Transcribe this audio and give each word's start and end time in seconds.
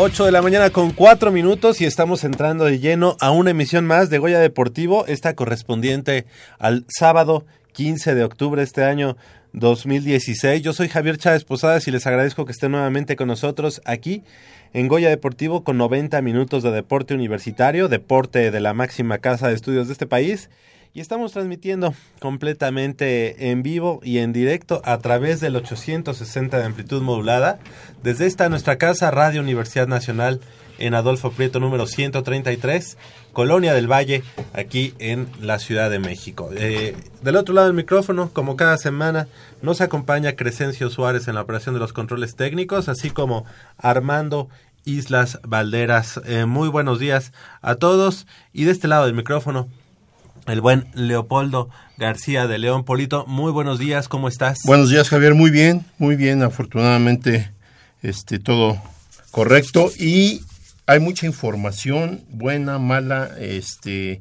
8 0.00 0.26
de 0.26 0.30
la 0.30 0.42
mañana 0.42 0.70
con 0.70 0.92
4 0.92 1.32
minutos 1.32 1.80
y 1.80 1.84
estamos 1.84 2.22
entrando 2.22 2.66
de 2.66 2.78
lleno 2.78 3.16
a 3.18 3.32
una 3.32 3.50
emisión 3.50 3.84
más 3.84 4.10
de 4.10 4.18
Goya 4.18 4.38
Deportivo, 4.38 5.04
esta 5.08 5.34
correspondiente 5.34 6.24
al 6.60 6.84
sábado 6.86 7.46
15 7.72 8.14
de 8.14 8.22
octubre 8.22 8.60
de 8.60 8.64
este 8.64 8.84
año 8.84 9.16
2016. 9.54 10.62
Yo 10.62 10.72
soy 10.72 10.88
Javier 10.88 11.18
Chávez 11.18 11.42
Posadas 11.42 11.88
y 11.88 11.90
les 11.90 12.06
agradezco 12.06 12.46
que 12.46 12.52
estén 12.52 12.70
nuevamente 12.70 13.16
con 13.16 13.26
nosotros 13.26 13.82
aquí 13.86 14.22
en 14.72 14.86
Goya 14.86 15.08
Deportivo 15.08 15.64
con 15.64 15.78
90 15.78 16.22
minutos 16.22 16.62
de 16.62 16.70
deporte 16.70 17.14
universitario, 17.14 17.88
deporte 17.88 18.52
de 18.52 18.60
la 18.60 18.74
máxima 18.74 19.18
casa 19.18 19.48
de 19.48 19.54
estudios 19.54 19.88
de 19.88 19.94
este 19.94 20.06
país 20.06 20.48
y 20.94 21.00
estamos 21.00 21.32
transmitiendo 21.32 21.94
completamente 22.20 23.50
en 23.50 23.62
vivo 23.62 24.00
y 24.02 24.18
en 24.18 24.32
directo 24.32 24.80
a 24.84 24.98
través 24.98 25.40
del 25.40 25.56
860 25.56 26.58
de 26.58 26.64
amplitud 26.64 27.02
modulada 27.02 27.58
desde 28.02 28.26
esta 28.26 28.48
nuestra 28.48 28.78
casa 28.78 29.10
Radio 29.10 29.40
Universidad 29.40 29.86
Nacional 29.86 30.40
en 30.78 30.94
Adolfo 30.94 31.32
Prieto 31.32 31.60
número 31.60 31.86
133, 31.86 32.96
Colonia 33.32 33.74
del 33.74 33.90
Valle, 33.90 34.22
aquí 34.52 34.94
en 34.98 35.28
la 35.40 35.58
Ciudad 35.58 35.90
de 35.90 35.98
México. 35.98 36.50
Eh, 36.56 36.96
del 37.22 37.36
otro 37.36 37.54
lado 37.54 37.66
del 37.66 37.76
micrófono, 37.76 38.30
como 38.32 38.56
cada 38.56 38.78
semana, 38.78 39.28
nos 39.60 39.80
acompaña 39.80 40.36
Crescencio 40.36 40.88
Suárez 40.88 41.28
en 41.28 41.34
la 41.34 41.42
operación 41.42 41.74
de 41.74 41.80
los 41.80 41.92
controles 41.92 42.36
técnicos, 42.36 42.88
así 42.88 43.10
como 43.10 43.44
Armando 43.76 44.48
Islas 44.84 45.40
Valderas. 45.42 46.20
Eh, 46.24 46.46
muy 46.46 46.68
buenos 46.68 46.98
días 46.98 47.32
a 47.60 47.74
todos 47.74 48.26
y 48.52 48.64
de 48.64 48.72
este 48.72 48.88
lado 48.88 49.06
del 49.06 49.14
micrófono 49.14 49.68
el 50.48 50.60
buen 50.60 50.88
Leopoldo 50.94 51.68
García 51.96 52.46
de 52.46 52.58
León 52.58 52.84
Polito. 52.84 53.26
Muy 53.26 53.52
buenos 53.52 53.78
días, 53.78 54.08
¿cómo 54.08 54.28
estás? 54.28 54.58
Buenos 54.64 54.90
días, 54.90 55.08
Javier, 55.08 55.34
muy 55.34 55.50
bien, 55.50 55.84
muy 55.98 56.16
bien, 56.16 56.42
afortunadamente 56.42 57.52
este 58.02 58.38
todo 58.38 58.80
correcto 59.30 59.90
y 59.98 60.42
hay 60.86 61.00
mucha 61.00 61.26
información, 61.26 62.24
buena, 62.30 62.78
mala, 62.78 63.30
este 63.38 64.20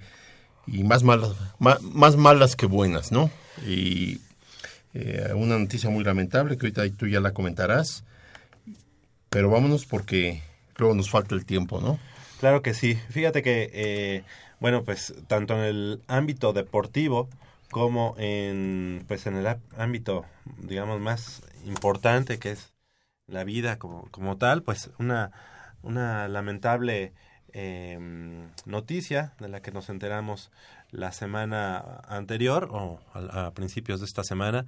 y 0.65 0.83
más 0.83 1.03
malas, 1.03 1.31
más, 1.59 2.17
malas 2.17 2.55
que 2.55 2.65
buenas, 2.65 3.11
¿no? 3.11 3.31
Y 3.65 4.19
eh, 4.93 5.31
una 5.33 5.57
noticia 5.57 5.89
muy 5.89 6.03
lamentable 6.03 6.57
que 6.57 6.65
ahorita 6.65 6.97
tú 6.97 7.07
ya 7.07 7.21
la 7.21 7.31
comentarás, 7.31 8.03
pero 9.29 9.49
vámonos 9.49 9.85
porque 9.85 10.41
luego 10.75 10.93
nos 10.93 11.09
falta 11.09 11.35
el 11.35 11.45
tiempo, 11.45 11.79
¿no? 11.79 11.99
Claro 12.39 12.61
que 12.61 12.73
sí. 12.73 12.99
Fíjate 13.09 13.41
que 13.41 13.71
eh, 13.73 14.23
bueno, 14.59 14.83
pues 14.83 15.13
tanto 15.27 15.53
en 15.55 15.61
el 15.61 16.01
ámbito 16.07 16.53
deportivo 16.53 17.29
como 17.71 18.15
en 18.17 19.03
pues 19.07 19.27
en 19.27 19.35
el 19.35 19.47
ámbito 19.77 20.25
digamos 20.57 21.01
más 21.01 21.43
importante 21.65 22.39
que 22.39 22.51
es 22.51 22.73
la 23.27 23.43
vida 23.43 23.77
como, 23.77 24.09
como 24.09 24.37
tal, 24.37 24.63
pues 24.63 24.89
una, 24.99 25.31
una 25.83 26.27
lamentable 26.27 27.13
em, 27.51 28.49
noticia 28.65 29.33
de 29.39 29.49
la 29.49 29.61
que 29.61 29.71
nos 29.71 29.89
enteramos 29.89 30.51
la 30.91 31.11
semana 31.11 32.01
anterior 32.07 32.69
o 32.71 32.99
a, 33.13 33.51
principios 33.51 33.99
de 33.99 34.05
esta 34.05 34.23
semana 34.23 34.65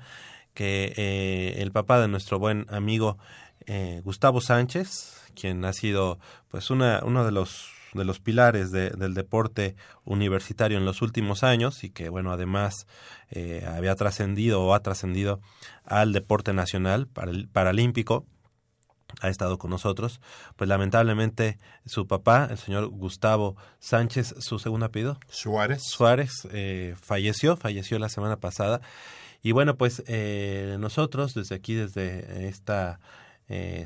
que 0.53 0.93
eh, 0.97 1.61
el 1.61 1.71
papá 1.71 2.01
de 2.01 2.09
nuestro 2.09 2.39
buen 2.39 2.65
amigo 2.69 3.17
eh, 3.65 4.01
Gustavo 4.03 4.41
Sánchez, 4.41 5.23
quien 5.35 5.63
ha 5.63 5.73
sido 5.73 6.19
pues 6.49 6.69
una, 6.69 7.01
uno 7.03 7.23
de 7.23 7.31
los 7.31 7.71
de 7.93 8.05
los 8.05 8.19
pilares 8.19 8.71
del 8.71 9.13
deporte 9.13 9.75
universitario 10.05 10.77
en 10.77 10.85
los 10.85 11.01
últimos 11.01 11.43
años 11.43 11.83
y 11.83 11.89
que, 11.89 12.09
bueno, 12.09 12.31
además 12.31 12.87
eh, 13.29 13.65
había 13.67 13.95
trascendido 13.95 14.61
o 14.61 14.73
ha 14.73 14.81
trascendido 14.81 15.39
al 15.85 16.13
deporte 16.13 16.53
nacional 16.53 17.07
paralímpico 17.51 18.25
ha 19.21 19.29
estado 19.29 19.57
con 19.57 19.71
nosotros, 19.71 20.21
pues 20.55 20.67
lamentablemente 20.67 21.57
su 21.83 22.05
papá, 22.05 22.47
el 22.51 22.59
señor 22.59 22.89
Gustavo 22.89 23.55
Sánchez, 23.79 24.35
su 24.37 24.59
segundo 24.59 24.85
apellido, 24.85 25.19
Suárez, 25.27 25.81
Suárez, 25.83 26.47
eh, 26.51 26.93
falleció, 27.01 27.57
falleció 27.57 27.97
la 27.97 28.09
semana 28.09 28.37
pasada. 28.37 28.81
Y 29.41 29.51
bueno, 29.51 29.77
pues 29.77 30.03
eh, 30.05 30.77
nosotros 30.79 31.33
desde 31.33 31.55
aquí, 31.55 31.73
desde 31.73 32.47
esta, 32.47 32.99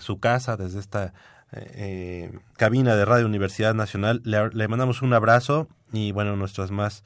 su 0.01 0.19
casa, 0.19 0.57
desde 0.57 0.81
esta 0.81 1.13
eh, 1.55 2.31
cabina 2.57 2.95
de 2.95 3.05
Radio 3.05 3.25
Universidad 3.25 3.73
Nacional. 3.73 4.21
Le, 4.23 4.67
mandamos 4.67 5.01
un 5.01 5.13
abrazo 5.13 5.67
y 5.91 6.11
bueno, 6.11 6.35
nuestras 6.35 6.71
más 6.71 7.03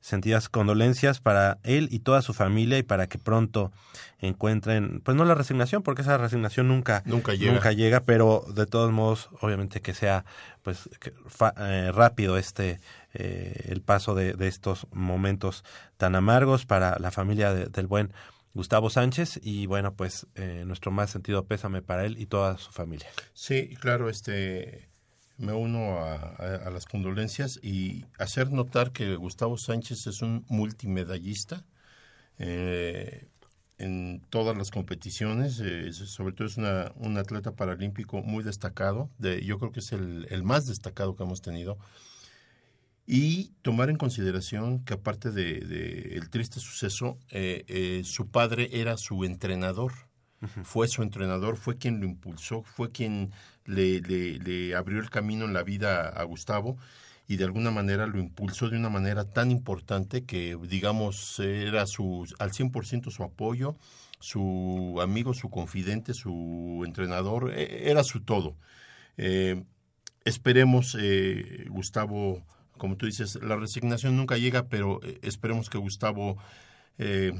sentidas 0.00 0.48
condolencias 0.48 1.20
para 1.20 1.58
él 1.64 1.88
y 1.90 1.98
toda 2.00 2.22
su 2.22 2.32
familia 2.32 2.78
y 2.78 2.84
para 2.84 3.08
que 3.08 3.18
pronto 3.18 3.72
encuentren, 4.20 5.00
pues 5.04 5.16
no 5.16 5.24
la 5.24 5.34
resignación, 5.34 5.82
porque 5.82 6.02
esa 6.02 6.16
resignación 6.16 6.68
nunca, 6.68 7.02
nunca, 7.04 7.34
llega. 7.34 7.72
llega 7.72 8.00
pero 8.00 8.44
de 8.54 8.66
todos 8.66 8.92
modos, 8.92 9.28
obviamente 9.40 9.80
que 9.80 9.94
sea 9.94 10.24
pues 10.62 10.88
eh, 11.56 11.90
rápido 11.92 12.38
este 12.38 12.80
eh, 13.14 13.64
el 13.68 13.80
paso 13.80 14.14
de, 14.14 14.34
de, 14.34 14.46
estos 14.46 14.86
momentos 14.92 15.64
tan 15.96 16.14
amargos 16.14 16.66
para 16.66 16.96
la 17.00 17.10
familia 17.10 17.52
del 17.52 17.86
buen 17.86 18.12
Gustavo 18.58 18.90
Sánchez 18.90 19.38
y 19.40 19.66
bueno, 19.66 19.94
pues 19.94 20.26
eh, 20.34 20.64
nuestro 20.66 20.90
más 20.90 21.10
sentido 21.10 21.46
pésame 21.46 21.80
para 21.80 22.04
él 22.04 22.18
y 22.18 22.26
toda 22.26 22.58
su 22.58 22.72
familia. 22.72 23.06
Sí, 23.32 23.76
claro, 23.80 24.10
este 24.10 24.88
me 25.36 25.52
uno 25.52 26.00
a, 26.00 26.68
las 26.68 26.84
condolencias 26.84 27.60
y 27.62 28.04
hacer 28.18 28.50
notar 28.50 28.90
que 28.90 29.14
Gustavo 29.14 29.58
Sánchez 29.58 30.08
es 30.08 30.22
un 30.22 30.44
multimedallista 30.48 31.64
eh, 32.40 33.28
en 33.78 34.26
todas 34.28 34.56
las 34.56 34.72
competiciones, 34.72 35.60
eh, 35.60 35.92
sobre 35.92 36.32
todo 36.32 36.48
es 36.48 36.56
una, 36.56 36.90
un 36.96 37.16
atleta 37.16 37.52
paralímpico 37.52 38.22
muy 38.22 38.42
destacado, 38.42 39.08
de, 39.18 39.44
yo 39.44 39.60
creo 39.60 39.70
que 39.70 39.78
es 39.78 39.92
el, 39.92 40.26
el 40.30 40.42
más 40.42 40.66
destacado 40.66 41.14
que 41.14 41.22
hemos 41.22 41.42
tenido 41.42 41.78
y 43.10 43.54
tomar 43.62 43.88
en 43.88 43.96
consideración 43.96 44.84
que 44.84 44.92
aparte 44.92 45.30
de, 45.30 46.12
el 46.12 46.28
triste 46.28 46.60
suceso, 46.60 47.18
eh, 47.30 47.64
eh, 47.66 48.02
su 48.04 48.28
padre 48.28 48.68
era 48.70 48.98
su 48.98 49.24
entrenador, 49.24 49.92
fue 50.62 50.88
su 50.88 51.02
entrenador, 51.02 51.56
fue 51.56 51.78
quien 51.78 52.00
lo 52.00 52.06
impulsó, 52.06 52.62
fue 52.64 52.92
quien 52.92 53.32
le, 53.64 54.02
le, 54.02 54.76
abrió 54.76 55.00
el 55.00 55.08
camino 55.08 55.46
en 55.46 55.54
la 55.54 55.62
vida 55.62 56.06
a 56.06 56.22
Gustavo 56.24 56.76
y 57.26 57.36
de 57.36 57.44
alguna 57.44 57.70
manera 57.70 58.06
lo 58.06 58.18
impulsó 58.20 58.68
de 58.68 58.76
una 58.76 58.90
manera 58.90 59.24
tan 59.24 59.50
importante 59.50 60.26
que, 60.26 60.58
digamos, 60.68 61.40
era 61.40 61.86
su, 61.86 62.28
al 62.38 62.52
100% 62.52 63.10
su 63.10 63.22
apoyo, 63.22 63.78
su 64.20 64.98
amigo, 65.00 65.32
su 65.32 65.48
confidente, 65.48 66.12
su 66.12 66.82
entrenador, 66.84 67.54
e, 67.54 67.90
era 67.90 68.04
su 68.04 68.20
todo. 68.20 68.54
Eh, 69.16 69.64
esperemos, 70.26 70.94
Gustavo, 71.70 72.44
como 72.78 72.96
tú 72.96 73.06
dices, 73.06 73.38
la 73.42 73.56
resignación 73.56 74.16
nunca 74.16 74.36
llega, 74.38 74.68
pero 74.68 75.00
eh, 75.02 75.18
esperemos 75.22 75.68
que 75.68 75.78
Gustavo, 75.78 76.38
eh, 76.98 77.32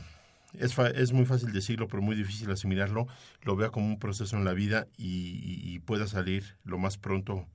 es, 0.54 0.76
es, 0.78 1.12
muy 1.12 1.24
fácil 1.24 1.52
decirlo, 1.52 1.88
pero 1.88 2.02
muy 2.02 2.16
difícil 2.16 2.50
asimilarlo, 2.50 3.06
lo 3.42 3.56
vea 3.56 3.70
como 3.70 3.86
un 3.86 3.98
proceso 3.98 4.36
en 4.36 4.44
la 4.44 4.52
vida 4.52 4.86
y, 4.96 5.78
pueda 5.80 6.06
salir 6.06 6.56
lo 6.64 6.76
más 6.76 6.98
pronto 6.98 7.46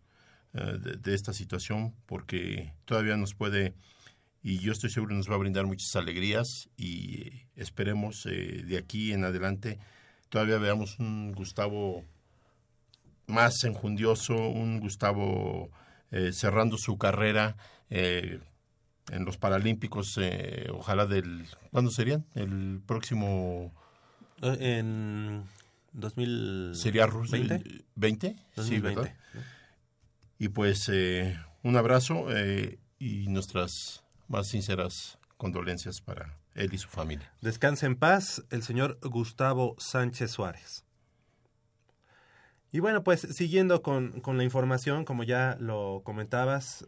eh, 0.54 0.80
de, 1.00 1.14
esta 1.14 1.34
situación, 1.34 1.94
porque 2.08 2.74
todavía 2.86 3.18
nos 3.18 3.36
puede, 3.36 3.76
y 4.42 4.60
yo 4.60 4.72
estoy 4.72 4.90
seguro 4.90 5.16
nos 5.16 5.30
va 5.30 5.36
a 5.36 5.40
brindar 5.40 5.66
muchas 5.68 5.96
alegrías 5.96 6.70
y 6.78 7.44
esperemos 7.56 8.24
de 8.24 8.78
aquí 8.78 9.14
en 9.14 9.24
adelante 9.24 9.78
todavía 10.34 10.58
veamos 10.58 10.98
un 10.98 11.32
Gustavo 11.32 12.04
más 13.28 13.64
enjundioso, 13.66 14.34
un 14.34 14.80
Gustavo 14.80 15.70
cerrando 16.32 16.78
su 16.78 16.98
carrera 16.98 17.56
eh, 17.96 18.40
en 19.12 19.26
los 19.26 19.38
Paralímpicos, 19.38 20.18
eh, 20.20 20.68
ojalá 20.72 21.06
del... 21.06 21.46
¿Cuándo 21.72 21.92
serían? 21.92 22.26
El 22.34 22.82
próximo... 22.86 23.72
Eh, 24.42 24.80
en 24.80 25.44
2020. 25.92 26.80
¿Sería 26.80 27.06
¿20? 27.06 27.84
20? 27.96 28.36
Sí, 28.58 28.80
¿verdad? 28.80 29.16
Y 30.40 30.50
pues 30.50 30.90
un 31.62 31.78
abrazo 31.78 32.26
y 32.98 33.28
nuestras 33.28 34.04
más 34.28 34.48
sinceras 34.48 35.20
condolencias 35.38 36.02
para 36.02 36.40
él 36.56 36.74
y 36.74 36.78
su 36.80 36.88
familia. 36.88 37.32
Descanse 37.42 37.86
en 37.86 37.96
paz 37.96 38.44
el 38.50 38.64
señor 38.64 38.98
Gustavo 39.04 39.76
Sánchez 39.78 40.32
Suárez. 40.32 40.83
Y 42.74 42.80
bueno, 42.82 43.04
pues 43.04 43.22
siguiendo 43.22 43.82
con, 43.82 44.20
con 44.20 44.38
la 44.38 44.44
información, 44.44 45.06
como 45.06 45.24
ya 45.24 45.56
lo 45.60 46.02
comentabas, 46.04 46.86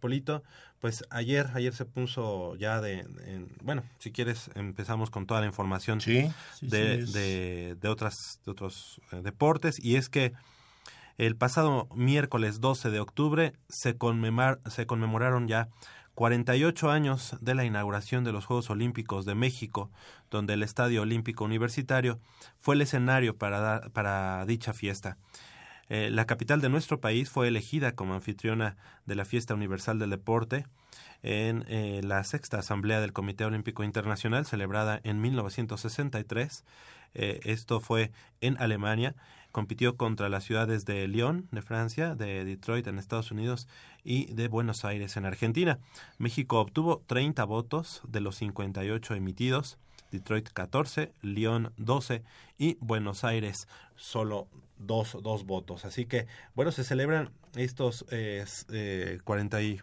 Polito, 0.00 0.42
pues 0.80 1.04
ayer, 1.10 1.48
ayer 1.52 1.74
se 1.74 1.84
puso 1.84 2.56
ya 2.56 2.80
de, 2.80 3.00
en- 3.26 3.54
bueno, 3.62 3.82
si 3.98 4.12
quieres 4.12 4.50
empezamos 4.54 5.10
con 5.10 5.26
toda 5.26 5.40
la 5.40 5.46
información 5.46 6.00
Sí, 6.00 6.26
de, 6.62 7.06
sí, 7.06 7.12
de, 7.12 7.76
de 7.78 7.88
otras, 7.88 8.40
de 8.46 8.50
otros 8.50 9.00
eh, 9.12 9.20
deportes. 9.22 9.78
Y 9.78 9.96
es 9.96 10.08
que 10.08 10.32
el 11.18 11.36
pasado 11.36 11.86
miércoles 11.94 12.62
12 12.62 12.88
de 12.88 12.98
octubre 13.00 13.52
se, 13.68 13.94
conmemar- 13.98 14.58
se 14.70 14.86
conmemoraron 14.86 15.48
ya 15.48 15.68
48 16.20 16.90
años 16.90 17.34
de 17.40 17.54
la 17.54 17.64
inauguración 17.64 18.24
de 18.24 18.32
los 18.32 18.44
Juegos 18.44 18.68
Olímpicos 18.68 19.24
de 19.24 19.34
México, 19.34 19.90
donde 20.30 20.52
el 20.52 20.62
Estadio 20.62 21.00
Olímpico 21.00 21.46
Universitario 21.46 22.20
fue 22.58 22.74
el 22.74 22.82
escenario 22.82 23.38
para, 23.38 24.44
dicha 24.44 24.74
fiesta. 24.74 25.16
Eh, 25.88 26.10
la 26.10 26.26
capital 26.26 26.60
de 26.60 26.68
nuestro 26.68 27.00
país 27.00 27.30
fue 27.30 27.48
elegida 27.48 27.92
como 27.92 28.12
anfitriona 28.12 28.76
de 29.06 29.14
la 29.14 29.24
Fiesta 29.24 29.54
Universal 29.54 29.98
del 29.98 30.10
Deporte 30.10 30.66
en 31.22 31.64
eh, 31.68 32.02
la 32.04 32.22
sexta 32.22 32.58
Asamblea 32.58 33.00
del 33.00 33.14
Comité 33.14 33.46
Olímpico 33.46 33.82
Internacional 33.82 34.44
celebrada 34.44 35.00
en 35.04 35.22
1963. 35.22 36.64
Eh, 37.14 37.40
esto 37.44 37.80
fue 37.80 38.12
en 38.42 38.60
Alemania. 38.60 39.14
Compitió 39.52 39.96
contra 39.96 40.28
las 40.28 40.44
ciudades 40.44 40.84
de 40.84 41.06
Lyon, 41.08 41.48
de 41.50 41.62
Francia, 41.62 42.14
de 42.14 42.44
Detroit, 42.44 42.86
en 42.86 42.98
Estados 42.98 43.30
Unidos, 43.30 43.68
y 44.04 44.26
de 44.32 44.48
Buenos 44.48 44.84
Aires, 44.84 45.16
en 45.16 45.26
Argentina. 45.26 45.78
México 46.18 46.60
obtuvo 46.60 47.02
30 47.06 47.44
votos 47.44 48.02
de 48.06 48.20
los 48.20 48.36
58 48.36 49.14
emitidos. 49.14 49.78
Detroit 50.10 50.48
14, 50.48 51.12
Lyon 51.22 51.72
12 51.76 52.24
y 52.58 52.76
Buenos 52.80 53.24
Aires 53.24 53.68
solo 53.96 54.48
dos, 54.78 55.16
dos 55.22 55.44
votos. 55.44 55.84
Así 55.84 56.06
que, 56.06 56.26
bueno, 56.54 56.72
se 56.72 56.84
celebran 56.84 57.30
estos 57.54 58.04
eh, 58.10 58.44
eh, 58.72 59.18
40 59.24 59.62
y... 59.62 59.80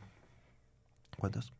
¿Cuántos? 1.17 1.53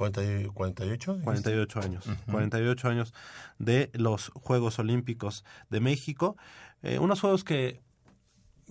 40 0.00 0.22
y- 0.24 0.46
48. 0.46 1.12
dijiste? 1.12 1.24
48 1.24 1.80
años. 1.80 2.04
48 2.30 2.88
años 2.88 3.12
de 3.58 3.90
los 3.92 4.30
Juegos 4.34 4.78
Olímpicos 4.78 5.44
de 5.68 5.80
México. 5.80 6.36
Eh, 6.82 6.98
unos 6.98 7.20
Juegos 7.20 7.44
que 7.44 7.80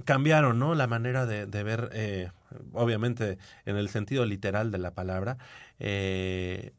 cambiaron, 0.06 0.58
¿no? 0.60 0.74
La 0.76 0.88
manera 0.88 1.26
de, 1.26 1.46
de 1.46 1.64
ver, 1.64 1.90
eh, 1.94 2.32
obviamente, 2.74 3.38
en 3.66 3.76
el 3.76 3.90
sentido 3.90 4.26
literal 4.26 4.72
de 4.72 4.78
la 4.80 4.92
palabra. 4.92 5.38
eh, 5.80 6.74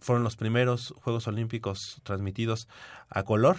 fueron 0.00 0.24
los 0.24 0.34
primeros 0.34 0.92
Juegos 1.00 1.28
Olímpicos 1.28 2.00
transmitidos 2.02 2.66
a 3.08 3.22
color, 3.22 3.56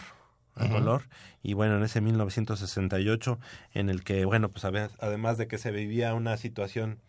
a 0.56 0.68
color, 0.68 1.04
y 1.42 1.54
bueno, 1.54 1.78
en 1.78 1.84
ese 1.84 2.02
1968, 2.02 3.40
en 3.74 3.90
el 3.90 4.04
que, 4.04 4.26
bueno, 4.26 4.50
pues 4.50 4.66
además 4.66 5.38
de 5.38 5.48
que 5.48 5.58
se 5.58 5.72
vivía 5.72 6.14
una 6.14 6.36
situación 6.36 7.00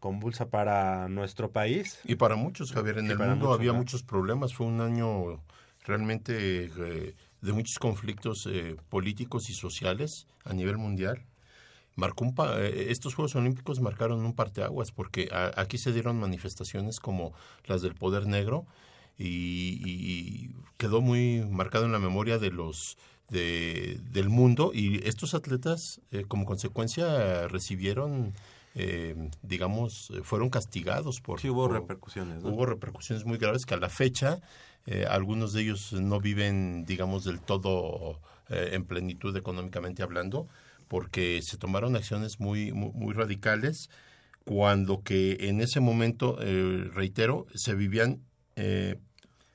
convulsa 0.00 0.48
para 0.50 1.08
nuestro 1.08 1.50
país, 1.50 1.98
Y 2.04 2.14
para 2.16 2.36
muchos, 2.36 2.72
Javier, 2.72 2.98
en 2.98 3.06
Y 3.06 3.10
el 3.12 3.18
mundo 3.18 3.34
muchos, 3.36 3.54
había 3.58 3.72
¿no? 3.72 3.78
muchos 3.78 4.02
problemas. 4.02 4.54
Fue 4.54 4.66
un 4.66 4.80
año 4.80 5.42
realmente 5.84 6.64
eh, 6.66 7.14
de 7.40 7.52
muchos 7.52 7.78
conflictos 7.78 8.46
eh, 8.50 8.76
políticos 8.88 9.50
y 9.50 9.54
sociales 9.54 10.26
a 10.44 10.52
nivel 10.52 10.76
mundial. 10.78 11.24
Marcó 11.96 12.24
un 12.24 12.34
pa- 12.34 12.60
eh, 12.60 12.90
estos 12.90 13.14
Juegos 13.14 13.34
Olímpicos 13.34 13.80
marcaron 13.80 14.24
un 14.24 14.34
parteaguas 14.34 14.92
porque 14.92 15.28
aquí 15.56 15.78
se 15.78 15.92
dieron 15.92 16.18
manifestaciones 16.20 17.00
como 17.00 17.32
las 17.66 17.82
del 17.82 17.94
poder 17.94 18.26
negro 18.26 18.66
y, 19.18 19.80
y 19.84 20.50
quedó 20.76 21.00
muy 21.00 21.44
marcado 21.50 21.86
en 21.86 21.92
la 21.92 21.98
memoria 21.98 22.38
de 22.38 22.50
los 22.50 22.96
de, 23.30 24.00
del 24.12 24.28
mundo 24.28 24.70
y 24.72 25.06
estos 25.06 25.34
atletas 25.34 26.00
eh, 26.12 26.24
como 26.28 26.44
consecuencia 26.44 27.48
recibieron 27.48 28.32
eh, 28.80 29.16
digamos 29.42 30.10
eh, 30.10 30.20
fueron 30.22 30.50
castigados 30.50 31.20
por 31.20 31.40
sí 31.40 31.50
hubo 31.50 31.66
por- 31.66 31.80
repercusiones, 31.80 32.42
¿no? 32.42 32.50
hubo 32.50 32.64
repercusiones 32.64 33.24
muy 33.24 33.36
graves 33.36 33.66
que 33.66 33.74
a 33.74 33.78
la 33.78 33.88
fecha 33.88 34.40
eh, 34.86 35.04
algunos 35.10 35.52
de 35.52 35.62
ellos 35.62 35.92
no 35.92 36.20
viven, 36.20 36.84
digamos, 36.86 37.24
del 37.24 37.40
todo 37.40 38.20
eh, 38.48 38.70
en 38.72 38.84
plenitud 38.84 39.36
económicamente 39.36 40.02
hablando, 40.04 40.46
porque 40.86 41.40
se 41.42 41.58
tomaron 41.58 41.96
acciones 41.96 42.38
muy, 42.38 42.72
muy, 42.72 42.92
muy 42.94 43.12
radicales 43.12 43.90
cuando 44.44 45.02
que 45.02 45.36
en 45.40 45.60
ese 45.60 45.80
momento, 45.80 46.38
reitero, 46.94 47.46
se 47.54 47.74
vivían, 47.74 48.22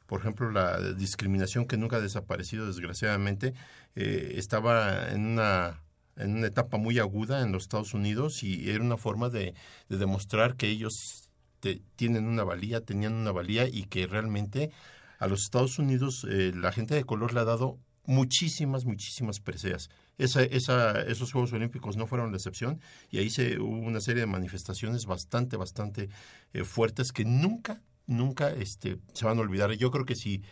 por 0.05 0.19
ejemplo, 0.19 0.51
la 0.51 0.93
discriminación 0.93 1.65
que 1.65 1.77
nunca 1.77 1.95
ha 1.95 1.99
desaparecido, 1.99 2.67
desgraciadamente, 2.67 3.55
eh, 3.95 4.33
estaba 4.35 5.09
en 5.11 5.25
una 5.25 5.82
en 6.15 6.35
una 6.37 6.47
etapa 6.47 6.77
muy 6.77 6.99
aguda 6.99 7.41
en 7.41 7.51
los 7.51 7.63
Estados 7.63 7.93
Unidos 7.93 8.43
y 8.43 8.69
era 8.69 8.83
una 8.83 8.97
forma 8.97 9.29
de, 9.29 9.53
de 9.89 9.97
demostrar 9.97 10.55
que 10.55 10.69
ellos 10.69 11.29
te- 11.59 11.81
tienen 11.95 12.25
una 12.25 12.43
valía, 12.43 12.81
tenían 12.81 13.13
una 13.13 13.31
valía 13.31 13.67
y 13.67 13.83
que 13.83 14.05
realmente 14.07 14.71
a 15.19 15.27
los 15.27 15.43
Estados 15.43 15.79
Unidos 15.79 16.25
eh, 16.29 16.51
la 16.55 16.71
gente 16.71 16.95
de 16.95 17.03
color 17.03 17.33
le 17.33 17.39
ha 17.39 17.45
dado 17.45 17.79
muchísimas, 18.05 18.85
muchísimas 18.85 19.39
preseas. 19.39 19.89
Esa, 20.17 20.43
esa, 20.43 21.01
esos 21.01 21.31
Juegos 21.31 21.53
Olímpicos 21.53 21.95
no 21.97 22.05
fueron 22.05 22.31
la 22.31 22.37
excepción 22.37 22.81
y 23.09 23.19
ahí 23.19 23.29
se 23.29 23.59
hubo 23.59 23.77
una 23.77 24.01
serie 24.01 24.21
de 24.21 24.27
manifestaciones 24.27 25.05
bastante, 25.05 25.57
bastante 25.57 26.09
eh, 26.53 26.63
fuertes 26.65 27.11
que 27.11 27.25
nunca, 27.25 27.81
nunca 28.05 28.51
este, 28.51 28.99
se 29.13 29.25
van 29.25 29.37
a 29.37 29.41
olvidar. 29.41 29.71
Yo 29.71 29.89
creo 29.89 30.05
que 30.05 30.15
si 30.15 30.43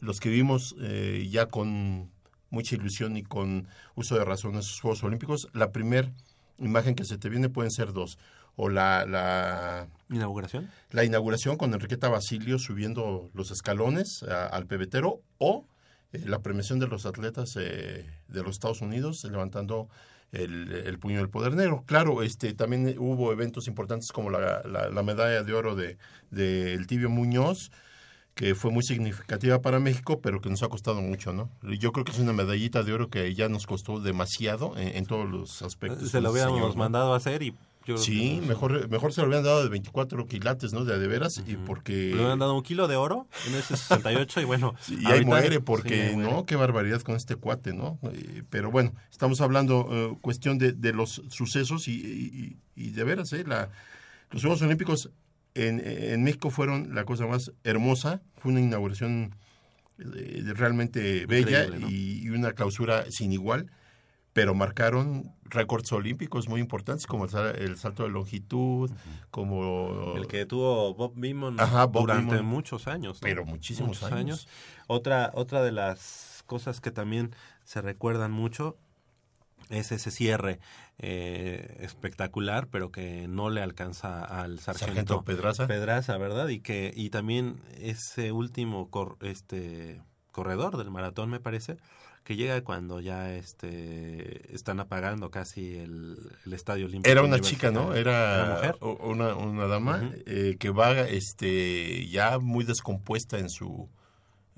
los 0.00 0.20
que 0.20 0.30
vimos 0.30 0.76
eh, 0.80 1.26
ya 1.30 1.46
con 1.46 2.10
mucha 2.50 2.74
ilusión 2.76 3.16
y 3.16 3.22
con 3.22 3.68
uso 3.94 4.16
de 4.18 4.24
razón 4.24 4.56
esos 4.56 4.80
Juegos 4.80 5.02
Olímpicos, 5.04 5.48
la 5.52 5.70
primer 5.72 6.10
imagen 6.58 6.94
que 6.94 7.04
se 7.04 7.18
te 7.18 7.28
viene 7.28 7.48
pueden 7.48 7.70
ser 7.70 7.92
dos. 7.92 8.18
O 8.60 8.68
la, 8.68 9.06
la, 9.06 9.86
¿Inauguración? 10.10 10.68
la 10.90 11.04
inauguración 11.04 11.56
con 11.56 11.72
Enriqueta 11.74 12.08
Basilio 12.08 12.58
subiendo 12.58 13.30
los 13.32 13.52
escalones 13.52 14.24
a- 14.24 14.46
al 14.46 14.66
pebetero 14.66 15.20
o 15.38 15.64
eh, 16.12 16.22
la 16.26 16.40
premiación 16.40 16.80
de 16.80 16.88
los 16.88 17.06
atletas 17.06 17.54
eh, 17.56 18.04
de 18.26 18.42
los 18.42 18.52
Estados 18.56 18.80
Unidos 18.80 19.22
levantando 19.22 19.88
el, 20.32 20.72
el 20.72 20.98
puño 20.98 21.18
del 21.18 21.28
poder 21.30 21.54
negro. 21.54 21.84
Claro, 21.86 22.22
este 22.24 22.52
también 22.52 22.96
hubo 22.98 23.30
eventos 23.32 23.68
importantes 23.68 24.10
como 24.10 24.28
la, 24.30 24.62
la- 24.64 24.88
la 24.90 25.02
medalla 25.04 25.44
de 25.44 25.52
oro 25.52 25.76
de, 25.76 25.96
de 26.32 26.74
El 26.74 26.88
Tibio 26.88 27.10
Muñoz, 27.10 27.70
que 28.38 28.54
fue 28.54 28.70
muy 28.70 28.84
significativa 28.84 29.60
para 29.60 29.80
México, 29.80 30.20
pero 30.20 30.40
que 30.40 30.48
nos 30.48 30.62
ha 30.62 30.68
costado 30.68 31.02
mucho, 31.02 31.32
¿no? 31.32 31.50
Yo 31.80 31.90
creo 31.90 32.04
que 32.04 32.12
es 32.12 32.20
una 32.20 32.32
medallita 32.32 32.84
de 32.84 32.92
oro 32.92 33.10
que 33.10 33.34
ya 33.34 33.48
nos 33.48 33.66
costó 33.66 33.98
demasiado 33.98 34.78
en, 34.78 34.96
en 34.96 35.06
todos 35.06 35.28
los 35.28 35.60
aspectos. 35.62 36.08
Se 36.12 36.20
lo 36.20 36.32
Señor, 36.32 36.68
¿no? 36.70 36.74
mandado 36.76 37.14
a 37.14 37.16
hacer 37.16 37.42
y 37.42 37.52
yo 37.84 37.98
Sí, 37.98 38.40
mejor, 38.46 38.88
mejor 38.90 39.12
se 39.12 39.22
lo 39.22 39.26
hubieran 39.26 39.42
dado 39.44 39.64
de 39.64 39.68
24 39.70 40.24
quilates, 40.28 40.72
¿no? 40.72 40.84
De 40.84 40.96
de 41.00 41.08
veras, 41.08 41.42
y 41.44 41.56
porque... 41.56 42.10
Le 42.10 42.14
hubieran 42.14 42.38
dado 42.38 42.54
un 42.54 42.62
kilo 42.62 42.86
de 42.86 42.94
oro 42.94 43.26
en 43.48 43.56
ese 43.56 43.76
68 43.76 44.40
y 44.40 44.44
bueno. 44.44 44.74
Sí, 44.82 44.98
y 45.00 45.06
ahí 45.10 45.24
muere, 45.24 45.58
porque, 45.60 45.88
sí, 45.88 45.94
ahí 46.10 46.14
muere. 46.14 46.30
¿no? 46.30 46.46
Qué 46.46 46.54
barbaridad 46.54 47.00
con 47.00 47.16
este 47.16 47.34
cuate, 47.34 47.72
¿no? 47.72 47.98
Eh, 48.12 48.44
pero 48.50 48.70
bueno, 48.70 48.94
estamos 49.10 49.40
hablando 49.40 49.88
eh, 49.90 50.16
cuestión 50.20 50.58
de, 50.58 50.70
de 50.74 50.92
los 50.92 51.22
sucesos 51.28 51.88
y, 51.88 51.92
y- 51.96 52.56
y 52.76 52.90
de 52.90 53.02
veras, 53.02 53.32
¿eh? 53.32 53.42
La, 53.44 53.68
los 54.30 54.42
Juegos 54.42 54.62
Olímpicos 54.62 55.10
en, 55.54 55.80
en 55.84 56.22
México 56.22 56.50
fueron 56.50 56.94
la 56.94 57.04
cosa 57.04 57.26
más 57.26 57.52
hermosa, 57.64 58.22
fue 58.36 58.52
una 58.52 58.60
inauguración 58.60 59.34
eh, 59.98 60.42
realmente 60.54 61.26
bella 61.26 61.66
y, 61.88 62.28
una 62.30 62.52
clausura 62.52 63.10
sin 63.10 63.32
igual, 63.32 63.70
pero 64.32 64.54
marcaron 64.54 65.32
récords 65.44 65.90
olímpicos 65.92 66.48
muy 66.48 66.60
importantes 66.60 67.06
como 67.06 67.24
el, 67.24 67.30
sal- 67.30 67.56
el 67.56 67.76
salto 67.76 68.04
de 68.04 68.10
longitud, 68.10 68.90
como... 69.30 70.14
El 70.16 70.28
que 70.28 70.46
tuvo 70.46 70.94
Bob 70.94 71.14
Beamon 71.16 71.58
Ajá, 71.58 71.86
Bob 71.86 72.02
durante 72.02 72.34
Beamon. 72.34 72.46
muchos 72.50 72.86
años. 72.86 73.18
Pero 73.20 73.44
muchísimos 73.44 74.02
años. 74.04 74.46
Otra, 74.86 75.32
otra 75.34 75.62
de 75.62 75.72
las 75.72 76.44
cosas 76.46 76.80
que 76.80 76.92
también 76.92 77.34
se 77.64 77.80
recuerdan 77.82 78.30
mucho 78.30 78.76
es 79.70 79.90
ese 79.90 80.10
cierre 80.10 80.60
eh, 80.98 81.76
espectacular, 81.80 82.66
pero 82.68 82.90
que 82.90 83.28
no 83.28 83.50
le 83.50 83.62
alcanza 83.62 84.24
al 84.24 84.58
sargento, 84.58 84.86
Sargento 84.86 85.22
Pedraza. 85.24 85.66
Pedraza, 85.66 86.18
¿verdad? 86.18 86.48
Y 86.48 86.60
que 86.60 86.92
y 86.94 87.10
también 87.10 87.60
ese 87.80 88.32
último 88.32 88.90
cor- 88.90 89.16
este 89.20 90.02
corredor 90.32 90.76
del 90.76 90.90
maratón, 90.90 91.30
me 91.30 91.40
parece, 91.40 91.76
que 92.24 92.36
llega 92.36 92.60
cuando 92.62 93.00
ya 93.00 93.32
este 93.34 94.54
están 94.54 94.80
apagando 94.80 95.30
casi 95.30 95.76
el, 95.76 96.16
el 96.44 96.52
estadio 96.52 96.86
olímpico. 96.86 97.10
Era 97.10 97.22
una 97.22 97.40
chica, 97.40 97.70
¿no? 97.70 97.94
Era 97.94 98.44
¿Una 98.44 98.54
mujer? 98.54 98.76
una 99.44 99.66
dama 99.66 100.10
eh, 100.26 100.56
que 100.58 100.70
va 100.70 101.00
este 101.00 102.06
ya 102.08 102.38
muy 102.38 102.64
descompuesta 102.64 103.38
en 103.38 103.48
su 103.48 103.88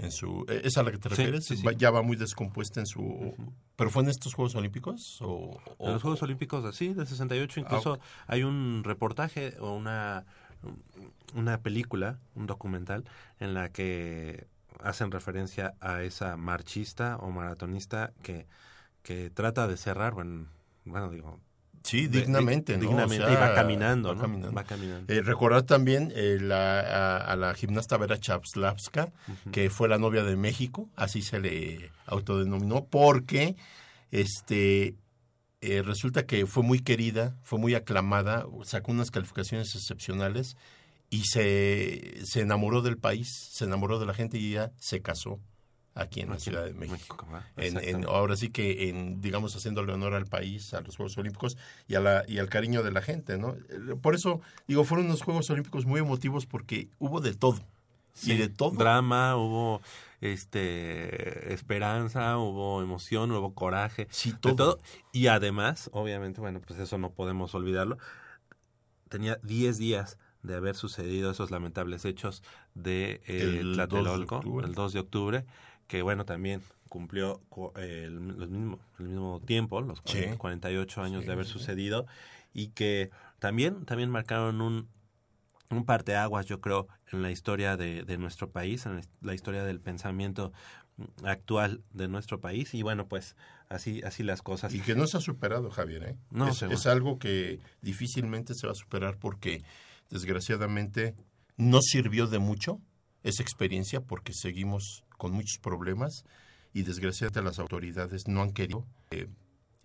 en 0.01 0.11
su 0.13 0.45
eh, 0.49 0.63
¿es 0.65 0.77
a 0.79 0.83
la 0.83 0.91
que 0.91 0.99
te 0.99 1.09
refieres? 1.09 1.45
sí, 1.45 1.57
sí. 1.57 1.63
Va- 1.65 1.73
ya 1.73 1.91
va 1.91 2.03
muy 2.03 2.17
descompuesta 2.17 2.81
en 2.81 2.87
su 2.87 3.35
¿Pero 3.77 3.91
fue 3.91 4.03
en 4.03 4.09
estos 4.11 4.35
Juegos 4.35 4.55
Olímpicos 4.55 5.21
o, 5.23 5.59
o- 5.79 5.87
En 5.87 5.93
los 5.95 6.03
Juegos 6.03 6.23
Olímpicos 6.23 6.65
así, 6.65 6.93
del 6.93 7.07
68, 7.07 7.61
incluso 7.61 7.99
hay 8.27 8.43
un 8.43 8.83
reportaje 8.85 9.55
o 9.61 9.73
una, 9.75 10.27
una 11.35 11.63
película, 11.63 12.19
un 12.35 12.47
documental, 12.47 13.05
en 13.39 13.55
la 13.55 13.71
que 13.71 14.47
hacen 14.83 15.11
referencia 15.11 15.75
a 15.81 16.03
esa 16.03 16.37
marchista 16.37 17.17
o 17.19 17.31
maratonista 17.31 18.13
que, 18.23 18.47
que 19.03 19.31
trata 19.31 19.67
de 19.67 19.77
cerrar, 19.77 20.13
bueno, 20.15 20.47
bueno, 20.85 21.11
digo, 21.11 21.41
Sí, 21.83 22.07
dignamente, 22.09 22.77
¿no? 22.77 22.83
Dignamente, 22.83 23.25
O 23.25 23.27
sea, 23.29 23.35
y 23.35 23.37
va 23.41 23.55
caminando, 23.55 24.11
va 24.11 24.15
¿no? 24.17 24.21
caminando. 24.21 24.53
Va 24.55 24.65
caminando. 24.65 25.13
Eh, 25.13 25.23
recordar 25.23 25.63
también 25.63 26.13
eh, 26.15 26.39
la- 26.41 26.81
a, 26.81 27.17
a 27.33 27.37
la 27.37 27.55
gimnasta 27.55 27.97
Vera 27.97 28.19
Chapslavska, 28.19 29.13
que 29.51 29.71
fue 29.71 29.89
la 29.89 29.97
novia 29.99 30.23
de 30.25 30.37
México, 30.37 30.89
así 30.97 31.23
se 31.23 31.41
le 31.41 31.91
autodenominó, 32.07 32.85
porque 32.85 33.57
este 34.11 34.95
eh, 35.63 35.83
resulta 35.83 36.27
que 36.27 36.47
fue 36.47 36.63
muy 36.63 36.81
querida, 36.81 37.37
fue 37.43 37.59
muy 37.59 37.75
aclamada, 37.75 38.47
sacó 38.65 38.93
unas 38.93 39.11
calificaciones 39.11 39.75
excepcionales 39.75 40.57
y 41.11 41.25
se, 41.25 42.25
se 42.25 42.41
enamoró 42.41 42.83
del 42.83 42.97
país, 42.97 43.29
se 43.53 43.65
enamoró 43.65 43.99
de 43.99 44.07
la 44.07 44.15
gente 44.15 44.39
y 44.39 44.53
ella 44.53 44.73
se 44.79 45.03
casó 45.03 45.39
aquí 46.01 46.21
en 46.21 46.31
la 46.31 46.39
Ciudad 46.39 46.65
de 46.65 46.73
México. 46.73 47.27
ahora 48.09 48.37
sí 48.37 48.51
que 48.51 48.89
en 48.89 49.21
digamos 49.21 49.55
haciéndole 49.55 49.93
honor 49.93 50.15
al 50.15 50.27
país 50.27 50.75
a 50.75 50.81
los 50.81 50.97
Juegos 50.97 51.17
Olímpicos 51.19 51.57
y 51.89 51.95
a 51.95 52.01
la 52.01 52.25
y 52.27 52.39
al 52.39 52.49
cariño 52.49 52.83
de 52.83 52.93
la 52.93 53.03
gente 53.03 53.39
no 53.39 53.57
por 54.01 54.15
eso 54.15 54.41
digo 54.67 54.85
fueron 54.85 55.07
unos 55.07 55.23
Juegos 55.23 55.51
Olímpicos 55.51 55.87
muy 55.87 56.01
emotivos 56.01 56.47
porque 56.47 56.89
hubo 56.99 57.21
de 57.21 57.35
todo. 57.35 57.61
Sí, 58.13 58.33
y 58.33 58.37
de 58.37 58.49
todo. 58.49 58.73
Drama, 58.73 59.37
hubo 59.37 59.81
este 60.21 61.53
esperanza, 61.53 62.37
hubo 62.39 62.83
emoción, 62.83 63.31
hubo 63.33 63.55
coraje, 63.55 64.09
Sí, 64.11 64.33
de 64.43 64.55
todo. 64.55 64.79
Y 65.13 65.29
además, 65.29 65.91
obviamente, 65.93 66.41
bueno, 66.41 66.61
pues 66.61 66.79
eso 66.81 66.99
no 66.99 67.11
podemos 67.11 67.55
olvidarlo. 67.55 67.99
Tenía 69.09 69.39
10 69.43 69.79
días 69.79 70.19
de 70.43 70.57
haber 70.57 70.75
sucedido 70.75 71.31
esos 71.31 71.51
lamentables 71.51 72.05
hechos 72.05 72.43
de 72.75 73.21
eh, 73.27 73.59
El 73.61 73.63
2 73.63 73.65
de 73.67 73.73
Tlatelolco, 73.75 74.61
el 74.63 74.75
2 74.75 74.93
de 74.93 75.01
octubre, 75.01 75.47
que 75.91 76.03
bueno, 76.03 76.25
también 76.25 76.63
cumplió 76.89 77.41
cu- 77.49 77.73
eh, 77.77 78.05
el, 78.07 78.15
los 78.39 78.49
mismo, 78.49 78.79
el 79.01 79.09
mismo 79.09 79.41
tiempo, 79.41 79.81
los 79.81 79.99
Sí. 79.99 80.05
40, 80.13 80.39
48 80.39 81.03
años 81.03 81.23
Sí, 81.23 81.27
de 81.27 81.33
haber 81.33 81.47
sucedido, 81.47 82.07
y 82.55 82.69
que 82.69 83.11
también, 83.41 83.85
también 83.87 84.09
marcaron 84.09 84.61
un, 84.61 84.89
un 85.69 85.85
parteaguas, 85.85 86.47
yo 86.47 86.61
creo, 86.61 86.87
en 87.13 87.23
la 87.23 87.33
historia 87.33 87.77
de, 87.77 88.05
de 88.05 88.19
nuestro 88.19 88.51
país, 88.51 88.87
en 88.87 89.01
la 89.21 89.35
historia 89.35 89.65
del 89.65 89.81
pensamiento 89.81 90.53
actual 91.25 91.83
de 91.93 92.07
nuestro 92.07 92.41
país. 92.41 92.73
Y 92.75 92.83
bueno, 92.83 93.09
pues 93.09 93.35
así, 93.69 94.01
así 94.05 94.23
las 94.23 94.43
cosas. 94.43 94.73
y 94.73 94.81
que 94.81 94.95
no 94.95 95.09
se 95.09 95.17
ha 95.17 95.21
superado 95.21 95.71
Javier 95.71 96.03
¿eh? 96.05 96.17
No, 96.31 96.51
es 96.51 96.87
algo 96.87 97.19
que 97.19 97.59
difícilmente 97.83 98.55
se 98.55 98.67
va 98.69 98.73
a 98.75 98.77
superar 98.77 99.17
porque 99.19 99.65
desgraciadamente 100.09 101.15
no 101.57 101.81
sirvió 101.83 102.27
de 102.29 102.39
mucho 102.39 102.81
esa 103.25 103.43
experiencia 103.43 104.01
porque 104.01 104.33
seguimos 104.33 105.05
con 105.21 105.33
muchos 105.33 105.59
problemas 105.59 106.25
y 106.73 106.83
desgraciadamente 106.83 107.43
las 107.43 107.59
autoridades 107.59 108.27
no 108.27 108.41
han 108.41 108.53
querido 108.53 108.87
eh, 109.11 109.29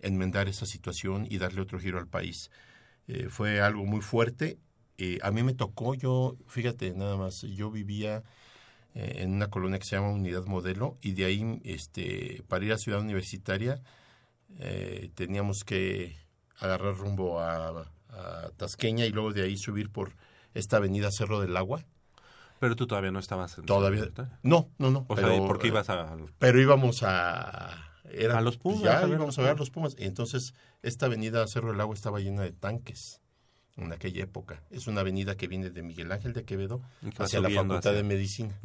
enmendar 0.00 0.48
esa 0.48 0.64
situación 0.64 1.26
y 1.28 1.36
darle 1.36 1.60
otro 1.60 1.78
giro 1.78 1.98
al 1.98 2.08
país. 2.08 2.50
Eh, 3.06 3.28
fue 3.28 3.60
algo 3.60 3.84
muy 3.84 4.00
fuerte. 4.00 4.58
Eh, 4.96 5.18
a 5.22 5.30
mí 5.30 5.42
me 5.42 5.52
tocó, 5.52 5.94
yo, 5.94 6.38
fíjate, 6.46 6.94
nada 6.94 7.18
más, 7.18 7.42
yo 7.42 7.70
vivía 7.70 8.24
en 8.94 9.34
una 9.34 9.50
colonia 9.50 9.78
que 9.78 9.84
se 9.84 9.96
llama 9.96 10.08
Unidad 10.08 10.46
Modelo 10.46 10.96
y 11.02 11.12
de 11.12 11.26
ahí, 11.26 11.60
este, 11.64 12.42
para 12.48 12.64
ir 12.64 12.72
a 12.72 12.78
Ciudad 12.78 13.02
Universitaria, 13.02 13.82
teníamos 15.14 15.64
que 15.64 16.16
agarrar 16.60 16.96
rumbo 16.96 17.38
a, 17.40 17.92
a 18.08 18.50
Tasqueña 18.56 19.04
y 19.04 19.10
luego 19.10 19.34
de 19.34 19.42
ahí 19.42 19.58
subir 19.58 19.90
por 19.90 20.16
esta 20.54 20.78
avenida 20.78 21.10
Cerro 21.10 21.40
del 21.40 21.58
Agua. 21.58 21.84
Pero 22.60 22.76
tú 22.76 22.86
todavía 22.86 23.10
no 23.10 23.18
estabas 23.18 23.58
en 23.58 23.66
Todavía. 23.66 24.10
No, 24.42 24.70
no, 24.78 24.90
no. 24.90 25.04
O 25.08 25.14
pero, 25.14 25.28
sea, 25.28 25.38
¿por 25.38 25.58
qué 25.58 25.68
ibas 25.68 25.90
a...? 25.90 26.16
Pero 26.38 26.60
íbamos 26.60 27.02
a... 27.02 27.82
Era, 28.04 28.38
A 28.38 28.40
los 28.40 28.56
Pumas, 28.56 28.82
Ya 28.82 28.98
a 28.98 29.00
ver 29.00 29.10
íbamos 29.10 29.26
los 29.36 29.38
a 29.38 29.42
ver 29.42 29.58
los 29.58 29.70
Pumas. 29.70 29.94
Entonces, 29.98 30.54
esta 30.82 31.06
avenida 31.06 31.46
Cerro 31.48 31.72
del 31.72 31.80
Agua 31.80 31.94
estaba 31.94 32.20
llena 32.20 32.42
de 32.42 32.52
tanques 32.52 33.20
en 33.76 33.92
aquella 33.92 34.22
época. 34.24 34.62
Es 34.70 34.86
una 34.86 35.00
avenida 35.00 35.36
que 35.36 35.48
viene 35.48 35.70
de 35.70 35.82
Miguel 35.82 36.10
Ángel 36.12 36.32
de 36.32 36.44
Quevedo 36.44 36.80
hacia 37.18 37.40
la 37.40 37.50
Facultad 37.50 37.78
hacia- 37.78 37.92
de 37.92 38.02
Medicina. 38.04 38.58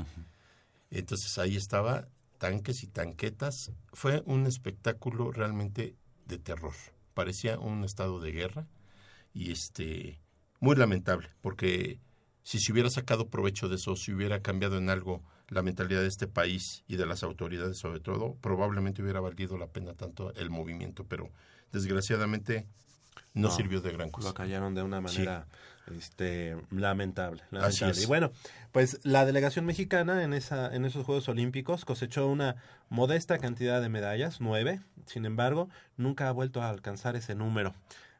Entonces 0.89 1.37
ahí 1.37 1.55
estaba 1.55 2.07
tanques 2.37 2.83
y 2.83 2.87
tanquetas. 2.87 3.71
Fue 3.93 4.21
un 4.25 4.45
espectáculo 4.45 5.31
realmente 5.31 5.95
de 6.27 6.37
terror. 6.37 6.73
Parecía 7.13 7.59
un 7.59 7.83
estado 7.83 8.19
de 8.19 8.31
guerra 8.31 8.67
y 9.33 9.51
este 9.51 10.19
muy 10.59 10.75
lamentable 10.75 11.29
porque 11.41 11.99
si 12.43 12.59
se 12.59 12.71
hubiera 12.71 12.89
sacado 12.89 13.29
provecho 13.29 13.69
de 13.69 13.75
eso, 13.75 13.95
si 13.95 14.13
hubiera 14.13 14.41
cambiado 14.41 14.77
en 14.77 14.89
algo 14.89 15.21
la 15.49 15.61
mentalidad 15.61 16.01
de 16.01 16.07
este 16.07 16.27
país 16.27 16.83
y 16.87 16.95
de 16.95 17.05
las 17.05 17.23
autoridades 17.23 17.77
sobre 17.77 17.99
todo, 17.99 18.35
probablemente 18.41 19.01
hubiera 19.01 19.19
valido 19.19 19.57
la 19.57 19.67
pena 19.67 19.93
tanto 19.93 20.33
el 20.35 20.49
movimiento, 20.49 21.05
pero 21.05 21.29
desgraciadamente 21.71 22.67
no, 23.33 23.49
No, 23.49 23.55
sirvió 23.55 23.81
de 23.81 23.91
gran 23.91 24.07
Lo 24.07 24.11
cosa. 24.13 24.33
callaron 24.33 24.73
de 24.75 24.83
una 24.83 25.01
manera 25.01 25.47
este, 25.97 26.55
lamentable. 26.71 27.41
Así 27.43 27.55
lamentable. 27.81 27.91
es. 27.91 28.03
Y 28.03 28.05
bueno, 28.05 28.31
pues 28.71 28.99
la 29.03 29.25
delegación 29.25 29.65
mexicana 29.65 30.23
en, 30.23 30.33
esa, 30.33 30.73
en 30.73 30.85
esos 30.85 31.05
Juegos 31.05 31.27
Olímpicos 31.27 31.83
cosechó 31.85 32.27
una 32.27 32.55
modesta 32.89 33.37
cantidad 33.37 33.81
de 33.81 33.89
medallas, 33.89 34.39
nueve. 34.39 34.81
Sin 35.05 35.25
embargo, 35.25 35.69
nunca 35.97 36.29
ha 36.29 36.31
vuelto 36.31 36.61
a 36.61 36.69
alcanzar 36.69 37.15
ese 37.15 37.35
número. 37.35 37.73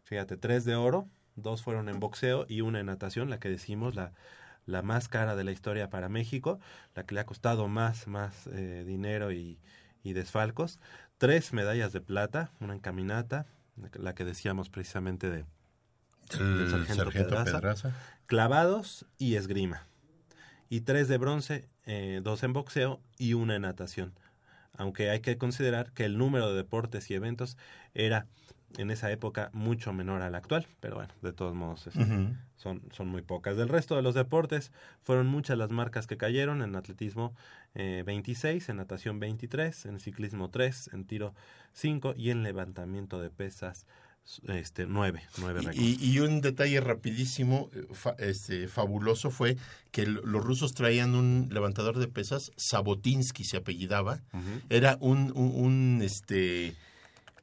Fíjate, 0.03 0.35
tres 0.35 0.65
de 0.65 0.75
oro, 0.75 1.07
dos 1.35 1.63
fueron 1.63 1.89
en 1.89 1.99
boxeo 1.99 2.45
y 2.47 2.61
una 2.61 2.79
en 2.79 2.87
natación, 2.87 3.29
la 3.29 3.39
que 3.39 3.49
decimos, 3.49 3.95
la, 3.95 4.13
la 4.65 4.81
más 4.81 5.07
cara 5.07 5.35
de 5.35 5.43
la 5.43 5.51
historia 5.51 5.89
para 5.89 6.09
México, 6.09 6.59
la 6.95 7.05
que 7.05 7.15
le 7.15 7.21
ha 7.21 7.25
costado 7.25 7.67
más, 7.67 8.07
más 8.07 8.47
eh, 8.47 8.83
dinero 8.85 9.31
y, 9.31 9.59
y 10.03 10.13
desfalcos. 10.13 10.79
Tres 11.17 11.53
medallas 11.53 11.93
de 11.93 12.01
plata, 12.01 12.51
una 12.59 12.73
en 12.73 12.79
caminata, 12.79 13.45
la 13.93 14.15
que 14.15 14.25
decíamos 14.25 14.69
precisamente 14.69 15.29
de 15.29 15.45
El 16.31 16.69
sargento 16.69 17.03
sargento 17.03 17.29
Pedraza. 17.29 17.59
Pedraza. 17.59 17.91
clavados 18.25 19.05
y 19.17 19.35
esgrima. 19.35 19.87
Y 20.69 20.81
tres 20.81 21.07
de 21.07 21.17
bronce, 21.17 21.67
eh, 21.85 22.21
dos 22.23 22.43
en 22.43 22.53
boxeo 22.53 23.01
y 23.17 23.33
una 23.33 23.55
en 23.55 23.63
natación. 23.63 24.13
Aunque 24.73 25.09
hay 25.09 25.19
que 25.19 25.37
considerar 25.37 25.91
que 25.91 26.05
el 26.05 26.17
número 26.17 26.49
de 26.49 26.55
deportes 26.55 27.11
y 27.11 27.13
eventos 27.13 27.57
era 27.93 28.27
en 28.77 28.91
esa 28.91 29.11
época 29.11 29.49
mucho 29.53 29.93
menor 29.93 30.21
al 30.21 30.35
actual, 30.35 30.65
pero 30.79 30.95
bueno, 30.95 31.13
de 31.21 31.33
todos 31.33 31.53
modos 31.53 31.87
este, 31.87 31.99
son, 32.57 32.81
son 32.91 33.07
muy 33.07 33.21
pocas. 33.21 33.57
Del 33.57 33.69
resto 33.69 33.95
de 33.95 34.01
los 34.01 34.15
deportes, 34.15 34.71
fueron 35.01 35.27
muchas 35.27 35.57
las 35.57 35.71
marcas 35.71 36.07
que 36.07 36.17
cayeron, 36.17 36.61
en 36.61 36.75
atletismo 36.75 37.33
eh, 37.75 38.03
26, 38.05 38.69
en 38.69 38.77
natación 38.77 39.19
23, 39.19 39.85
en 39.85 39.99
ciclismo 39.99 40.49
3, 40.49 40.91
en 40.93 41.05
tiro 41.05 41.33
5 41.73 42.13
y 42.17 42.29
en 42.29 42.43
levantamiento 42.43 43.19
de 43.21 43.29
pesas 43.29 43.85
este 44.47 44.85
9, 44.85 45.19
9 45.39 45.61
récords. 45.61 45.77
Y, 45.79 45.97
y 46.13 46.19
un 46.19 46.41
detalle 46.41 46.79
rapidísimo, 46.79 47.69
eh, 47.73 47.87
fa- 47.91 48.15
este, 48.19 48.67
fabuloso, 48.67 49.31
fue 49.31 49.57
que 49.91 50.05
los 50.05 50.43
rusos 50.45 50.73
traían 50.75 51.15
un 51.15 51.49
levantador 51.51 51.97
de 51.97 52.07
pesas, 52.07 52.51
Sabotinsky 52.55 53.43
se 53.43 53.57
apellidaba, 53.57 54.21
era 54.69 54.97
un, 55.01 55.31
un, 55.35 55.51
un, 55.55 56.01
este, 56.03 56.75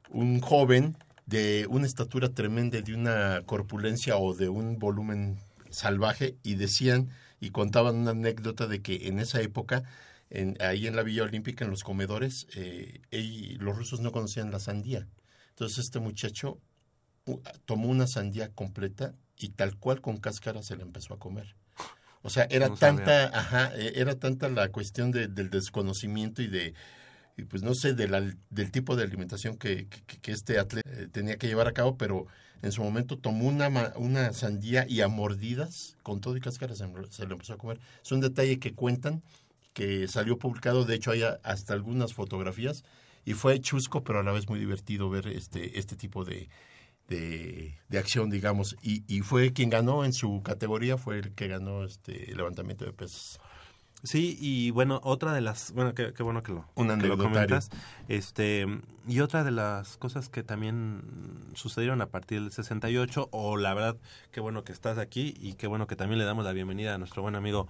un 0.09 0.39
joven 0.39 0.95
de 1.29 1.67
una 1.69 1.85
estatura 1.85 2.29
tremenda, 2.29 2.81
de 2.81 2.93
una 2.93 3.43
corpulencia 3.45 4.17
o 4.17 4.33
de 4.33 4.49
un 4.49 4.79
volumen 4.79 5.37
salvaje, 5.69 6.35
y 6.43 6.55
decían 6.55 7.09
y 7.39 7.51
contaban 7.51 7.95
una 7.95 8.11
anécdota 8.11 8.67
de 8.67 8.81
que 8.81 9.07
en 9.07 9.19
esa 9.19 9.39
época, 9.41 9.83
en, 10.31 10.57
ahí 10.59 10.87
en 10.87 10.95
la 10.95 11.03
Villa 11.03 11.23
Olímpica, 11.23 11.63
en 11.65 11.71
los 11.71 11.83
comedores, 11.83 12.47
eh, 12.55 13.01
los 13.59 13.77
rusos 13.77 13.99
no 14.01 14.11
conocían 14.11 14.51
la 14.51 14.59
sandía. 14.59 15.07
Entonces 15.51 15.77
este 15.85 15.99
muchacho 15.99 16.59
tomó 17.65 17.89
una 17.89 18.07
sandía 18.07 18.49
completa 18.49 19.13
y 19.37 19.49
tal 19.49 19.77
cual 19.77 20.01
con 20.01 20.17
cáscara 20.17 20.63
se 20.63 20.75
la 20.75 20.83
empezó 20.83 21.13
a 21.13 21.19
comer. 21.19 21.55
O 22.21 22.29
sea, 22.29 22.47
era 22.49 22.67
No 22.67 22.75
tanta, 22.75 23.27
ajá, 23.27 23.71
eh, 23.75 23.93
era 23.95 24.15
tanta 24.15 24.49
la 24.49 24.69
cuestión 24.69 25.11
de- 25.11 25.27
del 25.27 25.49
desconocimiento 25.49 26.41
y 26.41 26.47
de, 26.47 26.73
pues 27.45 27.63
no 27.63 27.73
sé, 27.75 27.93
del 27.93 28.37
tipo 28.71 28.95
de 28.95 29.03
alimentación 29.03 29.57
que, 29.57 29.87
que- 29.87 30.17
que 30.19 30.31
este 30.31 30.59
atleta 30.59 30.89
eh, 30.91 31.07
tenía 31.11 31.37
que 31.37 31.47
llevar 31.47 31.67
a 31.67 31.73
cabo, 31.73 31.97
pero 31.97 32.25
en 32.61 32.71
su 32.71 32.83
momento 32.83 33.17
tomó 33.17 33.47
una, 33.47 33.69
una 33.95 34.33
sandía 34.33 34.85
y 34.87 35.01
a 35.01 35.07
mordidas, 35.07 35.97
con 36.03 36.19
todo 36.21 36.35
y 36.37 36.41
cáscara, 36.41 36.75
se, 36.75 36.85
se 37.09 37.25
lo 37.25 37.33
empezó 37.33 37.53
a 37.53 37.57
comer. 37.57 37.79
Es 38.03 38.11
un 38.11 38.19
detalle 38.21 38.59
que 38.59 38.73
cuentan, 38.73 39.23
que 39.73 40.07
salió 40.07 40.37
publicado, 40.37 40.83
de 40.85 40.95
hecho 40.95 41.11
hay 41.11 41.23
hasta 41.43 41.73
algunas 41.73 42.13
fotografías, 42.13 42.83
y 43.25 43.33
fue 43.33 43.59
chusco, 43.61 44.03
pero 44.03 44.19
a 44.19 44.23
la 44.23 44.31
vez 44.31 44.49
muy 44.49 44.59
divertido 44.59 45.09
ver 45.09 45.27
este, 45.27 45.77
este 45.79 45.95
tipo 45.95 46.25
de, 46.25 46.49
de, 47.07 47.75
de 47.87 47.97
acción, 47.99 48.29
digamos, 48.29 48.75
y, 48.81 49.03
y 49.07 49.21
fue 49.21 49.53
quien 49.53 49.69
ganó 49.69 50.05
en 50.05 50.13
su 50.13 50.41
categoría, 50.43 50.97
fue 50.97 51.19
el 51.19 51.33
que 51.33 51.47
ganó 51.47 51.83
este 51.85 52.33
levantamiento 52.35 52.85
de 52.85 52.93
pesas. 52.93 53.39
Sí, 54.03 54.37
y 54.39 54.71
bueno, 54.71 55.01
otra 55.03 55.33
de 55.33 55.41
las, 55.41 55.73
bueno, 55.73 55.93
qué, 55.93 56.13
qué 56.13 56.23
bueno 56.23 56.41
que 56.41 56.53
lo, 56.53 56.65
Un 56.75 56.87
que 56.99 57.07
lo 57.07 57.17
comentas. 57.17 57.69
Este, 58.07 58.65
y 59.07 59.19
otra 59.19 59.43
de 59.43 59.51
las 59.51 59.97
cosas 59.97 60.29
que 60.29 60.41
también 60.41 61.01
sucedieron 61.53 62.01
a 62.01 62.07
partir 62.07 62.41
del 62.41 62.51
68, 62.51 63.27
o 63.31 63.57
la 63.57 63.73
verdad, 63.73 63.97
qué 64.31 64.39
bueno 64.39 64.63
que 64.63 64.71
estás 64.71 64.97
aquí 64.97 65.33
y 65.39 65.55
qué 65.55 65.67
bueno 65.67 65.85
que 65.85 65.97
también 65.97 66.17
le 66.17 66.25
damos 66.25 66.45
la 66.45 66.53
bienvenida 66.53 66.95
a 66.95 66.97
nuestro 66.97 67.21
buen 67.21 67.35
amigo 67.35 67.67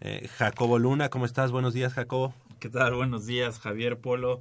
eh, 0.00 0.28
Jacobo 0.36 0.78
Luna. 0.78 1.08
¿Cómo 1.08 1.24
estás? 1.24 1.52
Buenos 1.52 1.72
días, 1.72 1.92
Jacobo. 1.92 2.34
¿Qué 2.58 2.68
tal? 2.68 2.94
Buenos 2.94 3.26
días, 3.26 3.60
Javier 3.60 3.98
Polo. 3.98 4.40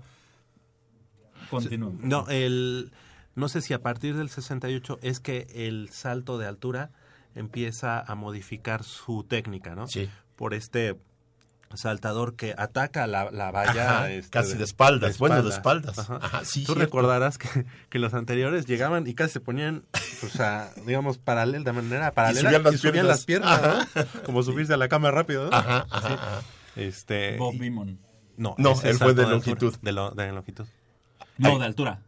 Continúo. 1.52 1.94
No, 2.02 2.28
el, 2.30 2.92
No 3.36 3.50
sé 3.50 3.62
si 3.62 3.74
a 3.74 3.82
partir 3.82 4.16
del 4.16 4.30
68 4.30 5.00
es 5.04 5.20
que 5.20 5.48
el 5.54 5.90
salto 5.90 6.40
de 6.40 6.48
altura 6.48 6.90
empieza 7.36 8.00
a 8.00 8.16
modificar 8.16 8.84
su 8.84 9.24
técnica, 9.24 9.76
¿no? 9.76 9.86
Sí. 9.88 10.10
Por 10.36 10.54
este 10.54 10.98
saltador 11.76 12.36
que 12.36 12.56
ataca 12.58 13.06
la, 13.08 13.30
la 13.32 13.52
valla 13.52 13.98
Ajá, 14.00 14.12
este, 14.12 14.30
casi 14.32 14.58
de 14.58 14.64
espaldas, 14.64 15.18
bueno, 15.20 15.42
de 15.44 15.50
espaldas. 15.50 16.00
Ajá. 16.00 16.20
Ajá, 16.22 16.42
sí, 16.46 16.62
Tú 16.62 16.74
cierto. 16.74 16.82
recordarás 16.84 17.38
que, 17.38 17.66
que 17.90 18.00
los 18.00 18.14
anteriores 18.14 18.66
llegaban 18.66 19.06
y 19.08 19.14
casi 19.14 19.34
se 19.34 19.40
ponían, 19.40 19.84
o 20.24 20.28
sea, 20.28 20.72
digamos, 20.86 21.18
paral 21.18 21.52
de 21.64 21.72
manera 21.72 22.12
paralela 22.12 22.50
subían 22.50 22.64
las 22.64 22.76
subían 22.80 22.94
piernas. 22.94 23.08
las 23.18 23.26
piernas, 23.26 23.88
¿no? 23.96 24.24
como 24.26 24.44
subirse 24.44 24.74
a 24.74 24.78
la 24.78 24.88
cama 24.88 25.12
rápido, 25.12 25.50
¿no? 25.50 25.56
Ajá, 25.56 25.86
ajá, 25.90 26.14
ajá. 26.14 26.42
Este, 26.76 27.38
Bob 27.38 27.54
y- 27.56 27.60
Beamon. 27.60 28.00
no, 28.38 28.56
No, 28.58 28.74
él 28.84 28.98
fue 28.98 29.14
de 29.14 29.24
longitud. 29.28 29.76
De, 29.82 29.92
lo- 29.92 30.12
de 30.12 30.32
longitud. 30.32 30.66
No, 31.38 31.50
Ay. 31.50 31.60
de 31.60 31.66
altura. 31.66 32.02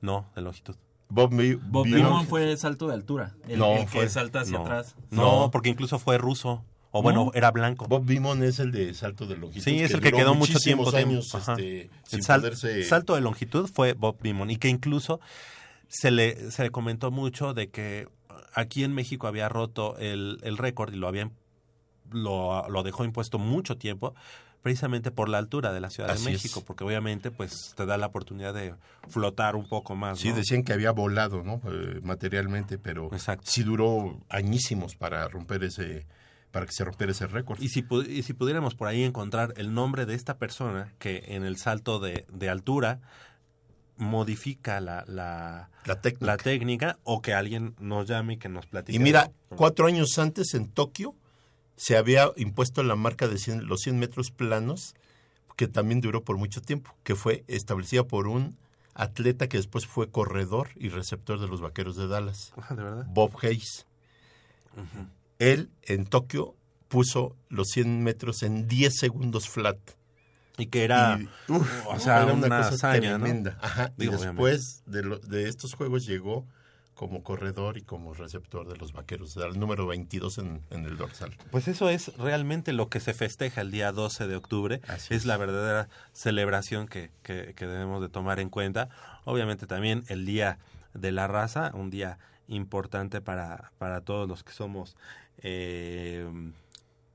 No, 0.00 0.30
de 0.34 0.42
longitud. 0.42 0.76
Bob, 1.08 1.32
Mi- 1.32 1.54
Bob 1.54 1.86
Beamon. 1.88 2.26
Fue 2.26 2.56
salto 2.56 2.88
de 2.88 2.94
altura. 2.94 3.34
El, 3.48 3.58
No, 3.58 3.72
el 3.76 3.80
que 3.86 3.86
fue- 3.88 4.08
salta 4.08 4.40
hacia 4.40 4.58
no. 4.58 4.64
atrás. 4.64 4.96
No. 5.10 5.50
porque 5.52 5.68
incluso 5.68 5.98
fue 5.98 6.18
ruso. 6.18 6.64
O 6.96 7.02
bueno, 7.02 7.24
¿No? 7.24 7.30
era 7.34 7.50
blanco. 7.50 7.86
Bob 7.88 8.04
Beamon 8.06 8.44
es 8.44 8.60
el 8.60 8.70
de 8.70 8.94
salto 8.94 9.26
de 9.26 9.36
longitud. 9.36 9.64
Sí, 9.64 9.80
es 9.80 9.90
el 9.92 10.00
que 10.00 10.12
quedó 10.12 10.34
mucho 10.36 10.60
tiempo. 10.60 10.94
años 10.94 11.34
este, 11.34 11.90
sin 12.06 12.20
el 12.20 12.24
sal- 12.24 12.40
poderse... 12.40 12.84
salto 12.84 13.16
de 13.16 13.20
longitud 13.20 13.68
fue 13.68 13.94
Bob 13.94 14.16
Beamon 14.22 14.48
y 14.50 14.58
que 14.58 14.68
incluso 14.68 15.18
se 15.88 16.12
le, 16.12 16.52
se 16.52 16.62
le 16.62 16.70
comentó 16.70 17.10
mucho 17.10 17.52
de 17.52 17.68
que 17.68 18.06
aquí 18.54 18.84
en 18.84 18.92
México 18.94 19.26
había 19.26 19.48
roto 19.48 19.98
el, 19.98 20.38
el 20.44 20.56
récord 20.56 20.92
y 20.94 20.96
lo 20.96 21.08
habían 21.08 21.32
lo, 22.12 22.68
lo 22.68 22.82
dejó 22.84 23.04
impuesto 23.04 23.38
mucho 23.40 23.76
tiempo 23.76 24.14
precisamente 24.62 25.10
por 25.10 25.28
la 25.28 25.38
altura 25.38 25.72
de 25.72 25.80
la 25.80 25.90
Ciudad 25.90 26.10
Así 26.12 26.24
de 26.26 26.30
es. 26.30 26.36
México, 26.44 26.62
porque 26.64 26.84
obviamente 26.84 27.30
pues 27.32 27.74
te 27.76 27.86
da 27.86 27.98
la 27.98 28.06
oportunidad 28.06 28.54
de 28.54 28.72
flotar 29.08 29.56
un 29.56 29.68
poco 29.68 29.96
más. 29.96 30.20
Sí, 30.20 30.30
¿no? 30.30 30.36
decían 30.36 30.62
que 30.62 30.72
había 30.72 30.92
volado, 30.92 31.42
¿no? 31.42 31.60
Eh, 31.70 31.98
materialmente, 32.04 32.78
pero 32.78 33.08
Exacto. 33.12 33.50
sí 33.50 33.62
duró 33.64 34.16
añísimos 34.30 34.94
para 34.94 35.28
romper 35.28 35.64
ese, 35.64 36.06
para 36.54 36.64
que 36.66 36.72
se 36.72 36.84
rompiera 36.84 37.10
ese 37.12 37.26
récord. 37.26 37.60
Y 37.60 37.68
si, 37.68 37.84
y 38.08 38.22
si 38.22 38.32
pudiéramos 38.32 38.74
por 38.76 38.88
ahí 38.88 39.02
encontrar 39.02 39.52
el 39.58 39.74
nombre 39.74 40.06
de 40.06 40.14
esta 40.14 40.38
persona 40.38 40.94
que 40.98 41.22
en 41.26 41.44
el 41.44 41.56
salto 41.58 41.98
de, 41.98 42.24
de 42.32 42.48
altura 42.48 43.00
modifica 43.96 44.80
la, 44.80 45.04
la, 45.06 45.70
La 45.84 46.00
técnica. 46.00 46.26
la 46.26 46.36
técnica 46.36 46.98
o 47.04 47.22
que 47.22 47.34
alguien 47.34 47.74
nos 47.78 48.08
llame 48.08 48.34
y 48.34 48.36
que 48.38 48.48
nos 48.48 48.66
platique. 48.66 48.96
Y 48.96 49.00
mira, 49.00 49.30
cuatro 49.50 49.86
años 49.86 50.18
antes 50.18 50.54
en 50.54 50.68
Tokio 50.68 51.14
se 51.76 51.96
había 51.96 52.30
impuesto 52.36 52.82
la 52.82 52.96
marca 52.96 53.28
de 53.28 53.38
100 53.38 53.66
los 53.66 53.80
100 53.82 53.98
metros 53.98 54.30
planos, 54.30 54.94
que 55.56 55.68
también 55.68 56.00
duró 56.00 56.22
por 56.24 56.36
mucho 56.38 56.60
tiempo, 56.62 56.94
que 57.04 57.14
fue 57.16 57.44
establecida 57.48 58.04
por 58.04 58.26
un 58.28 58.56
atleta 58.94 59.48
que 59.48 59.56
después 59.56 59.86
fue 59.86 60.08
corredor 60.10 60.68
y 60.76 60.88
receptor 60.88 61.40
de 61.40 61.48
los 61.48 61.60
Vaqueros 61.60 61.96
de 61.96 62.06
Dallas, 62.06 62.52
Ah, 62.56 62.74
¿De 62.74 62.82
verdad? 62.84 63.06
Bob 63.08 63.32
Hayes. 63.42 63.86
Ujú. 64.76 65.06
Él 65.52 65.70
en 65.82 66.06
Tokio 66.06 66.54
puso 66.88 67.36
los 67.48 67.68
100 67.70 68.02
metros 68.02 68.42
en 68.42 68.68
10 68.68 68.94
segundos 68.96 69.48
flat. 69.48 69.78
Y 70.56 70.66
que 70.66 70.84
era, 70.84 71.18
Y, 71.20 71.28
uf, 71.52 71.86
o 71.88 71.98
sea, 71.98 72.22
era 72.22 72.32
una, 72.32 72.46
cosa 72.58 72.68
hazaña, 72.74 73.18
¿no? 73.18 73.24
tremenda. 73.24 73.58
Ajá. 73.60 73.92
Y 73.98 74.06
después 74.06 74.82
de, 74.86 75.02
lo- 75.02 75.18
de 75.18 75.48
estos 75.48 75.74
juegos 75.74 76.06
llegó 76.06 76.46
como 76.94 77.24
corredor 77.24 77.76
y 77.76 77.82
como 77.82 78.14
receptor 78.14 78.68
de 78.68 78.76
los 78.76 78.92
vaqueros, 78.92 79.36
al 79.38 79.58
número 79.58 79.84
22 79.88 80.38
en, 80.38 80.62
en 80.70 80.84
el 80.84 80.96
dorsal. 80.96 81.36
Pues 81.50 81.66
eso 81.66 81.88
es 81.88 82.16
realmente 82.18 82.72
lo 82.72 82.88
que 82.88 83.00
se 83.00 83.14
festeja 83.14 83.62
el 83.62 83.72
día 83.72 83.90
12 83.90 84.28
de 84.28 84.36
octubre. 84.36 84.80
Así 84.86 85.12
es 85.12 85.22
es. 85.22 85.26
la 85.26 85.36
verdadera 85.36 85.88
celebración 86.12 86.86
que, 86.86 87.10
que- 87.24 87.52
que 87.56 87.66
debemos 87.66 88.00
de 88.00 88.08
tomar 88.08 88.38
en 88.38 88.48
cuenta. 88.48 88.90
Obviamente 89.24 89.66
también 89.66 90.04
el 90.06 90.24
día 90.24 90.58
de 90.92 91.10
la 91.10 91.26
raza, 91.26 91.72
un 91.74 91.90
día 91.90 92.18
importante 92.46 93.20
para, 93.20 93.72
para 93.78 94.02
todos 94.02 94.28
los 94.28 94.44
que 94.44 94.52
somos 94.52 94.96
eh, 95.44 96.26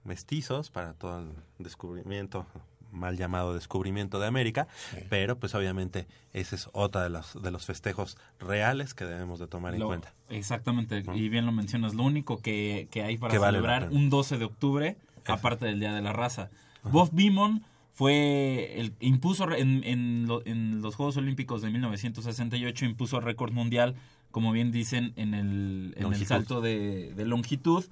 mestizos, 0.05 0.69
para 0.69 0.93
todo 0.93 1.19
el 1.19 1.29
descubrimiento 1.59 2.45
mal 2.91 3.17
llamado 3.17 3.53
descubrimiento 3.53 4.19
de 4.19 4.25
América, 4.25 4.67
Sí. 4.91 4.97
pero 5.09 5.37
pues 5.37 5.53
obviamente 5.53 6.07
ese 6.33 6.55
es 6.55 6.69
otra 6.73 7.03
de 7.03 7.09
los, 7.09 7.39
de 7.39 7.51
los 7.51 7.65
festejos 7.67 8.17
reales 8.39 8.95
que 8.95 9.05
debemos 9.05 9.37
de 9.39 9.45
tomar 9.45 9.75
en 9.75 9.81
cuenta. 9.83 10.11
Exactamente, 10.29 11.03
y 11.13 11.29
bien 11.29 11.45
lo 11.45 11.51
mencionas, 11.51 11.93
lo 11.93 12.01
único 12.03 12.41
que, 12.41 12.87
que 12.89 13.03
hay 13.03 13.17
para 13.19 13.31
Que 13.31 13.39
celebrar 13.39 13.89
un 13.91 14.09
12 14.09 14.39
de 14.39 14.45
octubre, 14.45 14.97
aparte 15.27 15.67
del 15.67 15.79
Día 15.79 15.93
de 15.93 16.01
la 16.01 16.13
Raza. 16.13 16.49
Bob 16.81 17.09
Beamon 17.11 17.63
fue 17.93 18.79
el 18.79 18.93
impuso 19.01 19.51
en, 19.53 19.83
en, 19.83 20.25
lo- 20.25 20.43
en 20.47 20.81
los 20.81 20.95
Juegos 20.95 21.17
Olímpicos 21.17 21.61
de 21.61 21.69
1968 21.69 22.85
impuso 22.85 23.19
récord 23.19 23.51
mundial, 23.53 23.93
como 24.31 24.51
bien 24.51 24.71
dicen, 24.71 25.13
en 25.15 25.33
el, 25.33 25.93
en 25.97 26.03
el 26.03 26.03
Longitud. 26.03 26.25
salto 26.27 26.61
de, 26.61 27.13
de 27.15 27.25
longitud 27.25 27.85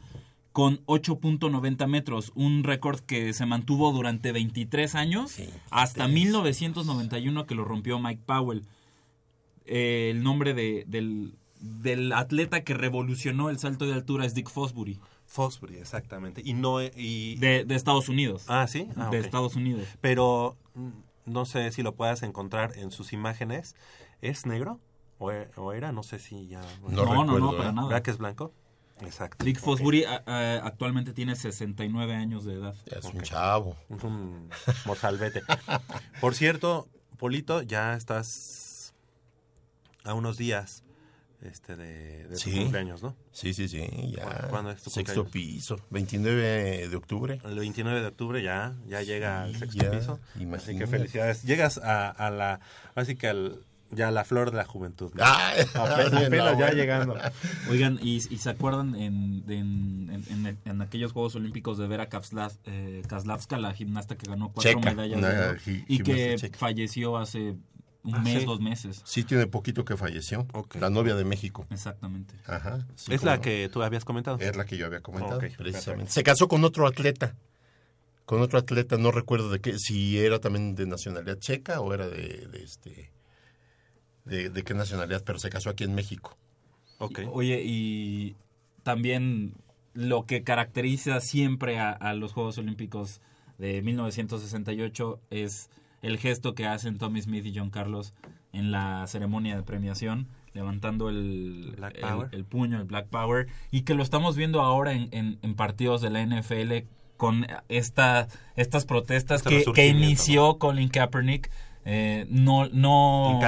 con 0.51 0.83
8.90 0.87 1.87
metros, 1.87 2.31
un 2.33 2.63
récord 2.63 2.99
que 3.01 3.31
se 3.33 3.45
mantuvo 3.45 3.91
durante 3.91 4.31
23 4.31 4.95
años 4.95 5.31
Sí, 5.31 5.49
hasta 5.69 6.05
23. 6.07 6.09
1991 6.13 7.45
que 7.45 7.53
lo 7.55 7.63
rompió 7.63 7.99
Mike 7.99 8.23
Powell. 8.25 8.63
Eh, 9.65 10.09
el 10.11 10.23
nombre 10.23 10.53
de, 10.53 10.83
del, 10.87 11.35
del 11.59 12.11
atleta 12.13 12.63
que 12.63 12.73
revolucionó 12.73 13.49
el 13.49 13.59
salto 13.59 13.85
de 13.85 13.93
altura 13.93 14.25
es 14.25 14.33
Dick 14.33 14.49
Fosbury, 14.49 14.99
Fosbury, 15.25 15.75
exactamente. 15.77 16.41
Y 16.43 16.53
no 16.53 16.81
y 16.81 17.35
de, 17.35 17.65
de 17.65 17.75
Estados 17.75 18.07
Unidos. 18.09 18.45
Ah, 18.47 18.65
sí. 18.67 18.87
Ah, 18.95 19.09
de. 19.11 19.19
Estados 19.19 19.55
Unidos. 19.55 19.85
Pero 20.01 20.55
mm, 20.73 20.89
no 21.25 21.45
sé 21.45 21.71
si 21.71 21.83
lo 21.83 21.93
puedas 21.95 22.23
encontrar 22.23 22.77
en 22.77 22.91
sus 22.91 23.11
imágenes. 23.13 23.75
¿Es 24.21 24.45
negro? 24.45 24.79
¿O, 25.19 25.31
o 25.55 25.73
era? 25.73 25.91
No 25.91 26.03
sé 26.03 26.19
si 26.19 26.47
ya. 26.47 26.61
No 26.81 27.05
No, 27.05 27.25
no, 27.25 27.39
no, 27.39 27.57
para 27.57 27.69
¿eh? 27.69 27.73
nada. 27.73 27.87
¿Verdad 27.87 28.01
que 28.03 28.11
es 28.11 28.17
blanco? 28.17 28.53
Exacto. 29.01 29.45
Dick. 29.45 29.59
Fosbury 29.59 30.05
a- 30.05 30.23
a- 30.25 30.65
actualmente 30.65 31.13
tiene 31.13 31.35
69 31.35 32.15
años 32.15 32.45
de 32.45 32.53
edad. 32.55 32.75
Es 32.87 33.05
un 33.05 33.21
chavo. 33.21 33.75
Es 33.89 34.03
un 34.03 34.49
mozalbete. 34.85 35.41
Por 36.19 36.33
cierto, 36.35 36.87
Polito, 37.17 37.61
ya 37.61 37.95
estás 37.95 38.93
a 40.03 40.13
unos 40.13 40.37
días 40.37 40.83
este 41.41 41.75
de, 41.75 42.27
de 42.27 42.35
tu 42.37 42.49
cumpleaños, 42.51 43.03
¿no? 43.03 43.15
Sí, 43.31 43.53
sí, 43.53 43.67
sí, 43.67 43.85
ya. 44.15 44.23
¿Cuándo- 44.23 44.47
cuándo 44.49 44.71
es 44.71 44.81
tu 44.81 44.89
Sexto 44.89 45.23
cumpleaños? 45.25 45.55
piso, 45.57 45.75
29 45.91 46.87
de 46.89 46.95
octubre. 46.95 47.39
El 47.43 47.59
29 47.59 48.01
de 48.01 48.07
octubre 48.07 48.41
ya, 48.41 48.75
ya 48.87 49.03
llega 49.03 49.43
al 49.43 49.53
Sí, 49.53 49.59
sexto 49.59 49.83
ya, 49.85 49.91
piso. 49.91 50.13
Así 50.23 50.37
que 50.39 50.43
imagínate. 50.43 50.87
felicidades. 50.87 51.43
Llegas 51.43 51.77
a, 51.77 52.09
a 52.09 52.31
la, 52.31 52.59
así 52.95 53.15
que 53.15 53.27
al, 53.27 53.63
ya 53.91 54.11
la 54.11 54.25
flor 54.25 54.51
de 54.51 54.57
la 54.57 54.65
juventud. 54.65 55.11
¿no? 55.13 55.23
Ay, 55.25 55.63
Apenas, 55.73 56.29
ya 56.29 56.29
bueno. 56.29 56.71
llegando. 56.73 57.17
Oigan, 57.69 57.99
¿y, 58.01 58.15
y 58.17 58.37
se 58.37 58.49
acuerdan 58.49 58.95
en, 58.95 59.43
en, 59.47 60.09
en- 60.29 60.45
en- 60.47 60.57
en 60.65 60.81
aquellos 60.81 61.11
Juegos 61.13 61.35
Olímpicos 61.35 61.77
de 61.77 61.87
Vera 61.87 62.09
Kavsla- 62.09 62.51
eh, 62.65 63.01
Kaslavska, 63.07 63.57
la 63.57 63.73
gimnasta 63.73 64.15
que 64.17 64.27
ganó 64.29 64.49
cuatro 64.51 64.71
Checa, 64.73 64.91
medallas 64.93 65.21
de 65.21 65.49
oro 65.49 65.57
y 65.65 65.99
que 65.99 66.35
checa. 66.37 66.57
falleció 66.57 67.17
hace 67.17 67.55
un 68.03 68.15
Ah, 68.15 68.19
mes, 68.19 68.39
sí. 68.41 68.45
dos 68.45 68.61
meses? 68.61 69.01
Sí, 69.05 69.23
tiene 69.23 69.47
poquito 69.47 69.83
que 69.83 69.97
falleció. 69.97 70.47
La 70.79 70.89
novia 70.89 71.15
de 71.15 71.25
México. 71.25 71.65
Exactamente. 71.69 72.35
Ajá. 72.45 72.85
sí, 72.95 73.13
es 73.13 73.23
la 73.23 73.35
no. 73.37 73.41
que 73.41 73.69
tú 73.71 73.83
habías 73.83 74.05
comentado. 74.05 74.37
Es 74.39 74.55
la 74.55 74.65
que 74.65 74.77
yo 74.77 74.85
había 74.85 75.01
comentado, 75.01 75.39
precisamente. 75.39 75.81
perfecto. 75.81 76.11
Se 76.13 76.23
casó 76.23 76.47
con 76.47 76.63
otro 76.63 76.87
atleta. 76.87 77.35
Con 78.25 78.41
otro 78.41 78.59
atleta, 78.59 78.97
no 78.97 79.11
recuerdo 79.11 79.49
de 79.49 79.61
qué, 79.61 79.77
si 79.79 80.19
era 80.19 80.39
también 80.39 80.75
de 80.75 80.85
nacionalidad 80.85 81.37
checa 81.39 81.79
o 81.79 81.93
era 81.93 82.07
de, 82.09 82.47
de 82.51 82.63
este 82.63 83.11
de, 84.27 84.49
de 84.49 84.63
qué 84.63 84.73
nacionalidad, 84.73 85.23
pero 85.25 85.39
se 85.39 85.49
casó 85.49 85.69
aquí 85.69 85.83
en 85.83 85.95
México. 85.95 86.37
Ok. 86.99 87.19
Y- 87.19 87.25
Oye, 87.31 87.61
y 87.65 88.35
también 88.83 89.53
lo 89.93 90.25
que 90.25 90.43
caracteriza 90.43 91.19
siempre 91.21 91.79
a, 91.79 91.91
a 91.91 92.13
los 92.13 92.33
Juegos 92.33 92.57
Olímpicos 92.57 93.21
de 93.57 93.81
1968 93.81 95.19
es 95.31 95.69
el 96.01 96.17
gesto 96.19 96.53
que 96.53 96.65
hacen 96.67 96.97
Tommy 96.97 97.21
Smith 97.21 97.45
y 97.45 97.53
John 97.57 97.69
Carlos 97.71 98.13
en 98.53 98.71
la 98.71 99.05
ceremonia 99.07 99.55
de 99.55 99.63
premiación, 99.63 100.27
levantando 100.53 101.09
el, 101.09 101.73
Black 101.77 101.95
el- 101.95 102.01
Power. 102.01 102.29
el 102.31 102.45
puño, 102.45 102.77
el 102.77 102.85
Black 102.85 103.07
Power, 103.07 103.47
y 103.71 103.81
que 103.81 103.93
lo 103.95 104.03
estamos 104.03 104.35
viendo 104.35 104.61
ahora 104.61 104.93
en, 104.93 105.09
en- 105.11 105.39
en 105.41 105.55
partidos 105.55 106.01
de 106.01 106.09
la 106.11 106.21
NFL 106.25 106.85
con 107.17 107.47
esta, 107.67 108.27
estas 108.55 108.85
protestas 108.85 109.43
Este 109.45 109.63
que, 109.65 109.71
que 109.73 109.87
inició 109.87 110.59
Colin 110.59 110.89
Kaepernick. 110.89 111.49
eh, 111.85 112.27
no, 112.29 112.67
no. 112.69 113.39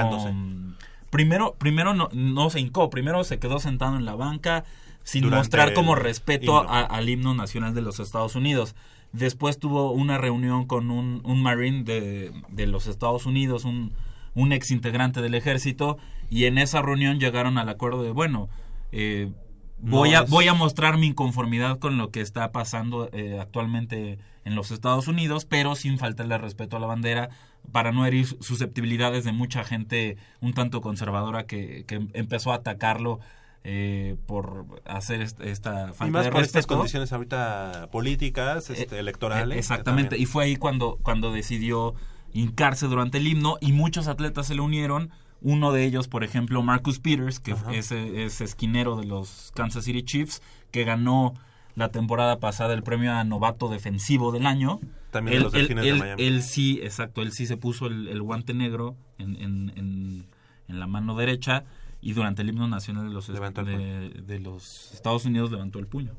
Primero, 1.10 1.54
primero 1.58 1.92
no, 1.94 2.08
no 2.12 2.50
se 2.50 2.60
hincó, 2.60 2.88
primero 2.90 3.24
se 3.24 3.38
quedó 3.38 3.58
sentado 3.58 3.96
en 3.96 4.04
la 4.04 4.14
banca 4.14 4.64
sin 5.02 5.22
Durante 5.22 5.38
mostrar 5.40 5.74
como 5.74 5.94
respeto 5.96 6.60
himno. 6.60 6.72
a- 6.72 6.80
al 6.82 7.08
himno 7.08 7.34
nacional 7.34 7.74
de 7.74 7.82
los 7.82 7.98
Estados 8.00 8.34
Unidos. 8.36 8.74
Después 9.12 9.58
tuvo 9.58 9.90
una 9.92 10.18
reunión 10.18 10.66
con 10.66 10.90
un, 10.90 11.20
un 11.24 11.42
marine 11.42 11.82
de, 11.82 12.32
de 12.48 12.66
los 12.68 12.86
Estados 12.86 13.26
Unidos, 13.26 13.64
un, 13.64 13.92
un 14.34 14.52
ex 14.52 14.70
integrante 14.70 15.20
del 15.20 15.34
ejército, 15.34 15.98
y 16.30 16.44
en 16.44 16.58
esa 16.58 16.80
reunión 16.80 17.18
llegaron 17.18 17.58
al 17.58 17.68
acuerdo 17.68 18.04
de, 18.04 18.12
bueno, 18.12 18.48
eh, 18.92 19.32
voy, 19.80 20.10
No 20.10 20.18
a, 20.18 20.22
es- 20.22 20.30
voy 20.30 20.46
a 20.46 20.54
mostrar 20.54 20.96
mi 20.96 21.08
inconformidad 21.08 21.80
con 21.80 21.98
lo 21.98 22.10
que 22.12 22.20
está 22.20 22.52
pasando 22.52 23.08
eh, 23.12 23.38
actualmente 23.40 24.18
en 24.44 24.54
los 24.54 24.70
Estados 24.70 25.08
Unidos, 25.08 25.44
pero 25.44 25.74
sin 25.74 25.98
faltarle 25.98 26.38
respeto 26.38 26.76
a 26.76 26.80
la 26.80 26.86
bandera, 26.86 27.30
para 27.72 27.92
no 27.92 28.04
herir 28.06 28.26
susceptibilidades 28.40 29.24
de 29.24 29.32
mucha 29.32 29.64
gente 29.64 30.16
un 30.40 30.52
tanto 30.54 30.80
conservadora 30.80 31.46
que, 31.46 31.84
que 31.86 32.06
empezó 32.14 32.52
a 32.52 32.56
atacarlo 32.56 33.20
eh, 33.62 34.16
por 34.26 34.64
hacer 34.86 35.20
esta 35.20 35.88
falta 35.92 36.06
y 36.06 36.10
más 36.10 36.24
de 36.24 36.32
por 36.32 36.42
estas 36.42 36.66
condiciones 36.66 37.12
ahorita 37.12 37.88
políticas, 37.92 38.70
este, 38.70 38.96
Eh, 38.96 39.00
electorales. 39.00 39.48
eh, 39.50 39.52
que 39.52 39.58
Exactamente, 39.58 40.18
y 40.18 40.26
fue 40.26 40.44
ahí 40.44 40.56
cuando, 40.56 40.98
cuando 41.02 41.32
decidió 41.32 41.94
hincarse 42.32 42.86
durante 42.86 43.18
el 43.18 43.26
himno 43.26 43.58
y 43.60 43.72
muchos 43.72 44.08
atletas 44.08 44.46
se 44.46 44.54
le 44.54 44.62
unieron. 44.62 45.10
Uno 45.42 45.72
de 45.72 45.84
ellos, 45.84 46.06
por 46.06 46.22
ejemplo, 46.22 46.62
Marcus 46.62 47.00
Peters, 47.00 47.40
que 47.40 47.52
Ajá. 47.52 47.72
es, 47.72 47.92
es 47.92 48.40
esquinero 48.42 48.96
de 48.96 49.06
los 49.06 49.52
Kansas 49.54 49.84
City 49.84 50.02
Chiefs, 50.02 50.42
que 50.70 50.84
ganó 50.84 51.34
la 51.76 51.90
temporada 51.90 52.38
pasada 52.38 52.74
el 52.74 52.82
premio 52.82 53.12
a 53.12 53.24
novato 53.24 53.68
defensivo 53.68 54.32
del 54.32 54.46
año. 54.46 54.80
También 55.10 55.32
de 55.32 55.36
él, 55.38 55.42
los 55.44 55.54
él- 55.54 55.60
Delfines 55.60 55.84
de 55.84 55.90
él- 55.90 55.98
Miami. 55.98 56.22
él 56.22 56.42
sí, 56.42 56.80
exacto, 56.82 57.22
él 57.22 57.32
sí 57.32 57.46
se 57.46 57.56
puso 57.56 57.86
el, 57.86 58.08
el 58.08 58.22
guante 58.22 58.54
negro 58.54 58.96
en, 59.18 59.36
en- 59.36 59.72
en- 59.76 60.26
en 60.68 60.78
la 60.80 60.86
mano 60.86 61.16
derecha 61.16 61.64
y 62.00 62.12
durante 62.12 62.42
el 62.42 62.48
himno 62.50 62.68
nacional 62.68 63.08
de 63.08 63.12
los, 63.12 63.26
de, 63.26 64.22
de 64.24 64.38
los 64.38 64.92
Estados 64.94 65.24
Unidos 65.24 65.50
levantó 65.50 65.78
el 65.80 65.86
puño. 65.88 66.12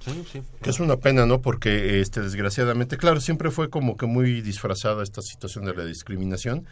Sí, 0.00 0.12
sí. 0.32 0.42
Que 0.62 0.70
es 0.70 0.80
una 0.80 0.96
pena, 0.96 1.26
¿no? 1.26 1.42
Porque, 1.42 2.00
este, 2.00 2.20
desgraciadamente, 2.22 2.96
claro, 2.96 3.20
siempre 3.20 3.50
fue 3.50 3.68
como 3.68 3.96
que 3.96 4.06
muy 4.06 4.40
disfrazada 4.42 5.02
esta 5.02 5.22
situación 5.22 5.64
de 5.66 5.74
la 5.74 5.84
discriminación. 5.84 6.66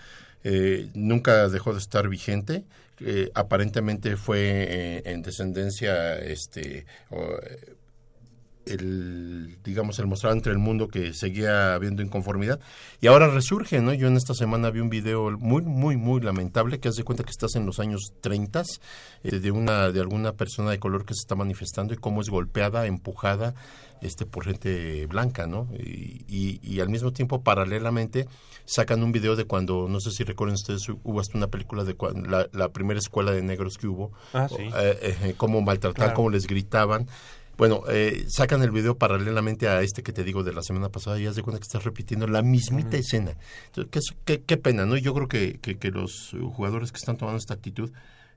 Eh, 0.44 0.88
nunca 0.94 1.49
dejó 1.49 1.72
de 1.72 1.79
estar 1.81 2.09
vigente. 2.09 2.64
Eh, 3.01 3.31
aparentemente 3.35 4.16
fue 4.16 4.38
eh, 4.42 5.03
en 5.07 5.22
descendencia, 5.22 6.16
este, 6.18 6.87
o, 7.11 7.20
eh, 7.42 7.75
el, 8.66 9.59
digamos, 9.64 9.98
el 9.98 10.07
mostrar 10.07 10.33
entre 10.33 10.52
el 10.52 10.59
mundo 10.59 10.88
que 10.88 11.12
seguía 11.14 11.74
habiendo 11.74 12.02
inconformidad. 12.02 12.61
Y 13.00 13.07
ahora 13.07 13.29
resurge, 13.29 13.81
¿no? 13.81 13.92
Yo 13.94 14.09
en 14.09 14.16
esta 14.16 14.35
semana 14.35 14.70
vi 14.70 14.81
un 14.81 14.90
video 14.90 15.31
muy, 15.38 15.62
muy, 15.62 15.96
muy 15.96 16.20
lamentable 16.20 16.79
que 16.81 16.88
hace 16.88 17.05
cuenta 17.05 17.24
que 17.24 17.31
estás 17.31 17.55
en 17.57 17.66
los 17.66 17.79
años 17.81 18.12
30 18.20 18.62
eh, 19.24 19.31
de 19.38 19.50
una, 19.50 19.90
de 19.90 20.00
alguna 20.00 20.33
persona 20.33 20.70
de 20.70 20.79
color 20.79 21.05
que 21.05 21.14
se 21.14 21.20
está 21.20 21.35
manifestando 21.35 21.94
y 21.94 21.96
cómo 21.96 22.20
es 22.20 22.29
golpeada, 22.29 22.87
empujada, 22.87 23.55
este, 24.02 24.26
por 24.26 24.44
gente 24.44 25.07
blanca, 25.07 25.46
¿no? 25.46 25.68
Y, 25.79 26.24
y, 26.29 26.61
y 26.62 26.81
al 26.81 26.88
mismo 26.88 27.12
tiempo, 27.12 27.42
paralelamente, 27.42 28.26
sacan 28.64 29.02
un 29.02 29.12
video 29.12 29.37
de 29.37 29.44
cuando, 29.44 29.87
no 29.88 30.00
sé 30.00 30.11
si 30.11 30.24
recuerdan 30.24 30.55
ustedes, 30.55 30.87
hubo 30.88 31.20
hasta 31.20 31.38
una 31.38 31.46
película 31.48 31.85
de 31.85 31.94
cuando, 31.94 32.29
la, 32.29 32.48
la 32.52 32.68
primera 32.70 32.98
escuela 32.98 33.33
de 33.33 33.42
negros 33.42 33.79
que 33.79 33.87
hubo, 33.87 34.12
Ah, 34.35 34.48
sí. 34.48 34.57
eh, 34.62 35.16
eh, 35.22 35.35
cómo 35.37 35.61
maltrataban, 35.62 35.94
Claro. 36.09 36.14
cómo 36.14 36.31
les 36.31 36.46
gritaban. 36.46 37.07
Bueno, 37.57 37.83
eh, 37.88 38.27
sacan 38.29 38.62
el 38.62 38.71
video 38.71 38.99
paralelamente 38.99 39.69
a 39.69 39.81
este 39.81 40.03
que 40.03 40.12
te 40.12 40.25
digo 40.25 40.45
de 40.45 40.53
la 40.53 40.62
semana 40.62 40.90
pasada 40.90 41.19
y 41.19 41.27
haz 41.27 41.37
de 41.37 41.42
cuenta 41.42 41.59
que 41.59 41.64
estás 41.64 41.85
repitiendo 41.85 42.27
la 42.27 42.42
mismita 42.42 42.97
escena. 42.97 43.35
Entonces, 43.66 44.14
qué, 44.25 44.38
qué, 44.38 44.42
qué 44.45 44.57
pena, 44.59 44.85
¿no? 44.85 44.97
Yo 44.97 45.14
creo 45.14 45.29
que, 45.29 45.59
que, 45.61 45.79
que 45.79 45.90
los 45.90 46.37
jugadores 46.55 46.92
que 46.92 46.99
están 46.99 47.16
tomando 47.16 47.38
esta 47.38 47.55
actitud 47.55 47.90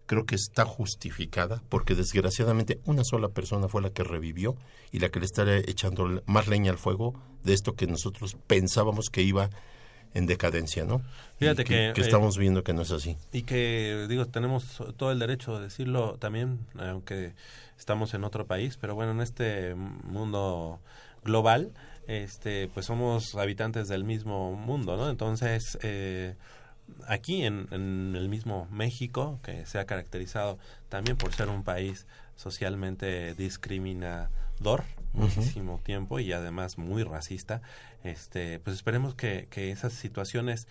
creo 0.10 0.26
que 0.26 0.34
está 0.34 0.66
justificada 0.66 1.62
porque 1.70 1.94
desgraciadamente 1.94 2.80
una 2.86 3.04
sola 3.04 3.30
persona 3.30 3.68
fue 3.68 3.84
la 3.84 3.92
que 3.92 4.04
revivió 4.04 4.56
y 4.92 4.98
la 4.98 5.10
que 5.10 5.20
le 5.20 5.26
está 5.26 5.46
echando 5.58 6.24
más 6.26 6.48
leña 6.48 6.72
al 6.72 6.80
fuego 6.80 7.14
de 7.44 7.54
esto 7.54 7.76
que 7.76 7.86
nosotros 7.86 8.36
pensábamos 8.48 9.12
que 9.12 9.22
iba 9.22 9.52
en 10.16 10.26
decadencia, 10.26 10.86
¿no? 10.86 11.04
Fíjate 11.38 11.64
que, 11.64 11.92
que 11.94 12.02
eh, 12.02 12.04
estamos 12.04 12.40
viendo 12.40 12.64
que 12.64 12.74
no 12.74 12.82
es 12.82 12.92
así. 12.92 13.18
Y 13.32 13.44
que, 13.44 14.08
digo, 14.10 14.26
tenemos 14.26 14.82
todo 14.98 15.12
el 15.12 15.20
derecho 15.20 15.58
de 15.58 15.66
decirlo 15.66 16.18
también, 16.18 16.66
aunque 16.80 17.36
estamos 17.80 18.14
en 18.14 18.24
otro 18.24 18.46
país, 18.46 18.78
pero 18.80 18.94
bueno, 18.94 19.14
en 19.14 19.22
este 19.22 19.74
mundo 19.74 20.80
global, 21.24 21.72
este, 22.08 22.68
pues 22.74 22.86
somos 22.86 23.36
habitantes 23.36 23.88
del 23.88 24.04
mismo 24.04 24.54
mundo, 24.54 24.98
¿no? 24.98 25.10
Entonces, 25.10 25.78
eh, 25.82 26.36
aquí 27.08 27.44
en, 27.44 27.68
en 27.72 28.16
el 28.16 28.30
mismo 28.30 28.68
México, 28.72 29.40
que 29.44 29.66
se 29.66 29.80
ha 29.80 29.86
caracterizado 29.86 30.60
también 30.90 31.18
por 31.18 31.34
ser 31.34 31.50
un 31.50 31.64
país 31.64 32.06
socialmente 32.36 33.34
discriminador 33.36 34.84
muchísimo 35.14 35.80
tiempo 35.84 36.20
y 36.20 36.32
además 36.34 36.78
muy 36.78 37.04
racista, 37.04 37.62
este, 38.04 38.60
pues 38.60 38.76
esperemos 38.76 39.16
que, 39.16 39.48
que 39.50 39.72
esas 39.72 39.94
situaciones 39.94 40.68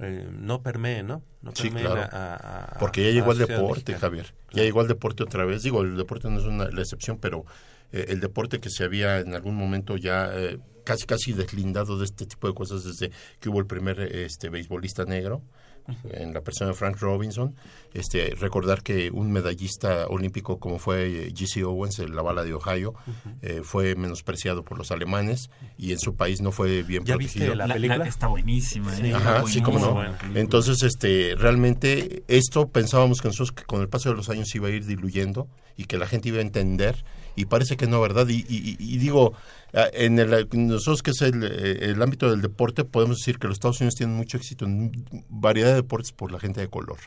eh, 0.00 0.28
no 0.32 0.62
permeen, 0.62 1.06
¿no? 1.08 1.22
No 1.42 1.52
Sí, 1.54 1.70
claro. 1.70 2.00
a- 2.00 2.04
a- 2.04 2.74
a- 2.74 2.78
Porque 2.78 3.04
ya 3.04 3.10
llegó 3.10 3.32
el 3.32 3.38
deporte, 3.38 3.92
mexicana. 3.92 3.98
Javier. 4.00 4.34
Ya 4.52 4.62
llegó 4.62 4.82
el 4.82 4.88
deporte 4.88 5.22
otra 5.22 5.44
vez. 5.44 5.62
Digo, 5.62 5.82
el 5.82 5.96
deporte 5.96 6.28
no 6.30 6.38
es 6.38 6.44
una, 6.46 6.70
la 6.70 6.80
excepción, 6.80 7.18
pero 7.18 7.44
eh, 7.92 8.06
el 8.08 8.20
deporte 8.20 8.60
que 8.60 8.70
se 8.70 8.84
había 8.84 9.18
en 9.20 9.34
algún 9.34 9.56
momento 9.56 9.96
ya 9.96 10.30
eh, 10.34 10.58
casi 10.84 11.06
casi 11.06 11.32
deslindado 11.32 11.98
de 11.98 12.04
este 12.06 12.24
tipo 12.26 12.48
de 12.48 12.54
cosas 12.54 12.84
desde 12.84 13.10
que 13.40 13.48
hubo 13.48 13.58
el 13.60 13.66
primer 13.66 14.00
este 14.00 14.48
beisbolista 14.48 15.04
negro 15.04 15.42
en 16.04 16.32
la 16.34 16.40
persona 16.40 16.70
de 16.70 16.76
Frank 16.76 16.98
Robinson. 17.00 17.54
Este, 17.92 18.34
recordar 18.36 18.82
que 18.82 19.10
un 19.10 19.32
medallista 19.32 20.06
olímpico 20.06 20.58
como 20.58 20.78
fue 20.78 21.26
eh, 21.26 21.32
G.C. 21.32 21.64
Owens, 21.64 21.98
en 21.98 22.14
la 22.14 22.22
bala 22.22 22.44
de 22.44 22.54
Ohio, 22.54 22.94
eh, 23.42 23.60
fue 23.64 23.94
menospreciado 23.96 24.64
por 24.64 24.78
los 24.78 24.90
alemanes 24.90 25.50
y 25.76 25.92
en 25.92 25.98
su 25.98 26.14
país 26.14 26.40
no 26.40 26.52
fue 26.52 26.82
bien 26.82 27.04
¿Ya 27.04 27.14
protegido. 27.16 27.46
viste 27.46 27.56
la 27.56 27.74
película? 27.74 28.06
está 28.06 28.28
buenísima. 28.28 28.94
Sí. 28.94 29.06
¿eh? 29.06 29.14
Ajá, 29.14 29.40
Muy, 29.40 29.50
sí, 29.50 29.60
muy 29.60 29.72
cómo 29.72 29.78
no. 29.78 30.04
Entonces, 30.34 30.82
este, 30.82 31.34
realmente 31.36 32.22
esto 32.28 32.68
pensábamos 32.68 33.20
que 33.20 33.28
nosotros 33.28 33.52
que 33.52 33.64
con 33.64 33.80
el 33.80 33.88
paso 33.88 34.10
de 34.10 34.16
los 34.16 34.28
años 34.28 34.54
iba 34.54 34.68
a 34.68 34.70
ir 34.70 34.86
diluyendo 34.86 35.48
y 35.76 35.84
que 35.84 35.98
la 35.98 36.06
gente 36.06 36.28
iba 36.28 36.38
a 36.38 36.42
entender 36.42 37.04
y 37.36 37.44
parece 37.46 37.76
que 37.76 37.86
no, 37.86 38.00
¿verdad? 38.00 38.28
Y, 38.28 38.44
y- 38.48 38.76
y 38.78 38.98
digo, 38.98 39.32
ah, 39.74 39.86
en 39.92 40.18
el, 40.18 40.48
nosotros 40.52 41.02
que 41.02 41.10
es 41.12 41.22
el, 41.22 41.42
eh, 41.44 41.90
el 41.90 42.02
ámbito 42.02 42.30
del 42.30 42.42
deporte, 42.42 42.84
podemos 42.84 43.18
decir 43.18 43.38
que 43.38 43.46
los 43.48 43.54
Estados 43.56 43.80
Unidos 43.80 43.94
tienen 43.94 44.16
mucho 44.16 44.36
éxito 44.36 44.64
en 44.64 45.04
variedad 45.28 45.68
de 45.70 45.74
deportes 45.76 46.12
por 46.12 46.32
la 46.32 46.38
gente 46.40 46.60
de 46.60 46.68
color. 46.68 46.98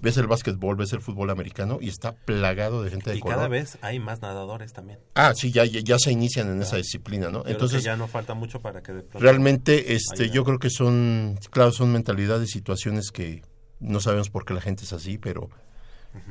Ves 0.00 0.16
el 0.16 0.26
básquetbol, 0.26 0.74
ves 0.76 0.92
el 0.92 1.00
fútbol 1.00 1.30
americano 1.30 1.78
y 1.80 1.88
está 1.88 2.12
plagado 2.12 2.82
de 2.82 2.90
gente 2.90 3.10
de 3.10 3.18
Y 3.18 3.20
color. 3.20 3.36
cada 3.36 3.48
vez 3.48 3.78
hay 3.82 4.00
más 4.00 4.20
nadadores 4.20 4.72
también. 4.72 4.98
Ah, 5.14 5.32
sí, 5.34 5.52
ya, 5.52 5.64
ya, 5.64 5.78
ya 5.80 5.96
se 5.98 6.10
inician 6.10 6.48
en 6.48 6.60
esa 6.60 6.76
disciplina, 6.76 7.26
¿no? 7.30 7.38
Yo 7.38 7.42
creo 7.44 7.44
que 7.46 7.52
Entonces, 7.52 7.84
ya 7.84 7.96
no 7.96 8.08
falta 8.08 8.34
mucho 8.34 8.60
para 8.60 8.82
que 8.82 8.92
de 8.92 9.04
Realmente, 9.14 9.94
este, 9.94 10.24
Ayuda. 10.24 10.34
yo 10.34 10.44
creo 10.44 10.58
que 10.58 10.70
son, 10.70 11.38
claro, 11.50 11.70
son 11.70 11.92
mentalidades, 11.92 12.50
situaciones 12.50 13.10
que 13.12 13.42
no 13.78 14.00
sabemos 14.00 14.28
por 14.28 14.44
qué 14.44 14.54
la 14.54 14.60
gente 14.60 14.82
es 14.84 14.92
así, 14.92 15.18
pero 15.18 15.50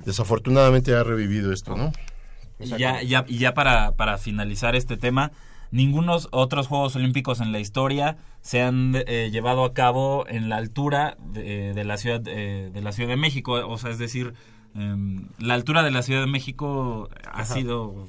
desafortunadamente 0.05 0.93
ha 0.95 1.03
revivido 1.03 1.51
esto, 1.51 1.75
¿no? 1.75 1.91
Y 2.61 2.67
ya, 2.77 3.01
ya, 3.01 3.25
y 3.27 3.37
ya 3.37 3.53
para, 3.53 3.91
para 3.93 4.17
finalizar 4.17 4.75
este 4.75 4.97
tema, 4.97 5.31
ningunos 5.71 6.27
otros 6.31 6.67
Juegos 6.67 6.95
Olímpicos 6.95 7.39
en 7.41 7.51
la 7.51 7.59
historia 7.59 8.17
se 8.41 8.61
han 8.61 8.93
eh, 8.95 9.29
llevado 9.31 9.63
a 9.63 9.73
cabo 9.73 10.25
en 10.27 10.49
la 10.49 10.57
altura 10.57 11.17
de, 11.33 11.73
de 11.73 11.83
la 11.83 11.97
ciudad 11.97 12.21
eh, 12.27 12.69
de 12.73 12.81
la 12.81 12.91
Ciudad 12.91 13.09
de 13.09 13.17
México, 13.17 13.53
o 13.67 13.77
sea, 13.77 13.91
es 13.91 13.97
decir, 13.97 14.33
em, 14.75 15.27
la 15.39 15.53
altura 15.53 15.83
de 15.83 15.91
la 15.91 16.01
Ciudad 16.01 16.21
de 16.21 16.27
México 16.27 17.09
ha 17.25 17.41
Ajá. 17.41 17.53
sido 17.53 18.07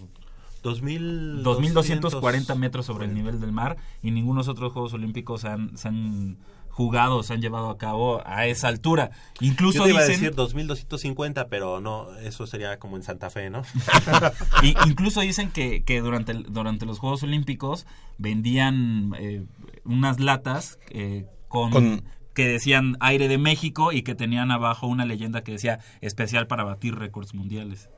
2000, 0.62 1.42
2.240 1.44 2.54
metros 2.56 2.86
sobre 2.86 3.06
el 3.06 3.14
nivel 3.14 3.40
del 3.40 3.52
mar 3.52 3.76
y 4.02 4.10
ningunos 4.10 4.48
otros 4.48 4.72
Juegos 4.72 4.92
Olímpicos 4.94 5.42
se 5.42 5.48
han, 5.48 5.76
se 5.76 5.88
han 5.88 6.36
jugado, 6.72 7.22
se 7.22 7.32
han 7.34 7.40
llevado 7.40 7.70
a 7.70 7.78
cabo 7.78 8.22
a 8.26 8.46
esa 8.46 8.66
altura. 8.68 9.10
Incluso 9.40 9.78
Yo 9.78 9.84
te 9.84 9.90
iba 9.90 10.00
a 10.00 10.02
dicen, 10.04 10.20
decir 10.22 10.34
2250, 10.34 11.46
pero 11.48 11.80
no, 11.80 12.12
eso 12.18 12.46
sería 12.46 12.78
como 12.78 12.96
en 12.96 13.02
Santa 13.04 13.30
Fe, 13.30 13.50
¿no? 13.50 13.62
Y 14.62 14.74
incluso 14.88 15.20
dicen 15.20 15.50
que, 15.50 15.84
que 15.84 16.00
durante, 16.00 16.32
el- 16.32 16.52
durante 16.52 16.86
los 16.86 16.98
Juegos 16.98 17.22
Olímpicos 17.22 17.86
vendían 18.18 19.14
eh, 19.18 19.44
unas 19.84 20.18
latas 20.18 20.78
eh, 20.90 21.26
con, 21.48 21.70
Con- 21.70 22.04
que 22.34 22.48
decían 22.48 22.96
aire 23.00 23.28
de 23.28 23.36
México 23.38 23.92
y 23.92 24.02
que 24.02 24.14
tenían 24.14 24.50
abajo 24.50 24.86
una 24.86 25.04
leyenda 25.04 25.42
que 25.44 25.52
decía 25.52 25.80
especial 26.00 26.46
para 26.46 26.64
batir 26.64 26.94
récords 26.96 27.34
mundiales. 27.34 27.90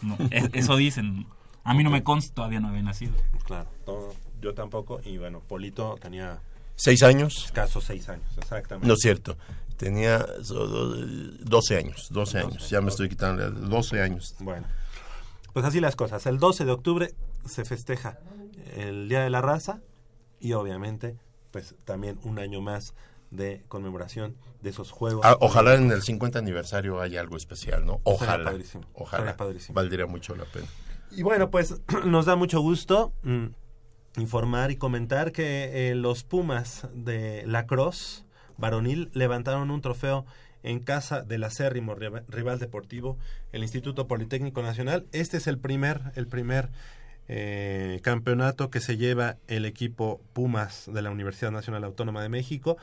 No, 0.00 0.16
e- 0.30 0.48
eso 0.54 0.76
dicen. 0.76 1.26
A 1.64 1.74
mí 1.74 1.84
no 1.84 1.90
me 1.90 2.02
consta, 2.02 2.34
todavía 2.34 2.58
no 2.60 2.68
había 2.68 2.82
nacido. 2.82 3.12
Claro, 3.44 3.68
todo- 3.84 4.14
yo 4.40 4.54
tampoco. 4.54 5.00
Y 5.04 5.18
bueno, 5.18 5.40
Polito 5.46 5.96
tenía 6.00 6.40
Seis 6.84 7.02
años, 7.04 7.44
escasos 7.46 7.84
seis 7.84 8.08
años, 8.08 8.26
exactamente. 8.38 8.88
no 8.88 8.94
es 8.94 9.00
cierto, 9.00 9.36
tenía 9.76 10.26
so- 10.42 10.66
do- 10.66 10.96
12 10.96 11.76
años, 11.76 12.08
12 12.10 12.38
años, 12.40 12.68
ya 12.70 12.80
me 12.80 12.88
estoy 12.90 13.08
quitando, 13.08 13.48
12 13.50 14.02
años. 14.02 14.34
Bueno, 14.40 14.66
pues 15.52 15.64
así 15.64 15.80
las 15.80 15.94
cosas. 15.94 16.26
El 16.26 16.38
12 16.38 16.64
de 16.64 16.72
octubre 16.72 17.14
se 17.46 17.64
festeja 17.64 18.18
el 18.76 19.08
Día 19.08 19.22
de 19.22 19.30
la 19.30 19.40
Raza 19.40 19.80
y 20.40 20.54
obviamente, 20.54 21.16
pues 21.52 21.74
también 21.84 22.18
un 22.24 22.38
año 22.40 22.60
más 22.60 22.94
de 23.30 23.62
conmemoración 23.68 24.36
de 24.60 24.70
esos 24.70 24.90
juegos. 24.90 25.24
Ah, 25.24 25.36
ojalá 25.40 25.74
en 25.74 25.90
el 25.92 26.02
50 26.02 26.38
aniversario 26.40 27.00
haya 27.00 27.20
algo 27.20 27.36
especial, 27.36 27.86
¿no? 27.86 28.00
Ojalá, 28.02 28.44
padrísimo, 28.50 28.84
ojalá, 28.94 29.36
padrísimo. 29.36 29.74
valdría 29.76 30.06
mucho 30.06 30.34
la 30.34 30.44
pena. 30.46 30.66
Y 31.12 31.22
bueno, 31.22 31.48
pues 31.50 31.76
nos 32.06 32.26
da 32.26 32.34
mucho 32.34 32.60
gusto 32.60 33.12
mm, 33.22 33.46
informar 34.16 34.70
y 34.70 34.76
comentar 34.76 35.32
que 35.32 35.90
eh, 35.90 35.94
los 35.94 36.24
Pumas 36.24 36.88
de 36.94 37.44
Lacrosse 37.46 38.24
varonil 38.58 39.10
levantaron 39.14 39.70
un 39.70 39.80
trofeo 39.80 40.26
en 40.62 40.80
casa 40.80 41.22
del 41.22 41.44
acérrimo 41.44 41.94
riva- 41.94 42.22
rival 42.28 42.58
deportivo, 42.58 43.18
el 43.52 43.62
Instituto 43.62 44.06
Politécnico 44.06 44.62
Nacional. 44.62 45.06
Este 45.12 45.38
es 45.38 45.46
el 45.46 45.58
primer, 45.58 46.00
el 46.14 46.26
primer 46.28 46.70
eh, 47.28 48.00
campeonato 48.02 48.70
que 48.70 48.80
se 48.80 48.96
lleva 48.96 49.38
el 49.48 49.64
equipo 49.64 50.20
Pumas 50.32 50.90
de 50.92 51.02
la 51.02 51.10
Universidad 51.10 51.50
Nacional 51.50 51.82
Autónoma 51.84 52.22
de 52.22 52.28
México. 52.28 52.76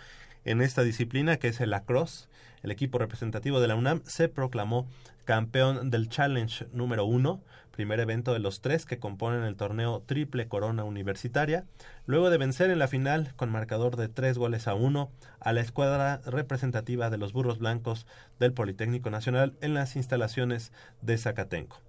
En 0.46 0.62
esta 0.62 0.84
disciplina, 0.84 1.38
que 1.38 1.50
es 1.50 1.62
el 1.62 1.70
lacrosse, 1.70 2.28
el 2.63 2.72
equipo 2.72 2.98
representativo 2.98 3.62
de 3.62 3.68
la 3.68 3.76
UNAM 3.76 4.02
se 4.06 4.28
proclamó 4.28 4.88
campeón 5.24 5.89
del 5.92 6.10
Challenge 6.10 6.68
número 6.74 7.06
uno, 7.06 7.42
primer 7.80 8.02
evento 8.02 8.34
de 8.34 8.39
los 8.39 8.60
tres 8.60 8.86
que 8.86 9.00
componen 9.00 9.44
el 9.44 9.56
torneo 9.56 10.04
Triple 10.06 10.50
Corona 10.50 10.84
Universitaria, 10.84 11.63
luego 12.06 12.30
de 12.30 12.38
vencer 12.38 12.72
en 12.72 12.80
la 12.80 12.89
final 12.89 13.32
con 13.38 13.50
marcador 13.50 13.96
de 13.96 14.10
tres 14.10 14.38
goles 14.38 14.68
a 14.68 14.74
uno 14.74 15.12
a 15.39 15.54
la 15.54 15.62
escuadra 15.62 16.20
representativa 16.26 17.10
de 17.10 17.18
los 17.18 17.32
Burros 17.32 17.60
Blancos 17.60 18.06
del 18.38 18.52
Politécnico 18.52 19.10
Nacional 19.12 19.54
en 19.62 19.76
las 19.76 19.96
instalaciones 19.96 20.74
de 21.02 21.18
Zacatenco. 21.18 21.80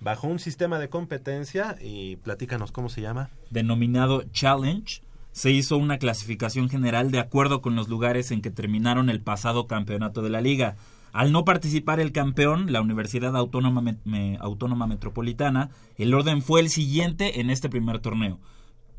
Bajo 0.00 0.26
un 0.26 0.40
sistema 0.40 0.80
de 0.80 0.88
competencia, 0.88 1.76
y 1.80 2.16
platícanos 2.16 2.72
cómo 2.72 2.88
se 2.88 3.02
llama. 3.02 3.30
Denominado 3.50 4.24
Challenge, 4.32 5.00
se 5.30 5.52
hizo 5.52 5.76
una 5.76 5.98
clasificación 5.98 6.68
general 6.68 7.12
de 7.12 7.20
acuerdo 7.20 7.62
con 7.62 7.76
los 7.76 7.88
lugares 7.88 8.32
en 8.32 8.42
que 8.42 8.50
terminaron 8.50 9.10
el 9.10 9.20
pasado 9.20 9.68
campeonato 9.68 10.22
de 10.22 10.30
la 10.30 10.40
liga. 10.40 10.74
Al 11.16 11.32
no 11.32 11.46
participar 11.46 11.98
el 11.98 12.12
campeón, 12.12 12.70
la 12.74 12.82
Universidad 12.82 13.34
Autónoma, 13.38 13.96
Autónoma 14.38 14.86
Metropolitana, 14.86 15.70
el 15.96 16.12
orden 16.12 16.42
fue 16.42 16.60
el 16.60 16.68
siguiente 16.68 17.40
en 17.40 17.48
este 17.48 17.70
primer 17.70 18.00
torneo. 18.00 18.38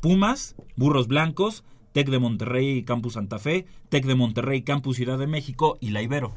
Pumas, 0.00 0.56
Burros 0.74 1.06
Blancos, 1.06 1.62
Tec 1.92 2.08
de 2.08 2.18
Monterrey 2.18 2.82
Campus 2.82 3.12
Santa 3.12 3.38
Fe, 3.38 3.66
Tec 3.88 4.04
de 4.04 4.16
Monterrey 4.16 4.62
Campus 4.62 4.96
Ciudad 4.96 5.16
de 5.16 5.28
México 5.28 5.78
y 5.80 5.90
la 5.90 6.02
Ibero. 6.02 6.34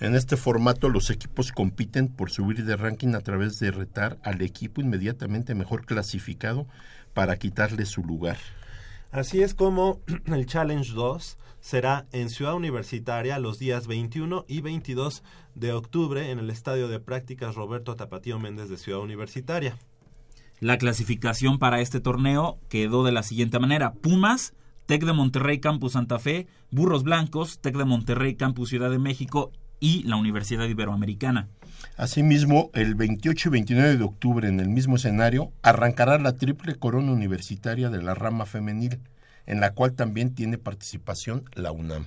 En 0.00 0.14
este 0.14 0.38
formato 0.38 0.88
los 0.88 1.10
equipos 1.10 1.52
compiten 1.52 2.08
por 2.08 2.30
subir 2.30 2.64
de 2.64 2.78
ranking 2.78 3.14
a 3.14 3.20
través 3.20 3.58
de 3.58 3.70
retar 3.70 4.16
al 4.22 4.40
equipo 4.40 4.80
inmediatamente 4.80 5.54
mejor 5.54 5.84
clasificado 5.84 6.66
para 7.12 7.36
quitarle 7.36 7.84
su 7.84 8.02
lugar. 8.02 8.38
Así 9.10 9.42
es 9.42 9.52
como 9.52 10.00
el 10.24 10.46
Challenge 10.46 10.90
2 10.94 11.36
será 11.68 12.06
en 12.12 12.30
Ciudad 12.30 12.54
Universitaria 12.54 13.38
los 13.38 13.58
días 13.58 13.86
21 13.86 14.46
y 14.48 14.62
22 14.62 15.22
de 15.54 15.74
octubre 15.74 16.30
en 16.30 16.38
el 16.38 16.48
Estadio 16.48 16.88
de 16.88 16.98
Prácticas 16.98 17.56
Roberto 17.56 17.94
Tapatío 17.94 18.38
Méndez 18.38 18.70
de 18.70 18.78
Ciudad 18.78 19.00
Universitaria. 19.00 19.76
La 20.60 20.78
clasificación 20.78 21.58
para 21.58 21.82
este 21.82 22.00
torneo 22.00 22.58
quedó 22.70 23.04
de 23.04 23.12
la 23.12 23.22
siguiente 23.22 23.58
manera. 23.58 23.92
Pumas, 23.92 24.54
Tec 24.86 25.04
de 25.04 25.12
Monterrey 25.12 25.60
Campus 25.60 25.92
Santa 25.92 26.18
Fe, 26.18 26.46
Burros 26.70 27.02
Blancos, 27.02 27.58
Tec 27.58 27.76
de 27.76 27.84
Monterrey 27.84 28.34
Campus 28.34 28.70
Ciudad 28.70 28.90
de 28.90 28.98
México 28.98 29.52
y 29.78 30.04
la 30.04 30.16
Universidad 30.16 30.66
Iberoamericana. 30.66 31.48
Asimismo, 31.98 32.70
el 32.72 32.94
28 32.94 33.50
y 33.50 33.52
29 33.52 33.96
de 33.98 34.04
octubre 34.04 34.48
en 34.48 34.60
el 34.60 34.70
mismo 34.70 34.96
escenario 34.96 35.52
arrancará 35.60 36.18
la 36.18 36.34
triple 36.34 36.76
corona 36.76 37.12
universitaria 37.12 37.90
de 37.90 38.02
la 38.02 38.14
rama 38.14 38.46
femenil, 38.46 39.00
en 39.48 39.60
la 39.60 39.72
cual 39.72 39.94
también 39.94 40.34
tiene 40.34 40.58
participación 40.58 41.44
la 41.54 41.72
UNAM. 41.72 42.06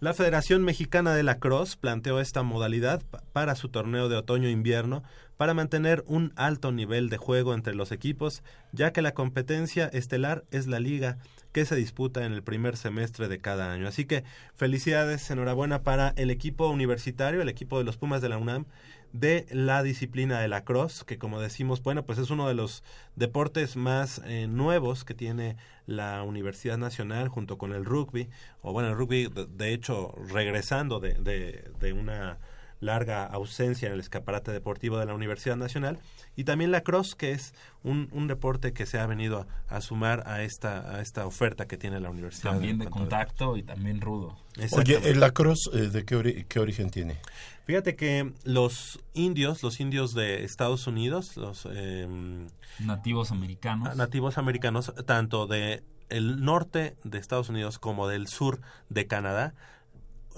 La 0.00 0.14
Federación 0.14 0.64
Mexicana 0.64 1.14
de 1.14 1.22
la 1.22 1.38
Cross 1.38 1.76
planteó 1.76 2.18
esta 2.18 2.42
modalidad 2.42 3.00
para 3.32 3.54
su 3.54 3.68
torneo 3.68 4.08
de 4.08 4.16
otoño-invierno 4.16 5.04
para 5.36 5.54
mantener 5.54 6.02
un 6.08 6.32
alto 6.34 6.72
nivel 6.72 7.08
de 7.08 7.18
juego 7.18 7.54
entre 7.54 7.76
los 7.76 7.92
equipos, 7.92 8.42
ya 8.72 8.92
que 8.92 9.00
la 9.00 9.14
competencia 9.14 9.86
estelar 9.86 10.42
es 10.50 10.66
la 10.66 10.80
liga 10.80 11.18
que 11.52 11.64
se 11.64 11.76
disputa 11.76 12.24
en 12.24 12.32
el 12.32 12.42
primer 12.42 12.76
semestre 12.76 13.28
de 13.28 13.38
cada 13.38 13.72
año. 13.72 13.86
Así 13.86 14.04
que 14.04 14.24
felicidades, 14.56 15.30
enhorabuena 15.30 15.82
para 15.82 16.14
el 16.16 16.30
equipo 16.30 16.68
universitario, 16.68 17.40
el 17.40 17.48
equipo 17.48 17.78
de 17.78 17.84
los 17.84 17.96
Pumas 17.96 18.20
de 18.22 18.28
la 18.28 18.38
UNAM, 18.38 18.66
de 19.12 19.46
la 19.50 19.82
disciplina 19.82 20.40
de 20.40 20.48
la 20.48 20.64
cross, 20.64 21.04
que 21.04 21.18
como 21.18 21.40
decimos, 21.40 21.82
bueno, 21.82 22.04
pues 22.04 22.18
es 22.18 22.30
uno 22.30 22.48
de 22.48 22.54
los 22.54 22.82
deportes 23.16 23.76
más 23.76 24.20
eh, 24.24 24.46
nuevos 24.46 25.04
que 25.04 25.14
tiene 25.14 25.56
la 25.86 26.22
Universidad 26.22 26.78
Nacional 26.78 27.28
junto 27.28 27.58
con 27.58 27.72
el 27.72 27.84
rugby, 27.84 28.28
o 28.62 28.72
bueno, 28.72 28.88
el 28.88 28.96
rugby 28.96 29.28
de, 29.28 29.72
hecho 29.72 30.14
regresando 30.32 31.00
de, 31.00 31.14
de, 31.14 31.70
de 31.78 31.92
una 31.92 32.38
larga 32.82 33.24
ausencia 33.24 33.86
en 33.86 33.94
el 33.94 34.00
escaparate 34.00 34.50
deportivo 34.50 34.98
de 34.98 35.06
la 35.06 35.14
Universidad 35.14 35.56
Nacional. 35.56 35.98
Y 36.34 36.44
también 36.44 36.70
la 36.70 36.82
cross 36.82 37.14
que 37.14 37.30
es 37.30 37.54
un, 37.84 38.08
un 38.12 38.26
deporte 38.26 38.72
que 38.72 38.86
se 38.86 38.98
ha 38.98 39.06
venido 39.06 39.46
a, 39.68 39.80
sumar 39.80 40.24
a 40.26 40.42
esta 40.42 40.96
a 40.96 41.00
esta 41.00 41.26
oferta 41.26 41.66
que 41.66 41.76
tiene 41.76 42.00
la 42.00 42.10
universidad. 42.10 42.52
También 42.52 42.78
de 42.78 42.86
contacto 42.86 43.56
y 43.56 43.62
también 43.62 44.00
rudo. 44.00 44.36
Oye 44.72 44.98
el 45.08 45.20
lacrosse 45.20 45.70
eh, 45.72 45.88
de 45.88 46.04
qué, 46.04 46.44
qué 46.48 46.58
origen 46.58 46.90
tiene 46.90 47.16
fíjate 47.64 47.96
que 47.96 48.32
los 48.44 49.00
indios 49.14 49.62
los 49.62 49.80
indios 49.80 50.14
de 50.14 50.44
Estados 50.44 50.86
Unidos 50.86 51.36
los 51.36 51.66
em, 51.66 52.46
nativos 52.80 53.30
americanos 53.30 53.96
nativos 53.96 54.38
americanos 54.38 54.92
tanto 55.06 55.46
de 55.46 55.82
el 56.08 56.44
norte 56.44 56.96
de 57.04 57.18
Estados 57.18 57.48
Unidos 57.48 57.78
como 57.78 58.06
del 58.08 58.26
sur 58.26 58.60
de 58.90 59.06
Canadá 59.06 59.54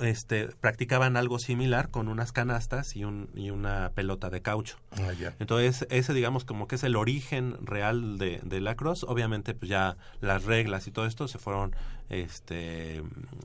este, 0.01 0.49
practicaban 0.61 1.17
algo 1.17 1.39
similar 1.39 1.91
con 1.91 2.09
unas 2.09 2.33
canastas 2.33 2.97
y, 2.97 3.05
un, 3.05 3.31
y 3.35 3.51
una 3.51 3.93
pelota 3.95 4.31
de 4.31 4.43
caucho. 4.43 4.79
Ah, 4.93 5.13
Entonces, 5.39 5.87
ese 5.91 6.13
digamos 6.15 6.45
como 6.45 6.67
que 6.67 6.77
es 6.77 6.85
el 6.85 6.97
origen 6.97 7.57
real 7.65 8.19
de, 8.19 8.41
de 8.43 8.61
la 8.61 8.75
cross. 8.75 9.05
Obviamente, 9.05 9.55
pues 9.55 9.69
ya 9.69 9.97
las 10.21 10.45
reglas 10.45 10.87
y 10.87 10.91
todo 10.91 11.07
esto 11.07 11.29
se 11.29 11.39
fueron 11.39 11.75
este, 12.09 13.03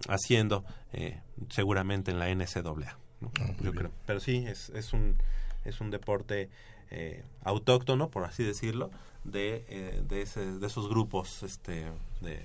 haciendo 0.08 0.66
eh, 0.94 1.22
seguramente 1.50 2.12
en 2.12 2.20
la 2.20 2.34
NCAA. 2.34 2.98
Ah, 3.40 3.54
Yo 3.62 3.74
creo. 3.74 3.92
Pero 4.06 4.20
sí, 4.20 4.46
es, 4.48 4.70
es, 4.70 4.94
un, 4.94 5.18
es 5.66 5.82
un 5.82 5.92
deporte 5.92 6.50
eh, 6.92 7.24
autóctono, 7.44 8.10
por 8.10 8.24
así 8.24 8.44
decirlo, 8.44 8.90
de, 9.24 9.66
eh, 9.70 10.02
de, 10.08 10.22
ese, 10.22 10.46
de 10.46 10.68
esos 10.68 10.90
grupos 10.90 11.44
este, 11.44 11.92
de, 12.22 12.42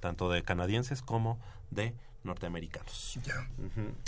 tanto 0.00 0.30
de 0.30 0.42
canadienses 0.42 1.02
como 1.02 1.38
de 1.70 1.94
norteamericanos. 2.24 3.18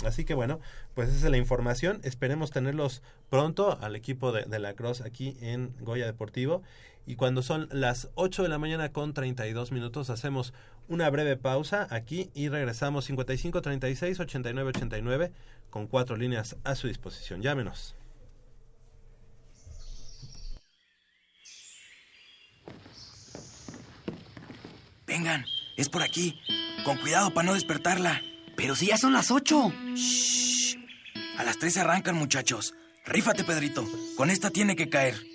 Así 0.05 0.25
que 0.25 0.33
bueno, 0.33 0.59
pues 0.93 1.09
esa 1.09 1.25
es 1.25 1.31
la 1.31 1.37
información. 1.37 1.99
Esperemos 2.03 2.51
tenerlos 2.51 3.01
pronto 3.29 3.77
al 3.81 3.95
equipo 3.95 4.31
de, 4.31 4.59
la 4.59 4.73
Cross 4.73 5.01
aquí 5.01 5.37
en 5.41 5.73
Goya 5.81 6.05
Deportivo. 6.05 6.63
Y 7.05 7.15
cuando 7.15 7.43
son 7.43 7.67
las 7.71 8.09
8 8.15 8.43
de 8.43 8.49
la 8.49 8.57
mañana 8.57 8.91
con 8.91 9.13
32 9.13 9.71
minutos, 9.71 10.09
hacemos 10.09 10.53
una 10.87 11.09
breve 11.09 11.37
pausa 11.37 11.87
aquí 11.89 12.29
y 12.33 12.49
regresamos 12.49 13.05
55 13.05 13.61
36 13.61 14.19
89 14.19 14.69
89 14.69 15.31
con 15.69 15.87
cuatro 15.87 16.15
líneas 16.15 16.55
a 16.63 16.75
su 16.75 16.87
disposición. 16.87 17.41
Llámenos. 17.41 17.95
Vengan, 25.05 25.45
es 25.77 25.89
por 25.89 26.01
aquí. 26.01 26.39
Con 26.83 26.97
cuidado 26.97 27.33
para 27.33 27.47
no 27.47 27.53
despertarla. 27.53 28.21
Pero 28.55 28.75
si 28.75 28.87
ya 28.87 28.97
son 28.97 29.13
las 29.13 29.31
ocho. 29.31 29.71
Shh. 29.95 30.77
A 31.37 31.43
las 31.43 31.59
tres 31.59 31.77
arrancan, 31.77 32.15
muchachos. 32.15 32.73
Rífate, 33.05 33.43
Pedrito. 33.43 33.85
Con 34.17 34.29
esta 34.29 34.49
tiene 34.49 34.75
que 34.75 34.89
caer. 34.89 35.34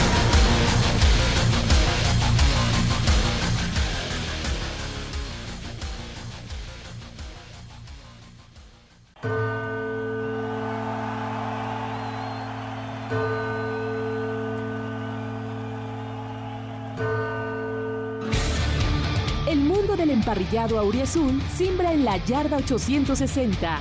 Emparrillado 20.21 20.77
auriazul 20.77 21.41
simbra 21.57 21.93
en 21.93 22.05
la 22.05 22.17
yarda 22.17 22.57
860. 22.57 23.79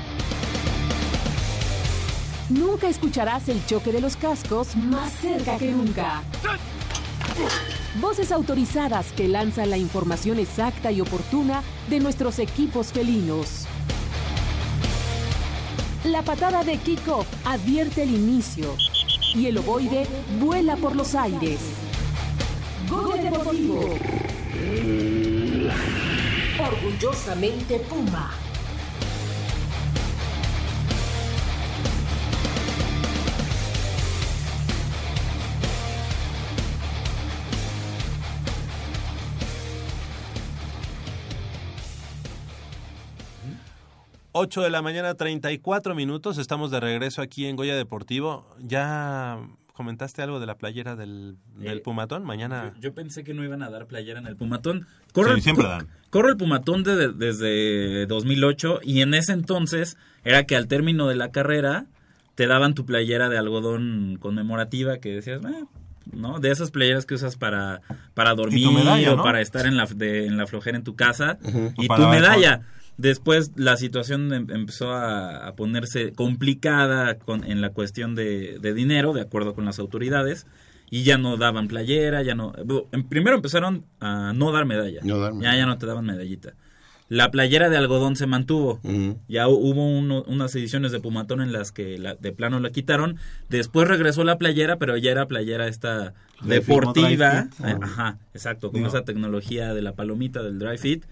nunca 2.48 2.88
escucharás 2.88 3.48
el 3.50 3.64
choque 3.66 3.92
de 3.92 4.00
los 4.00 4.16
cascos 4.16 4.74
más 4.74 5.12
cerca 5.12 5.58
que 5.58 5.70
nunca. 5.70 6.22
Voces 8.00 8.32
autorizadas 8.32 9.12
que 9.12 9.28
lanzan 9.28 9.68
la 9.68 9.76
información 9.76 10.38
exacta 10.38 10.90
y 10.90 11.02
oportuna 11.02 11.62
de 11.90 12.00
nuestros 12.00 12.38
equipos 12.38 12.90
felinos. 12.90 13.66
La 16.04 16.22
patada 16.22 16.64
de 16.64 16.78
Kiko 16.78 17.26
advierte 17.44 18.04
el 18.04 18.14
inicio 18.14 18.74
y 19.34 19.46
el 19.46 19.58
ovoide 19.58 20.06
vuela 20.40 20.76
por 20.76 20.96
los 20.96 21.14
aires. 21.14 21.60
Goya 22.88 23.30
Deportivo. 23.30 23.94
Orgullosamente 26.60 27.78
Puma. 27.78 28.30
Ocho 44.32 44.60
de 44.60 44.70
la 44.70 44.82
mañana, 44.82 45.14
34 45.14 45.94
minutos. 45.94 46.36
Estamos 46.36 46.70
de 46.70 46.80
regreso 46.80 47.22
aquí 47.22 47.46
en 47.46 47.56
Goya 47.56 47.74
Deportivo. 47.74 48.44
Ya 48.58 49.38
comentaste 49.80 50.20
algo 50.20 50.40
de 50.40 50.44
la 50.46 50.58
playera 50.58 50.94
del, 50.94 51.36
del 51.56 51.78
Eh, 51.78 51.80
Pumatón. 51.80 52.22
Mañana. 52.22 52.72
Yo, 52.74 52.80
yo 52.90 52.94
pensé 52.94 53.24
que 53.24 53.32
no 53.32 53.42
iban 53.42 53.62
a 53.62 53.70
dar 53.70 53.86
playera 53.86 54.20
en 54.20 54.26
el 54.26 54.36
Pumatón. 54.36 54.86
Corre, 55.14 55.30
Sí, 55.30 55.34
el, 55.36 55.42
siempre 55.42 55.66
dan. 55.66 55.88
corre 56.10 56.28
el 56.32 56.36
Pumatón 56.36 56.82
de- 56.82 56.96
de- 56.96 57.12
desde 57.14 58.04
2008 58.04 58.80
y 58.82 59.00
en 59.00 59.14
ese 59.14 59.32
entonces 59.32 59.96
era 60.22 60.44
que 60.44 60.54
al 60.54 60.68
término 60.68 61.08
de 61.08 61.14
la 61.16 61.30
carrera 61.30 61.86
te 62.34 62.46
daban 62.46 62.74
tu 62.74 62.84
playera 62.84 63.30
de 63.30 63.38
algodón 63.38 64.18
conmemorativa 64.20 64.98
que 64.98 65.14
decías, 65.14 65.40
"Eh", 65.46 65.64
¿no? 66.12 66.40
De 66.40 66.50
esas 66.50 66.70
playeras 66.70 67.06
que 67.06 67.14
usas 67.14 67.36
para, 67.36 67.80
para 68.12 68.34
dormir 68.34 68.70
medalla, 68.70 69.14
o 69.14 69.16
¿no? 69.16 69.22
para 69.22 69.40
estar 69.40 69.64
en 69.64 69.78
la, 69.78 69.86
de- 69.86 70.26
en 70.26 70.36
la 70.36 70.46
flojera 70.46 70.76
en 70.76 70.84
tu 70.84 70.94
casa 70.94 71.38
y 71.78 71.88
tu 71.88 72.06
medalla. 72.08 72.60
Después 73.00 73.52
la 73.56 73.76
situación 73.76 74.32
em- 74.34 74.46
empezó 74.50 74.92
a, 74.92 75.46
a 75.46 75.54
ponerse 75.54 76.12
complicada 76.12 77.18
con, 77.18 77.44
en 77.44 77.60
la 77.60 77.70
cuestión 77.70 78.14
de, 78.14 78.58
de 78.60 78.74
dinero, 78.74 79.12
de 79.14 79.22
acuerdo 79.22 79.54
con 79.54 79.64
las 79.64 79.78
autoridades, 79.78 80.46
y 80.90 81.02
ya 81.04 81.16
no 81.18 81.36
daban 81.36 81.66
playera, 81.68 82.22
ya 82.22 82.34
no... 82.34 82.52
em- 82.92 83.04
Primero 83.08 83.36
empezaron 83.36 83.84
a 84.00 84.32
no 84.34 84.52
dar 84.52 84.66
medalla, 84.66 85.00
No 85.02 85.18
dar 85.18 85.32
ya, 85.32 85.38
medalla. 85.38 85.58
ya 85.58 85.66
no 85.66 85.78
te 85.78 85.86
daban 85.86 86.04
medallita. 86.04 86.52
La 87.08 87.30
playera 87.32 87.68
de 87.70 87.76
algodón 87.76 88.14
se 88.16 88.26
mantuvo, 88.26 88.78
ya 89.28 89.48
hu- 89.48 89.58
hubo 89.58 89.84
uno- 89.98 90.22
unas 90.28 90.54
ediciones 90.54 90.92
de 90.92 91.00
Pumatón 91.00 91.40
en 91.40 91.52
las 91.52 91.72
que 91.72 91.98
la- 91.98 92.14
de 92.14 92.32
plano 92.32 92.60
la 92.60 92.70
quitaron, 92.70 93.16
después 93.48 93.88
regresó 93.88 94.22
la 94.24 94.36
playera, 94.38 94.76
pero 94.76 94.96
ya 94.96 95.10
era 95.10 95.26
playera 95.26 95.66
esta 95.68 96.12
deportiva, 96.42 97.48
eh, 97.64 97.76
ajá, 97.82 98.18
exacto, 98.34 98.70
con 98.70 98.80
Digo- 98.80 98.88
esa 98.88 99.04
tecnología 99.04 99.74
de 99.74 99.82
la 99.82 99.94
palomita 99.94 100.42
del 100.42 100.58
dry 100.58 100.78
fit, 100.78 101.04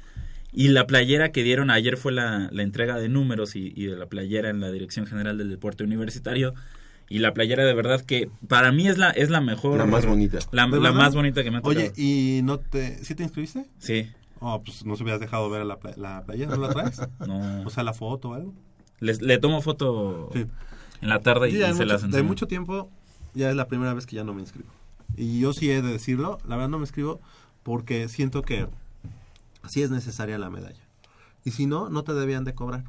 y 0.53 0.69
la 0.69 0.87
playera 0.87 1.31
que 1.33 1.43
dieron 1.43 1.71
ayer 1.71 1.97
fue 1.97 2.13
la, 2.13 2.49
la 2.53 2.63
entrega 2.63 2.97
de 2.97 3.09
números 3.09 3.55
y, 3.57 3.73
y 3.77 3.87
de 3.87 3.97
la 3.97 4.07
playera 4.07 4.51
en 4.51 4.61
la 4.61 4.71
Dirección 4.71 5.07
General 5.07 5.37
del 5.39 5.51
Deporte 5.51 5.85
Universitario. 5.85 6.55
Y 7.11 7.21
la 7.21 7.33
playera 7.33 7.65
de 7.65 7.73
verdad 7.73 8.03
que 8.03 8.29
para 8.49 8.71
mí 8.71 8.87
es 8.87 8.99
la, 8.99 9.11
es 9.11 9.31
la 9.31 9.41
mejor. 9.41 9.79
La 9.79 9.87
más 9.87 10.05
bonita. 10.05 10.39
La, 10.53 10.67
más 10.67 11.15
bonita 11.15 11.43
que 11.43 11.51
me 11.51 11.59
ha 11.59 11.61
tocado. 11.63 11.81
Oye, 11.81 11.93
¿y 11.97 12.43
no 12.43 12.59
te, 12.59 13.03
sí 13.03 13.15
te 13.15 13.23
inscribiste? 13.23 13.67
Sí, 13.79 14.09
Oh, 14.41 14.63
pues 14.63 14.85
no 14.85 14.95
se 14.95 15.03
hubieras 15.03 15.21
dejado 15.21 15.51
ver 15.51 15.65
la, 15.67 15.79
la 15.97 16.23
playera, 16.25 16.55
¿no 16.55 16.63
la 16.63 16.69
traes? 16.73 17.01
no. 17.27 17.63
O 17.63 17.71
sea, 17.71 17.83
la 17.83 17.93
foto 17.93 18.29
o 18.31 18.35
algo. 18.35 18.55
Les- 19.01 19.21
le 19.21 19.39
tomo 19.39 19.61
foto 19.63 20.31
Sí. 20.33 20.47
en 21.01 21.09
la 21.09 21.19
tarde 21.21 21.49
y, 21.49 21.53
Sí, 21.53 21.59
y 21.59 21.61
se 21.63 21.69
mucho, 21.73 21.85
las 21.85 22.11
de 22.11 22.23
mucho 22.23 22.47
tiempo 22.47 22.89
ya 23.35 23.51
es 23.51 23.57
la 23.57 23.67
primera 23.69 23.95
vez 23.95 24.07
que 24.07 24.15
ya 24.17 24.23
no 24.25 24.35
me 24.35 24.41
inscribo. 24.43 24.69
Y 25.17 25.41
yo 25.41 25.53
sí 25.53 25.71
he 25.71 25.83
de 25.83 25.89
decirlo, 25.93 26.39
la 26.47 26.55
verdad 26.57 26.69
no 26.69 26.79
me 26.79 26.85
inscribo 26.85 27.21
porque 27.65 28.07
siento 28.09 28.43
que 28.43 28.67
sí 29.69 29.83
es 29.83 29.91
necesaria 29.91 30.39
la 30.39 30.51
medalla. 30.51 30.81
Y 31.45 31.53
si 31.53 31.67
no, 31.67 31.89
no 31.89 32.05
te 32.05 32.15
debían 32.15 32.45
de 32.45 32.55
cobrar. 32.55 32.85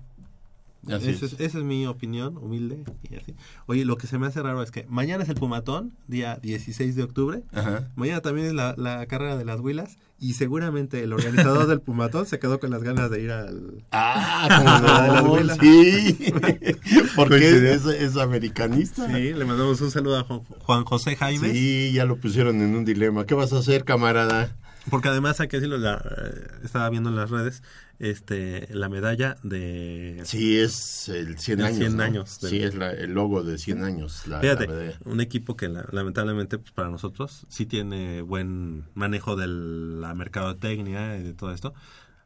Así 0.87 1.09
es, 1.09 1.21
es. 1.21 1.33
esa 1.33 1.57
es 1.57 1.63
mi 1.63 1.85
opinión, 1.85 2.37
humilde 2.37 2.83
y 3.09 3.15
así. 3.17 3.35
Oye, 3.65 3.83
lo 3.83 3.97
que 3.97 4.07
se 4.07 4.17
me 4.17 4.27
hace 4.27 4.41
raro 4.41 4.63
es 4.63 4.71
que 4.71 4.85
mañana 4.87 5.23
es 5.23 5.29
el 5.29 5.35
Pumatón, 5.35 5.93
día 6.07 6.37
16 6.41 6.95
de 6.95 7.03
octubre. 7.03 7.43
Ajá. 7.51 7.89
Mañana 7.95 8.21
también 8.21 8.47
es 8.47 8.53
la, 8.53 8.75
la 8.77 9.05
carrera 9.05 9.35
de 9.35 9.43
las 9.43 9.59
huilas 9.59 9.97
y 10.21 10.33
seguramente 10.33 11.03
el 11.03 11.13
organizador 11.13 11.67
del 11.67 11.81
Pumatón 11.81 12.25
se 12.25 12.39
quedó 12.39 12.59
con 12.59 12.69
las 12.71 12.83
ganas 12.83 13.09
de 13.09 13.21
ir 13.21 13.31
al... 13.31 13.83
Ah, 13.91 14.47
de 14.59 14.65
las 14.65 15.21
como 15.21 15.27
no, 15.27 15.33
huilas. 15.33 15.57
sí. 15.59 16.33
Porque 17.15 17.73
es, 17.73 17.85
es 17.85 18.17
americanista. 18.17 19.07
Sí, 19.07 19.33
le 19.33 19.45
mandamos 19.45 19.79
un 19.81 19.91
saludo 19.91 20.19
a 20.19 20.23
Juan 20.63 20.85
José 20.85 21.15
Jaime. 21.15 21.51
Sí, 21.51 21.91
ya 21.93 22.05
lo 22.05 22.17
pusieron 22.17 22.61
en 22.61 22.75
un 22.75 22.85
dilema. 22.85 23.25
¿Qué 23.25 23.33
vas 23.33 23.53
a 23.53 23.59
hacer, 23.59 23.83
camarada? 23.83 24.55
Porque 24.89 25.09
además 25.09 25.39
hay 25.39 25.47
que 25.49 25.57
decirlo, 25.57 25.77
la, 25.77 25.95
eh, 25.97 26.47
estaba 26.63 26.89
viendo 26.89 27.09
en 27.09 27.15
las 27.15 27.29
redes 27.29 27.61
este 27.99 28.67
la 28.73 28.87
medalla 28.87 29.35
de... 29.43 30.21
Sí, 30.23 30.57
es 30.57 31.09
el 31.09 31.37
100 31.37 31.59
El 31.59 31.65
años. 31.65 31.77
100 31.79 31.97
¿no? 31.97 32.03
años 32.03 32.39
del- 32.39 32.49
Sí, 32.49 32.63
es 32.63 32.75
la- 32.75 32.91
el 32.91 33.11
logo 33.13 33.43
de 33.43 33.57
100 33.57 33.83
años. 33.83 34.25
La, 34.25 34.39
Fíjate, 34.39 34.67
la 34.67 34.93
un 35.05 35.19
equipo 35.21 35.57
que 35.57 35.67
la- 35.67 35.85
lamentablemente 35.91 36.57
pues, 36.57 36.71
para 36.71 36.89
nosotros 36.89 37.45
sí 37.49 37.65
tiene 37.65 38.21
buen 38.21 38.85
manejo 38.95 39.35
de 39.35 39.47
la 39.47 40.13
mercadotecnia 40.15 41.17
y 41.17 41.23
de 41.23 41.33
todo 41.33 41.53
esto, 41.53 41.73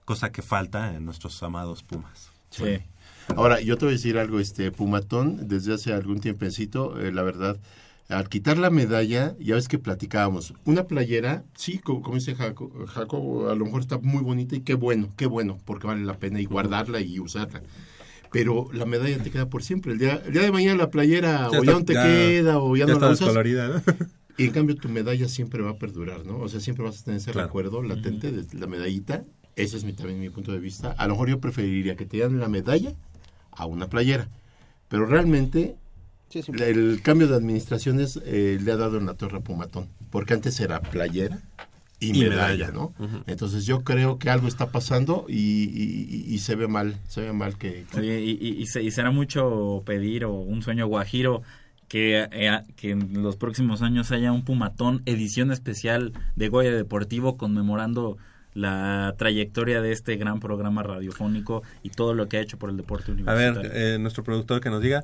cosa 0.05 0.31
que 0.31 0.41
falta 0.43 0.93
en 0.95 1.05
nuestros 1.05 1.41
amados 1.43 1.81
Pumas. 1.83 2.29
Sí. 2.51 2.79
Ahora, 3.35 3.59
yo 3.61 3.77
te 3.77 3.85
voy 3.85 3.93
a 3.93 3.97
decir 3.97 4.17
algo, 4.19 4.39
este 4.39 4.71
Pumatón, 4.71 5.47
desde 5.47 5.73
hace 5.73 5.91
algún 5.93 6.19
tiempecito, 6.19 6.99
eh, 6.99 7.11
la 7.11 7.23
verdad, 7.23 7.57
al 8.09 8.29
quitar 8.29 8.57
la 8.57 8.69
medalla, 8.69 9.35
ya 9.39 9.55
ves 9.55 9.67
que 9.67 9.79
platicábamos, 9.79 10.53
una 10.65 10.85
playera, 10.87 11.43
sí, 11.55 11.79
co- 11.79 12.01
como, 12.01 12.15
dice 12.15 12.35
Jaco, 12.35 12.71
Jaco, 12.87 13.49
a 13.49 13.55
lo 13.55 13.65
mejor 13.65 13.81
está 13.81 13.97
muy 13.99 14.21
bonita 14.21 14.55
y 14.55 14.61
qué 14.61 14.73
bueno, 14.75 15.09
qué 15.15 15.25
bueno, 15.25 15.57
porque 15.65 15.87
vale 15.87 16.03
la 16.05 16.17
pena 16.17 16.39
y 16.41 16.45
guardarla 16.45 16.99
y 17.01 17.19
usarla. 17.19 17.61
Pero 18.31 18.67
la 18.73 18.85
medalla 18.85 19.21
te 19.21 19.29
queda 19.29 19.47
por 19.49 19.63
siempre. 19.63 19.91
El 19.93 19.99
día, 19.99 20.21
el 20.25 20.33
día 20.33 20.41
de 20.41 20.51
mañana 20.51 20.75
la 20.77 20.89
playera 20.89 21.49
o 21.51 21.63
ya 21.63 21.73
no 21.73 21.85
te 21.85 21.93
queda 21.93 22.57
o 22.59 22.75
ya, 22.75 22.85
no 22.87 22.99
la 22.99 23.09
usas. 23.11 23.35
Y 24.37 24.45
en 24.45 24.51
cambio 24.51 24.75
tu 24.75 24.89
medalla 24.89 25.27
siempre 25.27 25.61
va 25.61 25.71
a 25.71 25.77
perdurar, 25.77 26.25
¿no? 26.25 26.39
O 26.39 26.49
sea, 26.49 26.59
siempre 26.59 26.83
vas 26.83 26.99
a 26.99 27.03
tener 27.03 27.19
ese 27.19 27.31
Claro. 27.31 27.47
recuerdo 27.49 27.83
latente 27.83 28.31
de 28.31 28.43
la 28.59 28.65
medallita. 28.65 29.23
Ese 29.55 29.77
es 29.77 29.83
mi, 29.83 29.93
también 29.93 30.19
mi 30.19 30.29
punto 30.31 30.51
de 30.51 30.57
vista. 30.57 30.91
A 30.97 31.05
lo 31.05 31.13
mejor 31.13 31.29
yo 31.29 31.39
preferiría 31.39 31.95
que 31.95 32.07
te 32.07 32.17
dieran 32.17 32.39
la 32.39 32.47
medalla 32.49 32.93
a 33.51 33.67
una 33.67 33.87
playera. 33.89 34.27
Pero 34.89 35.05
realmente 35.05 35.75
el 36.59 37.01
cambio 37.03 37.27
de 37.27 37.35
administraciones 37.35 38.19
eh, 38.25 38.59
le 38.61 38.71
ha 38.71 38.77
dado 38.77 38.97
en 38.97 39.05
la 39.05 39.13
torre 39.15 39.37
a 39.37 39.41
Pumatón. 39.41 39.87
Porque 40.09 40.33
antes 40.33 40.59
era 40.59 40.79
playera 40.81 41.39
y, 41.99 42.09
Y 42.17 42.19
medalla, 42.29 42.67
medalla. 42.67 42.71
¿no? 42.71 42.93
Entonces 43.27 43.65
yo 43.65 43.83
creo 43.83 44.17
que 44.19 44.29
algo 44.29 44.47
está 44.47 44.71
pasando 44.71 45.25
y, 45.29 45.35
y- 45.35 46.07
y- 46.29 46.33
y 46.33 46.37
se 46.39 46.55
ve 46.55 46.67
mal. 46.67 46.97
Se 47.07 47.21
ve 47.21 47.33
mal 47.33 47.57
que... 47.57 47.85
que- 47.91 47.99
Oye, 47.99 48.21
y, 48.21 48.31
y- 48.31 48.61
y 48.61 48.65
se- 48.67 48.83
y 48.83 48.91
será 48.91 49.11
mucho 49.11 49.83
pedir 49.85 50.25
o 50.25 50.33
un 50.33 50.61
sueño 50.61 50.87
guajiro 50.87 51.41
que, 51.87 52.27
eh, 52.31 52.59
que 52.75 52.91
en 52.91 53.21
los 53.21 53.35
próximos 53.35 53.81
años 53.81 54.11
haya 54.11 54.31
un 54.31 54.43
Pumatón 54.43 55.01
edición 55.05 55.51
especial 55.51 56.11
de 56.35 56.49
Goya 56.49 56.71
Deportivo 56.71 57.37
conmemorando 57.37 58.17
la 58.55 59.15
trayectoria 59.17 59.81
de 59.81 59.91
este 59.91 60.15
gran 60.15 60.39
programa 60.39 60.83
radiofónico 60.83 61.63
y 61.81 61.89
todo 61.89 62.13
lo 62.13 62.27
que 62.27 62.37
ha 62.37 62.41
hecho 62.41 62.57
por 62.59 62.69
el 62.69 62.77
deporte 62.77 63.11
A 63.11 63.13
universitario. 63.15 63.61
ver, 63.61 63.71
eh, 63.73 63.97
nuestro 63.99 64.23
productor 64.23 64.61
que 64.61 64.69
nos 64.69 64.81
diga, 64.81 65.03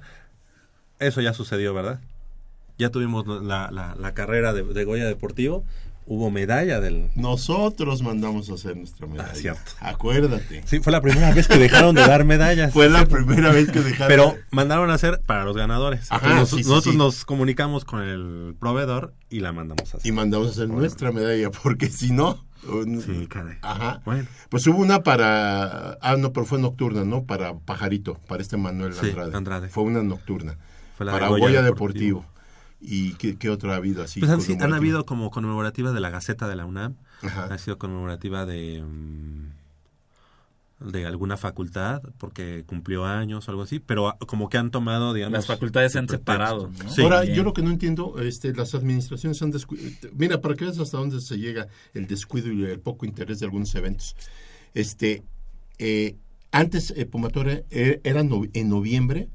eso 1.00 1.22
ya 1.22 1.34
sucedió, 1.34 1.74
¿verdad? 1.74 2.00
Ya 2.78 2.90
tuvimos 2.90 3.26
la, 3.28 3.70
la- 3.72 3.96
la 4.00 4.14
carrera 4.14 4.54
de, 4.54 4.64
de 4.64 4.84
Goya 4.86 5.06
Deportivo, 5.06 5.66
hubo 6.06 6.32
medalla 6.32 6.80
del... 6.80 7.10
Nosotros 7.16 8.02
mandamos 8.02 8.50
a 8.50 8.54
hacer 8.56 8.76
nuestra 8.78 9.06
medalla. 9.06 9.30
Ah, 9.32 9.36
cierto. 9.36 9.72
Acuérdate. 9.80 10.64
Sí, 10.66 10.80
fue 10.80 10.92
la 10.92 11.02
primera 11.02 11.32
vez 11.34 11.48
que 11.48 11.58
dejaron 11.60 11.94
de 11.94 12.02
dar 12.02 12.26
medallas. 12.26 12.74
Fue 12.74 12.90
la 12.90 13.06
primera 13.06 13.52
vez 13.52 13.70
que 13.70 13.82
dejaron... 13.82 14.08
Pero 14.08 14.36
mandaron 14.52 14.90
a 14.90 14.96
hacer 14.96 15.22
para 15.26 15.44
los 15.46 15.56
ganadores. 15.56 16.12
Ajá, 16.12 16.46
sí, 16.46 16.64
sí, 16.64 16.70
nosotros 16.70 16.94
sí. 16.94 16.98
nos 16.98 17.26
comunicamos 17.26 17.86
con 17.86 18.02
el 18.02 18.56
proveedor 18.60 19.14
y 19.30 19.42
la 19.42 19.52
mandamos 19.52 19.94
a 19.94 19.98
hacer. 19.98 20.08
y 20.08 20.12
mandamos 20.12 20.48
a 20.48 20.52
hacer 20.52 20.68
nuestra 20.70 21.12
medalla, 21.12 21.52
porque 21.52 21.90
si 21.90 22.12
no... 22.12 22.44
un- 22.68 23.02
Sí, 23.04 23.28
caray. 23.28 23.58
Ajá. 23.62 24.02
Bueno, 24.06 24.26
Pues 24.50 24.66
hubo 24.68 24.80
una 24.80 25.04
para... 25.04 25.94
Ah, 26.02 26.16
no, 26.18 26.34
pero 26.34 26.46
fue 26.48 26.58
nocturna, 26.60 27.04
¿no? 27.04 27.26
Para 27.26 27.54
Pajarito, 27.56 28.16
para 28.28 28.42
este 28.42 28.58
Manuel 28.58 28.94
Sí, 28.94 29.10
Andrade. 29.10 29.38
Andrade. 29.38 29.70
Fue 29.70 29.84
una 29.84 30.02
nocturna. 30.02 30.58
Fue 31.00 31.06
la 31.06 31.14
de 31.14 31.20
para 31.20 31.30
Goya, 31.30 31.62
Deportivo. 31.64 32.26
¿Y 32.82 33.14
qué, 33.14 33.38
qué 33.38 33.50
otra 33.50 33.74
ha 33.74 33.78
habido 33.78 34.04
así? 34.04 34.20
Pues 34.20 34.32
han, 34.32 34.42
sí, 34.42 34.58
han 34.60 34.74
habido 34.74 35.06
como 35.06 35.32
conmemorativa 35.32 35.92
de 35.94 36.00
la 36.02 36.10
Gaceta 36.10 36.48
de 36.48 36.56
la 36.58 36.66
UNAM, 36.66 36.96
Ajá. 37.22 37.46
ha 37.46 37.58
sido 37.58 37.78
conmemorativa 37.78 38.46
de 38.46 38.84
mm, 38.84 39.50
de 40.92 41.06
alguna 41.06 41.36
facultad 41.36 42.02
porque 42.18 42.64
cumplió 42.66 43.06
años 43.06 43.46
o 43.48 43.52
algo 43.52 43.64
así, 43.64 43.80
pero 43.80 44.16
como 44.28 44.48
que 44.48 44.58
han 44.58 44.72
tomado, 44.72 45.14
digamos, 45.14 45.34
Las 45.38 45.46
facultades 45.48 45.92
se 45.92 46.00
han 46.00 46.08
separado. 46.08 46.68
pretexto. 46.70 46.84
¿no? 46.88 46.94
Sí. 46.94 47.02
Ahora, 47.02 47.22
Bien. 47.22 47.36
yo 47.36 47.44
lo 47.44 47.52
que 47.54 47.62
no 47.62 47.70
entiendo, 47.70 48.18
este, 48.22 48.54
las 48.54 48.74
administraciones 48.76 49.42
han 49.42 49.52
descuidado. 49.52 49.90
Mira, 50.14 50.40
para 50.40 50.56
que 50.56 50.64
veas 50.66 50.80
hasta 50.80 50.98
dónde 50.98 51.20
se 51.20 51.38
llega 51.38 51.68
el 51.94 52.08
descuido 52.08 52.50
y 52.52 52.64
el 52.64 52.80
poco 52.80 53.06
interés 53.06 53.40
de 53.40 53.46
algunos 53.46 53.76
eventos. 53.76 54.16
Este, 54.74 55.22
eh, 55.80 56.16
antes, 56.52 56.94
eh, 56.96 57.06
Pumatore 57.06 57.66
eh, 57.72 58.00
era 58.06 58.24
no- 58.24 58.44
en 58.54 58.70
noviembre 58.70 59.28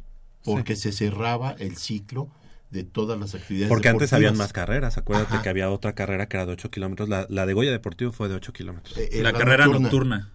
porque 0.45 0.76
se 0.76 0.92
cerraba 0.92 1.53
el 1.59 1.76
ciclo 1.76 2.28
de 2.70 2.82
todas 2.84 3.18
las 3.18 3.34
actividades 3.34 3.68
Porque 3.68 3.88
antes 3.88 4.12
habían 4.12 4.36
más 4.36 4.53
carreras. 4.53 4.99
Acuérdate 4.99 5.34
Ajá. 5.34 5.42
que 5.42 5.49
había 5.49 5.70
otra 5.70 5.95
carrera 5.95 6.26
que 6.28 6.36
era 6.36 6.47
de 6.47 6.53
8 6.53 6.70
kilómetros. 6.70 7.09
La, 7.09 7.26
la 7.28 7.47
de 7.47 7.53
Goya 7.55 7.70
Deportivo 7.70 8.11
fue 8.12 8.28
de 8.28 8.34
8 8.34 8.53
kilómetros. 8.53 8.97
Eh, 8.99 9.20
La 9.22 9.32
carrera 9.32 9.66
nocturna. 9.66 9.80
nocturna. 9.88 10.30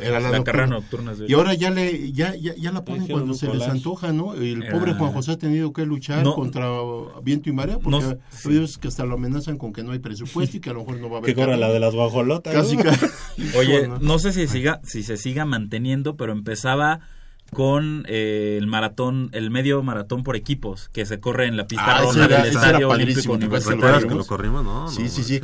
Era 0.00 0.20
la, 0.20 0.30
La 0.30 0.44
carrera 0.44 0.66
nocturna. 0.66 1.14
Y 1.26 1.32
ahora 1.32 1.54
ya 1.54 1.70
le 1.70 2.12
ya 2.12 2.34
ya, 2.36 2.54
ya 2.54 2.70
la 2.70 2.84
ponen 2.84 3.08
cuando 3.08 3.34
se 3.34 3.48
les 3.52 3.62
antoja, 3.66 4.12
¿no? 4.12 4.34
El 4.34 4.62
Era- 4.62 4.72
pobre 4.78 4.92
Juan 4.94 5.12
José 5.12 5.32
ha 5.32 5.38
tenido 5.38 5.72
que 5.72 5.86
luchar 5.86 6.22
No. 6.22 6.34
contra 6.34 6.68
viento 7.22 7.48
y 7.48 7.52
marea 7.52 7.78
porque 7.78 7.98
No, 8.06 8.18
veces 8.44 8.76
que 8.78 8.88
hasta 8.88 9.04
lo 9.04 9.14
amenazan 9.14 9.56
con 9.56 9.72
que 9.72 9.82
no 9.82 9.92
hay 9.92 9.98
presupuesto 9.98 10.58
y 10.58 10.60
que 10.60 10.70
a 10.70 10.74
lo 10.74 10.80
mejor 10.80 10.98
no 11.00 11.08
va 11.08 11.16
a 11.16 11.18
haber 11.20 11.34
Que 11.34 11.46
la 11.46 11.68
de 11.70 11.80
las 11.80 11.94
guajolotas. 11.94 12.52
casi 12.52 12.76
¿no? 12.76 12.82
casi. 12.84 13.06
Oye, 13.56 13.88
¿no? 13.88 13.98
no 14.00 14.18
sé 14.18 14.32
si 14.32 14.46
siga, 14.48 14.80
si 14.84 15.02
se 15.02 15.16
siga 15.16 15.44
manteniendo, 15.44 16.16
pero 16.16 16.32
empezaba 16.32 17.00
con 17.52 18.04
eh, 18.08 18.56
el 18.58 18.66
maratón, 18.66 19.30
el 19.32 19.50
medio 19.50 19.82
maratón 19.82 20.22
por 20.22 20.36
equipos, 20.36 20.88
que 20.92 21.06
se 21.06 21.20
corre 21.20 21.46
en 21.46 21.56
la 21.56 21.66
pista 21.66 21.98
Ah, 21.98 22.02
era- 22.14 22.42
del 22.42 22.46
Estadio. 22.54 22.88
No, 22.88 22.94
Sí, 24.90 25.02
no, 25.02 25.08
sí, 25.08 25.24
sí. 25.24 25.40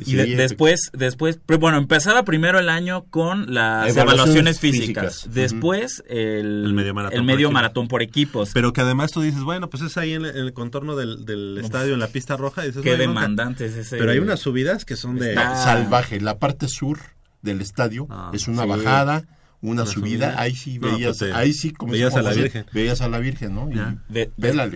Y 0.00 0.14
de- 0.14 0.36
después, 0.36 0.90
después, 0.92 1.40
pero 1.44 1.58
bueno, 1.58 1.76
empezaba 1.76 2.22
primero 2.24 2.60
el 2.60 2.68
año 2.68 3.06
con 3.10 3.52
las 3.52 3.88
Evaluaciones 3.88 3.96
evaluaciones 3.96 4.60
físicas. 4.60 5.14
físicas. 5.16 5.34
Después 5.34 6.04
el, 6.08 6.66
El 6.66 6.72
medio 6.72 6.94
maratón 6.94 7.14
el 7.14 7.18
por 7.20 7.26
medio 7.26 7.36
equipos. 7.38 7.52
maratón 7.52 7.88
por 7.88 8.02
equipos. 8.02 8.50
Pero 8.54 8.72
que 8.72 8.80
además 8.80 9.10
tú 9.10 9.22
dices, 9.22 9.42
bueno, 9.42 9.68
pues 9.68 9.82
es 9.82 9.96
ahí 9.96 10.12
en 10.12 10.24
el, 10.24 10.36
en 10.36 10.44
el 10.44 10.52
contorno 10.52 10.94
del, 10.94 11.24
del 11.24 11.58
estadio, 11.58 11.94
en 11.94 12.00
la 12.00 12.06
pista 12.06 12.36
roja. 12.36 12.62
Dices, 12.62 12.82
Qué 12.82 12.96
demandante 12.96 13.64
es 13.66 13.74
ese. 13.74 13.96
Pero 13.96 14.12
hay 14.12 14.18
unas 14.20 14.38
subidas 14.38 14.84
que 14.84 14.94
son 14.94 15.16
de... 15.18 15.30
Está- 15.30 15.56
salvaje. 15.56 16.20
La 16.20 16.38
parte 16.38 16.68
sur 16.68 17.00
del 17.42 17.60
estadio 17.60 18.06
Ah, 18.08 18.30
es 18.32 18.46
una 18.46 18.62
sí. 18.62 18.68
bajada, 18.68 19.24
una, 19.60 19.84
subida. 19.86 20.28
subida. 20.30 20.40
Ahí 20.40 20.54
sí 20.54 20.78
No, 20.78 20.92
veías, 20.92 21.18
pues, 21.18 21.30
te- 21.30 21.36
ahí 21.36 21.52
sí 21.52 21.72
como 21.72 21.92
veías 21.92 22.14
a 22.14 22.22
la 22.22 22.32
Virgen. 22.32 22.64
Veías 22.72 23.00
a 23.00 23.08
la 23.08 23.18
Virgen, 23.18 23.54
¿no? 23.54 23.70
Y 23.70 23.74
de-. 24.08 24.30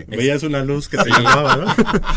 Veías 0.08 0.42
una 0.42 0.64
luz 0.64 0.88
que 0.88 0.96
se 0.98 1.08
llamaba, 1.10 1.56
¿no? 1.56 1.66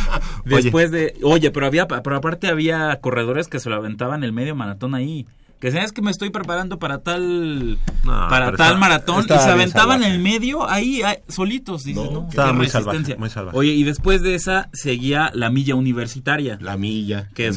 Después 0.45 0.91
de, 0.91 1.15
oye, 1.23 1.51
pero 1.51 1.65
había, 1.67 1.87
pero 1.87 2.15
aparte 2.15 2.47
había 2.47 2.95
corredores 3.01 3.47
que 3.47 3.59
se 3.59 3.69
lo 3.69 3.75
aventaban 3.75 4.23
el 4.23 4.33
medio 4.33 4.55
maratón 4.55 4.95
ahí. 4.95 5.25
Que 5.59 5.67
decían, 5.67 5.85
es 5.85 5.93
que 5.93 6.01
me 6.01 6.11
estoy 6.11 6.29
preparando 6.31 6.77
para 6.79 6.99
tal, 6.99 7.79
No, 8.03 8.11
para 8.29 8.51
tal 8.51 8.67
está- 8.73 8.77
maratón 8.77 9.23
y 9.25 9.27
se 9.27 9.33
aventaban 9.49 10.03
en 10.03 10.11
el 10.11 10.19
medio 10.19 10.69
ahí, 10.69 11.01
ahí, 11.01 11.17
solitos, 11.29 11.85
dices, 11.85 12.11
no, 12.11 12.27
muy 12.53 12.67
salvaje, 12.67 13.15
muy 13.17 13.29
salvaje. 13.29 13.57
Oye, 13.57 13.71
y 13.71 13.83
después 13.83 14.21
de 14.21 14.35
esa 14.35 14.69
seguía 14.73 15.31
la 15.33 15.49
milla 15.49 15.75
universitaria. 15.75 16.57
La 16.61 16.77
milla. 16.77 17.29
que, 17.33 17.51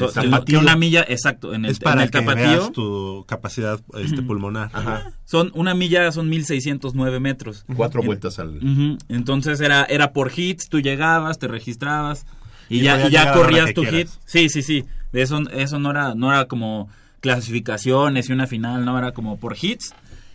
que 0.47 0.57
una 0.57 0.77
milla, 0.77 1.05
exacto, 1.09 1.53
en 1.55 1.65
el, 1.65 1.73
es 1.73 1.81
para 1.81 1.97
en 1.97 2.01
el 2.03 2.11
que 2.11 2.19
tapatío. 2.21 2.45
veas 2.45 2.73
tu 2.73 3.25
capacidad 3.27 3.81
este, 3.99 4.23
pulmonar. 4.23 4.71
Ajá. 4.73 5.11
Son, 5.25 5.51
una 5.55 5.75
milla 5.75 6.11
son 6.13 6.29
1609 6.29 7.21
metros. 7.21 7.65
Cuatro 7.77 8.01
En- 8.01 8.07
vueltas 8.07 8.39
al... 8.39 8.61
Entonces 9.09 9.61
era, 9.61 9.85
era 9.85 10.13
por 10.13 10.33
hits, 10.35 10.69
tú 10.69 10.81
llegabas, 10.81 11.39
te 11.39 11.49
registrabas 11.49 12.27
y, 12.71 12.79
Y 12.79 12.83
ya, 12.83 13.09
ya 13.09 13.33
corrías 13.33 13.75
tu 13.75 13.83
hit. 13.83 13.91
quieras. 13.91 14.21
Sí, 14.25 14.49
sí, 14.49 14.63
sí. 14.63 14.85
De 15.13 15.23
eso, 15.23 15.41
eso 15.53 15.79
no 15.79 15.91
era, 15.91 16.15
no 16.15 16.31
era 16.31 16.45
como 16.47 16.89
clasificaciones 17.35 18.29
y 18.29 18.33
una 18.33 18.47
final, 18.47 18.85
no 18.85 18.99
era 18.99 19.13
como 19.13 19.39
por 19.39 19.57
hits. 19.61 19.95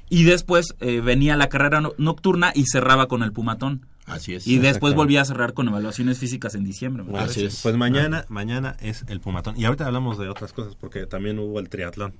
Y 0.10 0.24
después 0.26 0.76
eh, 0.80 1.02
venía 1.02 1.36
la 1.38 1.50
carrera 1.50 1.82
no- 1.82 1.94
nocturna 1.98 2.52
y 2.54 2.66
cerraba 2.66 3.08
con 3.08 3.24
el 3.24 3.32
Pumatón. 3.32 3.86
Así 4.06 4.36
es. 4.36 4.46
Y 4.46 4.58
después 4.60 4.94
volvía 4.96 5.22
a 5.22 5.26
cerrar 5.26 5.54
con 5.54 5.68
evaluaciones 5.70 6.20
físicas 6.20 6.56
en 6.56 6.66
diciembre. 6.66 7.04
Así 7.18 7.46
es. 7.46 7.62
Pues 7.64 7.76
mañana, 7.78 8.26
mañana 8.28 8.76
es 8.82 9.06
el 9.08 9.22
Pumatón. 9.22 9.58
Y 9.58 9.66
ahorita 9.66 9.86
hablamos 9.88 10.18
de 10.18 10.28
otras 10.30 10.52
cosas 10.54 10.76
porque 10.76 11.06
también 11.06 11.40
hubo 11.40 11.60
el 11.60 11.70
triatlón. 11.70 12.14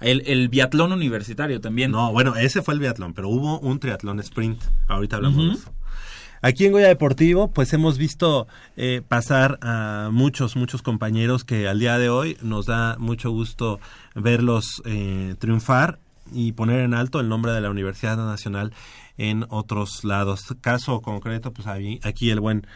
El, 0.00 0.22
el 0.26 0.48
biatlón 0.48 0.92
universitario 0.92 1.60
también. 1.60 1.90
No, 1.90 2.10
bueno, 2.12 2.36
ese 2.36 2.62
fue 2.62 2.72
el 2.74 2.80
biatlón, 2.80 3.12
pero 3.12 3.28
hubo 3.28 3.58
un 3.58 3.80
triatlón 3.80 4.18
sprint. 4.20 4.62
Ahorita 4.88 5.16
hablamos 5.16 5.46
de 5.48 5.52
eso. 5.54 5.72
Aquí 6.42 6.64
en 6.64 6.72
Goya 6.72 6.88
Deportivo, 6.88 7.50
pues 7.52 7.70
hemos 7.74 7.98
visto 7.98 8.48
eh, 8.78 9.02
pasar 9.06 9.58
a 9.60 10.08
muchos, 10.10 10.56
muchos 10.56 10.80
compañeros 10.80 11.44
que 11.44 11.68
al 11.68 11.78
día 11.78 11.98
de 11.98 12.08
hoy 12.08 12.38
nos 12.40 12.64
da 12.64 12.96
mucho 12.98 13.30
gusto 13.30 13.78
verlos 14.14 14.82
eh, 14.86 15.34
triunfar 15.38 15.98
y 16.32 16.52
poner 16.52 16.80
en 16.80 16.94
alto 16.94 17.20
el 17.20 17.28
nombre 17.28 17.52
de 17.52 17.60
la 17.60 17.68
Universidad 17.68 18.16
Nacional 18.16 18.72
en 19.18 19.44
otros 19.50 20.02
lados. 20.02 20.56
Caso 20.62 21.02
concreto, 21.02 21.52
pues 21.52 21.66
aquí 21.66 22.30
el 22.30 22.40
buen 22.40 22.66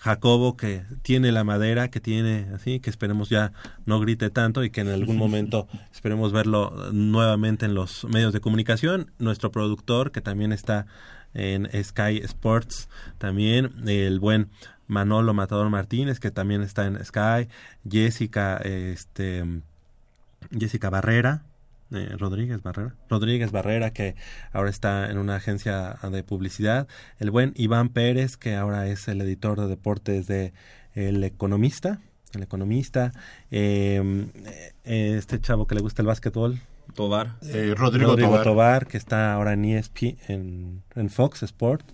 Jacobo 0.00 0.56
que 0.56 0.82
tiene 1.02 1.30
la 1.30 1.44
madera, 1.44 1.88
que 1.88 2.00
tiene 2.00 2.48
así, 2.54 2.80
que 2.80 2.88
esperemos 2.88 3.28
ya 3.28 3.52
no 3.84 4.00
grite 4.00 4.30
tanto 4.30 4.64
y 4.64 4.70
que 4.70 4.80
en 4.80 4.88
algún 4.88 5.16
momento 5.18 5.68
esperemos 5.92 6.32
verlo 6.32 6.90
nuevamente 6.92 7.66
en 7.66 7.74
los 7.74 8.04
medios 8.04 8.32
de 8.32 8.40
comunicación. 8.40 9.10
Nuestro 9.18 9.52
productor 9.52 10.10
que 10.10 10.22
también 10.22 10.52
está 10.52 10.86
en 11.34 11.68
Sky 11.84 12.18
Sports, 12.18 12.88
también 13.18 13.88
el 13.88 14.20
buen 14.20 14.50
Manolo 14.90 15.32
Matador 15.34 15.70
Martínez 15.70 16.20
que 16.20 16.30
también 16.30 16.62
está 16.62 16.86
en 16.86 17.02
Sky, 17.04 17.48
Jessica, 17.88 18.56
este, 18.58 19.44
Jessica 20.50 20.90
Barrera, 20.90 21.44
eh, 21.92 22.14
Rodríguez 22.18 22.62
Barrera, 22.62 22.94
Rodríguez 23.08 23.52
Barrera 23.52 23.92
que 23.92 24.16
ahora 24.52 24.70
está 24.70 25.10
en 25.10 25.18
una 25.18 25.36
agencia 25.36 25.98
de 26.10 26.22
publicidad, 26.22 26.88
el 27.18 27.30
buen 27.30 27.52
Iván 27.56 27.88
Pérez 27.88 28.36
que 28.36 28.56
ahora 28.56 28.88
es 28.88 29.08
el 29.08 29.20
editor 29.20 29.60
de 29.60 29.68
deportes 29.68 30.26
de 30.26 30.52
El 30.94 31.22
Economista, 31.24 32.00
El 32.32 32.42
Economista, 32.42 33.12
eh, 33.50 34.26
eh, 34.84 35.14
este 35.16 35.40
chavo 35.40 35.66
que 35.66 35.76
le 35.76 35.80
gusta 35.80 36.02
el 36.02 36.06
básquetbol, 36.06 36.60
Tobar. 36.92 37.36
Eh, 37.42 37.74
Rodrigo, 37.76 38.10
Rodrigo 38.10 38.30
Tobar. 38.30 38.44
Tobar, 38.44 38.86
que 38.86 38.96
está 38.96 39.32
ahora 39.32 39.52
en 39.52 39.64
ESP, 39.64 40.16
en, 40.28 40.82
en 40.94 41.10
Fox 41.10 41.42
Sport, 41.42 41.84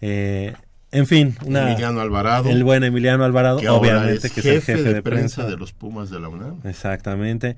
eh, 0.00 0.54
en 0.90 1.06
fin, 1.06 1.36
una, 1.44 1.70
Emiliano 1.70 2.00
Alvarado. 2.00 2.48
el 2.48 2.64
buen 2.64 2.82
Emiliano 2.82 3.24
Alvarado, 3.24 3.58
que 3.58 3.68
obviamente 3.68 4.28
es 4.28 4.32
que 4.32 4.40
jefe, 4.40 4.56
es 4.56 4.68
el 4.68 4.76
jefe 4.76 4.94
de, 4.94 5.02
prensa 5.02 5.44
de 5.44 5.56
los 5.56 5.72
Pumas 5.72 6.08
de 6.08 6.18
la 6.18 6.28
UNAM. 6.28 6.60
Exactamente. 6.64 7.56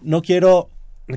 No 0.00 0.20
quiero 0.22 0.68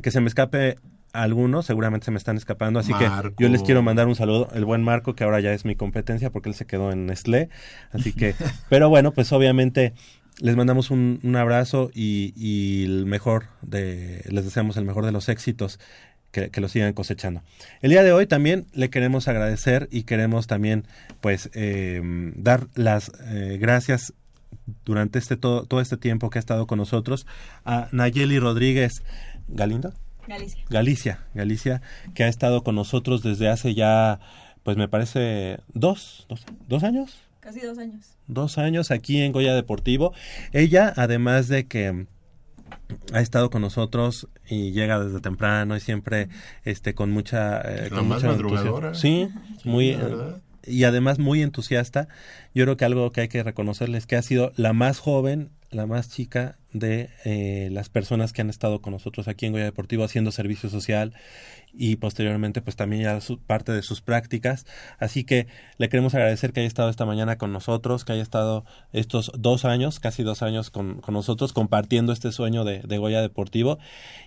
que 0.04 0.12
se 0.12 0.22
me 0.22 0.28
escape 0.28 0.78
alguno, 1.12 1.64
seguramente 1.64 2.06
se 2.06 2.12
me 2.12 2.18
están 2.18 2.38
escapando, 2.38 2.80
así 2.80 2.92
Marco. 2.92 3.36
que 3.36 3.44
yo 3.44 3.50
les 3.50 3.64
quiero 3.64 3.82
mandar 3.82 4.08
un 4.08 4.16
saludo, 4.16 4.50
el 4.54 4.66
buen 4.66 4.84
Marco, 4.84 5.16
que 5.16 5.24
ahora 5.24 5.40
ya 5.40 5.54
es 5.54 5.66
mi 5.66 5.76
competencia 5.76 6.30
porque 6.30 6.50
él 6.50 6.56
se 6.56 6.66
quedó 6.66 6.92
en 6.92 7.06
Nestlé, 7.06 7.50
así 7.92 8.14
que, 8.14 8.36
pero 8.70 8.90
bueno, 8.90 9.12
pues 9.12 9.32
obviamente 9.32 9.94
les 10.40 10.56
mandamos 10.56 10.92
un, 10.92 11.20
un 11.24 11.36
abrazo 11.36 11.92
y, 11.94 12.34
y 12.36 12.86
el 12.86 13.06
mejor 13.06 13.48
de, 13.62 14.24
les 14.30 14.46
deseamos 14.46 14.78
el 14.78 14.86
mejor 14.86 15.06
de 15.06 15.12
los 15.12 15.30
éxitos. 15.30 15.80
Que, 16.32 16.50
que 16.50 16.60
lo 16.60 16.68
sigan 16.68 16.92
cosechando. 16.92 17.44
El 17.82 17.92
día 17.92 18.04
de 18.04 18.12
hoy 18.12 18.28
también 18.28 18.66
le 18.74 18.90
queremos 18.90 19.30
agradecer 19.30 19.88
y 19.90 20.04
queremos 20.04 20.48
también 20.48 20.86
pues 21.22 21.50
eh, 21.54 22.02
dar 22.36 22.68
las 22.76 23.10
eh, 23.28 23.58
gracias 23.58 24.14
durante 24.84 25.20
este 25.20 25.38
todo, 25.38 25.66
todo 25.66 25.82
este 25.82 25.96
tiempo 25.96 26.30
que 26.30 26.38
ha 26.38 26.42
estado 26.42 26.68
con 26.68 26.78
nosotros 26.78 27.26
a 27.64 27.88
Nayeli 27.94 28.40
Rodríguez 28.40 29.04
Galindo 29.48 29.94
Galicia. 30.28 30.66
Galicia 30.70 31.20
Galicia 31.34 31.82
que 32.14 32.24
ha 32.24 32.28
estado 32.28 32.64
con 32.64 32.76
nosotros 32.76 33.24
desde 33.24 33.48
hace 33.48 33.74
ya 33.74 34.20
pues 34.64 34.76
me 34.78 34.88
parece 34.88 35.60
dos 35.74 36.26
dos, 36.28 36.46
dos 36.68 36.84
años 36.84 37.25
Casi 37.46 37.60
dos 37.62 37.78
años. 37.78 38.18
dos 38.28 38.58
años 38.58 38.90
aquí 38.90 39.22
en 39.22 39.32
Goya 39.32 39.54
Deportivo 39.54 40.14
ella 40.52 40.92
además 40.98 41.48
de 41.48 41.68
que 41.68 42.08
ha 43.14 43.22
estado 43.22 43.52
con 43.52 43.62
nosotros 43.62 44.28
y 44.50 44.72
llega 44.72 45.00
desde 45.00 45.20
temprano 45.22 45.78
y 45.78 45.80
siempre 45.80 46.30
este 46.64 46.96
con 46.96 47.12
mucha 47.12 47.62
eh, 47.62 47.90
La 47.92 47.98
con 47.98 48.08
más 48.08 48.24
mucho 48.24 48.34
madrugadora. 48.34 48.96
sí, 48.96 49.30
Sí, 49.62 49.70
muy 49.70 49.92
eh, 49.92 50.00
y 50.68 50.84
además 50.86 51.20
muy 51.20 51.44
entusiasta. 51.44 52.08
Yo 52.56 52.64
creo 52.66 52.78
que 52.78 52.86
algo 52.86 53.12
que 53.12 53.22
hay 53.22 53.28
que 53.28 53.44
reconocerle 53.44 54.00
es 54.00 54.08
que 54.08 54.16
ha 54.16 54.22
sido 54.24 54.52
la 54.56 54.74
más 54.74 54.98
joven, 54.98 55.52
la 55.76 55.86
más 55.86 56.10
chica 56.10 56.58
de 56.72 57.10
eh, 57.24 57.70
las 57.72 57.90
personas 57.90 58.34
que 58.34 58.42
han 58.42 58.50
estado 58.50 58.82
con 58.82 58.94
nosotros 58.94 59.28
aquí 59.28 59.46
en 59.46 59.52
Goya 59.52 59.66
Deportivo 59.66 60.04
haciendo 60.04 60.32
servicio 60.32 60.70
social 60.70 61.14
y 61.74 61.98
posteriormente 61.98 62.62
pues 62.62 62.76
también 62.76 63.04
ya 63.04 63.20
parte 63.46 63.72
de 63.72 63.82
sus 63.82 64.02
prácticas. 64.02 64.66
Así 64.98 65.24
que 65.24 65.48
le 65.78 65.90
queremos 65.90 66.16
agradecer 66.16 66.54
que 66.54 66.62
haya 66.62 66.68
estado 66.68 66.90
esta 66.90 67.06
mañana 67.06 67.38
con 67.38 67.52
nosotros, 67.52 68.06
que 68.06 68.14
haya 68.14 68.24
estado 68.24 68.66
estos 68.94 69.32
dos 69.38 69.66
años, 69.66 70.00
casi 70.00 70.24
dos 70.24 70.42
años 70.42 70.70
con, 70.70 71.02
con 71.02 71.14
nosotros 71.14 71.54
compartiendo 71.54 72.14
este 72.14 72.32
sueño 72.32 72.64
de, 72.64 72.80
de 72.80 72.98
Goya 72.98 73.22
Deportivo. 73.22 73.78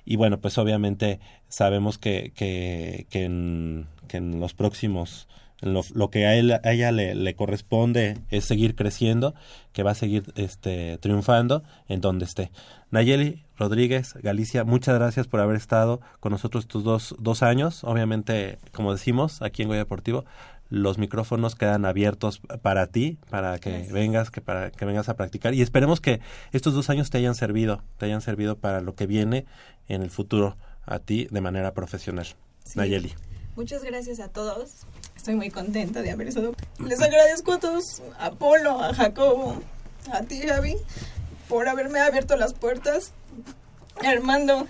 Y 0.05 0.17
bueno, 0.17 0.41
pues 0.41 0.59
obviamente 0.59 1.21
sabemos 1.49 1.99
que, 1.99 2.33
que, 2.35 3.07
que 3.11 3.25
en 3.25 4.41
los 4.41 4.55
próximos 4.55 5.29
lo, 5.61 5.83
lo, 5.95 6.11
que 6.11 6.27
a, 6.27 6.37
él, 6.37 6.53
a 6.53 6.61
ella 6.65 6.93
le, 6.93 7.15
le, 7.15 7.35
corresponde 7.35 8.19
es 8.31 8.45
seguir 8.45 8.75
creciendo, 8.75 9.35
que 9.73 9.83
va 9.83 9.93
a 9.93 9.95
seguir 9.95 10.25
este, 10.37 10.99
triunfando 10.99 11.63
en 11.89 12.01
donde 12.01 12.25
esté. 12.25 12.51
Nayeli 12.91 13.45
Rodríguez, 13.57 14.15
Galicia, 14.23 14.65
muchas 14.65 14.95
gracias 14.95 15.27
por 15.27 15.41
haber 15.41 15.57
estado 15.57 16.01
con 16.21 16.33
nosotros 16.33 16.65
estos 16.65 16.85
dos, 16.85 17.17
dos 17.19 17.43
años. 17.43 17.83
Obviamente, 17.85 18.59
como 18.73 18.93
decimos, 18.93 19.43
aquí 19.43 19.63
en 19.63 19.69
Goya 19.69 19.81
Deportivo, 19.81 20.25
los 20.71 20.99
micrófonos 20.99 21.55
quedan 21.55 21.85
abiertos 21.85 22.41
para 22.63 22.87
ti, 22.87 23.19
para 23.31 23.59
que 23.59 23.71
gracias. 23.71 23.93
vengas, 23.93 24.31
que 24.31 24.41
para 24.41 24.71
que 24.71 24.85
vengas 24.85 25.09
a 25.09 25.17
practicar. 25.17 25.55
Y 25.55 25.63
esperemos 25.63 26.01
que 26.01 26.21
estos 26.53 26.75
dos 26.75 26.89
años 26.91 27.11
te 27.11 27.19
hayan 27.19 27.35
servido, 27.35 27.83
te 27.99 28.07
hayan 28.07 28.21
servido 28.21 28.59
para 28.59 28.81
lo 28.81 28.95
que 28.95 29.07
viene 29.07 29.47
en 29.89 30.03
el 30.03 30.11
futuro 30.11 30.57
a 30.85 30.99
ti 30.99 31.27
de 31.31 31.41
manera 31.41 31.75
profesional. 31.75 32.27
Sí. 32.65 32.79
Nayeli. 32.79 33.13
Muchas 33.59 33.83
gracias 33.83 34.21
a 34.21 34.29
todos. 34.29 34.71
Estoy 35.17 35.35
muy 35.35 35.51
contenta 35.51 36.01
de 36.01 36.13
haber 36.13 36.29
estado. 36.29 36.55
Les 36.79 37.03
agradezco 37.03 37.55
a 37.55 37.59
todos, 37.59 38.03
a 38.17 38.31
Polo, 38.31 38.81
a 38.81 38.95
Jacobo, 38.95 39.61
a 40.13 40.23
ti, 40.23 40.39
Gaby, 40.39 40.77
por 41.49 41.69
haberme 41.69 41.99
abierto 41.99 42.37
las 42.37 42.55
puertas. 42.55 43.11
Armando, 43.97 44.69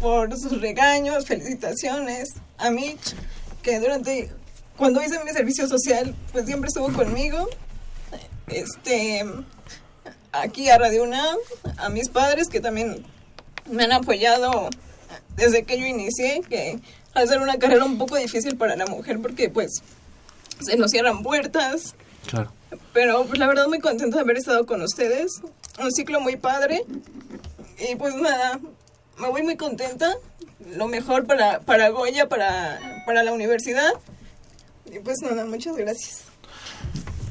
por 0.00 0.34
sus 0.38 0.58
regaños, 0.62 1.26
felicitaciones. 1.26 2.32
A 2.56 2.70
Mitch, 2.70 3.14
que 3.62 3.78
durante, 3.78 4.30
cuando 4.78 5.02
hice 5.02 5.22
mi 5.22 5.32
servicio 5.32 5.68
social, 5.68 6.16
pues 6.32 6.46
siempre 6.46 6.68
estuvo 6.68 6.90
conmigo. 6.94 7.46
Este, 8.46 9.22
aquí 10.32 10.70
a 10.70 10.78
Radio 10.78 11.02
UNAM, 11.02 11.36
a 11.76 11.90
mis 11.90 12.08
padres 12.08 12.48
que 12.48 12.60
también 12.60 13.04
me 13.70 13.84
han 13.84 13.92
apoyado 13.92 14.70
desde 15.36 15.64
que 15.64 15.78
yo 15.78 15.84
inicié, 15.84 16.40
que 16.48 16.80
ser 17.26 17.40
una 17.40 17.58
carrera 17.58 17.84
un 17.84 17.98
poco 17.98 18.16
difícil 18.16 18.56
para 18.56 18.76
la 18.76 18.86
mujer 18.86 19.20
porque 19.20 19.48
pues 19.48 19.82
se 20.60 20.76
nos 20.76 20.90
cierran 20.90 21.22
puertas. 21.22 21.94
Claro. 22.28 22.52
Pero 22.92 23.24
pues 23.26 23.38
la 23.38 23.46
verdad 23.46 23.66
muy 23.68 23.80
contenta 23.80 24.16
de 24.16 24.22
haber 24.22 24.36
estado 24.36 24.66
con 24.66 24.82
ustedes. 24.82 25.40
Un 25.78 25.92
ciclo 25.92 26.20
muy 26.20 26.36
padre. 26.36 26.84
Y 27.90 27.96
pues 27.96 28.14
nada, 28.14 28.60
me 29.18 29.28
voy 29.28 29.42
muy 29.42 29.56
contenta. 29.56 30.14
Lo 30.76 30.88
mejor 30.88 31.26
para, 31.26 31.60
para 31.60 31.90
Goya, 31.90 32.28
para, 32.28 33.02
para 33.06 33.22
la 33.22 33.32
universidad. 33.32 33.92
Y 34.86 34.98
pues 35.00 35.18
nada, 35.22 35.44
muchas 35.44 35.76
gracias. 35.76 36.24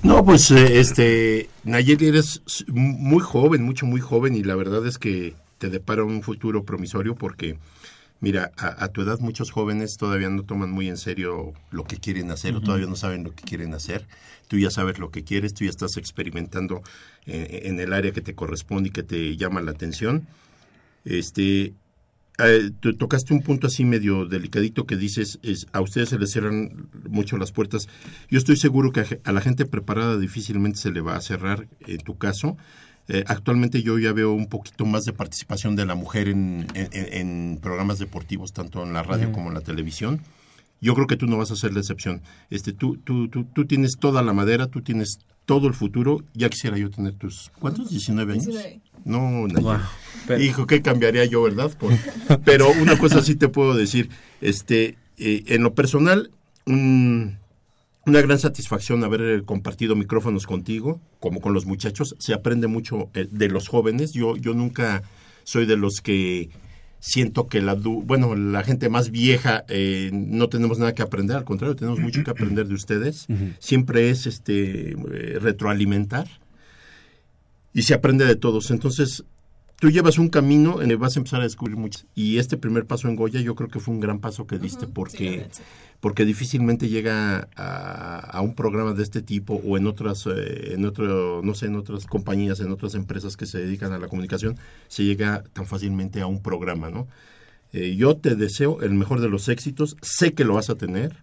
No, 0.04 0.26
pues 0.26 0.52
eh, 0.52 0.80
este, 0.80 1.50
Nayeli 1.64 2.10
eres 2.10 2.42
muy 2.68 3.22
joven, 3.22 3.64
mucho, 3.64 3.86
muy 3.86 4.02
joven 4.02 4.36
y 4.36 4.44
la 4.44 4.56
verdad 4.56 4.86
es 4.86 4.98
que 4.98 5.34
te 5.60 5.70
depara 5.70 6.04
un 6.04 6.22
futuro 6.22 6.66
promisorio 6.66 7.16
porque, 7.16 7.58
mira, 8.24 8.54
a, 8.58 8.86
a 8.86 8.88
tu 8.88 9.02
edad 9.02 9.20
muchos 9.20 9.52
jóvenes 9.52 9.98
todavía 9.98 10.30
no 10.30 10.44
toman 10.44 10.72
muy 10.72 10.88
en 10.88 10.96
serio 10.96 11.52
lo 11.72 11.84
que 11.84 11.98
quieren 11.98 12.32
hacer 12.32 12.56
o 12.56 12.62
todavía 12.62 12.88
no 12.88 12.96
saben 12.96 13.26
lo 13.26 13.36
que 13.36 13.44
quieren 13.44 13.74
hacer. 13.74 14.08
Tú 14.48 14.58
ya 14.58 14.72
sabes 14.72 14.98
lo 14.98 15.12
que 15.12 15.26
quieres, 15.26 15.54
tú 15.54 15.66
ya 15.66 15.70
estás 15.70 15.98
experimentando 15.98 16.84
eh, 17.26 17.64
en 17.66 17.82
el 17.82 17.92
área 17.92 18.14
que 18.14 18.22
te 18.22 18.34
corresponde 18.34 18.90
y 18.90 18.92
que 18.94 19.04
te 19.04 19.36
llama 19.36 19.62
la 19.62 19.72
atención. 19.72 20.26
Este, 21.04 21.74
eh, 22.40 22.72
tú 22.80 22.96
tocaste 22.96 23.34
un 23.34 23.42
punto 23.42 23.68
así 23.68 23.84
medio 23.84 24.26
delicadito 24.26 24.86
que 24.86 24.96
dices, 24.96 25.40
es, 25.44 25.68
a 25.74 25.82
ustedes 25.82 26.08
se 26.08 26.18
les 26.18 26.32
cierran 26.32 26.88
mucho 27.10 27.38
las 27.38 27.52
puertas. 27.52 27.90
Yo 28.30 28.38
estoy 28.38 28.56
seguro 28.56 28.94
que 28.94 29.02
a, 29.02 29.06
a 29.26 29.34
la 29.34 29.42
gente 29.42 29.66
preparada 29.66 30.18
difícilmente 30.18 30.80
se 30.80 30.92
le 30.92 31.02
va 31.02 31.18
a 31.18 31.22
cerrar, 31.22 31.68
en 31.86 31.98
tu 31.98 32.18
caso. 32.18 32.56
Eh, 33.10 33.24
actualmente 33.28 33.82
yo 33.84 34.00
ya 34.00 34.14
veo 34.14 34.32
un 34.34 34.48
poquito 34.48 34.86
más 34.86 35.04
de 35.06 35.14
participación 35.14 35.76
de 35.76 35.86
la 35.86 35.96
mujer 35.96 36.30
en, 36.30 36.68
en- 36.74 36.90
en- 36.94 37.14
en 37.14 37.60
programas 37.62 38.00
deportivos, 38.00 38.54
tanto 38.54 38.82
en 38.84 38.94
la 38.94 39.04
radio 39.04 39.32
como 39.34 39.50
en 39.50 39.56
la 39.56 39.62
televisión. 39.62 40.22
Yo 40.80 40.94
creo 40.96 41.08
que 41.08 41.16
tú 41.18 41.28
no 41.28 41.38
vas 41.38 41.52
a 41.52 41.56
ser 41.56 41.74
la 41.74 41.80
excepción. 41.80 42.22
Este, 42.50 42.74
tú, 42.74 42.98
tú, 42.98 43.28
tú, 43.30 43.46
tú 43.46 43.66
tienes 43.66 43.98
toda 44.00 44.22
la 44.22 44.34
madera, 44.34 44.68
tú 44.68 44.82
tienes 44.82 45.20
todo 45.46 45.68
el 45.68 45.74
futuro. 45.74 46.24
Ya 46.34 46.50
quisiera 46.50 46.78
yo 46.78 46.90
tener 46.90 47.14
tus, 47.14 47.52
¿cuántos? 47.60 47.92
¿19 47.92 48.32
años? 48.32 48.46
19. 48.46 48.82
No, 49.06 49.20
Nayeli. 49.48 49.62
Wow. 49.64 49.78
Pero- 50.28 50.42
Hijo, 50.44 50.68
¿qué 50.68 50.82
cambiaría 50.82 51.26
yo, 51.26 51.44
verdad? 51.44 51.72
Por- 51.78 51.94
pero 52.46 52.70
una 52.82 52.98
cosa 52.98 53.22
sí 53.22 53.36
te 53.36 53.48
puedo 53.50 53.76
decir. 53.76 54.10
Este, 54.42 54.98
eh, 55.18 55.44
en 55.48 55.64
lo 55.64 55.74
personal, 55.74 56.32
un- 56.66 57.38
una 58.06 58.22
gran 58.22 58.40
satisfacción 58.40 59.04
haber 59.04 59.22
eh, 59.22 59.44
compartido 59.44 59.96
micrófonos 59.96 60.46
contigo, 60.46 61.02
como 61.20 61.42
con 61.42 61.54
los 61.54 61.66
muchachos. 61.66 62.16
Se 62.20 62.34
aprende 62.34 62.68
mucho 62.68 63.10
eh, 63.14 63.28
de 63.30 63.50
los 63.50 63.68
jóvenes. 63.68 64.14
Yo, 64.14 64.36
yo 64.36 64.54
nunca 64.54 65.04
soy 65.44 65.66
de 65.66 65.78
los 65.78 66.02
que 66.02 66.50
siento 67.04 67.50
que 67.50 67.62
la, 67.62 67.74
bueno, 67.74 68.34
la 68.34 68.64
gente 68.64 68.88
más 68.88 69.12
vieja 69.12 69.66
eh, 69.68 70.10
no 70.14 70.48
tenemos 70.48 70.80
nada 70.80 70.96
que 70.96 71.02
aprender, 71.02 71.36
al 71.36 71.44
contrario, 71.44 71.76
tenemos 71.76 72.00
mucho 72.00 72.24
que 72.24 72.32
aprender 72.32 72.66
de 72.66 72.76
ustedes. 72.76 73.28
Siempre 73.60 74.10
es 74.10 74.26
este 74.26 74.92
eh, 74.92 75.38
retroalimentar 75.42 76.28
y 77.74 77.82
se 77.82 77.94
aprende 77.94 78.24
de 78.24 78.38
todos. 78.38 78.72
Entonces, 78.72 79.26
tú 79.84 79.92
llevas 79.92 80.18
un 80.18 80.30
camino 80.30 80.82
en 80.82 80.92
el 80.92 80.96
que 80.96 81.02
vas 81.02 81.18
a 81.18 81.20
empezar 81.20 81.42
a 81.42 81.44
descubrir 81.44 81.76
mucho. 81.76 82.06
Y 82.16 82.38
este 82.38 82.56
primer 82.56 82.86
paso 82.86 83.10
en 83.10 83.18
Goya 83.18 83.42
yo 83.42 83.54
creo 83.54 83.68
que 83.68 83.82
fue 83.82 83.94
un 83.94 84.00
gran 84.00 84.20
paso 84.20 84.48
que 84.48 84.58
diste 84.58 84.88
porque, 84.88 85.50
sí. 85.52 85.62
porque 86.00 86.24
difícilmente 86.24 86.88
llega 86.88 87.50
a, 87.58 88.20
a 88.20 88.40
un 88.40 88.56
programa 88.56 88.94
de 88.94 89.04
este 89.04 89.22
tipo 89.22 89.56
o 89.56 89.76
en 89.76 89.86
otras, 89.86 90.26
eh, 90.28 90.76
en 90.76 90.86
otro, 90.86 91.42
no 91.44 91.54
sé, 91.54 91.66
en 91.66 91.76
otras 91.76 92.06
compañías, 92.06 92.62
en 92.62 92.72
otras 92.72 92.96
empresas 92.96 93.36
que 93.36 93.46
se 93.46 93.58
dedican 93.58 93.92
a 93.92 93.98
la 93.98 94.08
comunicación, 94.08 94.56
se 94.88 95.04
llega 95.04 95.44
tan 95.52 95.66
fácilmente 95.66 96.22
a 96.22 96.28
un 96.28 96.42
programa, 96.42 96.90
¿no? 96.90 97.10
Eh, 97.74 97.98
yo 97.98 98.16
te 98.16 98.38
deseo 98.38 98.82
el 98.84 98.94
mejor 98.94 99.20
de 99.20 99.28
los 99.28 99.50
éxitos, 99.50 99.98
sé 100.02 100.34
que 100.34 100.46
lo 100.46 100.54
vas 100.54 100.70
a 100.70 100.76
tener. 100.76 101.18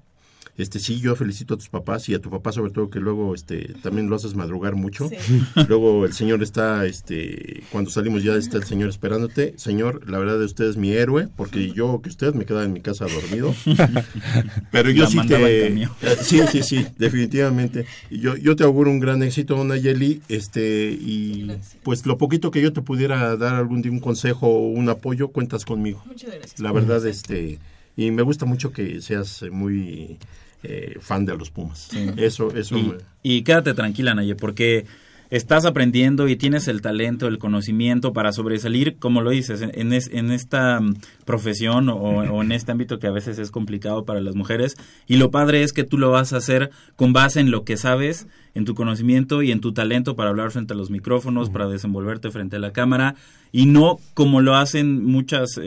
Este 0.56 0.78
sí, 0.78 1.00
yo 1.00 1.16
felicito 1.16 1.54
a 1.54 1.56
tus 1.56 1.68
papás 1.68 2.08
y 2.08 2.14
a 2.14 2.20
tu 2.20 2.30
papá 2.30 2.52
sobre 2.52 2.72
todo 2.72 2.90
que 2.90 3.00
luego 3.00 3.34
este 3.34 3.74
también 3.82 4.08
lo 4.08 4.16
haces 4.16 4.34
madrugar 4.34 4.74
mucho. 4.74 5.08
Sí. 5.08 5.16
Luego 5.68 6.04
el 6.04 6.12
señor 6.12 6.42
está 6.42 6.84
este 6.86 7.62
cuando 7.70 7.90
salimos 7.90 8.22
ya 8.22 8.34
está 8.34 8.56
el 8.56 8.64
señor 8.64 8.88
esperándote. 8.88 9.54
Señor, 9.56 10.08
la 10.10 10.18
verdad 10.18 10.38
de 10.38 10.44
usted 10.44 10.64
es 10.64 10.76
mi 10.76 10.92
héroe 10.92 11.28
porque 11.36 11.72
yo 11.72 12.00
que 12.02 12.08
usted 12.08 12.34
me 12.34 12.44
quedaba 12.44 12.64
en 12.64 12.72
mi 12.72 12.80
casa 12.80 13.06
dormido. 13.06 13.54
Pero 14.70 14.90
yo 14.90 15.04
La 15.04 15.10
sí 15.10 15.18
te 15.26 15.88
Sí, 16.22 16.40
sí, 16.50 16.62
sí, 16.62 16.86
definitivamente. 16.98 17.86
Yo 18.10 18.36
yo 18.36 18.56
te 18.56 18.64
auguro 18.64 18.90
un 18.90 19.00
gran 19.00 19.22
éxito, 19.22 19.62
Nayeli, 19.64 20.22
este 20.28 20.90
y 20.90 21.46
Gracias. 21.46 21.76
pues 21.82 22.06
lo 22.06 22.18
poquito 22.18 22.50
que 22.50 22.60
yo 22.60 22.72
te 22.72 22.82
pudiera 22.82 23.36
dar 23.36 23.54
algún 23.54 23.82
día 23.82 23.92
un 23.92 24.00
consejo 24.00 24.46
o 24.48 24.68
un 24.68 24.88
apoyo, 24.88 25.28
cuentas 25.28 25.64
conmigo. 25.64 26.02
Muchas 26.06 26.30
gracias. 26.34 26.60
La 26.60 26.72
verdad, 26.72 27.04
este, 27.06 27.58
y 28.06 28.10
me 28.10 28.22
gusta 28.22 28.46
mucho 28.46 28.72
que 28.72 29.00
seas 29.02 29.42
eh, 29.42 29.50
muy 29.50 30.18
eh, 30.62 30.96
fan 31.00 31.24
de 31.26 31.36
los 31.36 31.50
Pumas. 31.50 31.88
Eso, 32.16 32.54
eso. 32.54 32.76
Y, 32.78 32.82
me- 32.82 32.96
y 33.22 33.42
quédate 33.42 33.74
tranquila, 33.74 34.14
Naye, 34.14 34.34
porque 34.34 34.86
estás 35.30 35.64
aprendiendo 35.64 36.28
y 36.28 36.36
tienes 36.36 36.68
el 36.68 36.80
talento, 36.82 37.28
el 37.28 37.38
conocimiento 37.38 38.12
para 38.12 38.32
sobresalir, 38.32 38.96
como 38.98 39.22
lo 39.22 39.30
dices, 39.30 39.62
en, 39.62 39.92
es- 39.92 40.10
en 40.12 40.30
esta 40.32 40.80
mm, 40.80 40.94
profesión 41.24 41.88
o, 41.88 41.94
o 41.96 42.42
en 42.42 42.52
este 42.52 42.72
ámbito 42.72 42.98
que 42.98 43.06
a 43.06 43.12
veces 43.12 43.38
es 43.38 43.50
complicado 43.50 44.04
para 44.04 44.20
las 44.20 44.34
mujeres. 44.34 44.76
Y 45.06 45.16
lo 45.16 45.30
padre 45.30 45.62
es 45.62 45.72
que 45.72 45.84
tú 45.84 45.98
lo 45.98 46.10
vas 46.10 46.32
a 46.32 46.38
hacer 46.38 46.70
con 46.96 47.12
base 47.12 47.40
en 47.40 47.50
lo 47.50 47.64
que 47.64 47.76
sabes, 47.76 48.26
en 48.54 48.64
tu 48.64 48.74
conocimiento 48.74 49.42
y 49.42 49.52
en 49.52 49.60
tu 49.60 49.72
talento 49.72 50.16
para 50.16 50.30
hablar 50.30 50.50
frente 50.50 50.74
a 50.74 50.76
los 50.76 50.90
micrófonos, 50.90 51.50
para 51.50 51.68
desenvolverte 51.68 52.30
frente 52.32 52.56
a 52.56 52.58
la 52.58 52.72
cámara, 52.72 53.14
y 53.52 53.66
no 53.66 53.98
como 54.14 54.40
lo 54.40 54.56
hacen 54.56 55.04
muchos 55.04 55.58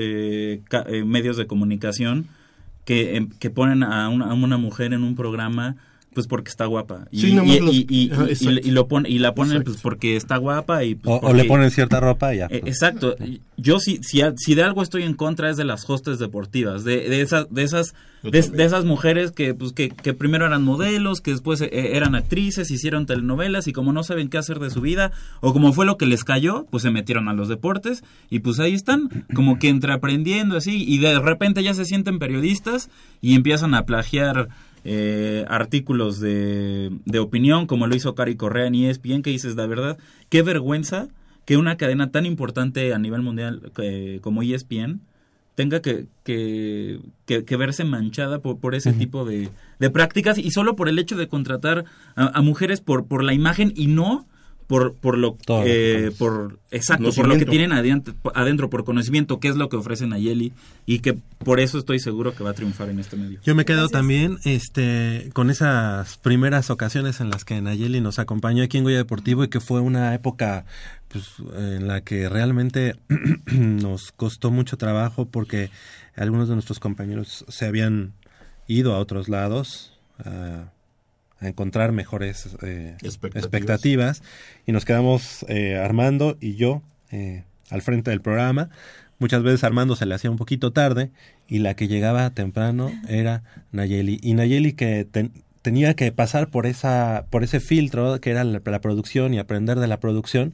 medios 1.06 1.38
de 1.38 1.48
comunicación 1.48 2.28
que, 2.86 3.16
em, 3.16 3.30
que 3.40 3.50
ponen 3.50 3.84
a 3.84 4.10
una, 4.10 4.26
a 4.26 4.34
una 4.34 4.58
mujer 4.58 4.92
en 4.94 5.04
un 5.04 5.16
programa 5.16 5.78
pues 6.14 6.28
porque 6.28 6.50
está 6.50 6.66
guapa 6.66 7.08
y, 7.12 7.20
Sí, 7.22 7.28
y, 7.32 7.60
los- 7.60 7.74
y- 7.74 7.86
y- 7.90 8.12
Ajá, 8.12 8.26
y- 8.28 8.30
exacto. 8.32 8.60
y 8.68 8.72
lo 8.72 8.88
pon- 8.88 9.06
y 9.08 9.20
la 9.20 9.34
ponen 9.34 9.54
Exacto. 9.54 9.72
pues 9.72 9.82
porque 9.82 10.16
está 10.16 10.38
guapa 10.38 10.84
y 10.84 10.96
pues, 10.96 11.20
O, 11.22 11.34
le 11.34 11.46
ponen 11.46 11.72
cierta 11.72 12.00
ropa 12.00 12.34
y 12.34 12.38
ya. 12.40 12.48
eh, 12.50 12.62
exacto. 12.66 13.16
Yo 13.58 13.80
si, 13.80 14.00
si, 14.04 14.22
si 14.38 14.56
de 14.56 14.64
algo 14.64 14.82
estoy 14.82 15.04
en 15.04 15.14
contra 15.14 15.50
es 15.50 15.58
de 15.58 15.64
las 15.66 15.90
hostes 15.90 16.20
deportivas, 16.20 16.84
de, 16.84 17.08
de 17.10 17.22
esas, 17.22 17.48
de 17.54 17.64
esas, 17.64 17.94
de, 18.24 18.40
esas 18.40 18.84
mujeres 18.86 19.32
que, 19.32 19.54
pues, 19.54 19.74
que, 19.74 19.90
que 19.90 20.14
primero 20.14 20.46
eran 20.46 20.64
modelos, 20.64 21.22
que 21.22 21.32
después 21.32 21.62
eh, 21.62 21.70
eran 21.96 22.16
actrices, 22.16 22.72
hicieron 22.72 23.06
telenovelas 23.06 23.68
y 23.68 23.74
como 23.74 23.94
no 23.94 24.04
saben 24.04 24.30
qué 24.30 24.38
hacer 24.38 24.60
de 24.60 24.70
su 24.70 24.82
vida 24.82 25.12
o 25.42 25.54
como 25.54 25.72
fue 25.74 25.86
lo 25.86 25.98
que 25.98 26.06
les 26.06 26.24
cayó, 26.24 26.66
pues 26.72 26.84
se 26.84 26.90
metieron 26.92 27.28
a 27.28 27.34
los 27.34 27.48
deportes 27.48 28.04
y 28.30 28.40
pues 28.40 28.60
ahí 28.60 28.74
están, 28.74 29.26
como 29.36 29.60
que 29.60 29.70
entre 29.70 29.94
aprendiendo 29.94 30.58
así 30.58 30.84
y 30.88 30.98
de 30.98 31.20
repente 31.20 31.64
ya 31.64 31.74
se 31.74 31.86
sienten 31.86 32.18
periodistas 32.20 32.90
y 33.22 33.36
empiezan 33.36 33.74
a 33.76 33.86
plagiar 33.86 34.50
eh, 34.84 35.46
artículos 35.48 36.20
de, 36.20 36.92
de 37.06 37.20
opinión, 37.20 37.68
como 37.68 37.88
lo 37.88 37.96
hizo 37.96 38.16
Cari 38.16 38.36
Correa 38.36 38.68
en 38.68 38.76
ESPN, 38.76 39.22
que 39.22 39.30
dices, 39.30 39.56
la 39.56 39.66
verdad, 39.68 39.98
qué 40.30 40.42
vergüenza 40.42 41.08
que 41.46 41.58
una 41.58 41.78
cadena 41.78 42.12
tan 42.12 42.26
importante 42.26 42.94
a 42.94 43.00
nivel 43.00 43.22
mundial 43.22 43.72
eh, 43.78 44.20
como 44.22 44.42
ESPN 44.44 45.02
tenga 45.56 45.82
que, 45.82 46.08
que, 46.24 47.00
que- 47.26 47.44
que 47.46 47.56
verse 47.58 47.84
manchada 47.84 48.40
por, 48.40 48.58
por 48.60 48.74
ese 48.76 48.92
tipo 48.98 49.24
de, 49.26 49.50
de 49.80 49.90
prácticas 49.90 50.38
y 50.38 50.50
solo 50.52 50.76
por 50.76 50.90
el 50.90 50.98
hecho 51.00 51.16
de 51.16 51.28
contratar 51.28 51.86
a, 52.16 52.38
a 52.38 52.42
mujeres 52.42 52.82
por, 52.82 53.06
por 53.06 53.24
la 53.24 53.34
imagen 53.34 53.72
y 53.76 53.88
no 53.88 54.26
por, 54.74 54.96
por 54.96 55.20
lo 55.20 55.38
eh, 55.68 56.10
por 56.18 56.58
exacto 56.72 57.12
por 57.14 57.28
lo 57.28 57.38
que 57.38 57.46
tienen 57.46 57.74
adentro, 57.74 58.16
adentro 58.34 58.72
por 58.72 58.84
conocimiento 58.84 59.40
que 59.40 59.48
es 59.48 59.56
lo 59.56 59.70
que 59.70 59.76
ofrecen 59.76 60.14
a 60.14 60.18
Yeli 60.18 60.52
y 60.88 60.98
que 60.98 61.14
por 61.14 61.60
eso 61.60 61.78
estoy 61.78 62.00
seguro 62.00 62.34
que 62.34 62.44
va 62.44 62.50
a 62.50 62.54
triunfar 62.54 62.90
en 62.90 62.98
este 62.98 63.16
medio. 63.16 63.40
Yo 63.44 63.54
me 63.54 63.66
quedo 63.66 63.82
Gracias. 63.82 64.00
también 64.00 64.40
este, 64.46 65.30
con 65.34 65.52
esas 65.52 66.18
primeras 66.18 66.72
ocasiones 66.72 67.22
en 67.22 67.30
las 67.30 67.46
que 67.46 67.62
Nayeli 67.62 68.02
nos 68.02 68.18
acompañó 68.18 68.64
aquí 68.64 68.80
en 68.80 68.86
Goya 68.86 68.98
Deportivo 68.98 69.44
y 69.44 69.48
que 69.48 69.60
fue 69.60 69.80
una 69.80 70.16
época 70.16 70.66
pues, 71.08 71.36
en 71.56 71.88
la 71.88 72.02
que 72.02 72.28
realmente 72.28 72.96
nos 73.46 74.12
costó 74.12 74.50
mucho 74.50 74.76
trabajo 74.76 75.28
porque 75.28 75.70
algunos 76.16 76.48
de 76.50 76.56
nuestros 76.56 76.80
compañeros 76.80 77.46
se 77.48 77.68
habían 77.68 78.14
ido 78.66 78.96
a 78.96 78.98
otros 78.98 79.30
lados 79.30 79.94
a, 80.18 80.73
a 81.44 81.50
encontrar 81.50 81.92
mejores 81.92 82.56
eh, 82.62 82.96
Expectativas. 83.02 83.44
expectativas 83.44 84.24
y 84.66 84.72
nos 84.72 84.86
quedamos 84.86 85.46
eh, 85.50 85.78
Armando 85.78 86.38
y 86.40 86.56
yo 86.56 86.82
eh, 87.12 87.44
al 87.70 87.82
frente 87.82 88.12
del 88.12 88.22
programa 88.22 88.70
muchas 89.20 89.44
veces 89.44 89.64
Armando 89.64 89.96
se 89.96 90.06
le 90.06 90.16
hacía 90.16 90.30
un 90.30 90.38
poquito 90.38 90.72
tarde 90.72 91.12
y 91.48 91.60
la 91.60 91.76
que 91.76 91.88
llegaba 91.88 92.30
temprano 92.32 92.92
era 93.08 93.44
Nayeli. 93.72 94.20
Y 94.22 94.34
Nayeli 94.34 94.74
que 94.74 95.08
tenía 95.62 95.94
que 95.96 96.12
pasar 96.12 96.50
por 96.50 96.66
esa 96.66 97.26
por 97.30 97.44
ese 97.44 97.60
filtro 97.60 98.20
que 98.20 98.32
era 98.32 98.44
la, 98.44 98.82
producción 98.82 99.34
y 99.34 99.40
aprender 99.40 99.80
de 99.80 99.88
la 99.88 100.00
producción 100.00 100.54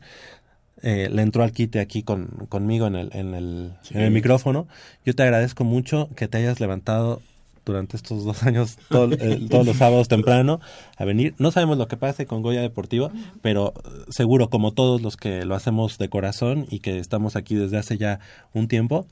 eh, 0.82 1.10
le 1.12 1.24
entró 1.24 1.44
al 1.44 1.52
quite 1.52 1.80
aquí 1.80 2.04
con, 2.04 2.28
conmigo 2.48 2.88
en 2.88 2.96
el, 2.96 3.10
en, 3.14 3.34
el, 3.34 3.74
en 3.92 4.02
el 4.02 4.12
micrófono. 4.12 4.68
Yo 5.06 5.14
te 5.14 5.24
agradezco 5.24 5.66
mucho 5.66 6.10
que 6.16 6.28
te 6.28 6.38
hayas 6.38 6.60
levantado 6.62 7.22
durante 7.70 7.96
estos 7.98 8.26
dos 8.26 8.44
años 8.48 8.78
eh, 8.92 9.48
todos 9.50 9.66
los 9.66 9.78
sábados 9.78 10.08
temprano 10.08 10.60
a 10.98 11.06
venir. 11.06 11.34
No 11.38 11.52
sabemos 11.52 11.78
lo 11.78 11.88
que 11.88 11.98
pase 11.98 12.26
con 12.26 12.42
Goya 12.42 12.62
Deportivo, 12.62 13.12
pero 13.42 13.74
seguro 14.10 14.50
como 14.50 14.74
todos 14.74 15.02
los 15.02 15.18
que 15.18 15.46
lo 15.46 15.56
hacemos 15.56 15.98
de 15.98 16.10
corazón 16.10 16.66
y 16.70 16.80
que 16.80 17.00
estamos 17.00 17.36
aquí 17.36 17.56
desde 17.56 17.78
hace 17.78 17.98
ya 17.98 18.20
un 18.54 18.68
tiempo, 18.68 19.08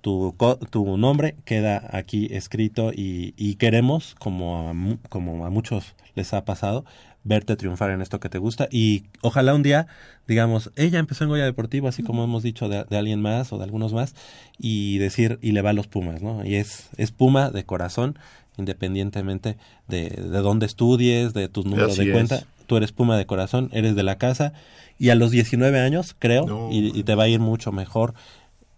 tu, 0.00 0.34
tu 0.70 0.96
nombre 0.96 1.36
queda 1.44 1.88
aquí 1.92 2.28
escrito 2.30 2.92
y, 2.92 3.34
y 3.36 3.56
queremos, 3.56 4.14
como 4.18 4.98
como 5.08 5.44
a 5.44 5.50
muchos 5.50 5.94
les 6.14 6.32
ha 6.34 6.44
pasado, 6.44 6.84
verte 7.28 7.56
triunfar 7.56 7.90
en 7.90 8.02
esto 8.02 8.18
que 8.18 8.28
te 8.28 8.38
gusta. 8.38 8.68
Y 8.70 9.04
ojalá 9.20 9.54
un 9.54 9.62
día, 9.62 9.86
digamos, 10.26 10.72
ella 10.74 10.98
empezó 10.98 11.24
en 11.24 11.30
Goya 11.30 11.44
Deportivo, 11.44 11.86
así 11.86 12.02
como 12.02 12.24
hemos 12.24 12.42
dicho 12.42 12.68
de, 12.68 12.84
alguien 12.96 13.20
más 13.20 13.52
o 13.52 13.58
de 13.58 13.64
algunos 13.64 13.92
más, 13.92 14.14
y 14.58 14.98
decir, 14.98 15.38
y 15.42 15.52
le 15.52 15.62
va 15.62 15.70
a 15.70 15.74
los 15.74 15.86
Pumas, 15.86 16.22
¿no? 16.22 16.44
Y 16.44 16.56
es, 16.56 16.88
es 16.96 17.12
Puma 17.12 17.50
de 17.50 17.64
corazón, 17.64 18.18
independientemente 18.56 19.58
de, 19.86 20.08
de 20.08 20.38
dónde 20.38 20.66
estudies, 20.66 21.34
de 21.34 21.48
tus 21.48 21.64
números 21.64 21.96
de 21.96 22.10
cuenta. 22.10 22.44
Tú 22.66 22.76
eres 22.76 22.92
Puma 22.92 23.16
de 23.16 23.26
corazón, 23.26 23.70
eres 23.72 23.94
de 23.94 24.02
la 24.02 24.18
casa, 24.18 24.54
y 24.98 25.10
a 25.10 25.14
los 25.14 25.30
19 25.30 25.78
años, 25.78 26.16
creo, 26.18 26.68
y, 26.72 27.02
te 27.04 27.14
va 27.14 27.24
a 27.24 27.28
ir 27.28 27.40
mucho 27.40 27.70
mejor 27.70 28.14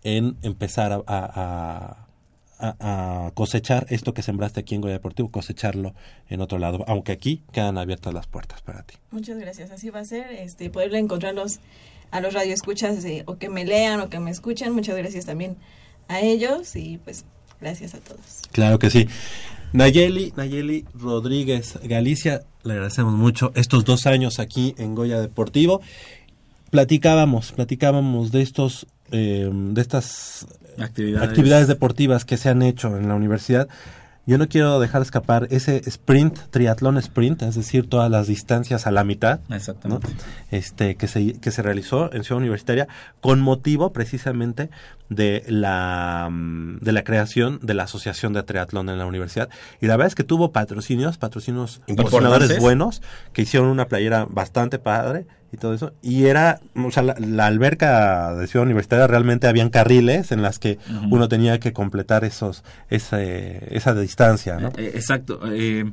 en 0.02 0.36
empezar 0.42 0.92
a 0.92 1.02
a, 1.06 1.99
cosechar 3.34 3.86
esto 3.90 4.14
que 4.14 4.22
sembraste 4.22 4.60
aquí 4.60 4.74
en 4.74 4.80
Goya 4.80 4.94
Deportivo, 4.94 5.30
cosecharlo 5.30 5.94
en 6.28 6.40
otro 6.40 6.58
lado, 6.58 6.84
aunque 6.86 7.12
aquí 7.12 7.42
quedan 7.52 7.78
abiertas 7.78 8.12
las 8.14 8.26
puertas 8.26 8.60
para 8.62 8.82
ti. 8.82 8.96
Muchas 9.10 9.38
gracias, 9.38 9.70
así 9.70 9.90
va 9.90 10.00
a 10.00 10.04
ser, 10.04 10.30
este, 10.32 10.70
poder 10.70 10.94
encontrarlos 10.94 11.60
a 12.10 12.20
los 12.20 12.34
radioescuchas 12.34 13.04
eh, 13.04 13.22
o 13.26 13.36
que 13.36 13.48
me 13.48 13.64
lean 13.64 14.00
o 14.00 14.08
que 14.08 14.20
me 14.20 14.30
escuchen, 14.30 14.72
muchas 14.72 14.96
gracias 14.96 15.26
también 15.26 15.56
a 16.08 16.20
ellos 16.20 16.74
y 16.76 16.98
pues 16.98 17.24
gracias 17.60 17.94
a 17.94 17.98
todos. 17.98 18.42
Claro 18.52 18.78
que 18.78 18.90
sí. 18.90 19.08
Nayeli, 19.72 20.32
Nayeli 20.36 20.84
Rodríguez 20.94 21.78
Galicia, 21.84 22.42
le 22.64 22.72
agradecemos 22.72 23.14
mucho 23.14 23.52
estos 23.54 23.84
dos 23.84 24.06
años 24.06 24.40
aquí 24.40 24.74
en 24.78 24.94
Goya 24.96 25.20
Deportivo. 25.20 25.80
Platicábamos, 26.70 27.52
platicábamos 27.52 28.32
de 28.32 28.42
estos, 28.42 28.86
eh, 29.12 29.48
de 29.52 29.80
estas 29.80 30.46
actividades. 30.80 31.68
deportivas 31.68 32.24
que 32.24 32.36
se 32.36 32.48
han 32.48 32.62
hecho 32.62 32.96
en 32.96 33.08
la 33.08 33.14
universidad, 33.14 33.68
yo 34.26 34.38
no 34.38 34.48
quiero 34.48 34.78
dejar 34.78 35.02
escapar 35.02 35.48
ese 35.50 35.82
sprint, 35.86 36.38
triatlón 36.50 36.98
sprint, 36.98 37.42
es 37.42 37.54
decir, 37.54 37.88
todas 37.88 38.10
las 38.10 38.26
distancias 38.26 38.86
a 38.86 38.90
la 38.90 39.02
mitad, 39.02 39.40
Exactamente. 39.50 40.06
este, 40.50 40.94
que, 40.94 41.08
se, 41.08 41.40
que 41.40 41.50
se 41.50 41.62
realizó 41.62 42.12
en 42.12 42.22
Ciudad 42.22 42.38
Universitaria 42.38 42.86
con 43.20 43.40
motivo 43.40 43.92
precisamente 43.92 44.70
de 45.08 45.42
la, 45.48 46.28
mm, 46.30 46.78
de 46.78 46.92
la 46.92 47.02
creación 47.02 47.58
de 47.62 47.74
la 47.74 47.84
Asociación 47.84 48.32
de 48.32 48.42
Triatlón 48.42 48.88
en 48.90 48.98
la 48.98 49.06
universidad. 49.06 49.48
Y 49.80 49.86
la 49.86 49.96
verdad 49.96 50.08
es 50.08 50.14
que 50.14 50.22
tuvo 50.22 50.52
patrocinios, 50.52 51.18
patrocinios 51.18 51.80
patrocinadores 51.88 52.60
buenos, 52.60 53.02
que 53.32 53.42
hicieron 53.42 53.68
una 53.68 53.88
playera 53.88 54.26
bastante 54.30 54.78
padre 54.78 55.26
y 55.52 55.56
todo 55.56 55.74
eso. 55.74 55.92
Y 56.02 56.26
era, 56.26 56.60
o 56.74 56.90
sea, 56.90 57.02
la, 57.02 57.46
alberca 57.46 58.34
de 58.34 58.46
Ciudad 58.46 58.64
Universitaria 58.64 59.06
realmente 59.06 59.48
habían 59.48 59.70
carriles 59.70 60.32
en 60.32 60.42
las 60.42 60.58
que 60.58 60.78
uno 61.10 61.28
tenía 61.28 61.58
que 61.58 61.72
completar 61.72 62.24
esos, 62.24 62.64
ese, 62.88 63.74
esa 63.74 63.94
distancia, 63.94 64.58
¿no? 64.58 64.68
Eh, 64.76 64.92
exacto. 64.94 65.40
Eh, 65.52 65.90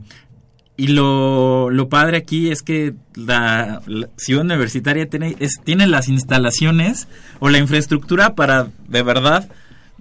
y 0.80 0.90
lo, 0.90 1.72
lo 1.72 1.90
padre 1.90 2.18
aquí 2.18 2.52
es 2.52 2.62
que 2.62 2.94
la, 3.16 3.82
Ciudad 4.16 4.44
Universitaria 4.44 5.10
tiene, 5.10 5.36
es, 5.40 5.60
tiene 5.64 5.88
las 5.88 6.08
instalaciones 6.08 7.08
o 7.40 7.50
la 7.50 7.58
infraestructura 7.58 8.36
para, 8.36 8.68
de 8.88 9.02
verdad, 9.02 9.50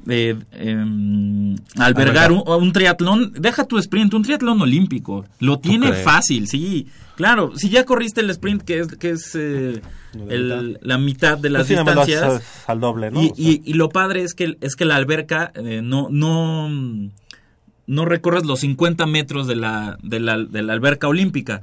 eh, 0.09 0.37
em, 0.53 1.57
albergar 1.77 2.31
un, 2.33 2.73
triatlón, 2.73 3.33
deja 3.33 3.65
tu 3.65 3.79
sprint, 3.79 4.15
un 4.15 4.23
triatlón 4.23 4.61
olímpico, 4.61 5.25
lo 5.41 5.59
tiene 5.59 5.93
fácil, 5.93 6.47
sí, 6.47 6.87
claro, 7.17 7.53
si 7.57 7.71
ya 7.71 7.85
corriste 7.85 8.21
el 8.21 8.31
sprint 8.31 8.63
que 8.63 8.81
es, 8.81 8.89
que 8.97 9.11
es 9.11 9.35
eh, 9.35 9.81
la, 10.15 10.99
mitad. 10.99 11.39
de 11.39 11.51
las 11.51 11.67
pues 11.67 11.85
distancias, 11.85 12.43
al 12.67 12.81
doble, 12.81 13.11
¿no? 13.11 13.21
Y, 13.37 13.73
lo 13.75 13.89
padre 13.89 14.23
es 14.23 14.35
que, 14.35 14.57
es 14.61 14.77
que 14.77 14.85
la 14.85 14.97
alberca 14.97 15.53
eh, 15.55 15.81
no, 15.83 16.09
no, 16.11 16.69
no 17.87 18.05
recorres 18.05 18.45
los 18.45 18.61
50 18.61 19.07
metros 19.07 19.47
de 19.47 19.57
la, 19.57 19.99
de 20.03 20.21
la, 20.21 20.39
de 20.39 20.63
la 20.63 20.73
alberca 20.73 21.09
olímpica, 21.09 21.63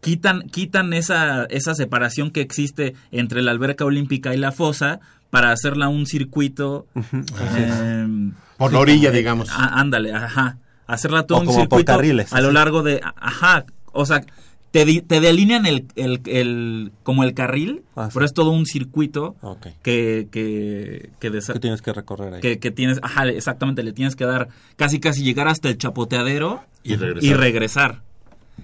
quitan, 0.00 0.42
quitan 0.50 0.92
esa, 0.92 1.44
esa 1.44 1.74
separación 1.74 2.30
que 2.30 2.40
existe 2.40 2.94
entre 3.12 3.42
la 3.42 3.50
alberca 3.50 3.84
olímpica 3.84 4.34
y 4.34 4.38
la 4.38 4.52
fosa 4.52 5.00
para 5.30 5.52
hacerla 5.52 5.88
un 5.88 6.06
circuito. 6.06 6.86
Eh, 6.94 8.30
por 8.56 8.72
la 8.72 8.78
orilla, 8.80 9.10
digamos. 9.10 9.48
ándale, 9.50 10.12
ajá. 10.12 10.58
Hacerla 10.86 11.24
todo 11.24 11.40
un 11.40 11.52
circuito 11.52 11.92
a 11.92 12.40
lo 12.40 12.50
largo 12.50 12.82
de. 12.82 13.00
Ajá. 13.16 13.64
O 13.92 14.04
sea, 14.04 14.24
te, 14.70 15.02
te 15.02 15.20
delinean 15.20 15.66
el, 15.66 15.86
el, 15.96 16.20
el, 16.26 16.92
como 17.02 17.24
el 17.24 17.34
carril, 17.34 17.82
ah, 17.96 18.08
pero 18.12 18.24
es 18.24 18.32
todo 18.32 18.50
un 18.50 18.66
circuito 18.66 19.36
que, 19.82 20.28
que, 20.30 21.10
que, 21.18 21.40
tienes 21.60 21.82
que 21.82 21.92
recorrer 21.92 22.34
ahí. 22.34 22.40
Que, 22.40 22.58
que, 22.58 22.70
tienes, 22.70 22.98
ajá, 23.02 23.26
exactamente, 23.28 23.82
le 23.82 23.92
tienes 23.92 24.14
que 24.14 24.24
dar 24.24 24.48
casi 24.76 25.00
casi 25.00 25.22
llegar 25.22 25.48
hasta 25.48 25.68
el 25.68 25.78
chapoteadero 25.78 26.62
y 26.82 26.96
regresar. 26.96 27.30
Y, 27.30 27.34
regresar. 27.34 28.02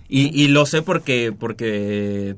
y, 0.09 0.43
y 0.43 0.49
lo 0.49 0.67
sé 0.67 0.83
porque, 0.83 1.35
porque 1.37 2.37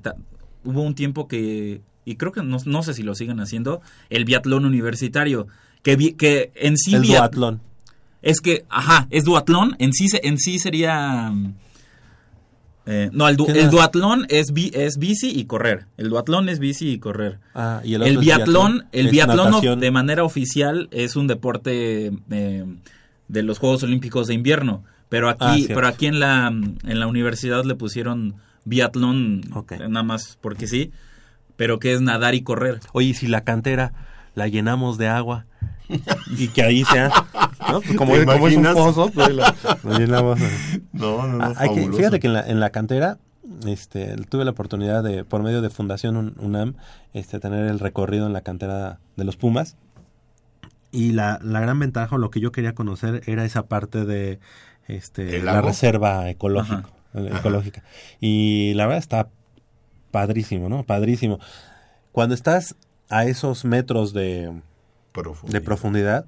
hubo 0.64 0.82
un 0.82 0.94
tiempo 0.94 1.28
que 1.28 1.82
y 2.08 2.16
creo 2.16 2.32
que 2.32 2.42
no, 2.42 2.82
sé 2.82 2.94
si 2.94 3.02
lo 3.02 3.14
siguen 3.14 3.38
haciendo, 3.38 3.82
el 4.08 4.24
biatlón 4.24 4.64
universitario, 4.64 5.46
que, 5.82 6.16
que 6.16 6.52
en 6.54 6.78
sí... 6.78 6.94
El 6.94 7.02
duatlón. 7.02 7.60
Es 8.22 8.40
que, 8.40 8.64
ajá, 8.70 9.06
es 9.10 9.24
duatlón, 9.24 9.76
en 9.78 9.92
sí, 9.92 10.06
en 10.22 10.38
sí 10.38 10.58
sería... 10.58 11.30
Eh, 12.86 13.10
no, 13.12 13.28
el, 13.28 13.36
duatlón 13.36 14.24
es, 14.30 14.50
es 14.72 14.96
bici 14.96 15.38
y 15.38 15.44
correr. 15.44 15.84
El 15.98 16.08
duatlón 16.08 16.48
es 16.48 16.58
bici 16.58 16.92
y 16.92 16.98
correr. 16.98 17.40
Ah, 17.54 17.82
y 17.84 17.92
el, 17.92 18.02
el 18.02 18.16
biatlón, 18.16 18.86
el 18.92 19.10
biatlón 19.10 19.78
de 19.78 19.90
manera 19.90 20.24
oficial 20.24 20.88
es 20.90 21.14
un 21.14 21.26
deporte 21.26 22.10
eh, 22.30 22.64
de 23.28 23.42
los 23.42 23.58
Juegos 23.58 23.82
Olímpicos 23.82 24.28
de 24.28 24.34
invierno. 24.34 24.82
Pero 25.10 25.28
aquí, 25.28 25.66
ah, 25.68 25.74
pero 25.74 25.86
aquí 25.86 26.06
en 26.06 26.20
la, 26.20 26.48
en 26.48 27.00
la 27.00 27.06
universidad 27.06 27.66
le 27.66 27.74
pusieron 27.74 28.36
biatlón 28.64 29.42
nada 29.78 30.02
más 30.02 30.38
porque 30.40 30.66
sí 30.66 30.90
pero 31.58 31.80
que 31.80 31.92
es 31.92 32.00
nadar 32.00 32.36
y 32.36 32.42
correr. 32.42 32.78
Oye, 32.92 33.12
si 33.12 33.26
la 33.26 33.42
cantera 33.42 33.92
la 34.36 34.46
llenamos 34.46 34.96
de 34.96 35.08
agua 35.08 35.44
y 36.38 36.48
que 36.48 36.62
ahí 36.62 36.84
sea, 36.84 37.10
¿no? 37.68 37.82
Como, 37.96 38.14
como 38.24 38.48
es 38.48 38.56
un 38.56 38.62
pozo, 38.62 39.10
pues 39.10 39.34
la, 39.34 39.54
llenamos. 39.98 40.38
No, 40.92 41.26
no, 41.26 41.36
no. 41.36 41.44
Ah, 41.44 41.54
hay 41.56 41.74
que, 41.74 41.92
fíjate 41.92 42.20
que 42.20 42.28
en 42.28 42.32
la, 42.34 42.48
en 42.48 42.60
la 42.60 42.70
cantera 42.70 43.18
este, 43.66 44.14
tuve 44.28 44.44
la 44.44 44.52
oportunidad 44.52 45.02
de, 45.02 45.24
por 45.24 45.42
medio 45.42 45.60
de 45.60 45.68
Fundación 45.68 46.36
UNAM, 46.38 46.74
este, 47.12 47.40
tener 47.40 47.66
el 47.66 47.80
recorrido 47.80 48.28
en 48.28 48.32
la 48.32 48.42
cantera 48.42 49.00
de 49.16 49.24
los 49.24 49.36
Pumas. 49.36 49.76
Y 50.92 51.10
la, 51.10 51.40
la 51.42 51.60
gran 51.60 51.80
ventaja, 51.80 52.14
o 52.14 52.18
lo 52.18 52.30
que 52.30 52.38
yo 52.38 52.52
quería 52.52 52.74
conocer, 52.74 53.22
era 53.26 53.44
esa 53.44 53.66
parte 53.66 54.04
de 54.04 54.38
este, 54.86 55.42
la 55.42 55.60
reserva 55.60 56.30
ecológica. 56.30 56.84
ecológica. 57.14 57.82
Y 58.20 58.74
la 58.74 58.86
verdad 58.86 59.00
está 59.00 59.28
padrísimo, 60.10 60.68
¿no? 60.68 60.84
Padrísimo. 60.84 61.38
Cuando 62.12 62.34
estás 62.34 62.74
a 63.08 63.24
esos 63.24 63.64
metros 63.64 64.12
de 64.12 64.52
profundidad, 65.12 65.52
de 65.52 65.60
profundidad 65.60 66.26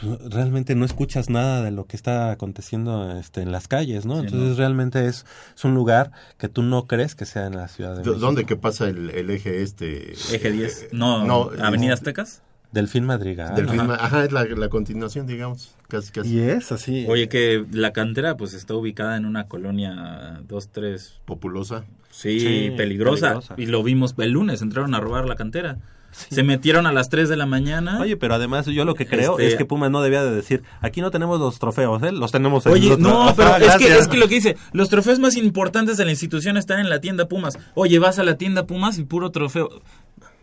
pues, 0.00 0.18
realmente 0.32 0.74
no 0.74 0.84
escuchas 0.84 1.30
nada 1.30 1.62
de 1.62 1.70
lo 1.70 1.86
que 1.86 1.96
está 1.96 2.30
aconteciendo 2.32 3.16
este, 3.18 3.42
en 3.42 3.52
las 3.52 3.68
calles, 3.68 4.06
¿no? 4.06 4.20
Entonces 4.20 4.56
realmente 4.56 5.06
es, 5.06 5.24
es, 5.56 5.64
un 5.64 5.74
lugar 5.74 6.10
que 6.36 6.48
tú 6.48 6.62
no 6.62 6.86
crees 6.86 7.14
que 7.14 7.26
sea 7.26 7.46
en 7.46 7.56
la 7.56 7.68
ciudad 7.68 7.92
de 7.92 7.98
México. 7.98 8.16
¿Dónde 8.16 8.44
que 8.44 8.56
pasa 8.56 8.88
el, 8.88 9.30
eje 9.30 9.62
este? 9.62 10.12
Eje 10.12 10.50
10. 10.50 10.82
Eh, 10.82 10.88
no, 10.92 11.24
no, 11.24 11.50
Avenida 11.62 11.94
Aztecas. 11.94 12.42
Delfín 12.74 13.04
Madrigal. 13.04 13.54
Delfín, 13.54 13.80
ajá. 13.80 14.24
es 14.24 14.32
la, 14.32 14.44
la, 14.44 14.68
continuación, 14.68 15.28
digamos. 15.28 15.76
Casi, 15.86 16.10
casi. 16.10 16.34
Y 16.34 16.40
es 16.40 16.72
así. 16.72 17.06
Oye, 17.08 17.28
que 17.28 17.64
la 17.70 17.92
cantera 17.92 18.36
pues 18.36 18.52
está 18.52 18.74
ubicada 18.74 19.16
en 19.16 19.26
una 19.26 19.46
colonia 19.46 20.40
dos, 20.48 20.70
tres... 20.70 21.20
Populosa. 21.24 21.84
Sí, 22.10 22.72
peligrosa. 22.76 23.40
Y 23.56 23.66
lo 23.66 23.82
vimos 23.84 24.14
el 24.18 24.32
lunes, 24.32 24.60
entraron 24.60 24.94
a 24.94 25.00
robar 25.00 25.26
la 25.26 25.36
cantera. 25.36 25.78
Se 26.14 26.42
metieron 26.42 26.86
a 26.86 26.92
las 26.92 27.08
3 27.08 27.28
de 27.28 27.36
la 27.36 27.46
mañana. 27.46 28.00
Oye, 28.00 28.16
pero 28.16 28.34
además 28.34 28.66
yo 28.66 28.84
lo 28.84 28.94
que 28.94 29.06
creo 29.06 29.32
este 29.32 29.48
es 29.48 29.56
que 29.56 29.64
Pumas 29.64 29.90
no 29.90 30.00
debía 30.00 30.22
de 30.22 30.30
decir, 30.30 30.62
aquí 30.80 31.00
no 31.00 31.10
tenemos 31.10 31.40
los 31.40 31.58
trofeos, 31.58 32.02
¿eh? 32.04 32.12
Los 32.12 32.30
tenemos 32.30 32.64
en 32.66 32.72
Oye, 32.72 32.96
no, 32.96 33.34
pero 33.36 33.56
es, 33.56 33.76
que, 33.76 33.98
es 33.98 34.08
que 34.08 34.16
lo 34.16 34.28
que 34.28 34.36
dice, 34.36 34.56
los 34.72 34.88
trofeos 34.88 35.18
más 35.18 35.36
importantes 35.36 35.96
de 35.96 36.04
la 36.04 36.12
institución 36.12 36.56
están 36.56 36.78
en 36.78 36.88
la 36.88 37.00
tienda 37.00 37.26
Pumas. 37.26 37.58
Oye, 37.74 37.98
vas 37.98 38.18
a 38.18 38.22
la 38.22 38.36
tienda 38.36 38.66
Pumas 38.66 38.98
y 38.98 39.04
puro 39.04 39.30
trofeo, 39.30 39.82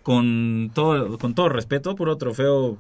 con 0.04 0.72
todo, 0.74 1.18
con 1.18 1.34
todo 1.34 1.49
respeto, 1.49 1.95
puro 1.95 2.18
trofeo 2.18 2.78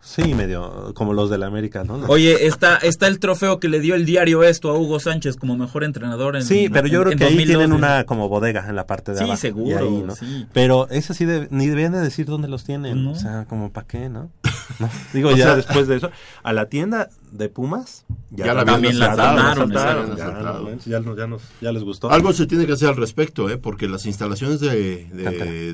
Sí, 0.00 0.32
medio 0.32 0.92
como 0.94 1.12
los 1.12 1.28
del 1.28 1.42
América, 1.42 1.82
¿no? 1.82 1.94
Oye, 2.08 2.46
está, 2.46 2.76
está 2.76 3.08
el 3.08 3.18
trofeo 3.18 3.58
que 3.58 3.68
le 3.68 3.80
dio 3.80 3.96
el 3.96 4.06
diario 4.06 4.44
esto 4.44 4.70
a 4.70 4.78
Hugo 4.78 5.00
Sánchez 5.00 5.36
como 5.36 5.56
mejor 5.56 5.82
entrenador 5.82 6.36
en 6.36 6.42
Sí, 6.44 6.68
pero 6.72 6.86
yo 6.86 6.98
en- 6.98 7.02
creo 7.02 7.12
en 7.14 7.18
que 7.18 7.24
ahí 7.24 7.34
2012. 7.34 7.58
tienen 7.58 7.72
una 7.76 8.04
como 8.04 8.28
bodega 8.28 8.64
en 8.68 8.76
la 8.76 8.86
parte 8.86 9.10
de 9.10 9.18
Sí, 9.18 9.24
abajo. 9.24 9.40
seguro, 9.40 9.68
y 9.70 9.72
ahí, 9.96 10.02
¿no? 10.06 10.14
sí. 10.14 10.46
Pero 10.52 10.88
eso 10.90 11.14
sí, 11.14 11.24
de- 11.24 11.48
ni 11.50 11.66
deben 11.66 11.92
de 11.92 11.98
decir 12.00 12.26
dónde 12.26 12.46
los 12.46 12.62
tienen. 12.64 13.02
No. 13.04 13.10
O 13.10 13.14
sea, 13.16 13.44
como 13.48 13.72
para 13.72 13.88
qué, 13.88 14.08
¿no? 14.08 14.30
¿No? 14.78 14.88
Digo, 15.12 15.30
ya 15.30 15.36
sea- 15.36 15.56
después 15.56 15.88
de 15.88 15.96
eso, 15.96 16.10
a 16.42 16.52
la 16.52 16.68
tienda 16.68 17.08
de 17.32 17.48
Pumas 17.48 18.04
Ya 18.30 18.46
la 18.52 18.60
habían 18.62 18.66
También 18.66 18.98
la 18.98 19.06
la 19.06 19.12
asaltaron, 19.12 19.72
habían 19.72 20.78
ya, 20.80 20.90
ya 20.90 21.00
nos- 21.00 21.16
ya 21.16 21.26
nos- 21.26 21.42
ya 21.60 21.72
les 21.72 21.82
gustó. 21.84 22.10
Algo 22.10 22.32
se 22.32 22.46
tiene 22.46 22.66
que 22.66 22.72
hacer 22.72 22.88
al 22.88 22.96
respecto, 22.96 23.48
¿eh? 23.50 23.56
porque 23.58 23.88
las 23.88 24.04
instalaciones 24.06 24.60
de, 24.60 25.04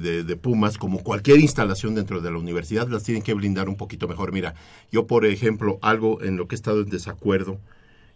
de- 0.00 0.24
de 0.24 0.36
Pumas, 0.36 0.78
como 0.78 1.02
cualquier 1.02 1.40
instalación 1.40 1.94
dentro 1.94 2.20
de 2.20 2.30
la 2.30 2.38
universidad, 2.38 2.88
las 2.88 3.02
tienen 3.02 3.22
que 3.22 3.34
blindar 3.34 3.68
un 3.68 3.76
poquito 3.76 4.06
mejor. 4.08 4.32
Mira, 4.32 4.54
yo 4.92 5.06
por 5.06 5.26
ejemplo, 5.26 5.78
algo 5.82 6.22
en 6.22 6.36
lo 6.36 6.46
que 6.48 6.54
he 6.54 6.58
estado 6.58 6.80
en 6.82 6.88
desacuerdo, 6.90 7.58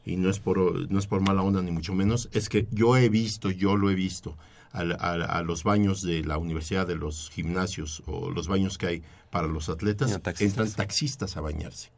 y 0.04 0.16
no 0.16 0.30
es 0.30 0.38
por, 0.38 0.90
no 0.90 0.98
es 0.98 1.06
por 1.06 1.20
mala 1.20 1.42
onda 1.42 1.60
ni 1.60 1.70
mucho 1.70 1.92
menos, 1.94 2.28
es 2.32 2.48
que 2.48 2.66
yo 2.70 2.96
he 2.96 3.08
visto, 3.08 3.50
yo 3.50 3.76
lo 3.76 3.90
he 3.90 3.94
visto, 3.94 4.36
al- 4.72 4.92
a, 5.00 5.12
a 5.38 5.42
los 5.42 5.64
baños 5.64 6.02
de 6.02 6.22
la 6.24 6.38
universidad, 6.38 6.86
de 6.86 6.96
los 6.96 7.30
gimnasios 7.30 8.02
o 8.06 8.30
los 8.30 8.48
baños 8.48 8.78
que 8.78 8.86
hay 8.86 9.02
para 9.30 9.46
los 9.46 9.68
atletas, 9.68 10.10
taxistas. 10.22 10.40
entran 10.42 10.70
taxistas 10.72 11.36
a 11.36 11.40
bañarse. 11.40 11.90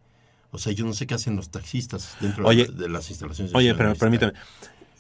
O 0.53 0.59
sea, 0.59 0.73
yo 0.73 0.85
no 0.85 0.93
sé 0.95 1.07
qué 1.07 1.15
hacen 1.15 1.37
los 1.37 1.51
taxistas 1.51 2.17
dentro 2.21 2.47
Oye, 2.47 2.67
de, 2.67 2.73
de 2.73 2.89
las 2.89 3.09
instalaciones. 3.11 3.53
de 3.53 3.59
Oye, 3.59 3.75
pero 3.75 3.95
permíteme. 3.95 4.33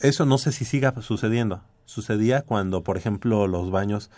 Eso 0.01 0.25
no 0.25 0.39
sé 0.39 0.53
si 0.53 0.65
siga 0.65 0.95
sucediendo. 1.03 1.63
Sucedía 1.87 2.43
cuando, 2.43 2.83
por 2.85 2.97
ejemplo, 2.97 3.47
los 3.49 3.71
baños, 3.73 4.11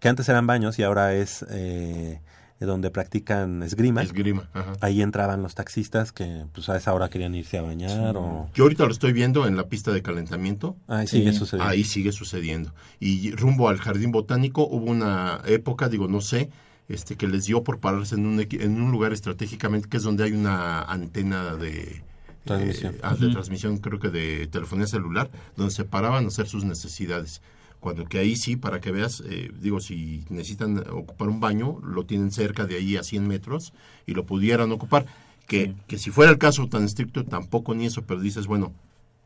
que 0.00 0.08
antes 0.08 0.28
eran 0.28 0.46
baños 0.46 0.78
y 0.78 0.82
ahora 0.82 1.14
es 1.14 1.44
eh, 1.48 2.20
donde 2.64 2.90
practican 2.90 3.62
esgrima. 3.62 4.02
Esgrima, 4.02 4.48
ajá. 4.54 4.72
Ahí 4.80 5.02
entraban 5.02 5.42
los 5.42 5.54
taxistas 5.54 6.12
que 6.12 6.46
pues 6.54 6.68
a 6.70 6.76
esa 6.76 6.94
hora 6.94 7.10
querían 7.10 7.34
irse 7.34 7.58
a 7.58 7.62
bañar 7.62 8.16
o... 8.16 8.48
Yo 8.54 8.64
ahorita 8.64 8.84
lo 8.86 8.92
estoy 8.92 9.12
viendo 9.12 9.46
en 9.46 9.56
la 9.56 9.68
pista 9.68 9.92
de 9.92 10.00
calentamiento. 10.02 10.76
Ahí 10.88 11.06
sigue 11.06 11.32
Sí. 11.32 11.38
sucediendo. 11.38 11.70
Ahí 11.70 11.84
sigue 11.84 12.12
sucediendo. 12.12 12.72
Y 12.98 13.32
rumbo 13.32 13.68
al 13.68 13.76
jardín 13.78 14.10
botánico 14.12 14.66
hubo 14.66 14.90
una 14.90 15.42
época, 15.46 15.88
digo, 15.90 16.08
no 16.08 16.22
sé, 16.22 16.48
este 16.88 17.16
que 17.16 17.26
les 17.26 17.44
dio 17.46 17.62
por 17.64 17.78
pararse 17.80 18.14
en 18.14 18.24
un, 18.26 18.38
equi- 18.38 18.62
en 18.62 18.80
un 18.80 18.90
lugar 18.92 19.12
estratégicamente 19.12 19.88
que 19.88 19.96
es 19.98 20.02
donde 20.04 20.24
hay 20.24 20.32
una 20.32 20.80
antena 20.82 21.56
de 21.56 22.02
Transmisión. 22.44 22.94
eh, 22.94 22.98
ah, 23.02 23.16
de 23.18 23.28
transmisión, 23.30 23.78
creo 23.78 23.98
que 23.98 24.08
de 24.08 24.46
telefonía 24.46 24.86
celular, 24.86 25.28
donde 25.56 25.74
se 25.74 25.84
paraban 25.84 26.24
a 26.24 26.28
hacer 26.28 26.46
sus 26.46 26.64
necesidades. 26.64 27.42
Cuando 27.86 28.04
que 28.06 28.18
ahí 28.18 28.34
sí, 28.34 28.56
para 28.56 28.80
que 28.80 28.90
veas, 28.90 29.22
eh, 29.28 29.48
digo, 29.60 29.78
si 29.78 30.24
necesitan 30.28 30.76
ocupar 30.90 31.28
un 31.28 31.38
baño, 31.38 31.78
lo 31.84 32.04
tienen 32.04 32.32
cerca 32.32 32.66
de 32.66 32.74
ahí 32.74 32.96
a 32.96 33.04
100 33.04 33.28
metros 33.28 33.72
y 34.06 34.14
lo 34.14 34.26
pudieran 34.26 34.72
ocupar. 34.72 35.06
Que, 35.46 35.72
que 35.86 35.96
si 35.96 36.10
fuera 36.10 36.32
el 36.32 36.38
caso 36.38 36.66
tan 36.66 36.82
estricto, 36.82 37.24
tampoco 37.24 37.76
ni 37.76 37.86
eso, 37.86 38.02
pero 38.02 38.18
dices, 38.20 38.48
bueno, 38.48 38.72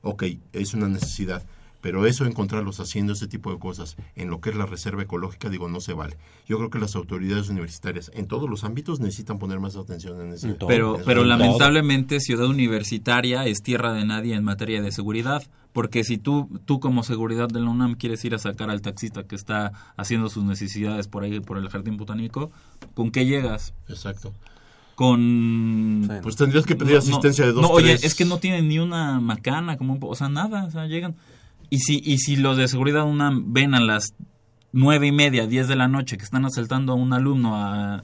ok, 0.03 0.25
es 0.53 0.75
una 0.75 0.89
necesidad. 0.89 1.43
Pero 1.81 2.05
eso, 2.07 2.27
encontrarlos 2.27 2.79
haciendo 2.79 3.15
ese 3.15 3.27
tipo 3.27 3.51
de 3.53 3.59
cosas 3.59 3.97
en 4.15 4.29
lo 4.29 4.41
que 4.41 4.51
es 4.51 4.57
la 4.57 4.67
reserva 4.67 5.03
ecológica, 5.03 5.49
digo, 5.49 5.69
no 5.69 5.81
se 5.81 5.95
vale. 5.95 6.19
Yo 6.47 6.59
creo 6.59 6.69
que 6.69 6.79
las 6.79 6.95
autoridades 6.95 7.49
universitarias 7.49 8.11
en 8.15 8.27
todos 8.27 8.51
los 8.51 8.65
ámbitos 8.65 9.01
necesitan 9.01 9.39
poner 9.39 9.61
más 9.61 9.77
atención 9.77 10.21
en 10.21 10.35
ese 10.35 10.53
todo. 10.55 10.69
Pero, 10.69 10.99
en 10.99 11.05
pero 11.07 11.25
lamentablemente 11.25 12.21
Ciudad 12.21 12.47
Universitaria 12.47 13.47
es 13.47 13.63
tierra 13.63 13.93
de 13.95 14.05
nadie 14.05 14.35
en 14.35 14.45
materia 14.45 14.83
de 14.83 14.93
seguridad, 14.93 15.43
porque 15.73 16.05
si 16.05 16.19
tú, 16.19 16.49
tú 16.67 16.81
como 16.81 17.03
seguridad 17.03 17.49
de 17.49 17.61
la 17.61 17.71
UNAM 17.71 17.95
quieres 17.95 18.23
ir 18.27 18.35
a 18.35 18.39
sacar 18.39 18.69
al 18.69 18.83
taxista 18.83 19.23
que 19.25 19.37
está 19.37 19.73
haciendo 19.97 20.29
sus 20.29 20.45
necesidades 20.45 21.09
por 21.09 21.23
ahí, 21.23 21.41
por 21.41 21.57
el 21.57 21.69
jardín 21.71 21.97
botánico, 21.97 22.51
¿con 22.95 23.11
qué 23.11 23.25
llegas? 23.25 23.73
Exacto. 23.89 24.35
Con... 24.97 26.05
Sí. 26.07 26.15
Pues 26.23 26.37
tendrías 26.37 26.67
que 26.67 26.77
pedir 26.77 26.93
No, 26.93 26.99
asistencia 26.99 27.45
no, 27.45 27.49
de 27.49 27.53
dos, 27.55 27.63
No, 27.63 27.69
oye, 27.71 27.89
tres. 27.93 28.05
es 28.05 28.15
que 28.15 28.25
no 28.27 28.39
tienen 28.39 28.69
ni 28.69 28.79
una 28.79 29.19
macana, 29.21 29.79
como, 29.79 29.95
un 29.95 30.01
po- 30.01 30.09
o 30.09 30.15
sea, 30.15 30.29
nada, 30.29 30.65
o 30.65 30.71
sea, 30.71 30.87
llegan. 30.87 31.15
Y 31.71 31.79
si, 31.79 32.03
y 32.05 32.19
si 32.19 32.37
los 32.37 32.57
de 32.57 32.67
seguridad 32.69 33.05
UNAM 33.05 33.53
ven 33.53 33.75
a 33.75 33.81
las 33.81 34.15
nueve 34.73 35.07
y 35.07 35.13
media, 35.13 35.47
diez 35.47 35.69
de 35.69 35.77
la 35.77 35.89
noche 35.89 36.17
que 36.19 36.25
están 36.25 36.45
asaltando 36.45 36.93
a 36.93 36.97
un 36.97 37.13
alumno 37.13 37.57
a- 37.57 38.03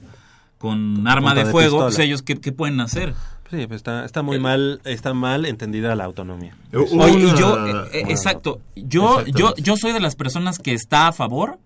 con 0.57 1.07
arma 1.07 1.35
de 1.35 1.43
de 1.45 1.51
fuego, 1.51 1.79
pues 1.81 1.99
ellos, 1.99 2.23
¿qué, 2.23 2.35
qué 2.35 2.51
pueden 2.51 2.79
hacer? 2.79 3.13
Sí, 3.51 3.65
pues 3.67 3.77
está, 3.77 4.03
está 4.05 4.23
muy 4.23 4.39
mal, 4.39 4.81
está 4.83 5.13
mal 5.13 5.45
entendida 5.45 5.95
la 5.95 6.03
autonomía. 6.05 6.55
Hubo 6.73 7.03
Oye, 7.03 7.19
y 7.19 7.25
una- 7.25 7.35
yo, 7.39 7.67
eh, 7.67 7.89
eh, 7.93 8.03
exacto, 8.09 8.59
yo, 8.75 9.23
yo, 9.25 9.53
yo 9.55 9.77
soy 9.77 9.93
de 9.93 9.99
las 9.99 10.15
personas 10.15 10.57
que 10.59 10.73
está 10.73 11.07
a 11.07 11.11
favor 11.13 11.59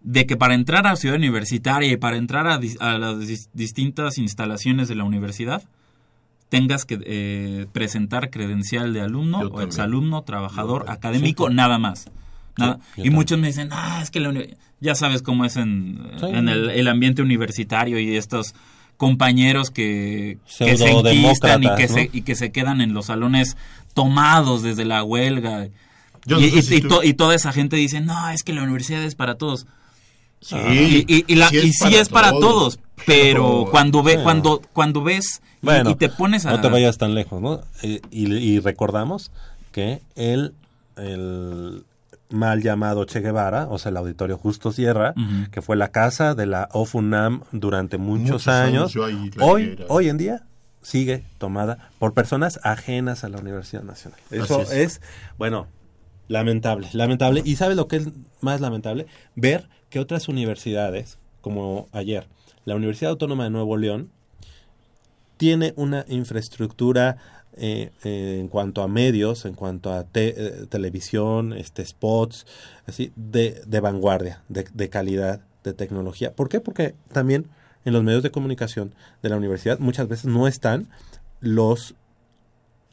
de 0.00 0.26
que 0.26 0.36
para 0.36 0.54
entrar 0.54 0.86
a 0.86 0.96
Ciudad 0.96 1.16
Universitaria 1.16 1.92
y 1.92 1.96
para 1.96 2.16
entrar 2.16 2.46
a, 2.46 2.58
dis- 2.60 2.80
a 2.80 2.96
las 2.98 3.16
dis- 3.18 3.48
distintas 3.52 4.18
instalaciones 4.18 4.88
de 4.88 4.94
la 4.94 5.04
universidad 5.04 5.62
tengas 6.48 6.84
que 6.84 6.98
eh, 7.04 7.66
presentar 7.72 8.30
credencial 8.30 8.92
de 8.92 9.00
alumno 9.02 9.40
Yo 9.40 9.46
o 9.46 9.50
también. 9.50 9.68
exalumno, 9.68 10.22
trabajador, 10.22 10.86
Yo- 10.86 10.92
académico, 10.92 11.50
nada 11.50 11.78
más. 11.78 12.06
Nada. 12.56 12.76
yo 12.78 12.82
y 12.82 12.94
también. 12.96 13.14
muchos 13.14 13.38
me 13.38 13.46
dicen, 13.48 13.68
ah, 13.72 14.00
es 14.02 14.10
que 14.10 14.20
la 14.20 14.30
uni-". 14.30 14.54
ya 14.80 14.94
sabes 14.94 15.22
cómo 15.22 15.44
es 15.44 15.56
en, 15.56 16.00
Sí. 16.18 16.26
en 16.26 16.48
el, 16.48 16.70
el 16.70 16.88
ambiente 16.88 17.22
universitario 17.22 17.98
y 18.00 18.16
estos 18.16 18.54
compañeros 18.96 19.70
que, 19.70 20.38
que 20.58 20.76
se 20.76 20.90
enquistan 20.90 21.62
y 21.62 21.74
que, 21.76 21.86
¿no? 21.86 21.94
se, 21.94 22.10
y 22.12 22.22
que 22.22 22.34
se 22.34 22.50
quedan 22.50 22.80
en 22.80 22.94
los 22.94 23.06
salones 23.06 23.56
tomados 23.94 24.62
desde 24.62 24.84
la 24.84 25.04
huelga. 25.04 25.68
Yo 26.26 26.40
y, 26.40 26.46
no 26.46 26.48
sé 26.50 26.58
y- 26.58 26.62
si 26.62 26.74
y 26.76 26.80
tú- 26.80 26.88
to- 26.88 27.02
y 27.04 27.14
toda 27.14 27.34
esa 27.36 27.52
gente 27.52 27.76
dice, 27.76 28.00
no, 28.00 28.28
es 28.30 28.42
que 28.42 28.52
la 28.52 28.62
universidad 28.64 29.02
es 29.04 29.14
para 29.14 29.36
todos. 29.36 29.66
Sí, 30.40 30.56
y, 30.56 31.04
y- 31.14 31.24
y 31.28 31.34
la- 31.36 31.48
y 31.52 31.72
sí 31.72 31.94
es 31.94 32.08
para 32.08 32.30
todos, 32.30 32.80
pero 33.06 33.66
cuando 33.70 34.02
ve, 34.02 34.22
cuando, 34.22 34.60
cuando 34.72 35.02
ves 35.02 35.40
y- 35.62 35.66
Bueno, 35.66 35.90
y, 35.90 35.94
te 35.96 36.08
pones 36.08 36.46
a... 36.46 36.50
no 36.52 36.60
te 36.60 36.68
vayas 36.68 36.98
tan 36.98 37.14
lejos, 37.14 37.40
¿no? 37.40 37.60
Eh, 37.82 38.00
y, 38.10 38.32
y 38.32 38.60
recordamos 38.60 39.30
que 39.72 40.00
el, 40.14 40.54
el 40.96 41.84
mal 42.30 42.62
llamado 42.62 43.04
Che 43.04 43.20
Guevara, 43.20 43.66
o 43.70 43.78
sea, 43.78 43.90
el 43.90 43.96
auditorio 43.96 44.36
Justo 44.38 44.70
Sierra, 44.72 45.14
que 45.50 45.62
fue 45.62 45.76
la 45.76 45.88
casa 45.88 46.34
de 46.34 46.46
la 46.46 46.68
OFUNAM 46.72 47.42
durante 47.52 47.96
muchos, 47.98 48.22
Muchos 48.30 48.48
años, 48.48 48.96
hoy, 48.96 49.72
era. 49.72 49.86
hoy 49.88 50.08
en 50.08 50.18
día 50.18 50.42
sigue 50.82 51.24
tomada 51.38 51.90
por 51.98 52.14
personas 52.14 52.60
ajenas 52.62 53.24
a 53.24 53.28
la 53.28 53.38
Universidad 53.38 53.82
Nacional. 53.82 54.18
Eso 54.30 54.62
es. 54.62 54.70
es. 54.72 55.00
bueno, 55.38 55.66
lamentable, 56.28 56.88
lamentable. 56.92 57.42
¿Y 57.44 57.56
sabe 57.56 57.74
lo 57.74 57.88
que 57.88 57.96
es 57.96 58.08
más 58.40 58.60
lamentable? 58.60 59.06
Ver 59.34 59.68
que 59.90 59.98
otras 59.98 60.28
universidades, 60.28 61.18
como 61.40 61.88
ayer, 61.92 62.26
la 62.68 62.76
Universidad 62.76 63.10
Autónoma 63.10 63.44
de 63.44 63.50
Nuevo 63.50 63.76
León, 63.76 64.10
tiene 65.36 65.72
una 65.76 66.04
infraestructura 66.08 67.16
eh, 67.56 67.90
eh, 68.04 68.38
en 68.40 68.48
cuanto 68.48 68.82
a 68.82 68.88
medios, 68.88 69.44
en 69.44 69.54
cuanto 69.54 69.92
a 69.92 70.04
te- 70.04 70.34
eh, 70.36 70.66
televisión, 70.68 71.52
este, 71.52 71.84
spots, 71.84 72.46
así, 72.86 73.12
de, 73.16 73.62
de 73.66 73.80
vanguardia, 73.80 74.42
de, 74.48 74.66
de 74.72 74.88
calidad, 74.88 75.40
de 75.64 75.72
tecnología. 75.74 76.32
¿Por 76.34 76.48
qué? 76.48 76.60
Porque 76.60 76.94
también 77.12 77.46
en 77.84 77.92
los 77.92 78.02
medios 78.04 78.22
de 78.22 78.30
comunicación 78.30 78.94
de 79.22 79.28
la 79.28 79.36
universidad 79.36 79.78
muchas 79.78 80.06
veces 80.08 80.26
no 80.26 80.46
están 80.46 80.88
los 81.40 81.94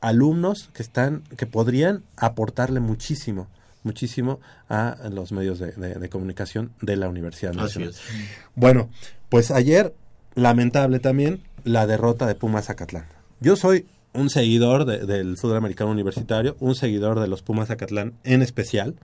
alumnos 0.01 0.69
que 0.73 0.83
están, 0.83 1.23
que 1.37 1.47
podrían 1.47 2.03
aportarle 2.15 2.79
muchísimo, 2.79 3.47
muchísimo 3.85 4.39
a 4.67 4.97
los 5.11 5.31
medios 5.31 5.59
de, 5.59 5.71
de- 5.71 5.95
de 5.95 6.09
comunicación 6.09 6.71
de 6.81 6.97
la 6.97 7.07
Universidad 7.07 7.53
Nacional. 7.53 7.93
Bueno, 8.55 8.89
pues 9.29 9.51
ayer, 9.51 9.93
lamentable 10.35 10.99
también, 10.99 11.41
la 11.63 11.87
derrota 11.87 12.27
de 12.27 12.35
Pumas 12.35 12.65
Zacatlán. 12.65 13.05
Yo 13.39 13.55
soy 13.55 13.85
un 14.13 14.29
seguidor 14.29 14.85
de- 14.85 15.05
del 15.05 15.37
fútbol 15.37 15.57
americano 15.57 15.91
universitario, 15.91 16.55
un 16.59 16.75
seguidor 16.75 17.19
de 17.19 17.27
los 17.27 17.41
Pumas 17.41 17.67
Zacatlán 17.69 18.13
en 18.23 18.41
especial, 18.41 18.95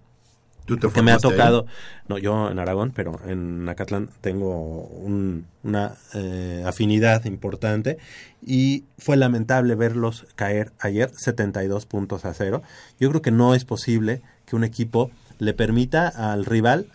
Tú 0.66 0.78
te 0.78 0.88
que 0.90 1.02
me 1.02 1.12
ha 1.12 1.16
ahí. 1.16 1.22
tocado, 1.22 1.66
no, 2.08 2.20
yo 2.20 2.50
en 2.52 2.60
Aragón, 2.60 2.92
pero 2.96 3.20
en 3.28 3.68
Acatlán 3.68 4.10
tengo 4.22 4.84
un- 4.86 5.48
una 5.64 5.96
eh, 6.14 6.64
afinidad 6.66 7.26
importante 7.26 7.98
y 8.46 8.86
fue 9.00 9.18
lamentable 9.18 9.74
verlos 9.76 10.28
caer 10.36 10.72
ayer 10.80 11.12
72 11.18 11.88
puntos 11.88 12.26
a 12.26 12.34
cero. 12.36 12.62
Yo 13.00 13.10
creo 13.10 13.22
que 13.24 13.32
no 13.32 13.56
es 13.56 13.66
posible 13.66 14.22
que 14.52 14.56
un 14.58 14.66
equipo 14.66 15.10
le 15.39 15.54
permita 15.54 16.10
al 16.10 16.43
rival 16.45 16.88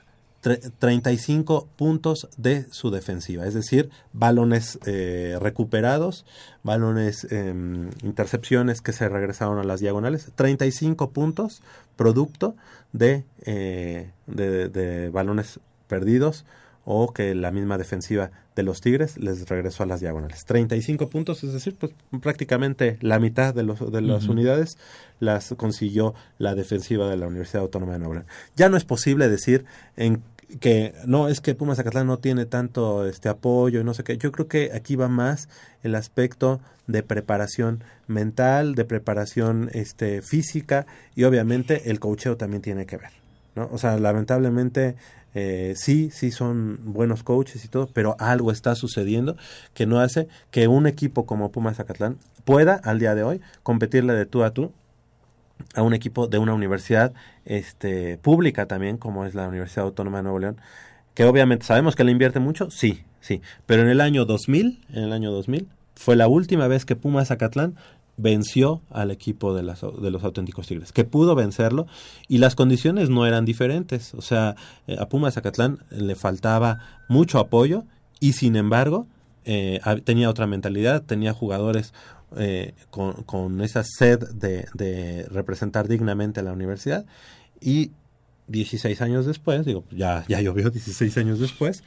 tre- 0.42 0.60
35 0.78 1.66
puntos 1.76 2.28
de 2.36 2.66
su 2.70 2.90
defensiva, 2.90 3.46
es 3.46 3.54
decir, 3.54 3.88
balones 4.12 4.78
eh, 4.84 5.38
recuperados, 5.40 6.26
balones, 6.62 7.26
em, 7.32 7.88
intercepciones 8.02 8.82
que 8.82 8.92
se 8.92 9.08
regresaron 9.08 9.58
a 9.58 9.64
las 9.64 9.80
diagonales, 9.80 10.30
35 10.34 11.10
puntos 11.10 11.62
producto 11.96 12.54
de, 12.92 13.24
eh, 13.46 14.10
de, 14.26 14.68
de 14.68 15.08
balones 15.08 15.58
perdidos 15.88 16.44
o 16.88 17.12
que 17.12 17.34
la 17.34 17.50
misma 17.50 17.76
defensiva 17.76 18.30
de 18.54 18.62
los 18.62 18.80
Tigres 18.80 19.18
les 19.18 19.48
regresó 19.48 19.82
a 19.82 19.86
las 19.86 20.00
diagonales. 20.00 20.44
35 20.44 21.10
puntos, 21.10 21.42
es 21.42 21.52
decir, 21.52 21.76
pues 21.78 21.92
prácticamente 22.22 22.96
la 23.00 23.18
mitad 23.18 23.52
de, 23.52 23.64
los, 23.64 23.92
de 23.92 24.00
las 24.00 24.28
unidades 24.28 24.78
las 25.18 25.52
consiguió 25.56 26.14
la 26.38 26.54
defensiva 26.54 27.10
de 27.10 27.16
la 27.16 27.26
Universidad 27.26 27.62
Autónoma 27.62 27.94
de 27.94 27.98
Nuevo 27.98 28.14
León. 28.14 28.26
Ya 28.54 28.68
no 28.68 28.76
es 28.76 28.84
posible 28.84 29.28
decir 29.28 29.64
en, 29.96 30.22
que 30.60 30.94
no 31.04 31.28
es 31.28 31.40
que 31.40 31.56
Pumas 31.56 31.76
Zacatlán 31.78 32.06
no 32.06 32.18
tiene 32.18 32.46
tanto 32.46 33.04
este 33.04 33.28
apoyo 33.28 33.80
y 33.80 33.84
no 33.84 33.92
sé 33.92 34.04
qué. 34.04 34.16
Yo 34.16 34.30
creo 34.30 34.46
que 34.46 34.70
aquí 34.72 34.94
va 34.94 35.08
más 35.08 35.48
el 35.82 35.96
aspecto 35.96 36.60
de 36.86 37.02
preparación 37.02 37.82
mental, 38.06 38.76
de 38.76 38.84
preparación 38.84 39.70
este 39.72 40.22
física 40.22 40.86
y 41.16 41.24
obviamente 41.24 41.90
el 41.90 41.98
coacheo 41.98 42.36
también 42.36 42.62
tiene 42.62 42.86
que 42.86 42.96
ver, 42.96 43.10
¿no? 43.56 43.68
O 43.72 43.78
sea, 43.78 43.98
lamentablemente 43.98 44.94
eh, 45.38 45.74
sí, 45.76 46.08
sí 46.10 46.30
son 46.30 46.80
buenos 46.82 47.22
coaches 47.22 47.62
y 47.62 47.68
todo, 47.68 47.90
pero 47.92 48.16
algo 48.18 48.50
está 48.50 48.74
sucediendo 48.74 49.36
que 49.74 49.84
no 49.84 50.00
hace 50.00 50.28
que 50.50 50.66
un 50.66 50.86
equipo 50.86 51.26
como 51.26 51.52
Pumas 51.52 51.76
Zacatlán 51.76 52.16
pueda 52.46 52.80
al 52.82 52.98
día 52.98 53.14
de 53.14 53.22
hoy 53.22 53.42
competirle 53.62 54.14
de 54.14 54.24
tú 54.24 54.44
a 54.44 54.54
tú 54.54 54.72
a 55.74 55.82
un 55.82 55.92
equipo 55.92 56.26
de 56.26 56.38
una 56.38 56.54
universidad 56.54 57.12
este, 57.44 58.16
pública 58.16 58.64
también, 58.64 58.96
como 58.96 59.26
es 59.26 59.34
la 59.34 59.46
Universidad 59.46 59.84
Autónoma 59.84 60.18
de 60.18 60.22
Nuevo 60.22 60.38
León, 60.38 60.56
que 61.12 61.26
obviamente 61.26 61.66
sabemos 61.66 61.96
que 61.96 62.04
le 62.04 62.12
invierte 62.12 62.40
mucho, 62.40 62.70
sí, 62.70 63.04
sí, 63.20 63.42
pero 63.66 63.82
en 63.82 63.88
el 63.88 64.00
año 64.00 64.24
2000, 64.24 64.86
en 64.88 65.02
el 65.02 65.12
año 65.12 65.32
2000, 65.32 65.68
fue 65.96 66.16
la 66.16 66.28
última 66.28 66.66
vez 66.66 66.86
que 66.86 66.96
Pumas 66.96 67.28
Zacatlán 67.28 67.74
venció 68.16 68.82
al 68.90 69.10
equipo 69.10 69.54
de, 69.54 69.62
las, 69.62 69.80
de 69.82 70.10
los 70.10 70.24
auténticos 70.24 70.66
Tigres, 70.66 70.92
que 70.92 71.04
pudo 71.04 71.34
vencerlo 71.34 71.86
y 72.28 72.38
las 72.38 72.54
condiciones 72.54 73.10
no 73.10 73.26
eran 73.26 73.44
diferentes, 73.44 74.14
o 74.14 74.22
sea, 74.22 74.56
eh, 74.86 74.96
a 74.98 75.08
Pumas 75.08 75.34
Zacatlán 75.34 75.78
le 75.90 76.14
faltaba 76.14 77.04
mucho 77.08 77.38
apoyo 77.38 77.84
y 78.20 78.32
sin 78.32 78.56
embargo 78.56 79.06
eh, 79.44 79.80
tenía 80.04 80.30
otra 80.30 80.46
mentalidad, 80.46 81.02
tenía 81.02 81.32
jugadores 81.32 81.92
eh, 82.36 82.74
con, 82.90 83.60
esa 83.60 83.84
sed 83.84 84.18
de, 84.30 84.66
de, 84.74 85.26
representar 85.30 85.86
dignamente 85.86 86.40
a 86.40 86.42
la 86.42 86.52
universidad 86.52 87.06
y 87.60 87.92
16 88.48 89.00
años 89.02 89.26
después, 89.26 89.64
digo, 89.64 89.84
ya, 89.90 90.24
ya 90.28 90.40
llovió 90.40 90.70
16 90.70 91.16
años 91.18 91.38
después, 91.38 91.84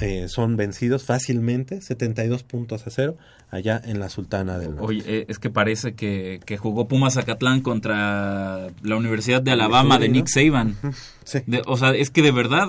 eh, 0.00 0.28
son 0.28 0.56
vencidos 0.56 1.04
fácilmente, 1.04 1.80
72 1.80 2.42
puntos 2.42 2.86
a 2.86 2.90
cero, 2.90 3.16
allá 3.50 3.80
en 3.84 4.00
la 4.00 4.08
Sultana 4.08 4.58
del 4.58 4.76
Norte. 4.76 4.84
Oye, 4.86 5.02
eh, 5.06 5.26
es 5.28 5.38
que 5.38 5.50
parece 5.50 5.94
que, 5.94 6.40
que, 6.44 6.56
jugó 6.56 6.88
Pumas 6.88 7.14
Zacatlán 7.14 7.60
contra 7.60 8.68
la 8.82 8.96
Universidad 8.96 9.42
de 9.42 9.52
Alabama 9.52 9.98
de 9.98 10.08
Nick 10.08 10.28
Saban. 10.28 10.76
Sí. 11.24 11.40
De, 11.46 11.62
o 11.66 11.76
sea, 11.76 11.90
es 11.94 12.10
que 12.10 12.22
de 12.22 12.32
verdad, 12.32 12.68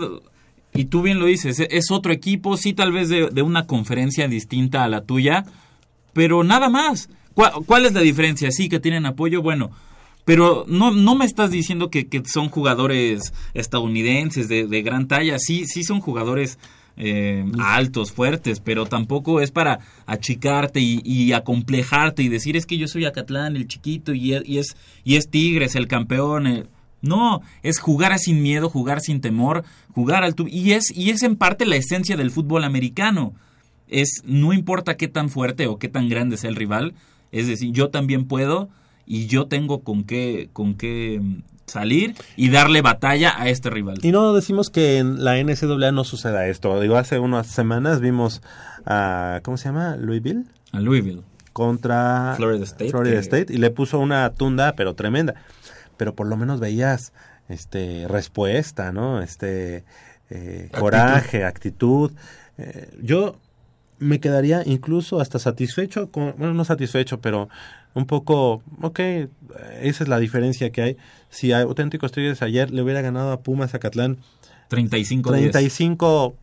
y 0.74 0.86
tú 0.86 1.02
bien 1.02 1.20
lo 1.20 1.26
dices, 1.26 1.60
es, 1.60 1.68
es 1.72 1.92
otro 1.92 2.12
equipo, 2.12 2.58
sí 2.58 2.74
tal 2.74 2.92
vez 2.92 3.10
de, 3.10 3.30
de, 3.30 3.42
una 3.42 3.68
conferencia 3.68 4.28
distinta 4.28 4.84
a 4.84 4.88
la 4.88 5.02
tuya, 5.02 5.46
pero 6.14 6.44
nada 6.44 6.70
más. 6.70 7.10
¿Cuál, 7.34 7.52
¿Cuál, 7.66 7.86
es 7.86 7.94
la 7.94 8.02
diferencia? 8.02 8.50
Sí, 8.52 8.68
que 8.68 8.80
tienen 8.80 9.06
apoyo, 9.06 9.44
bueno, 9.44 9.72
pero 10.28 10.66
no, 10.68 10.92
no 10.92 11.16
me 11.16 11.24
estás 11.24 11.52
diciendo 11.52 11.90
que, 11.90 12.08
que 12.08 12.22
son 12.26 12.50
jugadores 12.50 13.34
estadounidenses 13.54 14.50
de, 14.50 14.68
de, 14.68 14.82
gran 14.82 15.08
talla, 15.08 15.40
sí, 15.40 15.66
sí 15.66 15.86
son 15.86 16.02
jugadores 16.02 16.60
eh, 16.98 17.46
altos, 17.60 18.12
fuertes, 18.12 18.60
pero 18.60 18.86
tampoco 18.86 19.40
es 19.40 19.52
para 19.52 19.80
achicarte 20.08 20.80
y, 20.80 21.02
y, 21.04 21.34
acomplejarte 21.34 22.24
y 22.24 22.30
decir 22.30 22.58
es 22.58 22.66
que 22.66 22.78
yo 22.78 22.88
soy 22.88 23.06
Acatlán, 23.06 23.56
el 23.56 23.68
chiquito, 23.68 24.14
y 24.14 24.34
es, 24.34 24.42
y 24.46 24.58
es, 24.58 24.76
y 25.04 25.16
es 25.16 25.30
Tigres, 25.30 25.76
el 25.76 25.88
campeón. 25.88 26.48
Eh. 26.48 26.64
No, 27.02 27.42
es 27.62 27.80
jugar 27.80 28.18
sin 28.18 28.42
miedo, 28.42 28.70
jugar 28.70 29.02
sin 29.02 29.22
temor, 29.22 29.64
jugar 29.94 30.24
al 30.24 30.34
tu 30.34 30.48
y 30.48 30.72
es 30.72 30.96
y 30.96 31.12
es 31.12 31.22
en 31.22 31.36
parte 31.36 31.66
la 31.66 31.76
esencia 31.76 32.18
del 32.18 32.32
fútbol 32.32 32.64
americano. 32.64 33.34
Es 33.88 34.24
no 34.26 34.52
importa 34.52 34.98
qué 34.98 35.08
tan 35.08 35.30
fuerte 35.30 35.68
o 35.68 35.78
qué 35.78 35.90
tan 35.90 36.10
grande 36.10 36.38
sea 36.38 36.50
el 36.50 36.56
rival, 36.56 36.96
es 37.32 37.48
decir, 37.48 37.72
yo 37.72 37.90
también 37.90 38.26
puedo 38.26 38.70
y 39.06 39.28
yo 39.28 39.46
tengo 39.46 39.84
con 39.84 40.04
qué 40.04 40.50
con 40.52 40.74
qué 40.74 41.22
salir 41.68 42.16
y 42.36 42.50
darle 42.50 42.82
batalla 42.82 43.40
a 43.40 43.50
este 43.50 43.70
rival. 43.70 44.00
Y 44.02 44.12
no 44.12 44.34
decimos 44.34 44.70
que 44.70 44.98
en 44.98 45.24
la 45.24 45.38
NCAA 45.38 45.92
no 45.92 46.04
suceda 46.04 46.48
esto. 46.48 46.80
Digo, 46.80 46.98
hace 46.98 47.20
unas 47.20 47.48
semanas 47.48 48.00
vimos 48.00 48.42
a 48.86 49.42
¿cómo 49.44 49.58
se 49.58 49.66
llama? 49.66 49.96
Louisville. 49.98 50.46
A 50.72 50.80
Louisville 50.80 51.24
contra 51.58 52.34
Florida 52.38 52.64
State, 52.66 52.92
Florida 52.92 53.16
que... 53.16 53.20
State 53.20 53.52
y 53.52 53.58
le 53.58 53.72
puso 53.72 53.98
una 53.98 54.30
tunda 54.30 54.74
pero 54.74 54.94
tremenda. 54.94 55.34
Pero 55.98 56.14
por 56.14 56.28
lo 56.28 56.38
menos 56.38 56.60
veías 56.60 57.14
este 57.50 58.08
respuesta, 58.08 58.92
¿no? 58.92 59.24
Este 59.24 59.84
eh, 60.30 60.66
actitud. 60.66 60.80
coraje, 60.80 61.44
actitud. 61.46 62.12
Eh, 62.60 62.96
yo 63.02 63.40
me 63.98 64.20
quedaría 64.20 64.62
incluso 64.68 65.20
hasta 65.20 65.40
satisfecho 65.40 66.12
con, 66.12 66.36
bueno, 66.38 66.54
no 66.54 66.64
satisfecho, 66.64 67.20
pero 67.22 67.50
un 67.96 68.06
poco, 68.06 68.62
ok, 68.82 69.00
esa 69.82 70.04
es 70.04 70.08
la 70.08 70.20
diferencia 70.20 70.70
que 70.70 70.82
hay. 70.84 70.98
Si 71.30 71.52
a 71.52 71.62
Auténticos 71.62 72.12
Tigres 72.12 72.42
ayer 72.42 72.72
le 72.72 72.82
hubiera 72.82 73.02
ganado 73.02 73.32
a 73.32 73.42
Pumas 73.42 73.72
Zacatlán 73.72 74.18
35 74.70 75.32
35 75.32 76.36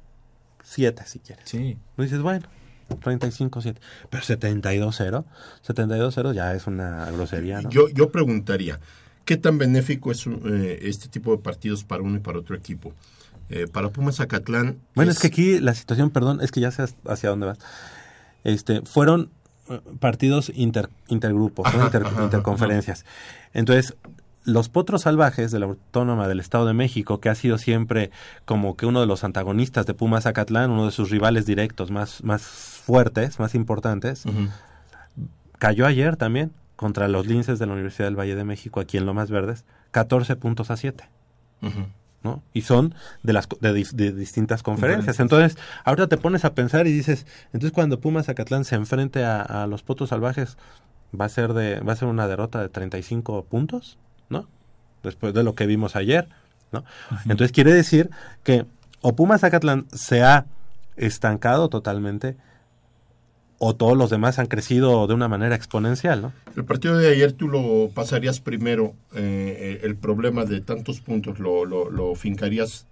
7 0.63 1.03
si 1.07 1.19
quieres. 1.19 1.45
Sí. 1.49 1.77
Pues 1.97 2.11
dices, 2.11 2.23
bueno, 2.23 2.47
35-7. 2.89 3.77
Pero 4.11 4.23
72-0, 4.23 5.25
72-0 5.67 6.33
ya 6.33 6.55
es 6.55 6.67
una 6.67 7.11
grosería, 7.11 7.61
¿no? 7.61 7.71
Yo, 7.71 7.89
yo 7.89 8.11
preguntaría, 8.11 8.81
¿qué 9.25 9.37
tan 9.37 9.59
benéfico 9.59 10.11
es 10.11 10.27
eh, 10.27 10.81
este 10.83 11.09
tipo 11.09 11.33
de 11.33 11.43
partidos 11.43 11.85
para 11.85 12.03
uno 12.03 12.17
y 12.17 12.21
para 12.21 12.39
otro 12.39 12.57
equipo? 12.57 12.93
Eh, 13.51 13.67
para 13.71 13.91
Pumas 13.91 14.17
Zacatlán. 14.17 14.79
Bueno, 14.95 15.11
es... 15.11 15.19
es... 15.19 15.23
que 15.23 15.29
aquí 15.29 15.61
la 15.61 15.75
situación, 15.75 16.11
perdón, 16.11 16.41
es 16.41 16.51
que 16.51 16.61
ya 16.61 16.71
sé 16.71 16.85
hacia 17.07 17.29
dónde 17.29 17.47
vas. 17.47 17.59
Este, 18.43 18.83
fueron 18.83 19.31
partidos 19.99 20.53
inter, 20.55 20.91
intergrupos, 21.09 21.67
ajá, 21.67 21.79
¿no? 21.79 21.85
inter, 21.87 22.03
ajá, 22.05 22.25
interconferencias. 22.25 23.05
Entonces, 23.55 23.95
los 24.45 24.69
potros 24.69 25.03
salvajes 25.03 25.51
de 25.51 25.59
la 25.59 25.67
Autónoma 25.67 26.29
del 26.29 26.41
Estado 26.41 26.67
de 26.67 26.75
México, 26.75 27.21
que 27.21 27.29
ha 27.29 27.35
sido 27.35 27.59
siempre 27.59 28.11
como 28.45 28.77
que 28.77 28.87
uno 28.87 29.01
de 29.01 29.07
los 29.07 29.25
antagonistas 29.25 29.87
de 29.87 29.95
Pumas 29.95 30.25
Zacatlán, 30.25 30.71
uno 30.71 30.87
de 30.87 30.93
sus 30.93 31.11
rivales 31.11 31.47
directos 31.47 31.91
más, 31.91 32.23
más 32.23 32.43
fuertes, 32.43 33.39
más 33.39 33.55
importantes, 33.55 34.27
uh 34.27 34.31
-huh. 34.31 34.49
cayó 35.59 35.87
ayer 35.87 36.17
también 36.17 36.53
contra 36.77 37.09
los 37.09 37.27
linces 37.27 37.59
de 37.59 37.67
la 37.67 37.73
Universidad 37.73 38.07
del 38.07 38.19
Valle 38.19 38.35
de 38.35 38.45
México, 38.45 38.81
aquí 38.81 38.99
en 38.99 39.07
Lomas 39.07 39.31
Verdes, 39.31 39.65
14 39.93 40.37
puntos 40.37 40.71
a 40.71 40.77
7. 40.77 41.05
Uh 41.63 41.67
-huh. 41.67 41.87
¿no? 42.23 42.43
Y 42.53 42.63
son 42.63 42.95
de 43.23 43.35
las 43.35 43.49
de, 43.61 43.73
de 43.73 44.13
distintas 44.13 44.63
conferencias. 44.63 45.21
Entonces, 45.21 45.59
ahorita 45.85 46.09
te 46.09 46.17
pones 46.17 46.45
a 46.45 46.55
pensar 46.55 46.87
y 46.87 46.93
dices, 46.93 47.27
entonces 47.53 47.73
cuando 47.73 48.01
Pumas 48.01 48.27
Zacatlán 48.27 48.65
se 48.65 48.75
enfrente 48.77 49.25
a, 49.25 49.43
a, 49.43 49.67
los 49.67 49.83
Potos 49.83 50.09
Salvajes, 50.09 50.57
va 51.19 51.27
a 51.27 51.29
ser 51.29 51.53
de 51.53 51.81
va 51.81 51.93
a 51.93 51.97
ser 51.97 52.09
una 52.09 52.27
derrota 52.27 52.63
de 52.63 52.71
35 52.71 53.45
puntos, 53.45 53.99
¿no? 54.29 54.49
Después 55.03 55.35
de 55.35 55.43
lo 55.43 55.55
que 55.55 55.67
vimos 55.67 55.97
ayer, 55.97 56.29
¿no? 56.73 56.85
Entonces 57.25 57.53
quiere 57.53 57.73
decir 57.73 58.11
que 58.43 58.67
o 59.01 59.15
Pumas 59.15 59.43
Zacatlán 59.43 59.87
se 59.93 60.23
ha 60.23 60.47
estancado 60.97 61.69
totalmente 61.69 62.37
o 63.59 63.75
todos 63.77 63.97
los 63.97 64.11
demás 64.11 64.39
han 64.39 64.47
crecido 64.47 65.07
de 65.07 65.15
una 65.15 65.29
manera 65.29 65.55
exponencial, 65.55 66.23
¿no? 66.23 66.33
El 66.57 66.65
partido 66.65 66.99
de 66.99 67.09
ayer 67.09 67.33
tú 67.33 67.49
lo 67.49 67.91
pasarías 67.95 68.41
primero, 68.41 68.95
eh, 69.15 69.81
el 69.83 69.97
problema 69.97 70.45
de 70.45 70.61
tantos 70.61 71.01
puntos 71.01 71.39
lo, 71.39 71.65
lo, 71.65 71.91
lo, 71.91 72.15
fincarías 72.15 72.87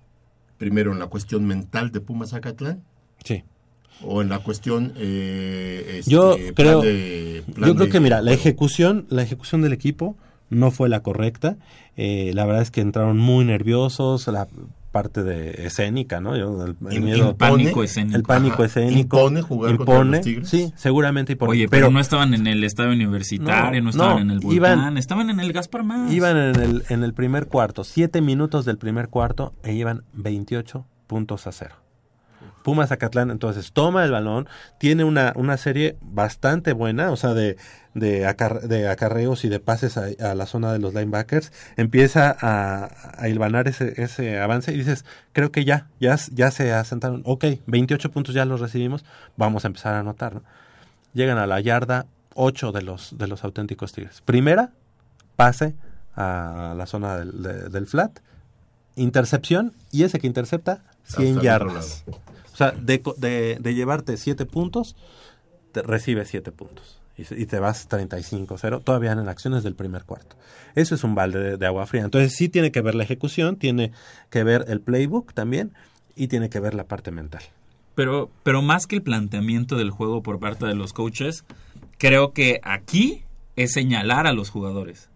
primero 0.59 0.93
en 0.93 0.99
la 0.99 1.07
cuestión 1.07 1.45
mental 1.47 1.91
de 1.91 2.01
Pumas 2.01 2.31
Zacatlán. 2.31 2.83
Sí. 3.25 3.45
O 4.05 4.23
en 4.23 4.29
la 4.29 4.39
cuestión 4.41 4.93
eh, 4.97 5.99
este, 5.99 6.11
yo 6.11 6.37
creo, 6.55 6.55
plan 6.55 6.81
de, 6.81 7.45
plan 7.55 7.69
yo 7.69 7.75
creo 7.75 7.87
de, 7.87 7.93
que 7.93 8.01
mira, 8.01 8.23
la 8.23 8.33
ejecución, 8.33 9.07
la 9.11 9.23
ejecución 9.23 9.63
del 9.63 9.73
equipo 9.73 10.17
no 10.53 10.71
fue 10.71 10.89
la 10.89 11.01
correcta. 11.01 11.57
Eh, 11.97 12.33
la 12.35 12.47
verdad 12.47 12.63
es 12.63 12.71
que 12.71 12.81
entraron 12.81 13.19
muy 13.19 13.45
nerviosos, 13.45 14.27
la 14.29 14.47
parte 14.93 15.25
de 15.25 15.67
escénica, 15.67 16.21
¿no? 16.21 16.37
Yo, 16.37 16.65
el, 16.65 16.77
el, 16.91 17.01
miedo, 17.01 17.31
el 17.31 17.37
pánico 17.37 17.83
escénico. 17.83 18.17
El 18.17 18.23
pánico 18.23 18.55
Ajá. 18.57 18.65
escénico. 18.67 19.17
Impone 19.17 19.43
jugar 19.43 19.71
impone, 19.73 19.87
contra 19.87 20.05
los 20.05 20.21
Tigres. 20.21 20.49
Sí, 20.49 20.73
seguramente 20.77 21.33
impone. 21.33 21.51
Oye, 21.51 21.69
pero, 21.69 21.87
pero, 21.87 21.91
no 21.91 21.99
estaban 21.99 22.35
en 22.35 22.47
el 22.47 22.63
estadio 22.63 22.93
universitario, 22.93 23.81
no, 23.81 23.85
no 23.85 23.91
estaban 23.91 24.17
no, 24.17 24.23
en 24.23 24.31
el 24.31 24.39
Volcán, 24.41 24.57
iban, 24.57 24.99
estaban 24.99 25.31
en 25.31 25.41
el 25.41 25.53
Gaspar 25.53 25.83
Más. 25.83 26.13
Iban 26.13 26.37
en 26.37 26.57
el, 26.57 26.85
en 26.91 27.03
el 27.03 27.15
primer 27.15 27.49
cuarto, 27.49 27.83
siete 27.85 28.21
minutos 28.21 28.65
del 28.65 28.79
primer 28.79 29.09
cuarto 29.09 29.55
e 29.65 29.73
iban 29.73 30.05
28 30.13 30.85
puntos 31.07 31.47
a 31.47 31.53
cero. 31.53 31.75
Pumas 32.63 32.89
Zacatlán 32.89 33.31
entonces 33.31 33.73
toma 33.73 34.05
el 34.05 34.11
balón, 34.11 34.49
tiene 34.79 35.05
una, 35.05 35.33
una 35.37 35.57
serie 35.57 35.97
bastante 36.01 36.73
buena, 36.73 37.11
o 37.11 37.17
sea, 37.17 37.35
de, 37.35 37.57
de, 37.95 38.27
acar 38.27 38.63
de 38.63 38.89
acarreos 38.89 39.45
y 39.45 39.49
de 39.49 39.61
pases 39.61 39.97
a, 39.97 40.07
a, 40.21 40.35
la 40.35 40.47
zona 40.47 40.73
de 40.73 40.79
los 40.79 40.95
linebackers, 40.95 41.53
empieza 41.77 42.37
a, 42.41 42.91
a 43.19 43.29
hilvanar 43.29 43.69
ese, 43.69 44.01
ese 44.03 44.39
avance 44.41 44.73
y 44.73 44.79
dices, 44.79 45.05
creo 45.33 45.53
que 45.53 45.65
ya, 45.65 45.89
ya, 46.01 46.17
ya 46.33 46.51
se 46.51 46.73
asentaron, 46.73 47.23
ok, 47.25 47.45
28 47.67 48.11
puntos 48.11 48.35
ya 48.35 48.45
los 48.45 48.61
recibimos, 48.61 49.05
vamos 49.37 49.65
a 49.65 49.69
empezar 49.69 49.95
a 49.95 50.01
anotar, 50.01 50.35
¿no? 50.35 50.43
Llegan 51.15 51.37
a 51.39 51.47
la 51.47 51.61
yarda 51.61 52.07
8 52.35 52.73
de 52.73 52.83
los, 52.83 53.19
de 53.19 53.27
los 53.27 53.45
auténticos 53.45 53.93
Tigres. 53.93 54.23
Primera, 54.23 54.71
pase 55.37 55.75
a 56.17 56.75
la 56.77 56.87
zona 56.87 57.19
del, 57.19 57.43
de, 57.43 57.69
del 57.69 57.87
flat, 57.87 58.21
intercepción 58.97 59.75
y 59.91 60.05
ese 60.05 60.19
que 60.19 60.27
intercepta 60.27 60.83
100 61.05 61.41
yardas. 61.41 62.05
Sea, 62.71 62.73
de, 62.73 63.03
de, 63.17 63.59
de 63.61 63.75
llevarte 63.75 64.17
7 64.17 64.47
puntos, 64.47 64.97
te 65.73 65.83
recibe 65.83 66.25
7 66.25 66.53
puntos 66.53 67.03
y, 67.17 67.47
te 67.47 67.59
vas 67.59 67.89
35-0, 67.89 68.83
todavía 68.83 69.13
en 69.13 69.29
acciones 69.29 69.63
del 69.63 69.75
primer 69.75 70.05
cuarto. 70.05 70.37
Eso 70.75 70.95
es 70.95 71.05
un 71.05 71.15
balde 71.15 71.41
de, 71.41 71.57
de 71.57 71.67
agua 71.67 71.87
fría. 71.87 72.03
Entonces 72.03 72.35
sí 72.35 72.49
tiene 72.49 72.73
que 72.73 72.81
ver 72.81 72.95
la 72.95 73.05
ejecución, 73.05 73.57
tiene 73.57 73.93
que 74.31 74.45
ver 74.45 74.65
el 74.69 74.81
playbook 74.81 75.35
también 75.35 75.73
y 76.17 76.29
tiene 76.29 76.49
que 76.49 76.61
ver 76.61 76.75
la 76.75 76.85
parte 76.85 77.11
mental. 77.11 77.43
Pero, 77.95 78.31
pero 78.43 78.63
más 78.63 78.87
que 78.87 78.97
el 78.97 79.03
planteamiento 79.03 79.77
del 79.77 79.91
juego 79.91 80.23
por 80.23 80.41
parte 80.41 80.67
de 80.67 80.75
los 80.75 80.93
coaches, 80.93 81.45
creo 81.99 82.33
que 82.33 82.61
aquí 82.63 83.25
es 83.57 83.73
señalar 83.73 84.27
a 84.27 84.33
los 84.33 84.49
jugadores. 84.49 85.11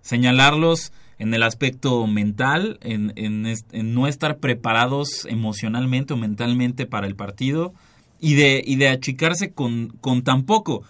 Señalarlos 0.00 0.92
en 1.18 1.32
el 1.34 1.42
aspecto 1.42 2.06
mental, 2.06 2.78
en, 2.82 3.12
en 3.16 3.46
est- 3.46 3.72
en 3.72 3.94
no 3.94 4.06
estar 4.06 4.38
preparados 4.38 5.26
emocionalmente 5.26 6.14
o 6.14 6.16
mentalmente 6.16 6.86
para 6.86 7.06
el 7.06 7.14
partido 7.14 7.72
y 8.20 8.34
de, 8.34 8.62
y 8.66 8.76
de 8.76 8.88
achicarse 8.88 9.52
con, 9.52 9.88
con 10.00 10.22
tan 10.22 10.44
poco. 10.44 10.82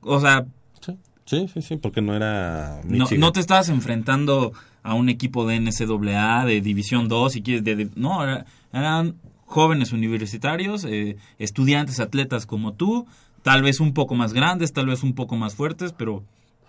O 0.00 0.20
sea, 0.20 0.46
Sí, 0.80 0.96
sí, 1.24 1.48
sí, 1.52 1.62
sí, 1.62 1.76
porque 1.76 2.02
no 2.02 2.14
era... 2.14 2.80
no, 2.84 3.32
te 3.32 3.40
estabas 3.40 3.68
enfrentando 3.68 4.52
a 4.84 4.94
un 4.94 5.08
equipo 5.08 5.44
de 5.46 5.56
NCAA, 5.56 6.44
de 6.44 6.60
División 6.60 7.08
2, 7.08 7.32
si 7.32 7.42
quieres, 7.42 7.64
de, 7.64 7.74
de- 7.74 7.90
no, 7.96 8.22
era- 8.22 8.46
eran 8.72 9.16
jóvenes 9.44 9.92
universitarios, 9.92 10.84
eh, 10.84 11.16
estudiantes, 11.40 11.98
atletas 11.98 12.46
como 12.46 12.74
tú, 12.74 13.06
tal 13.42 13.62
vez 13.62 13.80
un 13.80 13.92
poco 13.94 14.14
más 14.14 14.32
grandes, 14.32 14.72
tal 14.72 14.86
vez 14.86 15.02
un 15.02 15.14
poco 15.14 15.34
más 15.36 15.54
fuertes, 15.56 15.92
pero 15.92 16.22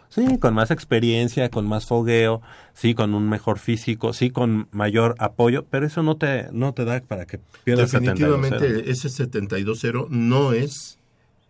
Sí, 0.09 0.37
con 0.39 0.53
más 0.53 0.71
experiencia, 0.71 1.49
con 1.49 1.67
más 1.67 1.85
fogueo, 1.85 2.41
sí, 2.73 2.93
con 2.95 3.13
un 3.13 3.27
mejor 3.29 3.59
físico, 3.59 4.13
sí, 4.13 4.29
con 4.29 4.67
mayor 4.71 5.15
apoyo, 5.19 5.65
pero 5.69 5.85
eso 5.85 6.01
no 6.01 6.15
te, 6.17 6.47
no 6.51 6.73
te 6.73 6.85
da 6.85 6.99
para 7.01 7.25
que 7.25 7.39
pierdas 7.63 7.93
72-0. 7.93 7.99
Definitivamente 7.99 8.89
ese 8.91 9.09
72-0 9.09 10.07
no 10.09 10.53
es 10.53 10.97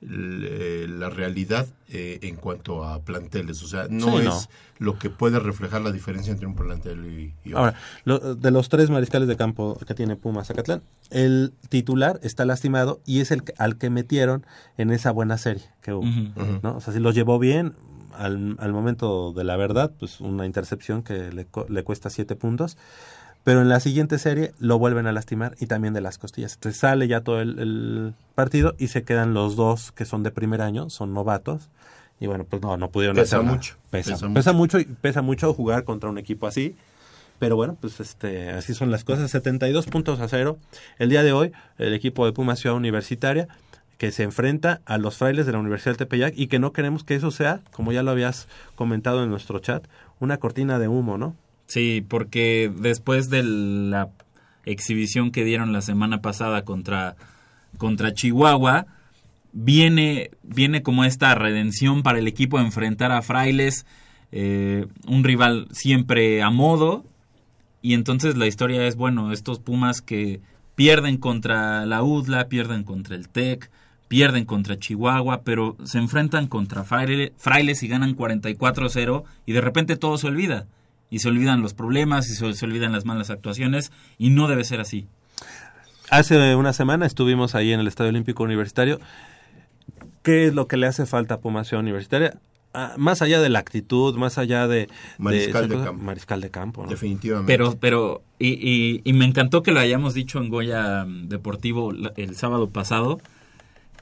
la 0.01 1.09
realidad 1.09 1.67
eh, 1.89 2.19
en 2.21 2.35
cuanto 2.35 2.83
a 2.83 3.01
planteles. 3.01 3.63
O 3.63 3.67
sea, 3.67 3.87
no 3.89 4.11
Sí, 4.11 4.17
es 4.17 4.25
no. 4.25 4.39
lo 4.79 4.99
que 4.99 5.09
puede 5.09 5.39
reflejar 5.39 5.81
la 5.81 5.91
diferencia 5.91 6.31
entre 6.31 6.45
un 6.47 6.55
plantel 6.55 7.05
y, 7.05 7.33
y 7.47 7.53
otro. 7.53 7.59
Ahora, 7.59 7.73
lo- 8.05 8.35
de 8.35 8.51
los 8.51 8.69
tres 8.69 8.89
mariscales 8.89 9.27
de 9.27 9.35
campo 9.37 9.77
que 9.87 9.93
tiene 9.95 10.15
Pumas 10.15 10.47
Zacatlán, 10.47 10.81
el 11.09 11.53
titular 11.69 12.19
está 12.23 12.45
lastimado 12.45 13.01
y 13.05 13.21
es 13.21 13.31
el 13.31 13.43
al 13.57 13.77
que 13.77 13.89
metieron 13.89 14.45
en 14.77 14.91
esa 14.91 15.11
buena 15.11 15.37
serie 15.37 15.63
que 15.81 15.93
hubo. 15.93 16.05
O 16.75 16.81
sea, 16.81 16.93
si 16.93 16.99
lo 16.99 17.11
llevó 17.11 17.39
bien, 17.39 17.73
al, 18.17 18.55
al 18.59 18.73
momento 18.73 19.33
de 19.33 19.43
la 19.43 19.55
verdad, 19.57 19.91
pues 19.99 20.19
una 20.19 20.45
intercepción 20.45 21.03
que 21.03 21.31
le, 21.31 21.47
le 21.69 21.83
cuesta 21.83 22.09
siete 22.09 22.35
puntos. 22.35 22.77
Pero 23.43 23.61
en 23.61 23.69
la 23.69 23.79
siguiente 23.79 24.19
serie 24.19 24.53
lo 24.59 24.77
vuelven 24.77 25.07
a 25.07 25.13
lastimar 25.13 25.55
y 25.59 25.67
también 25.67 25.93
de 25.93 26.01
las 26.01 26.17
costillas. 26.17 26.55
Entonces 26.55 26.81
sale 26.81 27.07
ya 27.07 27.21
todo 27.21 27.39
el, 27.39 27.57
el 27.59 28.13
partido 28.35 28.75
y 28.77 28.87
se 28.89 29.03
quedan 29.03 29.33
los 29.33 29.55
dos 29.55 29.93
que 29.93 30.03
son 30.03 30.21
de 30.23 30.31
primer 30.31 30.61
año, 30.61 30.89
son 30.89 31.13
novatos. 31.13 31.69
Y 32.19 32.27
bueno, 32.27 32.43
pues 32.43 32.61
no, 32.61 32.75
no 32.75 32.89
pudieron 32.89 33.15
Pesa 33.15 33.37
hacer 33.37 33.45
nada. 33.45 33.55
mucho, 33.55 33.75
Pesa, 33.89 34.15
pesa 34.15 34.33
pesa 34.33 34.53
mucho 34.53 34.79
y 34.79 34.85
pesa 34.85 35.21
mucho 35.21 35.53
jugar 35.53 35.85
contra 35.85 36.09
un 36.09 36.17
equipo 36.17 36.45
así. 36.45 36.75
Pero 37.39 37.55
bueno, 37.55 37.77
pues 37.79 37.99
este, 37.99 38.49
así 38.49 38.73
son 38.73 38.91
las 38.91 39.03
cosas. 39.03 39.31
72 39.31 39.85
puntos 39.85 40.19
a 40.19 40.27
cero. 40.27 40.57
El 40.97 41.09
día 41.09 41.23
de 41.23 41.31
hoy, 41.31 41.51
el 41.77 41.93
equipo 41.93 42.25
de 42.25 42.33
Pumas 42.33 42.59
Ciudad 42.59 42.75
Universitaria, 42.75 43.47
que 43.97 44.11
se 44.11 44.23
enfrenta 44.23 44.81
a 44.85 44.97
los 44.97 45.17
frailes 45.17 45.45
de 45.45 45.51
la 45.51 45.59
Universidad 45.59 45.91
del 45.91 45.97
Tepeyac 45.97 46.33
y 46.37 46.47
que 46.47 46.59
no 46.59 46.71
queremos 46.71 47.03
que 47.03 47.15
eso 47.15 47.31
sea, 47.31 47.61
como 47.71 47.91
ya 47.91 48.03
lo 48.03 48.11
habías 48.11 48.47
comentado 48.75 49.23
en 49.23 49.29
nuestro 49.29 49.59
chat, 49.59 49.87
una 50.19 50.37
cortina 50.37 50.79
de 50.79 50.87
humo, 50.87 51.17
¿no? 51.17 51.35
sí, 51.67 52.03
porque 52.07 52.71
después 52.75 53.29
de 53.29 53.43
la 53.43 54.09
exhibición 54.65 55.31
que 55.31 55.43
dieron 55.43 55.73
la 55.73 55.81
semana 55.81 56.21
pasada 56.21 56.63
contra, 56.63 57.15
contra 57.77 58.13
Chihuahua, 58.13 58.87
viene, 59.53 60.31
viene 60.43 60.81
como 60.81 61.03
esta 61.03 61.35
redención 61.35 62.03
para 62.03 62.19
el 62.19 62.27
equipo 62.27 62.59
enfrentar 62.59 63.11
a 63.11 63.21
Frailes, 63.21 63.85
eh, 64.31 64.87
un 65.07 65.23
rival 65.23 65.67
siempre 65.71 66.41
a 66.41 66.49
modo, 66.49 67.05
y 67.81 67.93
entonces 67.93 68.35
la 68.35 68.47
historia 68.47 68.87
es, 68.87 68.95
bueno, 68.95 69.31
estos 69.31 69.59
Pumas 69.59 70.01
que 70.01 70.41
pierden 70.75 71.17
contra 71.17 71.85
la 71.85 72.03
UDLA, 72.03 72.49
pierden 72.49 72.83
contra 72.83 73.15
el 73.15 73.29
TEC, 73.29 73.69
pierden 74.07 74.45
contra 74.45 74.77
Chihuahua, 74.79 75.41
pero 75.43 75.75
se 75.83 75.97
enfrentan 75.97 76.47
contra 76.47 76.83
Fraile- 76.83 77.33
Frailes 77.37 77.83
y 77.83 77.87
ganan 77.87 78.15
44-0 78.15 79.23
y 79.45 79.51
de 79.53 79.61
repente 79.61 79.95
todo 79.97 80.17
se 80.17 80.27
olvida. 80.27 80.65
Y 81.09 81.19
se 81.19 81.29
olvidan 81.29 81.61
los 81.61 81.73
problemas 81.73 82.29
y 82.29 82.35
se, 82.35 82.53
se 82.53 82.65
olvidan 82.65 82.91
las 82.91 83.05
malas 83.05 83.29
actuaciones 83.29 83.91
y 84.17 84.29
no 84.29 84.47
debe 84.47 84.63
ser 84.65 84.79
así. 84.81 85.07
Hace 86.09 86.55
una 86.55 86.73
semana 86.73 87.05
estuvimos 87.05 87.55
ahí 87.55 87.71
en 87.73 87.79
el 87.79 87.87
Estadio 87.87 88.09
Olímpico 88.09 88.43
Universitario. 88.43 88.99
¿Qué 90.23 90.47
es 90.47 90.53
lo 90.53 90.67
que 90.67 90.77
le 90.77 90.87
hace 90.87 91.05
falta 91.05 91.35
a 91.35 91.39
Pumas 91.39 91.71
Universitaria? 91.71 92.37
Ah, 92.73 92.93
más 92.97 93.21
allá 93.21 93.39
de 93.41 93.49
la 93.49 93.59
actitud, 93.59 94.15
más 94.17 94.37
allá 94.37 94.67
de... 94.67 94.89
Mariscal 95.17 95.67
de 95.69 95.75
cosa- 95.75 95.85
campo. 95.85 96.03
Mariscal 96.03 96.41
de 96.41 96.49
campo, 96.51 96.83
¿no? 96.83 96.89
Definitivamente. 96.89 97.51
Pero, 97.51 97.77
pero, 97.79 98.21
y, 98.37 98.49
y- 98.49 99.01
y 99.03 99.13
me 99.13 99.25
encantó 99.25 99.63
que 99.63 99.71
lo 99.71 99.79
hayamos 99.79 100.13
dicho 100.13 100.39
en 100.39 100.49
Goya 100.49 101.05
mm, 101.05 101.29
Deportivo 101.29 101.91
el 102.17 102.35
sábado 102.35 102.69
pasado, 102.69 103.19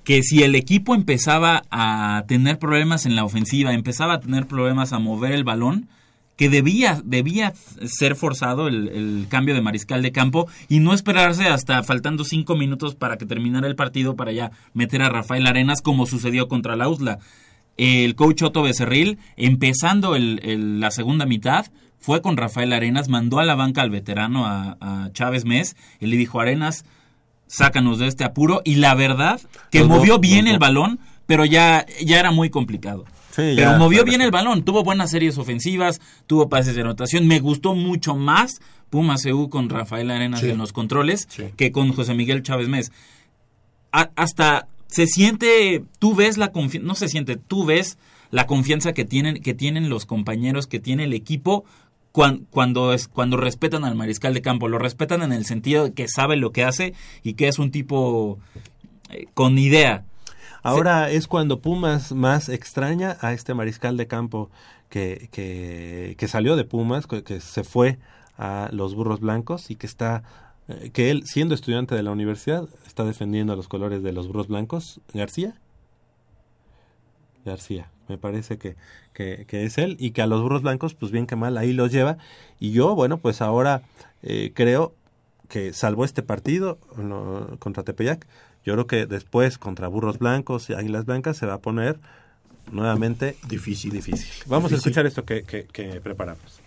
que 0.05 0.23
si 0.23 0.43
el 0.43 0.55
equipo 0.55 0.95
empezaba 0.95 1.63
a 1.71 2.23
tener 2.27 2.57
problemas 2.59 3.05
en 3.05 3.15
la 3.17 3.25
ofensiva, 3.25 3.73
empezaba 3.73 4.13
a 4.13 4.19
tener 4.21 4.45
problemas 4.47 4.93
a 4.93 4.99
mover 4.99 5.33
el 5.33 5.43
balón, 5.43 5.89
que 6.37 6.49
debía, 6.49 7.01
debía 7.03 7.53
ser 7.85 8.15
forzado 8.15 8.67
el, 8.67 9.25
cambio 9.29 9.55
de 9.55 9.61
mariscal 9.61 10.01
de 10.01 10.11
campo 10.11 10.47
y 10.69 10.79
no 10.79 10.93
esperarse 10.93 11.45
hasta 11.47 11.81
faltando 11.81 12.23
cinco 12.25 12.55
minutos 12.55 12.93
para 12.93 13.17
que 13.17 13.25
terminara 13.25 13.67
el 13.67 13.75
partido 13.75 14.15
para 14.15 14.31
ya 14.33 14.51
meter 14.73 15.01
a 15.01 15.09
Rafael 15.09 15.47
Arenas 15.47 15.81
como 15.81 16.05
sucedió 16.05 16.47
contra 16.49 16.75
la 16.75 16.87
USLA. 16.89 17.19
El 17.77 18.15
coach 18.15 18.41
Otto 18.43 18.63
Becerril, 18.63 19.17
empezando 19.37 20.15
el- 20.15 20.39
el- 20.43 20.79
la 20.81 20.91
segunda 20.91 21.25
mitad, 21.25 21.65
fue 21.99 22.21
con 22.21 22.37
Rafael 22.37 22.73
Arenas, 22.73 23.09
mandó 23.09 23.39
a 23.39 23.45
la 23.45 23.55
banca 23.55 23.81
al 23.81 23.89
veterano, 23.89 24.45
a, 24.45 24.77
a 24.79 25.09
Chávez 25.13 25.45
Mes, 25.45 25.75
y 25.99 26.05
le 26.07 26.17
dijo, 26.17 26.39
Arenas, 26.39 26.85
sácanos 27.47 27.99
de 27.99 28.07
este 28.07 28.23
apuro. 28.23 28.61
Y 28.65 28.75
la 28.75 28.95
verdad, 28.95 29.39
que 29.71 29.79
Los 29.79 29.89
dos, 29.89 29.97
movió 29.99 30.19
bien 30.19 30.47
el 30.47 30.59
balón, 30.59 30.99
pero 31.25 31.45
ya, 31.45 31.85
ya 32.03 32.19
era 32.19 32.31
muy 32.31 32.49
complicado. 32.49 33.05
Sí, 33.31 33.53
Pero 33.55 33.77
movió 33.77 34.05
bien 34.05 34.21
el 34.21 34.31
balón, 34.31 34.63
tuvo 34.63 34.83
buenas 34.83 35.11
series 35.11 35.37
ofensivas, 35.37 35.99
tuvo 36.25 36.47
pases 36.47 36.73
de 36.75 36.81
anotación. 36.81 37.27
Me 37.27 37.39
gustó 37.39 37.75
mucho 37.75 38.15
más 38.15 38.61
Pumas 38.89 39.25
EU 39.25 39.49
con 39.49 39.69
Rafael 39.69 40.09
Arenas 40.09 40.39
Sí. 40.39 40.49
en 40.51 40.57
los 40.57 40.71
controles 40.71 41.27
Sí. 41.29 41.43
que 41.57 41.71
con 41.73 41.91
José 41.91 42.13
Miguel 42.13 42.43
Chávez 42.43 42.69
Mes. 42.69 42.93
A- 43.91 44.11
hasta 44.15 44.67
se 44.87 45.07
siente, 45.07 45.83
tú 45.99 46.15
ves 46.15 46.37
la 46.37 46.51
confianza, 46.53 46.87
no 46.87 46.95
se 46.95 47.09
siente, 47.09 47.35
tú 47.35 47.65
ves 47.65 47.97
la 48.31 48.45
confianza 48.47 48.93
que 48.93 49.03
tienen, 49.03 49.41
que 49.41 49.53
tienen 49.53 49.89
los 49.89 50.05
compañeros, 50.05 50.67
que 50.67 50.79
tiene 50.79 51.03
el 51.05 51.13
equipo 51.13 51.65
cuan- 52.15 52.47
cuando, 52.49 52.95
cuando 53.11 53.35
respetan 53.35 53.83
al 53.83 53.95
mariscal 53.95 54.33
de 54.33 54.41
campo. 54.41 54.69
Lo 54.69 54.79
respetan 54.79 55.21
en 55.21 55.33
el 55.33 55.45
sentido 55.45 55.83
de 55.83 55.93
que 55.93 56.07
sabe 56.07 56.37
lo 56.37 56.51
que 56.51 56.63
hace 56.63 56.93
y 57.23 57.33
que 57.33 57.49
es 57.49 57.59
un 57.59 57.71
tipo 57.71 58.39
eh, 59.09 59.25
con 59.33 59.57
idea. 59.57 60.05
Ahora 60.63 61.11
es 61.11 61.27
cuando 61.27 61.59
Pumas 61.59 62.13
más 62.13 62.49
extraña 62.49 63.17
a 63.21 63.33
este 63.33 63.53
mariscal 63.53 63.97
de 63.97 64.07
campo 64.07 64.49
que, 64.89 65.27
que, 65.31 66.15
que 66.17 66.27
salió 66.27 66.55
de 66.55 66.63
Pumas, 66.63 67.05
que, 67.05 67.21
que 67.23 67.39
se 67.41 67.63
fue 67.63 67.99
a 68.37 68.69
los 68.71 68.95
burros 68.95 69.19
blancos 69.19 69.69
y 69.69 69.75
que 69.75 69.85
está, 69.85 70.23
eh, 70.67 70.89
que 70.91 71.11
él 71.11 71.23
siendo 71.25 71.53
estudiante 71.53 71.93
de 71.95 72.01
la 72.03 72.11
universidad 72.11 72.67
está 72.87 73.03
defendiendo 73.03 73.55
los 73.55 73.67
colores 73.67 74.01
de 74.01 74.13
los 74.13 74.27
burros 74.27 74.47
blancos. 74.47 75.01
García. 75.13 75.55
García, 77.45 77.91
me 78.07 78.17
parece 78.17 78.57
que, 78.57 78.75
que, 79.15 79.45
que 79.47 79.63
es 79.63 79.79
él 79.79 79.95
y 79.99 80.11
que 80.11 80.21
a 80.21 80.27
los 80.27 80.43
burros 80.43 80.61
blancos, 80.61 80.93
pues 80.93 81.11
bien 81.11 81.25
que 81.25 81.35
mal, 81.35 81.57
ahí 81.57 81.73
los 81.73 81.91
lleva. 81.91 82.17
Y 82.59 82.71
yo, 82.71 82.93
bueno, 82.93 83.17
pues 83.17 83.41
ahora 83.41 83.81
eh, 84.21 84.51
creo 84.53 84.93
que 85.49 85.73
salvo 85.73 86.05
este 86.05 86.21
partido 86.21 86.77
no, 86.97 87.57
contra 87.59 87.83
Tepeyac, 87.83 88.27
yo 88.63 88.73
creo 88.73 88.87
que 88.87 89.05
después 89.05 89.57
contra 89.59 89.87
Burros 89.87 90.17
Blancos 90.17 90.69
y 90.69 90.73
Águilas 90.73 91.05
Blancas 91.05 91.37
se 91.37 91.45
va 91.45 91.53
a 91.55 91.59
poner 91.59 91.99
nuevamente 92.71 93.35
Difícil. 93.47 93.91
difícil. 93.91 94.27
Vamos 94.47 94.71
a 94.71 94.75
escuchar 94.75 95.05
esto 95.05 95.23
que, 95.23 95.43
que, 95.43 95.65
que 95.65 96.01
preparamos. 96.01 96.61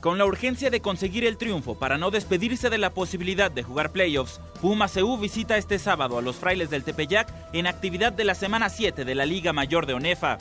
Con 0.00 0.16
la 0.16 0.24
urgencia 0.24 0.70
de 0.70 0.80
conseguir 0.80 1.26
el 1.26 1.36
triunfo 1.36 1.78
para 1.78 1.98
no 1.98 2.10
despedirse 2.10 2.70
de 2.70 2.78
la 2.78 2.88
posibilidad 2.88 3.50
de 3.50 3.62
jugar 3.62 3.92
playoffs, 3.92 4.40
Pumas 4.62 4.94
CU 4.94 5.18
visita 5.18 5.58
este 5.58 5.78
sábado 5.78 6.16
a 6.16 6.22
los 6.22 6.36
frailes 6.36 6.70
del 6.70 6.84
Tepeyac 6.84 7.30
en 7.52 7.66
actividad 7.66 8.10
de 8.10 8.24
la 8.24 8.34
semana 8.34 8.70
7 8.70 9.04
de 9.04 9.14
la 9.14 9.26
Liga 9.26 9.52
Mayor 9.52 9.84
de 9.84 9.92
Onefa. 9.92 10.38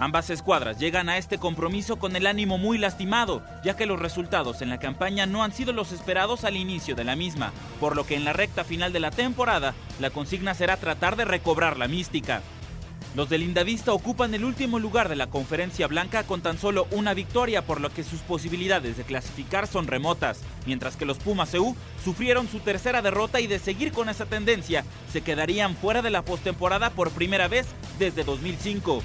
Ambas 0.00 0.30
escuadras 0.30 0.80
llegan 0.80 1.08
a 1.08 1.16
este 1.16 1.38
compromiso 1.38 1.96
con 1.96 2.16
el 2.16 2.26
ánimo 2.26 2.58
muy 2.58 2.76
lastimado, 2.76 3.44
ya 3.62 3.76
que 3.76 3.86
los 3.86 4.00
resultados 4.00 4.62
en 4.62 4.68
la 4.68 4.80
campaña 4.80 5.26
no 5.26 5.44
han 5.44 5.52
sido 5.52 5.72
los 5.72 5.92
esperados 5.92 6.42
al 6.42 6.56
inicio 6.56 6.96
de 6.96 7.04
la 7.04 7.14
misma, 7.14 7.52
por 7.78 7.94
lo 7.94 8.04
que 8.04 8.16
en 8.16 8.24
la 8.24 8.32
recta 8.32 8.64
final 8.64 8.92
de 8.92 9.00
la 9.00 9.12
temporada 9.12 9.74
la 10.00 10.10
consigna 10.10 10.54
será 10.54 10.76
tratar 10.76 11.14
de 11.14 11.24
recobrar 11.24 11.78
la 11.78 11.86
mística. 11.86 12.42
Los 13.14 13.30
del 13.30 13.40
Lindavista 13.40 13.92
ocupan 13.92 14.34
el 14.34 14.44
último 14.44 14.78
lugar 14.78 15.08
de 15.08 15.16
la 15.16 15.28
conferencia 15.28 15.86
blanca 15.86 16.24
con 16.24 16.42
tan 16.42 16.58
solo 16.58 16.86
una 16.90 17.14
victoria, 17.14 17.62
por 17.62 17.80
lo 17.80 17.90
que 17.90 18.04
sus 18.04 18.20
posibilidades 18.20 18.96
de 18.96 19.04
clasificar 19.04 19.66
son 19.66 19.86
remotas, 19.86 20.40
mientras 20.66 20.96
que 20.96 21.06
los 21.06 21.18
Pumas 21.18 21.52
EU 21.54 21.74
sufrieron 22.04 22.48
su 22.48 22.60
tercera 22.60 23.00
derrota 23.00 23.40
y 23.40 23.46
de 23.46 23.58
seguir 23.58 23.92
con 23.92 24.08
esa 24.08 24.26
tendencia, 24.26 24.84
se 25.10 25.22
quedarían 25.22 25.74
fuera 25.74 26.02
de 26.02 26.10
la 26.10 26.22
postemporada 26.22 26.90
por 26.90 27.10
primera 27.10 27.48
vez 27.48 27.66
desde 27.98 28.24
2005. 28.24 29.02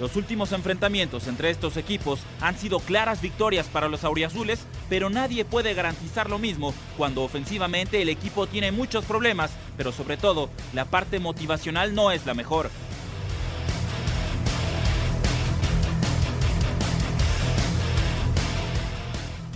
Los 0.00 0.16
últimos 0.16 0.52
enfrentamientos 0.52 1.26
entre 1.26 1.50
estos 1.50 1.76
equipos 1.76 2.20
han 2.40 2.58
sido 2.58 2.80
claras 2.80 3.22
victorias 3.22 3.66
para 3.66 3.88
los 3.88 4.04
auriazules, 4.04 4.60
pero 4.90 5.08
nadie 5.08 5.44
puede 5.44 5.72
garantizar 5.72 6.28
lo 6.28 6.38
mismo 6.38 6.74
cuando 6.98 7.22
ofensivamente 7.22 8.02
el 8.02 8.10
equipo 8.10 8.46
tiene 8.46 8.72
muchos 8.72 9.04
problemas, 9.04 9.52
pero 9.76 9.92
sobre 9.92 10.16
todo 10.16 10.50
la 10.74 10.84
parte 10.84 11.18
motivacional 11.18 11.94
no 11.94 12.10
es 12.10 12.26
la 12.26 12.34
mejor. 12.34 12.70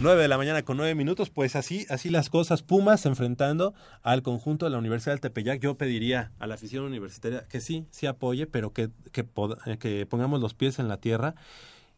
9 0.01 0.23
de 0.23 0.29
la 0.29 0.39
mañana 0.39 0.63
con 0.63 0.79
9 0.79 0.95
minutos, 0.95 1.29
pues 1.29 1.57
así, 1.57 1.85
así 1.91 2.09
las 2.09 2.31
cosas. 2.31 2.63
Pumas 2.63 3.05
enfrentando 3.05 3.75
al 4.03 4.23
conjunto 4.23 4.65
de 4.65 4.71
la 4.71 4.79
Universidad 4.79 5.13
del 5.13 5.21
Tepeyac. 5.21 5.61
Yo 5.61 5.77
pediría 5.77 6.33
a 6.39 6.47
la 6.47 6.55
afición 6.55 6.85
universitaria 6.85 7.47
que 7.49 7.61
sí, 7.61 7.87
sí 7.91 8.07
apoye, 8.07 8.47
pero 8.47 8.73
que, 8.73 8.89
que, 9.13 9.27
eh, 9.67 9.77
que 9.79 10.07
pongamos 10.07 10.41
los 10.41 10.55
pies 10.55 10.79
en 10.79 10.89
la 10.89 10.97
tierra 10.97 11.35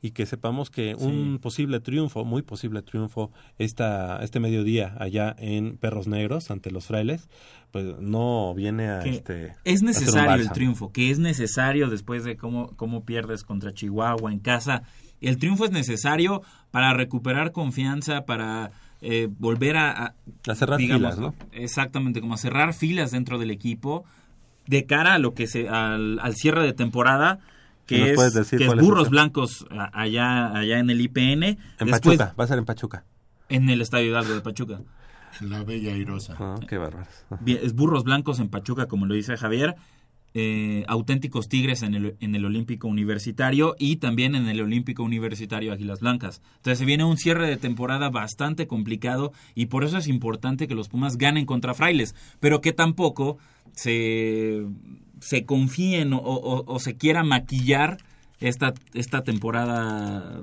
y 0.00 0.11
que 0.11 0.26
sepamos 0.26 0.68
que 0.68 0.96
un 0.96 1.38
posible 1.38 1.78
triunfo, 1.78 2.24
muy 2.24 2.42
posible 2.42 2.82
triunfo, 2.82 3.30
esta, 3.59 4.20
este 4.24 4.40
mediodía 4.40 4.96
allá 4.98 5.36
en 5.38 5.76
Perros 5.76 6.09
Negros 6.09 6.50
ante 6.50 6.72
los 6.72 6.86
frailes, 6.86 7.28
pues 7.70 7.84
no 8.00 8.53
viene 8.53 8.88
a 8.88 9.03
este... 9.03 9.55
Es 9.62 9.82
necesario 9.84 10.42
el 10.42 10.50
triunfo, 10.50 10.90
que 10.90 11.12
es 11.12 11.20
necesario 11.20 11.88
después 11.88 12.24
de 12.24 12.36
cómo, 12.36 12.76
cómo 12.76 13.05
pierdes 13.05 13.44
contra 13.44 13.72
Chihuahua 13.72 14.32
en 14.32 14.40
casa 14.40 14.82
el 15.29 15.39
triunfo 15.39 15.64
es 15.64 15.70
necesario 15.70 16.43
para 16.70 16.93
recuperar 16.95 17.53
confianza, 17.53 18.25
para 18.25 18.70
eh, 19.01 19.29
volver 19.39 19.77
a, 19.77 20.14
a, 20.47 20.55
cerrar 20.55 20.79
filas, 20.79 21.18
¿no? 21.18 21.35
Exactamente, 21.53 22.20
como 22.20 22.35
a 22.35 22.39
cerrar 22.39 22.75
filas 22.75 23.11
dentro 23.11 23.39
del 23.39 23.51
equipo 23.51 24.05
de 24.66 24.87
cara 24.87 25.14
a 25.14 25.18
lo 25.18 25.35
que 25.35 25.47
se 25.47 25.68
al, 25.68 26.20
cierre 26.35 26.64
de 26.64 26.73
temporada 26.73 27.41
que 27.87 28.12
es, 28.12 28.51
que 28.51 28.64
es 28.64 28.75
burros 28.77 29.11
blancos 29.11 29.66
allá 29.93 30.57
allá 30.57 30.79
en 30.79 30.89
el 30.89 31.01
IPN. 31.01 31.43
En 31.43 31.91
Pachuca, 31.91 32.35
va 32.39 32.45
a 32.45 32.47
ser 32.47 32.59
en 32.59 32.64
Pachuca. 32.64 33.05
En 33.49 33.68
el 33.68 33.81
Estadio 33.81 34.07
Hidalgo 34.07 34.35
de 34.35 34.41
Pachuca. 34.41 34.81
La 35.41 35.64
Bella 35.64 35.97
Irosa. 35.97 36.37
Ah, 36.39 36.55
qué 36.68 36.79
bárbaro. 36.79 37.09
Es 37.47 37.75
burros 37.75 38.05
blancos 38.05 38.39
en 38.39 38.49
Pachuca, 38.49 38.87
como 38.87 39.07
lo 39.07 39.14
dice 39.14 39.37
Javier. 39.37 39.75
Eh, 40.35 40.85
auténticos 40.89 41.47
Tigres 41.47 41.83
en 41.83 41.95
el, 41.95 42.16
en 42.20 42.35
el 42.35 42.47
Olímpico 42.47 42.89
Universitario 42.89 43.76
y 43.78 43.97
también 43.97 44.35
en 44.35 44.49
el 44.49 44.62
Olímpico 44.62 45.03
Universitario 45.03 45.74
Águilas 45.74 46.01
Blancas. 46.01 46.41
Entonces 46.57 46.78
se 46.78 46.87
viene 46.87 47.05
un 47.05 47.18
cierre 47.18 47.47
de 47.47 47.59
temporada 47.59 48.09
bastante 48.09 48.66
complicado 48.66 49.33
y 49.55 49.66
por 49.66 49.85
eso 49.85 49.99
es 49.99 50.09
importante 50.09 50.68
que 50.68 50.74
los 50.74 50.89
Pumas 50.89 51.18
ganen 51.18 51.45
contra 51.45 51.74
Frailes, 51.74 52.14
pero 52.41 52.62
que 52.62 52.72
tampoco 52.72 53.37
se, 53.72 54.64
se 55.20 55.45
confíen 55.45 56.12
o, 56.14 56.78
se 56.80 56.97
quiera 56.97 57.24
maquillar 57.24 57.99
esta, 58.41 58.72
esta 58.95 59.24
temporada 59.24 60.41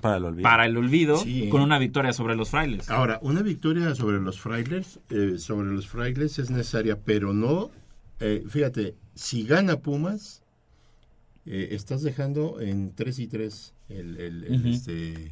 para 0.00 0.16
el 0.16 0.24
olvido, 0.24 0.42
para 0.42 0.66
el 0.66 0.76
olvido 0.76 1.22
con 1.50 1.62
una 1.62 1.78
victoria 1.78 2.12
sobre 2.12 2.34
los 2.34 2.50
frailes. 2.50 2.90
Ahora, 2.90 3.20
una 3.22 3.42
victoria 3.42 3.94
sobre 3.94 4.18
los 4.18 4.40
frailes, 4.40 4.98
eh, 5.10 5.34
sobre 5.38 5.70
los 5.70 5.86
frailes 5.86 6.38
es 6.38 6.50
necesaria, 6.50 6.98
pero 7.04 7.32
no 7.32 7.70
eh, 8.20 8.44
fíjate, 8.48 8.94
si 9.14 9.44
gana 9.44 9.80
Pumas, 9.80 10.42
eh, 11.46 11.68
estás 11.72 12.02
dejando 12.02 12.60
en 12.60 12.94
3 12.94 13.18
y 13.18 13.26
3 13.26 13.74
el, 13.88 14.64
este, 14.66 15.30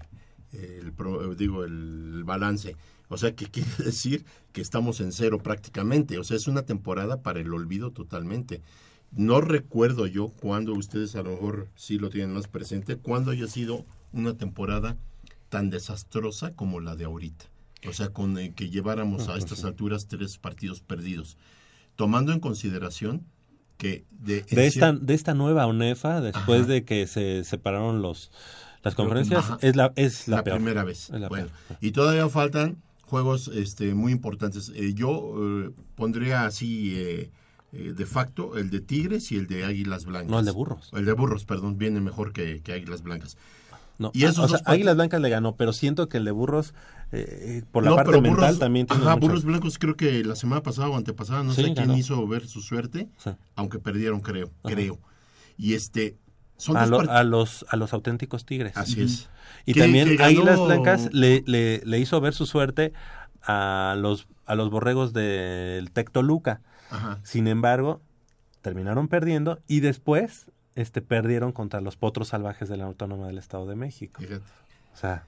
digo, 1.36 1.64
el 1.64 2.24
balance. 2.24 2.76
O 3.08 3.16
sea, 3.16 3.34
que 3.34 3.46
quiere 3.50 3.70
decir 3.78 4.24
que 4.52 4.60
estamos 4.60 5.00
en 5.00 5.12
cero 5.12 5.38
prácticamente. 5.38 6.18
O 6.18 6.24
sea, 6.24 6.36
es 6.36 6.48
una 6.48 6.62
temporada 6.62 7.22
para 7.22 7.40
el 7.40 7.52
olvido 7.52 7.90
totalmente. 7.90 8.62
No 9.10 9.40
recuerdo 9.40 10.06
yo 10.06 10.28
cuando 10.28 10.74
ustedes 10.74 11.16
a 11.16 11.22
lo 11.22 11.30
mejor 11.30 11.68
sí 11.76 11.98
lo 11.98 12.10
tienen 12.10 12.34
más 12.34 12.46
presente, 12.46 12.96
cuando 12.96 13.30
haya 13.30 13.46
sido 13.46 13.86
una 14.12 14.36
temporada 14.36 14.98
tan 15.48 15.70
desastrosa 15.70 16.52
como 16.54 16.80
la 16.80 16.94
de 16.94 17.04
ahorita. 17.04 17.46
O 17.88 17.92
sea, 17.92 18.08
con 18.10 18.36
que 18.54 18.70
lleváramos 18.70 19.28
a 19.28 19.38
estas 19.38 19.64
alturas 19.64 20.08
tres 20.08 20.36
partidos 20.36 20.80
perdidos 20.80 21.38
tomando 21.98 22.32
en 22.32 22.38
consideración 22.38 23.26
que 23.76 24.04
de, 24.10 24.44
esta 24.50 24.92
de 24.92 25.14
esta 25.14 25.34
nueva 25.34 25.66
UNEFA 25.66 26.20
después 26.20 26.68
de 26.68 26.84
que 26.84 27.08
se 27.08 27.42
separaron 27.42 28.02
los 28.02 28.30
las 28.84 28.94
conferencias 28.94 29.44
es 29.62 29.74
la 29.74 29.92
es 29.96 30.28
la, 30.28 30.44
primera 30.44 30.84
vez. 30.84 31.10
Bueno 31.28 31.48
y 31.80 31.90
todavía 31.90 32.28
faltan 32.28 32.80
juegos 33.02 33.48
este 33.48 33.94
muy 33.94 34.12
importantes. 34.12 34.70
Eh, 34.76 34.94
yo 34.94 35.34
eh, 35.38 35.70
pondría 35.96 36.46
así 36.46 36.94
eh, 36.96 37.32
de 37.72 38.06
facto 38.06 38.56
el 38.56 38.70
de 38.70 38.80
Tigres 38.80 39.32
y 39.32 39.36
el 39.36 39.48
de 39.48 39.64
Águilas 39.64 40.04
Blancas. 40.04 40.30
No 40.30 40.38
el 40.38 40.44
de 40.44 40.52
Burros. 40.52 40.90
El 40.92 41.04
de 41.04 41.12
Burros 41.14 41.44
perdón 41.44 41.78
viene 41.78 42.00
mejor 42.00 42.32
que, 42.32 42.60
que 42.62 42.74
Águilas 42.74 43.02
Blancas 43.02 43.36
no, 43.98 44.12
y 44.14 44.24
esos 44.24 44.38
o 44.44 44.48
sea, 44.48 44.60
Águilas 44.64 44.94
Blancas 44.94 45.20
le 45.20 45.28
ganó, 45.28 45.56
pero 45.56 45.72
siento 45.72 46.08
que 46.08 46.18
el 46.18 46.24
de 46.24 46.30
Burros, 46.30 46.72
eh, 47.10 47.62
por 47.72 47.84
la 47.84 47.96
parte 47.96 48.20
mental, 48.20 48.58
también 48.58 48.86
tiene 48.86 49.02
Ajá, 49.02 49.16
Burros 49.16 49.44
Blancos 49.44 49.78
creo 49.78 49.96
que 49.96 50.22
la 50.24 50.36
semana 50.36 50.62
pasada 50.62 50.88
o 50.88 50.96
antepasada, 50.96 51.42
no 51.42 51.52
sé 51.52 51.74
quién 51.74 51.90
hizo 51.92 52.26
ver 52.26 52.46
su 52.46 52.62
suerte, 52.62 53.08
aunque 53.56 53.78
perdieron, 53.78 54.20
creo, 54.20 54.50
creo. 54.62 54.98
Y 55.56 55.74
este... 55.74 56.16
Son 56.56 56.76
a, 56.76 56.82
a, 56.82 57.22
los 57.22 57.64
a 57.68 57.76
los 57.76 57.92
auténticos 57.92 58.44
tigres. 58.44 58.76
Así 58.76 59.00
es. 59.00 59.30
Y 59.64 59.74
también 59.74 60.20
Águilas 60.20 60.58
Blancas 60.58 61.08
le, 61.12 61.44
le, 61.46 61.80
le, 61.84 61.98
hizo 62.00 62.20
ver 62.20 62.34
su 62.34 62.46
suerte 62.46 62.92
a 63.44 63.94
los 63.96 64.26
a 64.44 64.56
los 64.56 64.68
borregos 64.68 65.12
del 65.12 65.92
Tectoluca. 65.92 66.60
Ajá. 66.90 67.20
Sin 67.22 67.46
embargo, 67.46 68.00
terminaron 68.60 69.06
perdiendo 69.06 69.60
y 69.68 69.80
después 69.80 70.50
este, 70.78 71.02
perdieron 71.02 71.50
contra 71.50 71.80
los 71.80 71.96
potros 71.96 72.28
salvajes 72.28 72.68
de 72.68 72.76
la 72.76 72.84
Autónoma 72.84 73.26
del 73.26 73.38
Estado 73.38 73.66
de 73.66 73.74
México. 73.74 74.22
O 74.94 74.96
sea, 74.96 75.26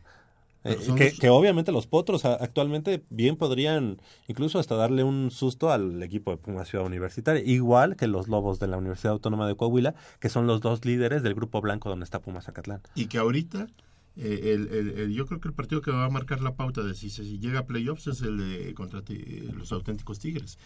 eh, 0.62 1.14
que, 1.18 1.28
obviamente 1.28 1.72
los 1.72 1.88
potros 1.88 2.24
actualmente 2.24 3.03
bien 3.11 3.36
podrían 3.36 4.01
incluso 4.28 4.61
hasta 4.61 4.76
darle 4.76 5.03
un 5.03 5.32
susto 5.32 5.72
al 5.72 6.03
equipo 6.05 6.30
de 6.30 6.36
Puma 6.36 6.64
Ciudad 6.64 6.86
Universitaria, 6.86 7.42
igual 7.44 7.96
que 7.96 8.07
los 8.07 8.28
Lobos 8.28 8.61
de 8.61 8.68
la 8.68 8.76
Universidad 8.76 9.12
Autónoma 9.14 9.48
de 9.48 9.57
Coahuila, 9.57 9.96
que 10.20 10.28
son 10.28 10.46
los 10.46 10.61
dos 10.61 10.84
líderes 10.84 11.24
del 11.24 11.34
grupo 11.34 11.61
blanco 11.61 11.88
donde 11.88 12.05
está 12.05 12.20
Puma 12.20 12.42
Zacatlán. 12.42 12.80
Y 12.94 13.07
que 13.07 13.18
ahorita 13.18 13.66
eh, 14.16 14.53
el, 14.55 15.12
yo 15.12 15.26
creo 15.26 15.40
que 15.40 15.48
el 15.48 15.55
partido 15.55 15.82
que 15.82 15.90
va 15.90 16.05
a 16.05 16.11
marcar 16.11 16.42
la 16.42 16.55
pauta 16.55 16.82
de 16.84 16.94
si, 16.94 17.11
si 17.11 17.40
llega 17.40 17.61
a 17.61 17.66
playoffs 17.66 18.07
es 18.07 18.22
el 18.22 18.36
de 18.38 18.74
contra 18.74 19.03
los 19.53 19.72
auténticos 19.72 20.20
Tigres. 20.20 20.59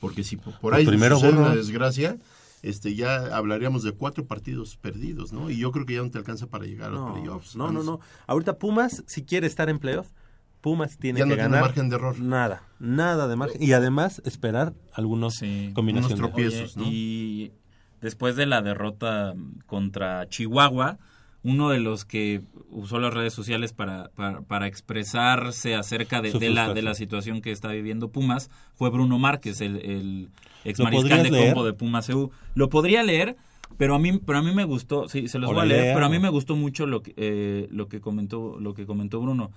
Porque 0.00 0.24
si 0.24 0.36
por 0.36 0.74
ahí 0.74 0.84
primero 0.84 1.14
sucede 1.14 1.38
una 1.38 1.54
desgracia, 1.54 2.18
este, 2.62 2.94
ya 2.94 3.36
hablaríamos 3.36 3.82
de 3.82 3.92
cuatro 3.92 4.26
partidos 4.26 4.76
perdidos, 4.76 5.32
¿no? 5.32 5.50
Y 5.50 5.58
yo 5.58 5.72
creo 5.72 5.84
que 5.84 5.94
ya 5.94 6.02
no 6.02 6.10
te 6.10 6.18
alcanza 6.18 6.46
para 6.46 6.64
llegar 6.64 6.90
a 6.90 6.94
los 6.94 7.12
playoffs. 7.12 7.56
No, 7.56 7.70
no, 7.72 7.82
no. 7.82 8.00
Ahorita 8.26 8.58
Pumas, 8.58 9.02
si 9.06 9.24
quiere 9.24 9.46
estar 9.46 9.68
en 9.68 9.78
playoffs, 9.78 10.14
Pumas 10.60 10.96
tiene 10.96 11.18
ya 11.18 11.26
no 11.26 11.34
Tiene 11.34 11.48
margen 11.48 11.88
de 11.88 11.96
error. 11.96 12.20
Nada, 12.20 12.62
nada 12.78 13.26
de 13.26 13.34
margen. 13.34 13.60
Y 13.60 13.72
además 13.72 14.22
esperar 14.24 14.74
algunos 14.92 15.42
combinaciones. 15.74 16.18
tropiezos, 16.18 16.76
¿no? 16.76 16.84
Y 16.86 17.52
después 18.00 18.36
de 18.36 18.46
la 18.46 18.62
derrota 18.62 19.34
contra 19.66 20.28
Chihuahua, 20.28 20.98
uno 21.44 21.70
de 21.70 21.80
los 21.80 22.04
que 22.04 22.42
usó 22.70 23.00
las 23.00 23.12
redes 23.12 23.34
sociales 23.34 23.72
para, 23.72 24.10
para, 24.10 24.66
expresarse 24.66 25.74
acerca 25.74 26.22
de, 26.22 26.50
la, 26.50 26.72
de 26.72 26.82
la 26.82 26.94
situación 26.94 27.42
que 27.42 27.50
está 27.50 27.68
viviendo 27.68 28.10
Pumas 28.10 28.50
fue 28.74 28.90
Bruno 28.90 29.18
Márquez, 29.18 29.60
el, 29.60 29.76
el 29.78 30.28
ex 30.64 30.78
mariscal 30.78 31.22
de 31.24 31.30
combo 31.30 31.64
de 31.64 31.72
Pumas 31.72 32.08
EU. 32.08 32.30
Lo 32.54 32.68
podría 32.68 33.02
leer, 33.02 33.36
pero 33.76 33.94
a 33.94 33.98
mí, 33.98 34.18
pero 34.24 34.38
a 34.38 34.42
mí 34.42 34.54
me 34.54 34.64
gustó, 34.64 35.08
sí, 35.08 35.26
se 35.26 35.38
los 35.38 35.52
voy 35.52 35.62
a 35.62 35.66
leer, 35.66 35.94
pero 35.94 36.06
a 36.06 36.08
mí 36.08 36.18
me 36.18 36.28
gustó 36.28 36.54
mucho 36.54 36.86
lo 36.86 37.02
que, 37.02 37.12
eh, 37.16 37.66
lo 37.70 37.88
que 37.88 38.00
comentó, 38.00 38.58
lo 38.60 38.74
que 38.74 38.86
comentó 38.86 39.20
Bruno. 39.20 39.50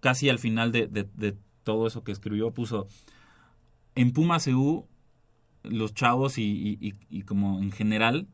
Casi 0.00 0.28
al 0.28 0.38
final 0.38 0.70
de, 0.70 0.86
de 0.86 1.34
todo 1.64 1.86
eso 1.86 2.04
que 2.04 2.12
escribió, 2.12 2.50
puso 2.50 2.86
en 3.94 4.12
Pumas 4.12 4.46
EU 4.46 4.86
los 5.64 5.94
chavos 5.94 6.38
y, 6.38 6.78
y, 6.80 6.94
y 7.10 7.22
como 7.22 7.60
en 7.60 7.72
general 7.72 8.28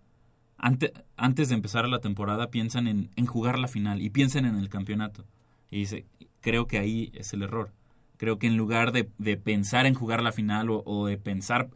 antes 0.62 1.48
de 1.48 1.54
empezar 1.54 1.88
la 1.88 1.98
temporada 1.98 2.50
piensan 2.50 2.86
en, 2.86 3.26
jugar 3.26 3.58
la 3.58 3.68
final 3.68 4.00
y 4.00 4.10
piensan 4.10 4.46
en 4.46 4.56
el 4.56 4.68
campeonato. 4.68 5.24
Y 5.70 5.78
dice, 5.78 6.06
creo 6.40 6.66
que 6.66 6.78
ahí 6.78 7.10
es 7.14 7.32
el 7.32 7.42
error. 7.42 7.72
Creo 8.16 8.38
que 8.38 8.46
en 8.46 8.56
lugar 8.56 8.92
de, 8.92 9.04
pensar 9.36 9.86
en 9.86 9.94
jugar 9.94 10.22
la 10.22 10.30
final 10.30 10.68
o, 10.70 11.06
de 11.06 11.18
pensar 11.18 11.68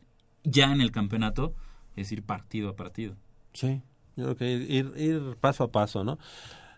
ya 0.44 0.72
en 0.72 0.80
el 0.80 0.92
campeonato, 0.92 1.54
es 1.96 2.12
ir 2.12 2.22
partido 2.22 2.70
a 2.70 2.76
partido. 2.76 3.16
Sí, 3.52 3.82
yo 4.14 4.24
creo 4.24 4.36
que 4.36 4.52
ir, 4.52 4.92
ir 4.96 5.36
paso 5.40 5.64
a 5.64 5.72
paso, 5.72 6.04
¿no? 6.04 6.18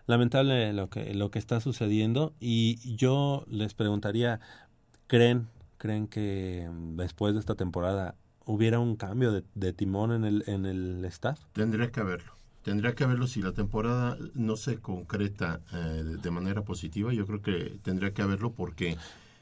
Lamentable 0.07 0.73
lo 0.73 0.89
que, 0.89 1.13
lo 1.13 1.29
que 1.29 1.37
está 1.37 1.61
sucediendo 1.61 2.33
y 2.39 2.95
yo 2.95 3.45
les 3.47 3.75
preguntaría, 3.75 4.39
¿creen, 5.05 5.47
creen 5.77 6.07
que 6.07 6.67
después 6.95 7.35
de 7.35 7.39
esta 7.39 7.53
temporada 7.53 8.15
hubiera 8.49 8.79
un 8.79 8.95
cambio 8.95 9.43
de, 9.53 9.73
timón 9.73 10.11
en 10.11 10.25
el, 10.25 10.43
en 10.47 10.65
el 10.65 11.05
staff. 11.05 11.39
Tendría 11.53 11.91
que 11.91 11.99
haberlo. 11.99 12.33
Tendría 12.63 12.95
que 12.95 13.03
haberlo 13.03 13.27
si 13.27 13.43
la 13.43 13.51
temporada 13.51 14.17
no 14.33 14.57
se 14.57 14.79
concreta 14.79 15.61
eh, 15.71 16.17
de, 16.19 16.31
manera 16.31 16.63
positiva. 16.63 17.13
Yo 17.13 17.27
creo 17.27 17.43
que 17.43 17.77
tendría 17.83 18.11
que 18.11 18.23
haberlo 18.23 18.51
porque 18.51 18.97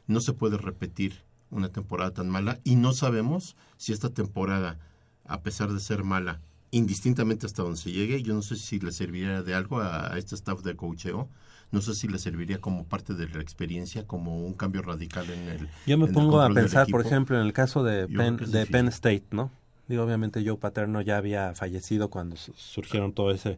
no 0.08 0.20
se 0.20 0.34
puede 0.34 0.58
repetir 0.58 1.22
una 1.52 1.70
temporada 1.70 2.12
tan 2.12 2.30
mala 2.30 2.60
y 2.66 2.76
no 2.76 2.92
sabemos 2.92 3.56
si 3.78 3.94
esta 3.94 4.10
temporada, 4.10 4.78
a 5.26 5.40
pesar 5.42 5.72
de 5.72 5.80
ser 5.80 6.04
mala, 6.04 6.42
indistintamente 6.72 7.46
hasta 7.46 7.64
donde 7.64 7.80
se 7.80 7.94
llegue, 7.94 8.22
yo 8.24 8.34
no 8.34 8.42
sé 8.42 8.58
si 8.58 8.78
le 8.78 8.92
serviría 8.92 9.42
de 9.42 9.54
algo 9.56 9.80
a, 9.80 10.14
a 10.14 10.18
este 10.18 10.36
staff 10.36 10.64
de 10.64 10.76
coacheo. 10.76 11.30
No 11.72 11.81
sé 11.81 11.94
si 11.95 12.07
le 12.07 12.18
serviría 12.18 12.60
como 12.61 12.85
parte 12.85 13.14
de 13.14 13.27
la 13.27 13.41
experiencia, 13.41 14.07
como 14.07 14.38
un 14.45 14.53
cambio 14.53 14.81
radical 14.81 15.30
en 15.30 15.49
el. 15.49 15.69
Yo 15.85 15.98
me 15.98 16.07
pongo 16.07 16.41
a 16.41 16.49
pensar, 16.49 16.88
por 16.88 17.06
ejemplo, 17.06 17.39
en 17.39 17.45
el 17.45 17.52
caso 17.53 17.84
de, 17.84 18.07
Penn, 18.07 18.38
de. 18.38 18.65
Penn 18.65 18.88
State, 18.88 19.26
¿no? 19.31 19.52
Digo, 19.88 20.03
obviamente 20.03 20.44
Joe 20.45 20.57
Paterno 20.57 21.02
ya 21.02 21.18
había 21.18 21.53
fallecido 21.56 22.10
cuando 22.10 22.35
su- 22.38 22.53
surgieron 22.53 23.14
todos 23.14 23.35
ese, 23.35 23.57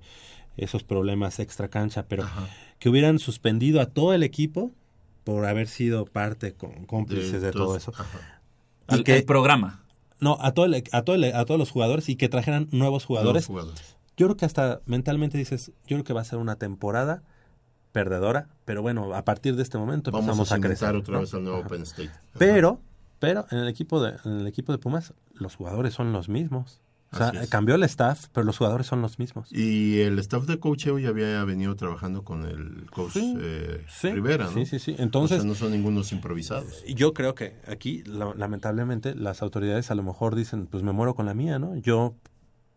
esos 0.58 0.84
problemas 0.84 1.40
extra 1.40 1.68
cancha, 1.70 2.06
pero 2.08 2.28
que 2.80 2.90
hubieran 2.90 3.20
suspendido 3.20 3.80
a 3.82 3.86
todo 3.88 4.14
el 4.14 4.24
equipo 4.24 4.72
por 5.24 5.46
haber 5.46 5.68
sido 5.68 6.06
parte 6.06 6.54
con 6.54 6.86
cómplices 6.86 7.42
de, 7.42 7.52
todo 7.52 7.76
eso. 7.78 7.92
ajá. 7.96 8.42
Y 8.90 8.94
Al- 8.96 9.04
que, 9.04 9.18
el 9.18 9.24
programa. 9.26 9.84
no, 10.20 10.38
a 10.42 10.52
todo, 10.54 10.66
el- 10.66 10.84
a, 10.92 11.02
todo 11.04 11.16
el- 11.16 11.24
a 11.36 11.46
todos 11.46 11.60
los 11.60 11.70
jugadores 11.70 12.10
y 12.10 12.16
que 12.16 12.28
trajeran 12.30 12.68
nuevos 12.72 13.06
jugadores. 13.06 13.48
Nuevos 13.50 13.66
jugadores. 13.74 13.96
Yo 14.18 14.26
creo 14.28 14.38
que 14.38 14.46
hasta 14.46 14.82
mentalmente 14.88 15.38
dices, 15.38 15.68
yo 15.88 15.96
creo 15.98 16.04
que 16.04 16.14
va 16.14 16.22
a 16.22 16.26
ser 16.26 16.40
una 16.40 16.56
temporada 16.58 17.22
perdedora, 17.92 18.48
pero 18.66 18.82
bueno, 18.82 19.14
a 19.16 19.24
partir 19.26 19.56
de 19.56 19.64
este 19.64 19.78
momento 19.78 20.12
Vamos 20.12 20.26
empezamos 20.28 20.52
a 20.52 20.56
a, 20.56 20.60
crecer. 20.60 20.96
otra 20.96 21.16
¿no? 21.16 21.22
vez 21.22 21.34
al 21.34 21.44
nuevo 21.44 21.60
Ajá. 21.60 21.68
Penn 21.70 21.82
State. 21.84 22.10
Ajá. 22.10 22.22
Pero, 22.38 22.80
pero 23.20 23.46
en 23.52 23.58
el 23.60 23.68
equipo 23.68 24.02
de, 24.02 24.16
en 24.26 24.40
el 24.42 24.48
equipo 24.48 24.72
de 24.72 24.78
Pumas, 24.78 25.14
los 25.34 25.56
jugadores 25.56 25.94
son 25.94 26.12
los 26.14 26.30
mismos. 26.30 26.82
O 27.12 27.18
sea, 27.18 27.32
cambió 27.50 27.74
el 27.74 27.82
staff, 27.86 28.28
pero 28.34 28.46
los 28.46 28.60
jugadores 28.60 28.86
son 28.86 29.02
los 29.02 29.18
mismos. 29.18 29.52
Y 29.52 30.00
el 30.02 30.20
staff 30.20 30.44
de 30.46 30.60
coacheo 30.60 31.00
ya 31.00 31.10
había 31.10 31.44
venido 31.44 31.76
trabajando 31.76 32.24
con 32.24 32.44
el 32.44 32.86
coach 32.92 33.14
Sí, 33.14 33.36
eh, 33.42 33.84
sí, 33.90 34.12
Rivera, 34.12 34.46
¿no? 34.46 34.52
sí, 34.52 34.68
sí, 34.68 34.78
sí. 34.78 34.96
Entonces- 35.00 35.40
O 35.40 35.42
sea, 35.42 35.50
no 35.50 35.56
son 35.56 35.72
ningunos 35.72 36.12
improvisados. 36.12 36.84
Y 36.86 36.94
Yo 36.94 37.16
creo 37.16 37.34
que 37.34 37.56
aquí, 37.68 38.04
la- 38.04 38.36
lamentablemente, 38.36 39.16
las 39.16 39.42
autoridades 39.42 39.90
a 39.90 39.96
lo 39.96 40.04
mejor 40.04 40.36
dicen, 40.36 40.68
pues 40.68 40.84
me 40.84 40.92
muero 40.92 41.16
con 41.16 41.26
la 41.26 41.34
mía, 41.34 41.58
¿no? 41.58 41.76
Yo 41.78 42.14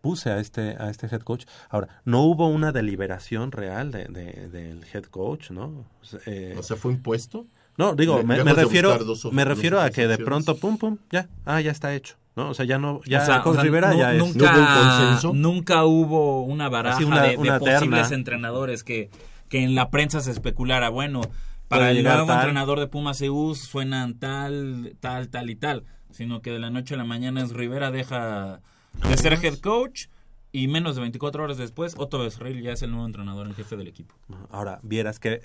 puse 0.02 0.28
a 0.30 0.38
este 0.38 0.76
a 0.78 0.90
este 0.90 1.06
head 1.06 1.22
coach. 1.22 1.46
Ahora, 1.70 1.88
no 2.04 2.20
hubo 2.24 2.48
una 2.48 2.72
deliberación 2.72 3.50
real 3.52 3.90
de, 3.90 4.04
de- 4.04 4.48
del 4.50 4.84
head 4.92 5.04
coach, 5.04 5.50
¿no? 5.50 5.86
O 6.02 6.04
sea, 6.04 6.20
eh, 6.26 6.54
O 6.58 6.62
sea, 6.62 6.76
fue 6.76 6.92
impuesto. 6.92 7.46
No, 7.78 7.94
digo, 7.94 8.22
me, 8.22 8.36
refiero, 8.52 8.98
dos 8.98 9.32
me 9.32 9.46
refiero 9.46 9.80
a 9.80 9.88
que 9.88 10.06
de 10.06 10.18
pronto, 10.18 10.58
pum, 10.58 10.76
pum, 10.76 10.98
ya, 11.10 11.28
ah, 11.46 11.58
ya 11.62 11.70
está 11.70 11.94
hecho, 11.94 12.16
¿no? 12.36 12.50
O 12.50 12.54
sea, 12.54 12.66
ya 12.66 12.76
no, 12.78 13.00
ya 13.06 13.22
O 13.22 13.24
sea, 13.26 13.40
Coach 13.42 13.52
o 13.52 13.54
sea, 13.54 13.62
Rivera 13.62 13.92
nu- 13.92 13.98
ya 13.98 14.12
es. 14.12 14.18
nunca, 14.18 14.52
¿No 14.52 14.58
hubo 14.60 14.60
un 14.60 14.88
consenso? 14.90 15.32
nunca 15.32 15.84
hubo 15.86 16.42
una 16.42 16.68
baraja 16.68 17.02
una- 17.06 17.22
de, 17.22 17.58
posibles 17.58 18.10
entrenadores 18.10 18.84
que, 18.84 19.08
que 19.48 19.62
en 19.64 19.74
la 19.74 19.88
prensa 19.88 20.20
se 20.20 20.32
especulara, 20.32 20.90
bueno, 20.90 21.22
para 21.68 21.90
el 21.92 21.96
llegar 21.96 22.16
nuevo 22.16 22.26
tal. 22.28 22.40
entrenador 22.40 22.78
de 22.78 22.88
Pumas 22.88 23.22
EU 23.22 23.54
suenan 23.54 24.18
tal, 24.18 24.94
tal, 25.00 25.30
tal 25.30 25.48
y 25.48 25.56
tal, 25.56 25.84
sino 26.10 26.42
que 26.42 26.50
de 26.50 26.58
la 26.58 26.68
noche 26.68 26.92
a 26.92 26.98
la 26.98 27.04
mañana 27.04 27.42
es 27.42 27.52
Rivera 27.54 27.90
deja 27.90 28.60
de 29.08 29.16
ser 29.16 29.32
head 29.44 29.58
coach 29.58 30.06
y 30.52 30.68
menos 30.68 30.94
de 30.96 31.00
24 31.00 31.42
horas 31.44 31.56
después 31.56 31.94
Otto 31.96 32.18
Besril 32.18 32.62
ya 32.62 32.72
es 32.72 32.82
el 32.82 32.90
nuevo 32.90 33.06
entrenador 33.06 33.46
en 33.46 33.54
jefe 33.54 33.76
del 33.76 33.88
equipo. 33.88 34.14
Ahora, 34.50 34.80
vieras 34.82 35.18
que, 35.18 35.40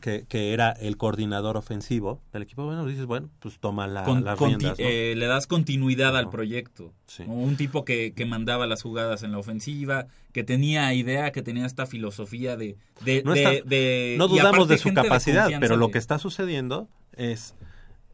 que, 0.00 0.26
que 0.28 0.52
era 0.52 0.72
el 0.72 0.96
coordinador 0.98 1.56
ofensivo 1.56 2.20
del 2.32 2.42
equipo, 2.42 2.64
bueno, 2.66 2.84
dices, 2.84 3.06
bueno, 3.06 3.30
pues 3.40 3.58
toma 3.58 3.86
la, 3.86 4.02
Con- 4.04 4.24
las 4.24 4.38
conti- 4.38 4.56
riendas, 4.58 4.78
¿no? 4.78 4.84
eh, 4.84 5.14
le 5.16 5.26
das 5.26 5.46
continuidad 5.46 6.16
al 6.16 6.28
proyecto. 6.28 6.92
Sí. 7.06 7.24
¿no? 7.26 7.32
Un 7.32 7.56
tipo 7.56 7.84
que, 7.86 8.12
que 8.14 8.26
mandaba 8.26 8.66
las 8.66 8.82
jugadas 8.82 9.22
en 9.22 9.32
la 9.32 9.38
ofensiva, 9.38 10.06
que 10.32 10.44
tenía 10.44 10.92
idea, 10.92 11.32
que 11.32 11.40
tenía 11.42 11.64
esta 11.64 11.86
filosofía 11.86 12.56
de... 12.56 12.76
de, 13.04 13.22
no, 13.24 13.32
de- 13.32 13.42
está- 13.42 13.68
de- 13.68 14.16
no 14.18 14.26
y 14.26 14.28
dudamos 14.28 14.68
de 14.68 14.76
su 14.78 14.92
capacidad, 14.92 15.48
pero 15.60 15.76
lo 15.76 15.90
que 15.90 15.98
está 15.98 16.18
sucediendo 16.18 16.88
es 17.16 17.54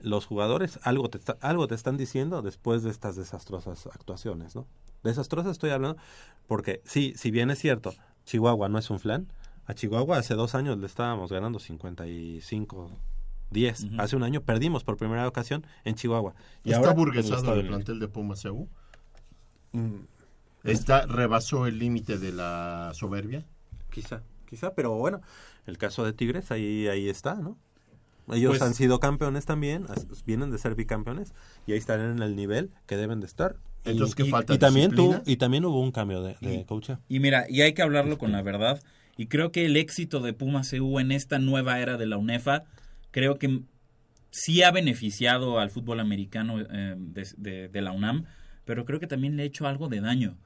los 0.03 0.27
jugadores 0.27 0.79
algo 0.83 1.09
te, 1.09 1.19
está- 1.19 1.39
algo 1.41 1.67
te 1.69 1.75
están 1.75 1.97
diciendo 1.97 2.43
después 2.43 2.83
de 2.83 2.91
estas 2.91 3.17
desastrosas 3.17 3.87
actuaciones, 3.87 4.55
¿no? 4.55 4.67
Desastrosas 5.03 5.53
estoy 5.53 5.71
hablando 5.71 5.97
porque 6.47 6.81
sí, 6.85 7.15
si 7.17 7.31
bien 7.31 7.51
es 7.51 7.59
cierto, 7.59 7.95
Chihuahua 8.25 8.69
no 8.69 8.79
es 8.79 8.91
un 8.91 8.99
flan, 9.01 9.33
a 9.67 9.75
Chihuahua 9.75 10.19
hace 10.19 10.35
dos 10.35 10.55
años 10.55 10.79
le 10.79 10.87
estábamos 10.87 11.31
ganando 11.33 11.59
55 11.59 12.91
10. 13.51 13.85
Ujú. 13.85 13.95
Hace 14.01 14.17
un 14.17 14.23
año 14.23 14.41
perdimos 14.43 14.83
por 14.85 14.97
primera 14.97 15.27
ocasión 15.29 15.67
en 15.85 15.95
Chihuahua. 15.95 16.35
Y 16.65 16.69
¿Está 16.71 16.79
ahora 16.79 16.91
el 16.93 16.97
burguesado 16.97 17.55
el 17.55 17.63
de 17.63 17.69
plantel 17.69 17.99
de 18.01 18.09
Pumas 18.09 18.45
EU? 18.45 18.67
Mm, 19.73 19.97
¿Está, 20.65 21.07
¿Rebasó 21.07 21.67
el 21.67 21.79
límite 21.79 22.19
de 22.19 22.33
la 22.33 22.93
soberbia? 22.95 23.45
Quizá, 23.91 24.23
quizá, 24.47 24.75
pero 24.75 24.93
bueno, 24.97 25.21
el 25.67 25.77
caso 25.79 26.05
de 26.05 26.13
Tigres 26.13 26.51
ahí, 26.51 26.89
ahí 26.89 27.09
está, 27.09 27.35
¿no? 27.35 27.59
Ellos 28.31 28.51
Pues- 28.51 28.63
han 28.63 28.75
sido 28.75 29.01
campeones 29.01 29.45
también, 29.47 29.87
vienen 30.27 30.51
de 30.51 30.59
ser 30.59 30.75
bicampeones 30.75 31.33
y 31.67 31.73
ahí 31.73 31.79
están 31.79 32.01
en 32.01 32.23
el 32.23 32.37
nivel 32.37 32.71
que 32.87 32.97
deben 32.97 33.21
de 33.21 33.27
estar. 33.27 33.57
Y- 33.85 33.91
Entonces, 33.91 34.15
¿qué 34.15 34.23
y, 34.25 34.31
falta? 34.31 34.55
y 34.55 34.59
también 34.59 34.93
tú, 34.93 35.21
y 35.27 35.37
también 35.37 35.65
hubo 35.65 35.81
un 35.81 35.91
cambio 35.91 36.23
de, 36.23 36.37
de 36.41 36.55
Y- 36.61 36.65
coach. 36.65 36.91
Y 37.09 37.19
mira, 37.21 37.47
y 37.49 37.63
hay 37.63 37.73
que 37.75 37.83
hablarlo 37.83 38.19
con 38.19 38.31
la 38.33 38.41
verdad. 38.43 38.81
Y 39.17 39.27
creo 39.27 39.51
que 39.53 39.67
el 39.67 39.77
éxito 39.77 40.21
de 40.21 40.33
Pumas 40.33 40.73
EU 40.73 40.99
en 41.01 41.11
esta 41.13 41.39
nueva 41.39 41.81
era 41.81 41.97
de 41.99 42.07
la 42.07 42.17
UNEFA, 42.17 42.63
creo 43.11 43.39
que 43.39 43.61
sí 44.31 44.63
ha 44.63 44.71
beneficiado 44.71 45.59
al 45.59 45.71
fútbol 45.71 46.01
americano 46.01 46.61
eh, 46.61 46.95
de, 46.97 47.27
de- 47.37 47.69
de 47.69 47.83
la 47.83 47.93
UNAM, 47.93 48.25
pero 48.65 48.85
creo 48.85 49.01
que 49.01 49.07
también 49.09 49.37
le 49.37 49.43
ha 49.43 49.47
hecho 49.47 49.67
algo 49.67 49.89
de 49.89 50.01
daño. 50.01 50.37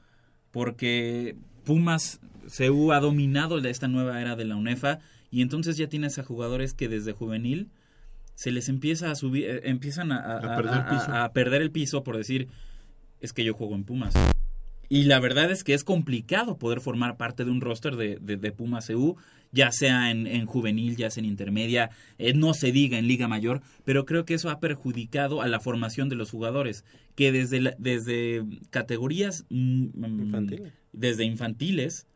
Porque 0.50 1.36
Pumas 1.64 2.20
CU 2.56 2.92
ha 2.92 3.00
dominado 3.00 3.58
esta 3.58 3.88
nueva 3.88 4.20
era 4.20 4.34
de 4.36 4.44
la 4.46 4.56
UNEFA 4.56 5.00
y 5.36 5.42
entonces 5.42 5.76
ya 5.76 5.86
tienes 5.88 6.18
a 6.18 6.24
jugadores 6.24 6.72
que 6.72 6.88
desde 6.88 7.12
juvenil 7.12 7.68
se 8.34 8.50
les 8.52 8.68
empieza 8.68 9.10
a 9.10 9.14
subir, 9.14 9.44
eh, 9.44 9.60
empiezan 9.64 10.12
a, 10.12 10.16
a- 10.18 10.40
A 11.24 11.32
perder 11.32 11.60
a- 11.60 11.64
el 11.64 11.70
piso 11.70 12.02
por 12.02 12.16
decir, 12.16 12.48
es 13.20 13.32
que 13.32 13.44
yo 13.44 13.54
juego 13.54 13.74
en 13.74 13.84
Pumas. 13.84 14.14
Y 14.88 15.04
la 15.04 15.18
verdad 15.20 15.50
es 15.50 15.64
que 15.64 15.74
es 15.74 15.82
complicado 15.84 16.58
poder 16.58 16.80
formar 16.80 17.16
parte 17.16 17.44
de 17.44 17.50
un 17.50 17.60
roster 17.60 17.96
de, 17.96 18.18
de, 18.20 18.36
de 18.36 18.52
Pumas 18.52 18.88
EU, 18.88 19.16
ya 19.50 19.72
sea 19.72 20.10
en, 20.12 20.26
en 20.28 20.46
juvenil, 20.46 20.96
ya 20.96 21.10
sea 21.10 21.22
en 21.22 21.28
intermedia, 21.28 21.90
eh, 22.18 22.34
no 22.34 22.54
se 22.54 22.70
diga 22.72 22.96
en 22.98 23.08
Liga 23.08 23.26
Mayor, 23.26 23.62
pero 23.84 24.04
creo 24.04 24.24
que 24.24 24.34
eso 24.34 24.48
ha 24.48 24.60
perjudicado 24.60 25.42
a 25.42 25.48
la 25.48 25.58
formación 25.60 26.08
de 26.08 26.14
los 26.16 26.30
jugadores, 26.30 26.84
que 27.16 27.32
desde, 27.32 27.60
la- 27.60 27.74
desde 27.78 28.44
categorías 28.70 29.44
mm, 29.50 29.86
mm, 29.86 29.92
desde 30.92 31.24
infantiles, 31.24 32.06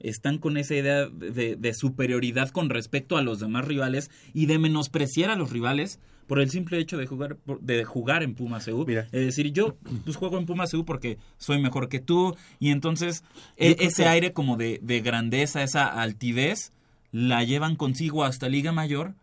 están 0.00 0.38
con 0.38 0.56
esa 0.56 0.74
idea 0.74 1.06
de, 1.06 1.56
de 1.56 1.74
superioridad 1.74 2.48
con 2.50 2.68
respecto 2.70 3.16
a 3.16 3.22
los 3.22 3.38
demás 3.40 3.64
rivales 3.66 4.10
y 4.34 4.46
de 4.46 4.58
menospreciar 4.58 5.30
a 5.30 5.36
los 5.36 5.50
rivales 5.50 6.00
por 6.26 6.40
el 6.40 6.48
simple 6.50 6.78
hecho 6.78 6.96
de 6.96 7.06
jugar 7.06 7.38
de 7.60 7.84
jugar 7.84 8.22
en 8.22 8.36
EU. 8.38 8.84
Mira. 8.86 9.02
Es 9.10 9.24
decir, 9.26 9.52
yo 9.52 9.76
pues 10.04 10.16
juego 10.16 10.38
en 10.38 10.46
Pumas 10.46 10.72
EU 10.74 10.84
porque 10.84 11.18
soy 11.38 11.60
mejor 11.60 11.88
que 11.88 11.98
tú 11.98 12.36
y 12.60 12.70
entonces 12.70 13.24
e- 13.56 13.76
ese 13.80 14.04
que- 14.04 14.08
aire 14.08 14.32
como 14.32 14.56
de, 14.56 14.78
de 14.82 15.00
grandeza, 15.00 15.62
esa 15.64 15.86
altivez, 15.88 16.72
la 17.10 17.42
llevan 17.42 17.74
consigo 17.74 18.22
hasta 18.24 18.48
Liga 18.48 18.70
Mayor 18.72 19.14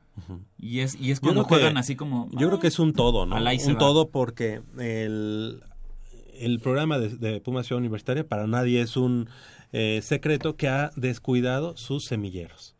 y 0.57 0.79
es, 0.79 0.95
y 0.99 1.11
es 1.11 1.19
cuando 1.21 1.43
que- 1.43 1.49
juegan 1.49 1.77
así 1.77 1.95
como... 1.95 2.27
Yo 2.31 2.47
creo 2.47 2.59
que 2.59 2.67
es 2.67 2.79
un 2.79 2.91
todo, 2.91 3.25
¿no? 3.25 3.35
Se 3.59 3.67
Un 3.69 3.75
va. 3.75 3.79
todo 3.79 4.09
porque 4.09 4.61
el, 4.79 5.61
el 6.39 6.59
programa 6.59 6.97
de, 6.99 7.09
de 7.09 7.39
Puma 7.39 7.63
Ciudad 7.63 7.79
Universitaria 7.79 8.27
para 8.27 8.47
nadie 8.47 8.81
es 8.81 8.97
un 8.97 9.29
eh, 9.71 10.01
secreto 10.03 10.55
que 10.55 10.67
ha 10.67 10.91
descuidado 10.95 11.75
sus 11.77 12.05
semilleros. 12.05 12.75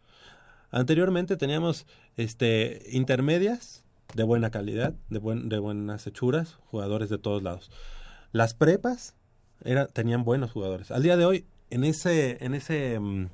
Anteriormente 0.72 1.38
teníamos 1.38 1.86
este 2.18 2.84
intermedias 2.92 3.84
de 4.14 4.24
buena 4.24 4.50
calidad, 4.50 4.94
de, 5.10 5.20
buen, 5.20 5.50
de 5.50 5.60
buenas 5.60 6.08
hechuras, 6.08 6.58
jugadores 6.66 7.10
de 7.10 7.18
todos 7.18 7.44
lados. 7.44 7.72
Las 8.32 8.54
prepas 8.54 9.16
era, 9.64 9.88
tenían 9.88 10.24
buenos 10.24 10.52
jugadores. 10.52 10.92
Al 10.92 11.04
día 11.04 11.18
de 11.18 11.26
hoy, 11.26 11.46
en 11.70 11.84
ese, 11.84 12.44
en 12.44 12.54
ese 12.54 13.00
mm, 13.00 13.28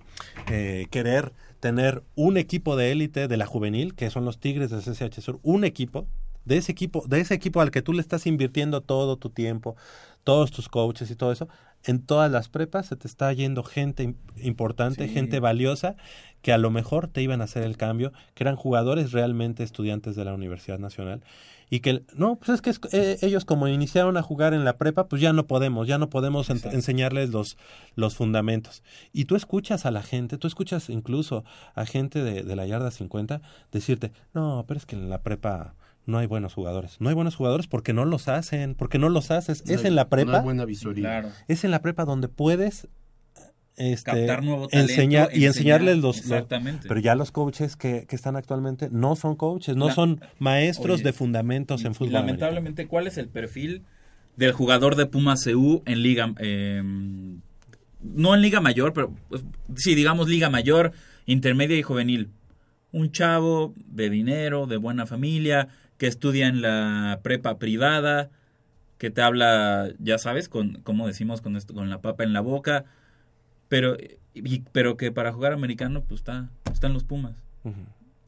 eh, 0.52 0.88
querer 0.90 1.34
tener 1.60 2.04
un 2.16 2.38
equipo 2.38 2.76
de 2.76 2.92
élite 2.92 3.28
de 3.28 3.38
la 3.38 3.46
juvenil, 3.46 3.96
que 3.96 4.10
son 4.10 4.26
los 4.26 4.40
Tigres 4.40 4.70
de 4.70 4.80
CCH 4.80 5.22
Sur, 5.22 5.40
un 5.44 5.64
equipo, 5.64 6.08
de 6.46 6.58
ese 6.58 6.72
equipo, 6.72 7.06
de 7.08 7.22
ese 7.22 7.34
equipo 7.34 7.62
al 7.62 7.72
que 7.72 7.82
tú 7.82 7.94
le 7.94 8.02
estás 8.02 8.28
invirtiendo 8.28 8.82
todo 8.82 9.18
tu 9.18 9.30
tiempo, 9.30 9.76
todos 10.24 10.52
tus 10.52 10.68
coaches 10.68 11.10
y 11.10 11.16
todo 11.16 11.32
eso, 11.32 11.48
en 11.86 12.02
todas 12.02 12.32
las 12.32 12.50
prepas 12.50 12.88
se 12.88 12.96
te 12.96 13.08
está 13.08 13.32
yendo 13.34 13.64
gente 13.64 14.04
im- 14.04 14.16
importante, 14.42 15.08
Sí. 15.08 15.14
gente 15.14 15.40
valiosa, 15.40 15.96
que 16.42 16.52
a 16.54 16.58
lo 16.58 16.72
mejor 16.72 17.08
te 17.08 17.22
iban 17.22 17.42
a 17.42 17.46
hacer 17.46 17.64
el 17.64 17.78
cambio, 17.78 18.12
que 18.34 18.44
eran 18.44 18.56
jugadores 18.56 19.12
realmente 19.12 19.64
estudiantes 19.64 20.16
de 20.16 20.26
la 20.26 20.34
Universidad 20.34 20.80
Nacional, 20.80 21.22
y 21.70 21.80
que, 21.80 22.04
no, 22.16 22.36
pues 22.36 22.50
es 22.50 22.62
que 22.62 22.70
es- 22.70 22.80
eh, 22.94 23.18
ellos 23.22 23.46
como 23.46 23.68
iniciaron 23.68 24.18
a 24.18 24.22
jugar 24.22 24.54
en 24.54 24.64
la 24.66 24.78
prepa, 24.78 25.08
pues 25.08 25.22
ya 25.22 25.34
no 25.34 25.48
podemos, 25.48 25.88
ya 25.88 25.98
no 25.98 26.10
podemos 26.10 26.50
en- 26.50 26.60
enseñarles 26.72 27.30
los, 27.32 27.58
los 27.96 28.16
fundamentos. 28.16 28.84
Y 29.14 29.26
tú 29.26 29.36
escuchas 29.36 29.86
a 29.86 29.92
la 29.92 30.04
gente, 30.04 30.38
tú 30.38 30.48
escuchas 30.48 30.90
incluso 30.90 31.44
a 31.76 31.86
gente 31.86 32.22
de, 32.24 32.44
de 32.44 32.56
la 32.56 32.66
yarda 32.68 32.92
50 32.92 33.42
decirte, 33.72 34.12
no, 34.34 34.66
pero 34.68 34.78
es 34.78 34.86
que 34.86 34.96
en 34.96 35.10
la 35.10 35.22
prepa 35.22 35.76
no 36.06 36.18
hay 36.18 36.28
buenos 36.28 36.54
jugadores. 36.54 36.98
No 37.00 37.10
hay 37.10 37.16
buenos 37.16 37.36
jugadores 37.36 37.68
porque 37.68 37.94
no 37.94 38.06
los 38.06 38.28
hacen, 38.28 38.76
porque 38.76 38.98
no 39.00 39.10
los 39.10 39.32
haces. 39.32 39.66
No 39.66 39.74
es 39.74 39.82
hay- 39.82 39.88
en 39.88 39.96
la 39.96 40.04
no 40.04 40.10
prepa. 40.10 40.38
hay 40.40 40.44
buena 40.44 40.66
visoría. 40.66 41.04
Claro. 41.04 41.30
Es 41.48 41.64
en 41.64 41.72
la 41.72 41.82
prepa 41.82 42.06
donde 42.06 42.28
puedes 42.28 42.88
este, 43.76 44.12
Captar 44.12 44.44
nuevo 44.44 44.68
talento, 44.68 44.92
enseñar 44.92 45.30
y 45.34 45.46
enseñar, 45.46 45.82
enseñarles 45.82 45.98
los, 45.98 46.22
pero 46.88 47.00
ya 47.00 47.16
los 47.16 47.32
coaches 47.32 47.76
que, 47.76 48.06
que 48.08 48.16
están 48.16 48.36
actualmente 48.36 48.90
no 48.92 49.16
son 49.16 49.36
coaches, 49.36 49.76
no 49.76 49.88
La- 49.88 49.94
son 49.96 50.22
maestros 50.38 50.96
Oye, 50.98 51.04
de 51.06 51.14
fundamentos 51.14 51.84
en 51.84 51.94
Y 51.94 51.96
fútbol. 51.96 52.14
lamentablemente, 52.14 52.86
¿cuál 52.88 53.08
es 53.08 53.18
el 53.18 53.30
perfil 53.30 53.82
del 54.36 54.52
jugador 54.52 54.96
de 54.96 55.08
Pumas 55.08 55.44
CU 55.46 55.82
en 55.86 56.04
Liga... 56.04 56.34
eh, 56.40 56.84
no 58.04 58.36
en 58.36 58.42
Liga 58.42 58.60
Mayor, 58.60 58.94
pero 58.94 59.14
pues, 59.30 59.44
sí, 59.76 59.96
digamos 59.96 60.28
Liga 60.28 60.50
Mayor, 60.50 60.92
intermedia 61.26 61.78
y 61.78 61.82
juvenil? 61.84 62.30
Un 62.92 63.12
chavo 63.12 63.74
de 63.88 64.10
dinero, 64.10 64.68
de 64.68 64.78
buena 64.78 65.08
familia, 65.08 65.70
que 66.04 66.08
estudia 66.10 66.50
en 66.50 66.62
la 66.62 67.22
prepa 67.24 67.58
privada, 67.60 68.30
que 68.98 69.10
te 69.10 69.22
habla, 69.22 69.90
ya 70.00 70.18
sabes, 70.18 70.50
con, 70.50 70.82
como 70.84 71.08
decimos, 71.08 71.40
con, 71.40 71.56
esto, 71.56 71.74
con 71.74 71.90
la 71.90 72.02
papa 72.02 72.26
en 72.26 72.34
la 72.34 72.42
boca, 72.42 72.84
pero, 73.70 73.96
y- 74.34 74.60
pero 74.74 74.98
que 74.98 75.14
para 75.14 75.32
jugar 75.32 75.54
americano, 75.54 76.04
pues 76.04 76.20
está, 76.20 76.50
está 76.74 76.88
en 76.88 76.94
los 76.94 77.06
Pumas. 77.06 77.36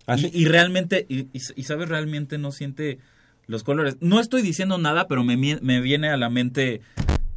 Así- 0.06 0.32
Y, 0.34 0.44
y 0.44 0.46
realmente, 0.46 1.06
y, 1.10 1.28
sabes, 1.64 1.90
realmente 1.90 2.38
no 2.38 2.54
siente 2.54 3.00
los 3.46 3.64
colores. 3.66 3.98
No 4.00 4.22
estoy 4.22 4.42
diciendo 4.42 4.78
nada, 4.78 5.10
pero 5.10 5.26
me, 5.26 5.36
me 5.36 5.82
viene 5.82 6.08
a 6.08 6.16
la 6.16 6.30
mente 6.30 6.80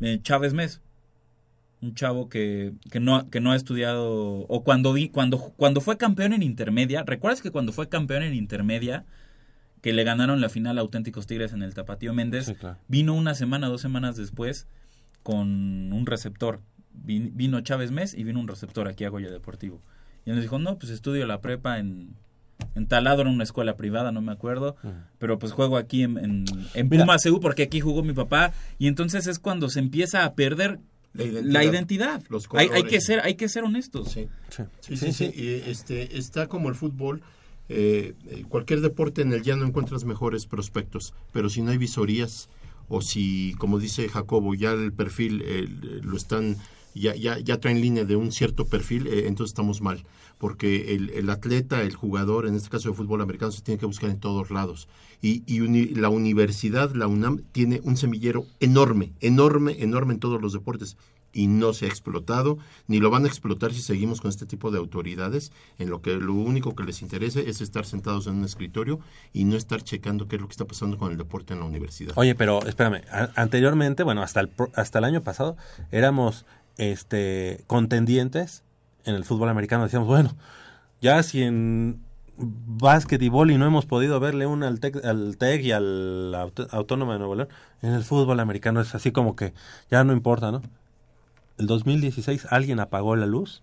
eh, 0.01 0.21
Chávez 0.23 0.55
Mes. 0.55 0.81
Un 1.81 1.97
chavo 1.97 2.29
que, 2.29 2.75
que, 2.93 3.01
no, 3.01 3.29
que 3.29 3.41
no 3.41 3.51
ha 3.51 3.57
estudiado, 3.57 4.13
o 4.47 4.63
cuando, 4.63 4.93
vi, 4.93 5.09
cuando, 5.09 5.39
cuando 5.57 5.81
fue 5.81 5.97
campeón 5.97 6.33
en 6.33 6.45
intermedia, 6.45 7.03
¿recuerdas 7.05 7.43
que 7.43 7.51
cuando 7.51 7.73
fue 7.73 7.89
campeón 7.89 8.23
en 8.23 8.35
intermedia, 8.35 9.05
que 9.83 9.93
le 9.93 10.05
ganaron 10.05 10.41
la 10.41 10.49
final 10.49 10.79
a 10.79 10.81
Auténticos 10.81 11.27
Tigres 11.27 11.53
en 11.53 11.63
el 11.63 11.75
Tapatío 11.75 12.13
Méndez, 12.15 12.47
Sí, 12.47 12.55
claro. 12.55 12.79
vino 12.89 13.15
una 13.15 13.35
semana, 13.35 13.69
dos 13.69 13.81
semanas 13.81 14.17
después 14.17 14.67
con 15.23 15.93
un 15.93 16.07
receptor. 16.07 16.61
Vin- 17.05 17.31
Vino 17.35 17.61
Chávez 17.61 17.91
Mes 17.91 18.15
y 18.15 18.25
vino 18.25 18.41
un 18.41 18.49
receptor 18.49 18.89
aquí 18.89 19.05
a 19.05 19.09
Goya 19.09 19.31
Deportivo. 19.31 19.81
Y 20.25 20.31
él 20.31 20.37
nos 20.37 20.43
dijo, 20.45 20.59
no, 20.59 20.79
pues 20.79 20.91
estudio 20.91 21.27
la 21.27 21.41
prepa 21.41 21.79
en, 21.79 22.15
en 22.75 22.87
Taladro, 22.87 23.29
en 23.29 23.35
una 23.35 23.45
escuela 23.45 23.77
privada, 23.77 24.11
no 24.11 24.21
me 24.21 24.33
acuerdo, 24.33 24.77
pero 25.19 25.39
pues 25.39 25.53
juego 25.53 25.77
aquí 25.77 26.03
en, 26.03 26.19
en, 26.19 26.45
en 26.75 26.89
CU 26.89 27.41
porque 27.41 27.63
aquí 27.65 27.81
jugó 27.81 28.03
mi 28.03 28.13
papá. 28.15 28.53
Y 28.79 28.89
entonces 28.89 29.27
es 29.27 29.39
cuando 29.39 29.69
se 29.71 29.79
empieza 29.79 30.25
a 30.25 30.35
perder 30.35 30.81
La 31.15 31.25
identidad. 31.25 31.53
la 31.53 31.65
identidad. 31.65 32.23
Los 32.31 32.49
hay, 32.55 32.69
hay 32.73 32.83
que 32.83 33.01
ser, 33.01 33.21
hay 33.21 33.35
que 33.37 33.49
ser 33.49 33.63
honestos. 33.65 34.11
Sí. 34.11 34.29
Sí. 34.49 34.63
Sí, 34.81 34.97
sí, 34.97 35.13
sí. 35.13 35.33
Y, 35.35 35.71
este, 35.71 36.19
está 36.19 36.49
como 36.49 36.69
el 36.69 36.75
fútbol. 36.75 37.23
Eh, 37.69 38.15
eh, 38.27 38.45
cualquier 38.49 38.81
deporte 38.81 39.23
en 39.23 39.33
el 39.33 39.43
llano 39.43 39.67
encuentras 39.67 40.05
mejores 40.05 40.47
prospectos, 40.47 41.15
pero 41.33 41.51
si 41.51 41.63
no 41.63 41.71
hay 41.71 41.79
visorías 41.79 42.49
o 42.89 43.03
si, 43.03 43.55
como 43.59 43.79
dice 43.79 44.09
Jacobo, 44.09 44.55
ya 44.55 44.73
el 44.73 44.93
perfil 44.93 45.45
lo 46.03 46.17
están, 46.17 46.57
ya, 46.95 47.15
ya, 47.15 47.39
ya 47.39 47.61
traen 47.61 47.83
línea 47.83 48.05
de 48.05 48.17
un 48.17 48.33
cierto 48.33 48.67
perfil, 48.67 49.07
eh, 49.07 49.27
entonces 49.27 49.53
estamos 49.53 49.83
mal, 49.83 50.05
porque 50.39 50.95
el, 50.95 51.29
atleta, 51.29 51.83
el 51.83 51.95
jugador, 51.95 52.47
en 52.47 52.55
este 52.55 52.71
caso 52.71 52.89
de 52.89 52.95
fútbol 52.95 53.21
americano, 53.21 53.53
se 53.53 53.61
tiene 53.61 53.79
que 53.79 53.87
buscar 53.87 54.09
en 54.09 54.21
todos 54.21 54.51
lados. 54.51 54.89
Y, 55.21 55.43
y 55.47 55.95
la 55.95 56.09
universidad, 56.09 56.95
la 56.95 57.09
UNAM, 57.09 57.43
tiene 57.53 57.81
un 57.85 57.97
semillero 57.97 58.47
enorme, 58.61 59.13
enorme, 59.21 59.77
enorme 59.81 60.15
en 60.15 60.21
todos 60.21 60.41
los 60.41 60.53
deportes 60.53 60.97
y 61.39 61.47
no 61.47 61.73
se 61.73 61.85
ha 61.85 61.89
explotado, 61.89 62.59
ni 62.89 62.99
lo 62.99 63.11
van 63.11 63.25
a 63.25 63.29
explotar 63.29 63.73
si 63.73 63.81
seguimos 63.81 64.21
con 64.21 64.29
este 64.29 64.45
tipo 64.45 64.71
de 64.73 64.79
autoridades, 64.79 65.53
en 65.79 65.89
lo 65.89 66.03
que 66.03 66.17
lo 66.17 66.35
único 66.35 66.75
que 66.75 66.83
les 66.83 67.01
interese 67.01 67.49
es 67.49 67.61
estar 67.61 67.85
sentados 67.87 68.27
en 68.27 68.35
un 68.35 68.45
escritorio 68.45 68.99
y 69.33 69.45
no 69.45 69.57
estar 69.57 69.81
checando 69.83 70.27
qué 70.27 70.35
es 70.37 70.43
lo 70.43 70.49
que 70.49 70.53
está 70.53 70.65
pasando 70.65 70.99
con 70.99 71.13
el 71.13 71.17
deporte 71.17 71.55
en 71.55 71.61
la 71.61 71.67
universidad. 71.67 72.13
Oye, 72.17 72.35
pero 72.35 72.67
espérame, 72.67 73.03
anteriormente, 73.37 74.03
bueno, 74.03 74.23
hasta 74.23 74.41
el, 74.41 74.51
hasta 74.75 74.99
el 74.99 75.05
año 75.05 75.23
pasado, 75.23 75.57
éramos 75.93 76.45
este 76.77 77.63
contendientes 77.67 78.65
en 79.05 79.15
el 79.15 79.25
fútbol 79.25 79.49
americano. 79.49 79.85
Decíamos, 79.85 80.09
bueno, 80.09 80.35
ya 81.01 81.23
si 81.23 81.43
en 81.43 82.01
básquet 82.37 83.21
y 83.23 83.29
boli 83.29 83.59
no 83.59 83.67
hemos 83.67 83.87
podido 83.87 84.19
verle 84.21 84.47
una 84.47 84.69
al 84.69 84.81
TEC, 84.81 85.05
al 85.05 85.37
TEC 85.37 85.63
y 85.63 85.73
al 85.73 86.33
Aut- 86.35 86.69
Autónoma 86.71 87.13
de 87.15 87.19
Nuevo 87.21 87.35
León, 87.37 87.49
en 87.83 87.93
el 87.95 88.03
fútbol 88.03 88.41
americano 88.41 88.81
es 88.81 88.95
así 88.95 89.13
como 89.13 89.35
que 89.37 89.53
ya 89.91 90.03
no 90.05 90.13
importa, 90.13 90.51
¿no? 90.53 90.63
El 91.59 91.67
2016 91.67 92.47
alguien 92.51 92.81
apagó 92.81 93.17
la 93.17 93.27
luz 93.27 93.63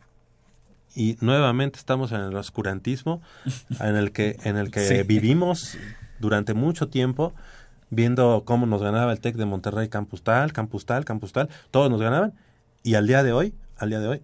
y 0.96 1.18
nuevamente 1.22 1.78
estamos 1.80 2.12
en 2.12 2.22
el 2.22 2.36
oscurantismo 2.36 3.22
en 3.80 3.96
el 3.96 4.12
que 4.12 4.38
en 4.44 4.58
el 4.58 4.72
que 4.72 4.88
Sí. 4.88 5.04
vivimos 5.08 5.78
durante 6.20 6.54
mucho 6.54 6.88
tiempo 6.88 7.34
viendo 7.90 8.44
cómo 8.46 8.66
nos 8.66 8.82
ganaba 8.82 9.12
el 9.12 9.20
Tec 9.20 9.36
de 9.36 9.46
Monterrey 9.46 9.90
Campus 9.90 10.24
tal, 10.24 10.54
Campus 10.54 10.86
tal, 10.86 11.06
Campus 11.06 11.32
tal, 11.34 11.50
todos 11.72 11.90
nos 11.90 12.02
ganaban 12.02 12.34
y 12.84 12.96
al 12.96 13.08
día 13.08 13.24
de 13.24 13.32
hoy, 13.34 13.54
al 13.78 13.90
día 13.90 14.00
de 14.00 14.08
hoy 14.08 14.22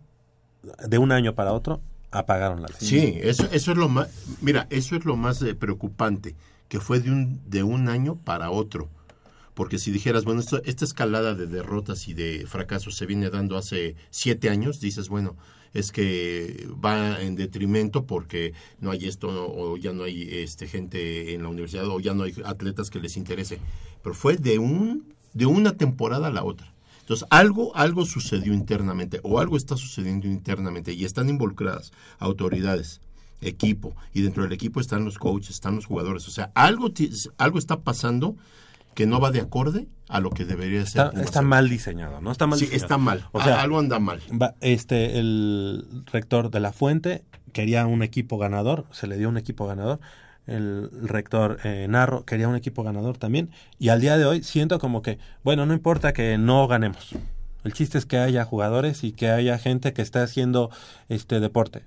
de 0.88 0.98
un 0.98 1.11
año 1.11 1.34
para 1.35 1.53
otro 1.53 1.81
apagaron 2.11 2.61
la 2.61 2.68
luz. 2.68 2.77
Sí, 2.80 3.18
eso, 3.22 3.48
eso 3.52 3.72
es 3.72 3.77
lo 3.77 3.88
más, 3.89 4.10
mira, 4.41 4.68
eso 4.69 4.95
es 4.95 5.06
lo 5.06 5.15
más 5.15 5.41
eh, 5.41 5.56
preocupante, 5.56 6.35
que 6.68 6.80
fue 6.80 6.99
de 6.99 7.10
un, 7.11 7.39
de 7.49 7.64
un 7.64 7.88
año 7.89 8.15
para 8.15 8.52
otro. 8.52 8.89
Porque 9.61 9.77
si 9.77 9.91
dijeras, 9.91 10.23
bueno, 10.25 10.39
esto- 10.41 10.63
esta 10.65 10.85
escalada 10.85 11.35
de 11.35 11.45
derrotas 11.45 12.07
y 12.07 12.15
de 12.15 12.47
fracasos 12.47 12.95
se 12.95 13.05
viene 13.05 13.29
dando 13.29 13.57
hace 13.57 13.95
siete 14.09 14.49
años, 14.49 14.79
dices, 14.79 15.07
bueno, 15.07 15.38
es 15.75 15.91
que 15.91 16.67
va 16.83 17.21
en 17.21 17.35
detrimento 17.35 18.07
porque 18.07 18.53
no 18.79 18.89
hay 18.89 19.05
esto 19.05 19.27
o 19.29 19.77
ya 19.77 19.93
no 19.93 20.01
hay 20.05 20.27
este 20.31 20.67
gente 20.67 21.35
en 21.35 21.43
la 21.43 21.49
universidad 21.49 21.88
o 21.89 21.99
ya 21.99 22.15
no 22.15 22.23
hay 22.23 22.33
atletas 22.43 22.89
que 22.89 22.99
les 22.99 23.17
interese. 23.17 23.59
Pero 24.01 24.15
fue 24.15 24.35
de 24.35 24.57
un 24.57 25.13
de 25.35 25.45
una 25.45 25.77
temporada 25.77 26.25
a 26.29 26.31
la 26.31 26.43
otra. 26.43 26.73
Entonces, 27.01 27.27
algo 27.29 27.75
algo 27.75 28.07
sucedió 28.07 28.55
internamente 28.55 29.19
o 29.21 29.39
algo 29.39 29.57
está 29.57 29.77
sucediendo 29.77 30.25
internamente 30.25 30.91
y 30.93 31.05
están 31.05 31.29
involucradas 31.29 31.91
autoridades, 32.17 32.99
equipo 33.41 33.93
y 34.11 34.21
dentro 34.23 34.41
del 34.41 34.53
equipo 34.53 34.79
están 34.79 35.05
los 35.05 35.19
coaches, 35.19 35.51
están 35.51 35.75
los 35.75 35.85
jugadores, 35.85 36.27
o 36.27 36.31
sea, 36.31 36.51
algo 36.55 36.89
algo 37.38 37.59
está 37.59 37.81
pasando 37.81 38.35
que 38.93 39.05
no 39.05 39.19
va 39.19 39.31
de 39.31 39.41
acorde 39.41 39.88
a 40.09 40.19
lo 40.19 40.30
que 40.31 40.45
debería 40.45 40.85
ser. 40.85 41.05
Está, 41.07 41.22
está 41.22 41.41
mal 41.41 41.69
diseñado, 41.69 42.19
¿no? 42.22 42.31
Está 42.31 42.47
mal 42.47 42.59
Sí, 42.59 42.65
diseñado. 42.65 42.85
está 42.85 42.97
mal. 42.97 43.26
O 43.31 43.41
sea, 43.41 43.61
algo 43.61 43.80
anda 43.80 43.99
mal. 43.99 44.19
Va- 44.31 44.55
este, 44.61 45.19
el 45.19 45.85
rector 46.11 46.51
de 46.51 46.59
la 46.59 46.73
Fuente 46.73 47.23
quería 47.53 47.85
un 47.85 48.03
equipo 48.03 48.38
ganador, 48.38 48.85
se 48.91 49.07
le 49.07 49.18
dio 49.18 49.30
un 49.30 49.38
equipo 49.38 49.68
ganador. 49.68 49.99
El 50.47 50.89
rector 51.03 51.59
eh, 51.63 51.85
Narro 51.89 52.26
quería 52.26 52.47
un 52.47 52.55
equipo 52.55 52.84
ganador 52.84 53.18
también. 53.18 53.49
Y 53.80 53.89
al 53.89 54.01
día 54.01 54.18
de 54.18 54.26
hoy 54.26 54.43
siento 54.43 54.80
como 54.80 55.01
que, 55.01 55.19
bueno, 55.43 55.65
no 55.65 55.73
importa 55.73 56.13
que 56.13 56.38
no 56.38 56.68
ganemos. 56.68 57.09
El 57.63 57.73
chiste 57.73 57.97
es 57.99 58.05
que 58.05 58.18
haya 58.18 58.43
jugadores 58.43 59.03
y 59.03 59.11
que 59.11 59.30
haya 59.30 59.57
gente 59.59 59.93
que 59.93 60.01
esté 60.01 60.19
haciendo 60.19 60.72
este 61.09 61.39
deporte. 61.39 61.84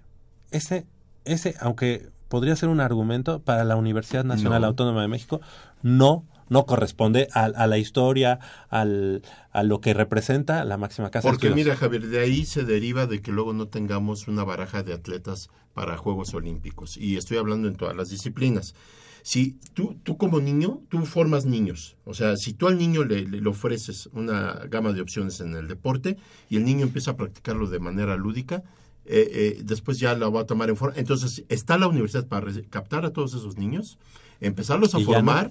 Ese, 0.52 0.86
ese, 1.24 1.56
aunque 1.60 2.08
podría 2.28 2.54
ser 2.54 2.68
un 2.68 2.80
argumento 2.80 3.40
para 3.40 3.64
la 3.64 3.74
Universidad 3.76 4.24
Nacional 4.24 4.62
No. 4.62 4.68
Autónoma 4.68 5.02
de 5.02 5.08
México, 5.08 5.40
no 5.82 6.24
no 6.48 6.66
corresponde 6.66 7.28
a, 7.32 7.44
a 7.44 7.66
la 7.66 7.78
historia, 7.78 8.38
al, 8.68 9.22
a 9.52 9.62
lo 9.62 9.80
que 9.80 9.94
representa 9.94 10.64
la 10.64 10.76
máxima 10.76 11.10
casa 11.10 11.28
Porque 11.28 11.50
mira, 11.50 11.76
Javier, 11.76 12.06
de 12.06 12.20
ahí 12.20 12.44
se 12.44 12.64
deriva 12.64 13.06
de 13.06 13.22
que 13.22 13.32
luego 13.32 13.52
no 13.52 13.68
tengamos 13.68 14.28
una 14.28 14.44
baraja 14.44 14.82
de 14.82 14.92
atletas 14.92 15.48
para 15.74 15.96
Juegos 15.96 16.34
Olímpicos. 16.34 16.96
Y 16.96 17.16
estoy 17.16 17.36
hablando 17.36 17.68
en 17.68 17.76
todas 17.76 17.96
las 17.96 18.10
disciplinas. 18.10 18.74
Si 19.22 19.58
tú, 19.72 19.96
tú 20.02 20.18
como 20.18 20.38
niño, 20.40 20.82
tú 20.90 21.06
formas 21.06 21.46
niños. 21.46 21.96
O 22.04 22.12
sea, 22.12 22.36
si 22.36 22.52
tú 22.52 22.68
al 22.68 22.76
niño 22.76 23.04
le, 23.04 23.22
le 23.26 23.48
ofreces 23.48 24.10
una 24.12 24.66
gama 24.68 24.92
de 24.92 25.00
opciones 25.00 25.40
en 25.40 25.54
el 25.54 25.66
deporte 25.66 26.18
y 26.50 26.56
el 26.58 26.64
niño 26.64 26.82
empieza 26.82 27.12
a 27.12 27.16
practicarlo 27.16 27.66
de 27.68 27.78
manera 27.78 28.16
lúdica, 28.16 28.62
eh, 29.06 29.56
eh, 29.58 29.60
después 29.62 29.98
ya 29.98 30.14
lo 30.14 30.32
va 30.32 30.42
a 30.42 30.46
tomar 30.46 30.70
en 30.70 30.76
forma. 30.76 30.96
Entonces, 30.98 31.44
está 31.48 31.76
la 31.78 31.88
universidad 31.88 32.26
para 32.26 32.50
captar 32.70 33.04
a 33.04 33.12
todos 33.12 33.34
esos 33.34 33.58
niños, 33.58 33.98
empezarlos 34.40 34.94
a 34.94 35.00
Y 35.00 35.04
no. 35.06 35.50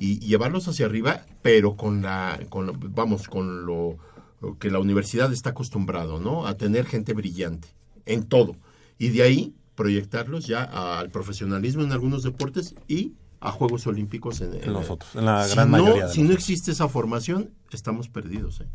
Y 0.00 0.18
llevarlos 0.18 0.66
hacia 0.66 0.86
arriba, 0.86 1.24
pero 1.42 1.76
con 1.76 2.02
la, 2.02 2.40
con 2.48 2.66
lo- 2.66 2.74
vamos, 2.76 3.28
con 3.28 3.64
lo, 3.66 3.96
lo 4.40 4.58
que 4.58 4.70
la 4.70 4.80
universidad 4.80 5.32
está 5.32 5.50
acostumbrado, 5.50 6.18
¿no? 6.18 6.46
A 6.46 6.56
tener 6.56 6.86
gente 6.86 7.12
brillante 7.12 7.68
en 8.06 8.24
todo. 8.24 8.56
Y 8.98 9.10
de 9.10 9.22
ahí 9.22 9.54
proyectarlos 9.76 10.46
ya 10.46 10.64
al 10.98 11.10
profesionalismo 11.10 11.82
en 11.82 11.92
algunos 11.92 12.22
deportes 12.22 12.74
y 12.88 13.12
a 13.40 13.50
Juegos 13.52 13.86
Olímpicos 13.86 14.40
en, 14.42 14.52
En 14.62 14.72
los 14.72 14.90
otros, 14.90 15.14
en 15.14 15.24
la 15.24 15.44
si 15.44 15.54
gran 15.54 15.70
no, 15.70 15.78
mayoría 15.78 16.08
Si 16.08 16.22
no 16.22 16.32
existe 16.32 16.70
esa 16.72 16.88
formación, 16.88 17.50
estamos 17.72 18.08
perdidos, 18.08 18.60
¿eh? 18.62 18.66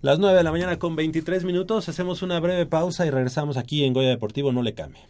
Las 0.00 0.20
9 0.20 0.36
de 0.36 0.44
la 0.44 0.52
mañana 0.52 0.78
con 0.78 0.94
23 0.94 1.42
minutos, 1.44 1.88
hacemos 1.88 2.22
una 2.22 2.38
breve 2.38 2.66
pausa 2.66 3.04
y 3.04 3.10
regresamos 3.10 3.56
aquí 3.56 3.82
en 3.84 3.92
Goya 3.94 4.10
Deportivo, 4.10 4.52
no 4.52 4.62
le 4.62 4.74
cambie. 4.74 5.00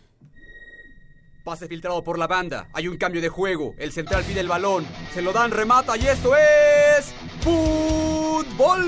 Pase 1.48 1.66
filtrado 1.66 2.04
por 2.04 2.18
la 2.18 2.26
banda. 2.26 2.68
Hay 2.74 2.88
un 2.88 2.98
cambio 2.98 3.22
de 3.22 3.30
juego. 3.30 3.74
El 3.78 3.90
central 3.90 4.22
pide 4.22 4.40
el 4.40 4.48
balón. 4.48 4.86
Se 5.14 5.22
lo 5.22 5.32
dan, 5.32 5.50
remata 5.50 5.96
y 5.96 6.06
esto 6.06 6.36
es. 6.36 7.14
¡Fútbol! 7.40 8.84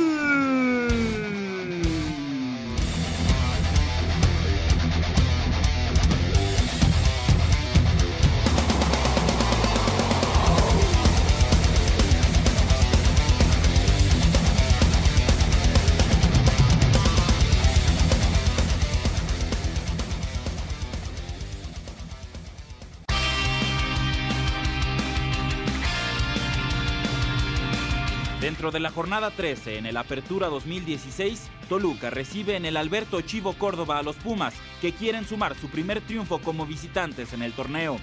De 28.71 28.79
la 28.79 28.93
jornada 28.93 29.33
13 29.33 29.79
en 29.79 29.87
el 29.87 29.97
Apertura 29.97 30.47
2016, 30.47 31.51
Toluca 31.69 32.09
recibe 32.09 32.55
en 32.55 32.65
el 32.65 32.77
Alberto 32.77 33.21
Chivo 33.21 33.55
Córdoba 33.55 33.99
a 33.99 34.03
los 34.05 34.15
Pumas, 34.15 34.55
que 34.81 34.93
quieren 34.93 35.27
sumar 35.27 35.57
su 35.57 35.69
primer 35.69 36.01
triunfo 36.01 36.39
como 36.39 36.67
visitantes 36.67 37.33
en 37.33 37.43
el 37.43 37.53
torneo. 37.53 37.97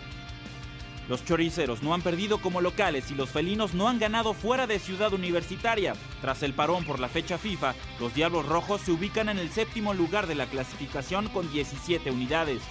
Los 1.08 1.24
choriceros 1.24 1.84
no 1.84 1.94
han 1.94 2.02
perdido 2.02 2.40
como 2.40 2.60
locales 2.60 3.10
y 3.12 3.16
los 3.16 3.30
felinos 3.30 3.74
no 3.74 3.88
han 3.88 3.98
ganado 3.98 4.34
fuera 4.34 4.68
de 4.68 4.78
Ciudad 4.78 5.14
Universitaria. 5.14 5.94
Tras 6.20 6.44
el 6.44 6.54
parón 6.54 6.84
por 6.84 7.00
la 7.00 7.08
fecha 7.08 7.38
FIFA, 7.38 7.74
los 8.02 8.14
Diablos 8.14 8.46
Rojos 8.46 8.82
se 8.82 8.92
ubican 8.92 9.30
en 9.30 9.40
el 9.40 9.50
séptimo 9.50 9.94
lugar 9.94 10.28
de 10.28 10.36
la 10.36 10.48
clasificación 10.48 11.30
con 11.30 11.50
17 11.50 12.12
unidades. 12.12 12.62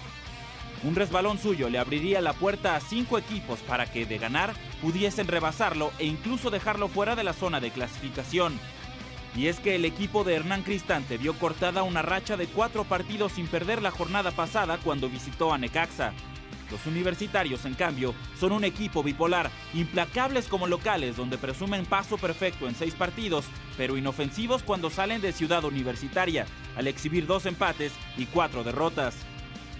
Un 0.85 0.95
resbalón 0.95 1.39
suyo 1.39 1.69
le 1.69 1.79
abriría 1.79 2.21
la 2.21 2.33
puerta 2.33 2.77
a 2.77 2.81
cinco 2.81 3.19
equipos 3.19 3.61
para 3.61 3.87
que, 3.87 4.07
de 4.07 4.19
ganar, 4.19 4.55
pudiesen 4.83 5.27
rebasarlo 5.27 5.91
e 5.99 6.07
incluso 6.07 6.51
dejarlo 6.51 6.89
fuera 6.89 7.17
de 7.17 7.25
la 7.25 7.33
zona 7.33 7.61
de 7.61 7.71
clasificación. 7.71 8.59
Y 9.35 9.49
es 9.49 9.59
que 9.59 9.75
el 9.75 9.85
equipo 9.85 10.25
de 10.25 10.35
Hernán 10.35 10.63
Cristante 10.63 11.19
vio 11.19 11.35
cortada 11.35 11.83
una 11.83 12.03
racha 12.03 12.37
de 12.37 12.47
cuatro 12.47 12.85
partidos 12.85 13.33
sin 13.33 13.47
perder 13.47 13.83
la 13.83 13.91
jornada 13.91 14.31
pasada 14.31 14.79
cuando 14.83 15.09
visitó 15.09 15.53
a 15.53 15.59
Necaxa. 15.59 16.13
Los 16.71 16.85
universitarios, 16.87 17.65
en 17.65 17.75
cambio, 17.75 18.15
son 18.39 18.53
un 18.53 18.65
equipo 18.65 19.03
bipolar, 19.03 19.51
implacables 19.73 20.49
como 20.49 20.67
locales 20.67 21.17
donde 21.17 21.39
presumen 21.39 21.87
paso 21.87 22.19
perfecto 22.19 22.67
en 22.67 22.75
seis 22.75 22.95
partidos, 22.95 23.45
pero 23.77 23.97
inofensivos 23.97 24.63
cuando 24.63 24.91
salen 24.91 25.21
de 25.21 25.33
Ciudad 25.33 25.65
Universitaria, 25.65 26.47
al 26.77 26.87
exhibir 26.89 27.27
dos 27.27 27.47
empates 27.47 27.93
y 28.17 28.27
cuatro 28.27 28.65
derrotas. 28.65 29.17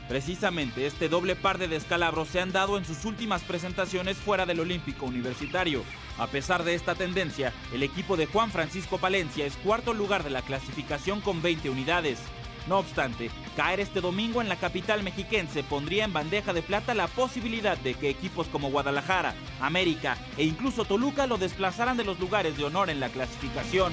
Precisamente 0.09 0.87
este 0.87 1.09
doble 1.09 1.35
par 1.35 1.59
de 1.59 1.67
descalabros 1.67 2.29
se 2.29 2.41
han 2.41 2.53
dado 2.53 2.79
en 2.79 2.85
sus 2.85 3.05
últimas 3.05 3.43
presentaciones 3.43 4.17
fuera 4.17 4.47
del 4.47 4.61
Olímpico 4.61 5.05
Universitario. 5.05 5.83
A 6.17 6.29
pesar 6.29 6.63
de 6.63 6.75
esta 6.75 6.95
tendencia, 6.95 7.53
el 7.73 7.83
equipo 7.83 8.17
de 8.17 8.27
Juan 8.27 8.51
Francisco 8.51 8.99
Palencia 8.99 9.45
es 9.45 9.57
cuarto 9.57 9.95
lugar 9.95 10.23
de 10.23 10.31
la 10.31 10.43
clasificación 10.43 11.21
con 11.21 11.43
20 11.43 11.71
unidades. 11.71 12.21
No 12.69 12.79
obstante, 12.79 13.31
caer 13.57 13.81
este 13.81 14.01
domingo 14.01 14.41
en 14.41 14.49
la 14.49 14.57
capital 14.57 15.03
mexiquense 15.03 15.63
pondría 15.63 16.05
en 16.05 16.13
bandeja 16.13 16.53
de 16.53 16.63
plata 16.63 16.95
la 16.95 17.09
posibilidad 17.09 17.77
de 17.79 17.95
que 17.95 18.09
equipos 18.09 18.47
como 18.49 18.71
Guadalajara, 18.71 19.35
América 19.61 20.17
e 20.37 20.45
incluso 20.45 20.85
Toluca 20.85 21.27
lo 21.27 21.37
desplazaran 21.37 21.97
de 21.97 22.05
los 22.05 22.19
lugares 22.19 22.57
de 22.57 22.65
honor 22.65 22.91
en 22.91 23.01
la 23.01 23.09
clasificación. 23.09 23.93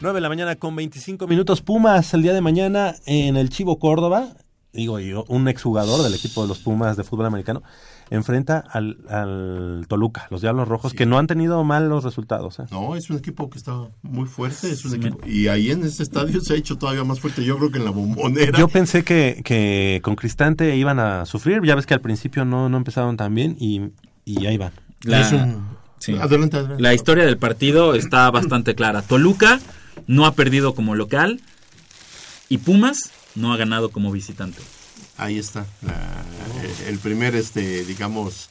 9 0.00 0.16
de 0.16 0.20
la 0.20 0.28
mañana 0.28 0.56
con 0.56 0.76
25 0.76 1.26
minutos. 1.26 1.60
Pumas 1.60 2.14
el 2.14 2.22
día 2.22 2.32
de 2.32 2.40
mañana 2.40 2.94
en 3.06 3.36
el 3.36 3.50
Chivo 3.50 3.78
Córdoba. 3.78 4.28
Digo 4.72 5.00
yo, 5.00 5.24
un 5.28 5.48
exjugador 5.48 6.02
del 6.02 6.14
equipo 6.14 6.42
de 6.42 6.48
los 6.48 6.58
Pumas 6.58 6.96
de 6.96 7.02
fútbol 7.02 7.26
americano 7.26 7.62
enfrenta 8.10 8.58
al, 8.70 8.98
al 9.08 9.86
Toluca, 9.88 10.28
los 10.30 10.40
Diablos 10.40 10.68
Rojos, 10.68 10.94
que 10.94 11.04
no 11.04 11.18
han 11.18 11.26
tenido 11.26 11.62
malos 11.64 12.04
resultados. 12.04 12.58
¿eh? 12.60 12.64
No, 12.70 12.94
es 12.94 13.10
un 13.10 13.16
equipo 13.16 13.50
que 13.50 13.58
está 13.58 13.72
muy 14.02 14.26
fuerte, 14.26 14.70
es 14.70 14.84
un 14.84 14.94
equipo, 14.94 15.18
y 15.26 15.48
ahí 15.48 15.70
en 15.70 15.82
ese 15.84 16.02
estadio 16.02 16.40
se 16.40 16.54
ha 16.54 16.56
hecho 16.56 16.76
todavía 16.78 17.02
más 17.04 17.18
fuerte, 17.20 17.44
yo 17.44 17.58
creo 17.58 17.70
que 17.70 17.78
en 17.78 17.84
la 17.86 17.90
bombonera. 17.90 18.58
Yo 18.58 18.68
pensé 18.68 19.04
que, 19.04 19.42
que 19.44 20.00
con 20.02 20.14
Cristante 20.16 20.76
iban 20.76 21.00
a 21.00 21.26
sufrir, 21.26 21.60
ya 21.64 21.74
ves 21.74 21.84
que 21.86 21.94
al 21.94 22.00
principio 22.00 22.44
no, 22.44 22.68
no 22.68 22.76
empezaron 22.78 23.16
tan 23.16 23.34
bien 23.34 23.56
y, 23.58 23.82
y 24.24 24.46
ahí 24.46 24.56
van. 24.58 24.72
La, 25.02 25.20
Es 25.20 25.32
un- 25.32 25.66
sí. 25.98 26.14
Adelante, 26.14 26.56
adelante. 26.56 26.82
La 26.82 26.94
historia 26.94 27.24
del 27.26 27.36
partido 27.36 27.94
está 27.94 28.30
bastante 28.30 28.74
clara. 28.74 29.02
Toluca 29.02 29.58
no 30.06 30.26
ha 30.26 30.34
perdido 30.34 30.74
como 30.74 30.94
local 30.94 31.40
y 32.48 32.58
Pumas 32.58 33.10
no 33.34 33.52
ha 33.52 33.56
ganado 33.56 33.90
como 33.90 34.10
visitante. 34.12 34.60
Ahí 35.16 35.38
está, 35.38 35.66
la- 35.82 36.22
el, 36.84 36.88
el 36.94 36.98
primer, 36.98 37.34
este, 37.34 37.84
digamos... 37.84 38.50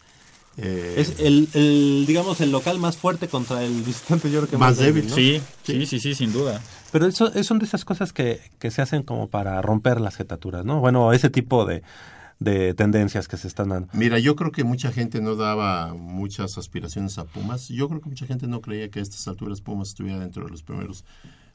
eh, 0.57 0.95
Es 0.97 1.13
el, 1.19 1.47
el, 1.53 2.05
digamos, 2.07 2.41
el 2.41 2.51
local 2.51 2.77
más 2.79 2.97
fuerte 2.97 3.27
contra 3.27 3.63
el 3.63 3.81
visitante, 3.83 4.29
yo 4.31 4.39
creo 4.39 4.49
que 4.49 4.57
Más 4.57 4.77
débil, 4.77 5.07
¿no? 5.09 5.15
Sí, 5.15 5.41
sí, 5.63 5.85
sí, 5.85 5.99
sí, 5.99 6.15
sin 6.15 6.31
duda. 6.33 6.61
Pero 6.91 7.05
eso, 7.07 7.27
eso 7.33 7.43
son 7.43 7.59
de 7.59 7.65
esas 7.65 7.85
cosas 7.85 8.13
que, 8.13 8.39
que 8.59 8.71
se 8.71 8.81
hacen 8.81 9.03
como 9.03 9.27
para 9.27 9.61
romper 9.61 9.99
las 10.01 10.15
jetaturas, 10.15 10.63
¿no? 10.65 10.79
Bueno, 10.79 11.11
ese 11.13 11.29
tipo 11.29 11.65
de, 11.65 11.83
de 12.39 12.73
tendencias 12.73 13.27
que 13.27 13.37
se 13.37 13.47
están 13.47 13.69
dando. 13.69 13.87
Mira, 13.93 14.19
yo 14.19 14.35
creo 14.35 14.51
que 14.51 14.63
mucha 14.63 14.91
gente 14.91 15.21
no 15.21 15.35
daba 15.35 15.93
muchas 15.95 16.57
aspiraciones 16.57 17.17
a 17.17 17.25
Pumas. 17.25 17.67
Yo 17.69 17.89
creo 17.89 17.99
que 18.01 18.09
mucha 18.09 18.25
gente 18.27 18.47
no 18.47 18.61
creía 18.61 18.89
que 18.89 18.99
a 18.99 19.01
estas 19.03 19.27
alturas 19.27 19.61
Pumas 19.61 19.89
estuviera 19.89 20.19
dentro 20.19 20.45
de 20.45 20.51
los 20.51 20.61
primeros 20.63 21.03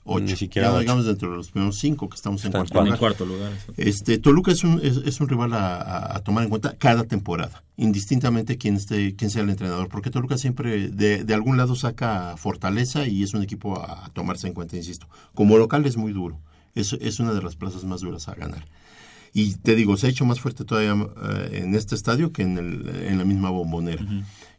ocho. 0.05 0.25
Ni 0.25 0.35
siquiera 0.37 0.67
Ya 0.69 0.73
ocho. 0.73 0.81
digamos 0.81 1.05
dentro 1.07 1.31
de 1.31 1.37
los 1.37 1.51
primeros 1.53 1.79
cinco 1.79 2.09
que 2.09 2.17
estamos 2.17 2.43
en 2.45 2.49
Están 2.49 2.63
cuarto 2.67 2.79
En 2.81 2.85
lugar. 2.87 2.99
cuarto 2.99 3.25
lugar. 3.27 3.53
exacto. 3.53 3.75
Este, 3.77 4.19
Toluca 4.19 4.51
es 4.51 4.65
un, 4.65 4.81
es, 4.83 4.97
es 4.97 5.21
un 5.21 5.29
rival 5.29 5.53
a, 5.53 5.77
a- 5.77 6.17
a 6.17 6.21
tomar 6.25 6.43
en 6.43 6.51
cuenta 6.51 6.75
cada 6.77 7.05
temporada, 7.05 7.63
indistintamente 7.77 8.59
quién, 8.59 8.75
esté, 8.75 9.15
quién 9.15 9.31
sea 9.31 9.43
el 9.43 9.51
entrenador, 9.51 9.89
porque 9.89 10.11
Toluca 10.11 10.37
siempre 10.39 10.89
de, 10.91 11.23
de 11.23 11.35
algún 11.35 11.57
lado 11.57 11.77
saca 11.77 12.37
fortaleza 12.37 13.07
y 13.07 13.23
es 13.23 13.33
un 13.35 13.43
equipo 13.45 13.79
a, 13.79 14.07
a 14.07 14.09
tomarse 14.09 14.49
en 14.49 14.55
cuenta, 14.55 14.77
insisto. 14.77 15.07
Como 15.35 15.57
local 15.57 15.87
es 15.87 15.97
muy 15.97 16.13
duro, 16.13 16.41
es, 16.75 16.93
es 16.95 17.21
una 17.21 17.33
de 17.33 17.43
las 17.43 17.55
plazas 17.55 17.85
más 17.85 18.01
duras 18.01 18.27
a 18.29 18.35
ganar. 18.35 18.65
Y 19.35 19.55
te 19.55 19.75
digo, 19.75 19.97
se 19.97 20.07
ha 20.07 20.11
hecho 20.11 20.25
más 20.25 20.41
fuerte 20.41 20.65
todavía 20.65 20.95
eh, 20.95 21.63
en 21.65 21.75
este 21.75 21.95
estadio 21.95 22.33
que 22.33 22.43
en, 22.43 22.59
el, 22.59 23.07
en 23.07 23.19
la 23.19 23.25
misma 23.25 23.51
bombonera. 23.51 24.05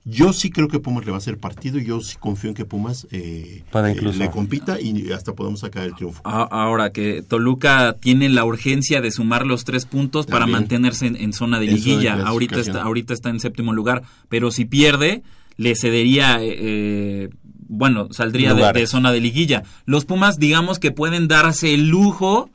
Yo 0.05 0.33
sí 0.33 0.49
creo 0.49 0.67
que 0.67 0.79
Pumas 0.79 1.05
le 1.05 1.11
va 1.11 1.17
a 1.17 1.19
hacer 1.19 1.37
partido 1.37 1.79
y 1.79 1.85
yo 1.85 2.01
sí 2.01 2.17
confío 2.19 2.49
en 2.49 2.55
que 2.55 2.65
Pumas 2.65 3.07
eh, 3.11 3.63
eh, 3.73 4.13
le 4.17 4.29
compita 4.29 4.81
y 4.81 5.11
hasta 5.13 5.33
podemos 5.33 5.61
sacar 5.61 5.85
el 5.85 5.95
triunfo. 5.95 6.21
Ahora 6.25 6.91
que 6.91 7.21
Toluca 7.21 7.95
tiene 8.01 8.27
la 8.27 8.43
urgencia 8.43 8.99
de 8.99 9.11
sumar 9.11 9.45
los 9.45 9.63
tres 9.63 9.85
puntos 9.85 10.25
para 10.25 10.45
mantenerse 10.45 11.07
en, 11.07 11.15
en 11.15 11.31
zona 11.31 11.59
de 11.59 11.67
En 11.67 11.77
zona 11.77 11.91
de 11.93 11.95
liguilla. 11.95 12.27
ahorita, 12.27 12.59
está, 12.59 12.81
ahorita 12.81 13.13
está 13.13 13.29
en 13.29 13.39
séptimo 13.39 13.71
lugar, 13.71 14.03
pero 14.27 14.51
si 14.51 14.65
pierde, 14.65 15.23
le 15.55 15.73
cedería, 15.75 16.43
eh, 16.43 16.57
eh, 16.59 17.29
bueno, 17.69 18.09
saldría 18.11 18.53
de 18.53 18.87
zona 18.87 19.11
de 19.13 19.21
liguilla. 19.21 19.63
Los 19.85 20.03
Pumas, 20.03 20.37
digamos 20.37 20.79
que 20.79 20.91
pueden 20.91 21.29
darse 21.29 21.73
el 21.73 21.87
lujo 21.87 22.49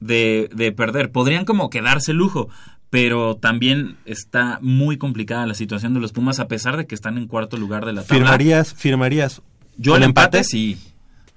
de, 0.00 0.48
de 0.54 0.72
perder. 0.72 1.12
Podrían 1.12 1.44
como 1.44 1.70
quedarse 1.70 2.12
lujo, 2.12 2.48
pero 2.90 3.36
también 3.36 3.96
está 4.04 4.58
muy 4.62 4.98
complicada 4.98 5.46
la 5.46 5.54
situación 5.54 5.94
de 5.94 6.00
los 6.00 6.12
Pumas 6.12 6.40
a 6.40 6.48
pesar 6.48 6.76
de 6.76 6.86
que 6.86 6.94
están 6.94 7.18
en 7.18 7.26
cuarto 7.26 7.56
lugar 7.56 7.86
de 7.86 7.92
la 7.92 8.02
tabla. 8.02 8.16
¿Firmarías, 8.24 8.74
firmarías 8.74 9.42
Yo 9.76 9.96
el 9.96 10.02
empate, 10.02 10.42
sí. 10.44 10.78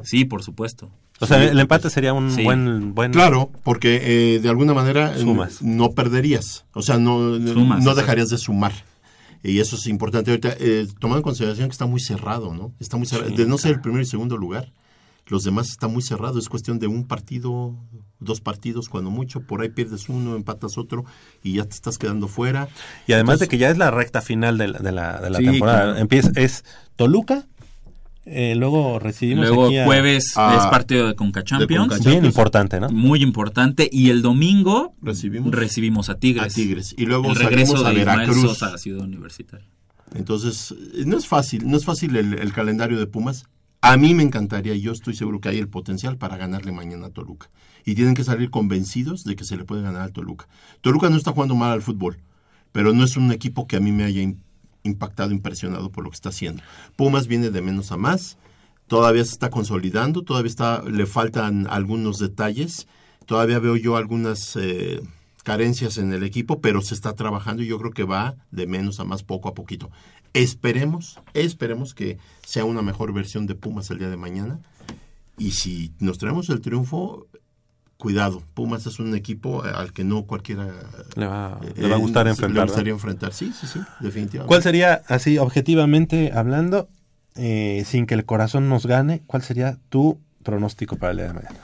Sí, 0.02 0.26
por 0.26 0.44
supuesto. 0.44 0.90
O 1.20 1.28
sea, 1.28 1.38
Sí, 1.40 1.46
el 1.50 1.60
empate 1.60 1.90
sería 1.90 2.12
un 2.14 2.32
Sí. 2.32 2.44
buen, 2.44 2.94
buen... 2.96 3.12
Claro, 3.12 3.52
porque 3.64 4.02
eh, 4.36 4.40
de 4.40 4.50
alguna 4.50 4.74
manera 4.74 5.16
eh, 5.16 5.20
Sumas. 5.20 5.62
no 5.62 5.92
perderías, 5.92 6.66
o 6.74 6.82
sea, 6.82 6.98
no, 6.98 7.38
no- 7.40 7.54
Sumas, 7.54 7.78
no 7.78 7.92
exacto. 7.92 8.02
dejarías 8.02 8.30
de 8.30 8.38
sumar. 8.40 8.74
Y 9.44 9.60
eso 9.60 9.76
es 9.76 9.88
importante 9.88 10.32
ahorita, 10.32 10.56
eh, 10.60 10.88
tomando 11.00 11.18
en 11.20 11.24
consideración 11.24 11.68
que 11.68 11.74
está 11.74 11.86
muy 11.86 12.00
cerrado, 12.02 12.54
¿no? 12.54 12.72
Está 12.80 12.98
muy 12.98 13.06
cerrado. 13.06 13.30
de 13.36 13.46
no 13.46 13.58
ser 13.58 13.74
el 13.74 13.82
primer 13.82 14.02
y 14.02 14.06
segundo 14.06 14.38
lugar, 14.38 14.72
los 15.28 15.44
demás 15.44 15.70
está 15.70 15.88
muy 15.88 16.02
cerrado. 16.02 16.38
Es 16.40 16.50
cuestión 16.50 16.80
de 16.80 16.88
un 16.88 17.08
partido, 17.08 17.76
dos 18.20 18.42
partidos, 18.42 18.90
cuando 18.90 19.10
mucho. 19.10 19.42
Por 19.42 19.62
ahí 19.62 19.70
pierdes 19.70 20.10
uno, 20.10 20.36
empatas 20.36 20.78
otro 20.78 21.06
y 21.44 21.54
ya 21.54 21.64
te 21.64 21.74
estás 21.76 21.98
quedando 21.98 22.28
fuera. 22.28 22.68
Y 23.08 23.14
además 23.14 23.40
de 23.40 23.48
que 23.48 23.58
ya 23.58 23.70
es 23.70 23.78
la 23.78 23.90
recta 23.92 24.22
final 24.22 24.58
de 24.58 24.68
la, 24.68 24.80
de 24.80 24.92
la, 24.92 25.22
de 25.22 25.30
la 25.30 25.38
Sí, 25.40 25.46
temporada. 25.46 25.84
claro. 25.84 25.98
Empieza, 26.00 26.32
es 26.36 26.66
Toluca, 26.96 27.46
eh, 28.26 28.56
luego 28.56 29.00
recibimos 29.00 29.46
Luego 29.48 29.66
aquí 29.68 29.78
a- 29.80 29.86
jueves 29.86 30.34
a- 30.38 30.56
es 30.58 30.66
partido 30.68 31.08
de 31.08 31.16
Conca 31.16 31.44
Champions. 31.44 31.88
Conca 31.90 31.96
Bien 31.96 32.04
Champions. 32.16 32.26
importante, 32.34 32.80
¿no? 32.80 32.90
Muy 32.90 33.22
importante. 33.22 33.90
Y 33.92 34.10
el 34.12 34.22
domingo 34.22 34.94
Recibimos 35.02 35.52
recibimos 35.52 36.10
a 36.10 36.16
Tigres. 36.20 36.46
a 36.54 36.56
Tigres. 36.56 36.96
Y 36.98 37.06
luego 37.06 37.30
el 37.32 37.36
regreso 37.36 37.86
a 37.86 37.90
de 37.92 37.98
Veracruz. 37.98 38.42
Sosa 38.42 38.74
a 38.74 38.78
Ciudad 38.78 39.04
Universitaria. 39.04 39.68
Entonces, 40.16 40.72
eh, 40.96 41.04
no 41.06 41.18
es 41.18 41.28
fácil, 41.28 41.68
no 41.70 41.76
es 41.76 41.86
fácil 41.86 42.16
el, 42.16 42.34
el 42.36 42.54
calendario 42.54 43.00
de 43.00 43.08
Pumas. 43.08 43.46
A 43.86 43.98
mí 43.98 44.14
me 44.14 44.24
encantaría, 44.24 44.76
y 44.76 44.80
yo 44.80 44.94
estoy 44.94 45.14
seguro 45.14 45.42
que 45.42 45.50
hay 45.50 45.58
el 45.60 45.68
potencial 45.68 46.18
para 46.18 46.38
ganarle 46.38 46.72
mañana 46.72 47.08
a 47.08 47.10
Toluca. 47.10 47.50
Y 47.84 47.96
tienen 47.96 48.14
que 48.14 48.24
salir 48.24 48.50
convencidos 48.50 49.26
de 49.26 49.36
que 49.36 49.44
se 49.44 49.58
le 49.58 49.66
puede 49.66 49.82
ganar 49.82 50.04
al 50.04 50.14
Toluca. 50.14 50.48
Toluca 50.80 51.10
no 51.10 51.18
está 51.18 51.34
jugando 51.34 51.54
mal 51.54 51.74
al 51.74 51.82
fútbol, 51.82 52.22
pero 52.72 52.94
no 52.94 53.04
es 53.04 53.18
un 53.18 53.30
equipo 53.34 53.68
que 53.68 53.76
a 53.76 53.82
mí 53.82 53.92
me 53.92 54.06
haya 54.06 54.22
im- 54.22 54.38
impactado, 54.84 55.32
impresionado 55.34 55.92
por 55.92 56.06
lo 56.06 56.12
que 56.12 56.16
está 56.16 56.30
haciendo. 56.30 56.64
Pumas 56.96 57.28
viene 57.28 57.50
de 57.50 57.62
menos 57.62 57.92
a 57.92 57.98
más, 57.98 58.38
todavía 58.88 59.26
se 59.26 59.32
está 59.32 59.50
consolidando, 59.50 60.22
todavía 60.22 60.82
le 60.90 61.06
faltan 61.06 61.68
algunos 61.70 62.20
detalles, 62.20 62.88
todavía 63.26 63.60
veo 63.60 63.76
yo 63.76 63.98
algunas 63.98 64.56
eh, 64.56 65.02
carencias 65.44 65.98
en 65.98 66.14
el 66.14 66.24
equipo, 66.24 66.62
pero 66.62 66.82
se 66.82 66.94
está 66.94 67.18
trabajando 67.18 67.64
y 67.64 67.68
yo 67.68 67.80
creo 67.80 67.92
que 67.92 68.06
va 68.06 68.38
de 68.50 68.66
menos 68.66 69.02
a 69.02 69.04
más 69.04 69.24
poco 69.24 69.50
a 69.50 69.54
poquito. 69.54 69.92
Esperemos, 70.34 71.20
esperemos 71.34 71.94
que 71.94 72.18
sea 72.46 72.66
una 72.66 72.82
mejor 72.82 73.14
versión 73.14 73.46
de 73.46 73.56
Pumas 73.56 73.90
el 73.92 74.00
día 74.00 74.10
de 74.10 74.18
mañana. 74.18 74.60
Y 75.38 75.52
si 75.52 75.92
nos 76.00 76.18
traemos 76.18 76.50
el 76.50 76.62
triunfo, 76.62 77.28
cuidado, 77.98 78.42
Pumas 78.56 78.86
es 78.88 79.00
un 79.00 79.16
equipo 79.16 79.64
al 79.64 79.94
que 79.94 80.04
no 80.04 80.24
cualquiera 80.24 80.74
Le 81.16 81.28
va, 81.28 81.60
eh, 81.64 81.74
le 81.78 81.88
va 81.88 81.96
a 81.96 82.00
gustar 82.00 82.26
le 82.26 82.32
enfrentar. 82.32 82.66
gustaría 82.66 82.92
¿no? 82.92 82.96
enfrentar. 82.98 83.34
Sí, 83.34 83.54
sí, 83.60 83.68
sí, 83.68 83.80
definitivamente. 84.00 84.48
¿Cuál 84.48 84.64
sería, 84.64 85.04
así 85.08 85.38
objetivamente 85.38 86.32
hablando, 86.34 86.90
eh, 87.36 87.84
sin 87.86 88.06
que 88.08 88.16
el 88.16 88.26
corazón 88.26 88.70
nos 88.70 88.86
gane, 88.88 89.22
cuál 89.28 89.44
sería 89.44 89.78
tu 89.90 90.20
pronóstico 90.44 90.96
para 90.98 91.12
el 91.12 91.18
día 91.18 91.28
de 91.28 91.34
mañana? 91.34 91.60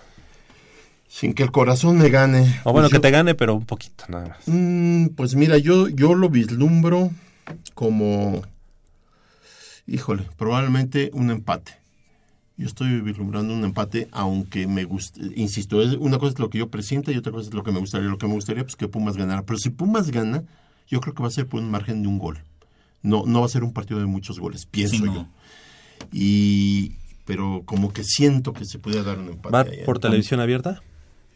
Sin 1.08 1.34
que 1.34 1.42
el 1.42 1.52
corazón 1.52 1.98
me 1.98 2.10
gane. 2.10 2.42
O 2.64 2.72
bueno, 2.72 2.86
Pues 2.88 2.90
que 2.92 2.98
yo- 2.98 3.02
te 3.02 3.12
gane, 3.12 3.34
pero 3.34 3.56
un 3.56 3.66
poquito, 3.66 4.06
nada 4.10 4.28
más. 4.28 4.38
Mm, 4.46 5.08
pues 5.16 5.34
mira, 5.36 5.58
yo, 5.58 5.88
yo 5.90 6.14
lo 6.14 6.30
vislumbro 6.30 7.10
como, 7.74 8.44
híjole, 9.92 10.24
probablemente 10.38 11.10
un 11.14 11.30
empate. 11.32 11.74
Yo 12.58 12.68
estoy 12.68 13.00
vislumbrando 13.02 13.54
un 13.54 13.64
empate, 13.64 14.10
aunque 14.12 14.68
me 14.68 14.84
gusta, 14.84 15.22
insisto, 15.36 15.82
es- 15.82 15.96
una 15.96 16.20
cosa 16.20 16.34
es 16.34 16.40
lo 16.40 16.50
que 16.50 16.58
yo 16.58 16.70
presiento 16.70 17.12
y 17.12 17.16
otra 17.18 17.32
cosa 17.32 17.48
es 17.48 17.54
lo 17.54 17.64
que 17.64 17.72
me 17.72 17.80
gustaría. 17.80 18.10
Lo 18.10 18.18
que 18.18 18.28
me 18.28 18.34
gustaría 18.34 18.64
pues 18.64 18.76
que 18.76 18.88
Pumas 18.90 19.16
ganara. 19.16 19.44
Pero 19.44 19.58
si 19.60 19.70
Pumas 19.70 20.12
gana, 20.12 20.44
yo 20.88 21.00
creo 21.00 21.14
que 21.14 21.22
va 21.24 21.30
a 21.30 21.32
ser 21.32 21.48
por 21.48 21.62
un 21.62 21.72
margen 21.72 22.02
de 22.02 22.08
un 22.10 22.20
gol. 22.20 22.40
No, 23.02 23.24
no 23.26 23.40
va 23.40 23.46
a 23.46 23.50
ser 23.50 23.64
un 23.64 23.72
partido 23.72 24.00
de 24.02 24.06
muchos 24.08 24.40
goles, 24.40 24.66
pienso 24.66 24.98
Sí, 24.98 25.02
no. 25.04 25.14
yo. 25.16 25.26
Y, 26.12 26.94
pero 27.26 27.62
como 27.66 27.94
que 27.94 28.04
siento 28.04 28.52
que 28.54 28.66
se 28.66 28.78
puede 28.80 29.04
dar 29.04 29.20
un 29.20 29.30
empate. 29.30 29.54
¿Va 29.56 29.66
por 29.86 30.00
televisión 30.00 30.40
abierta? 30.42 30.82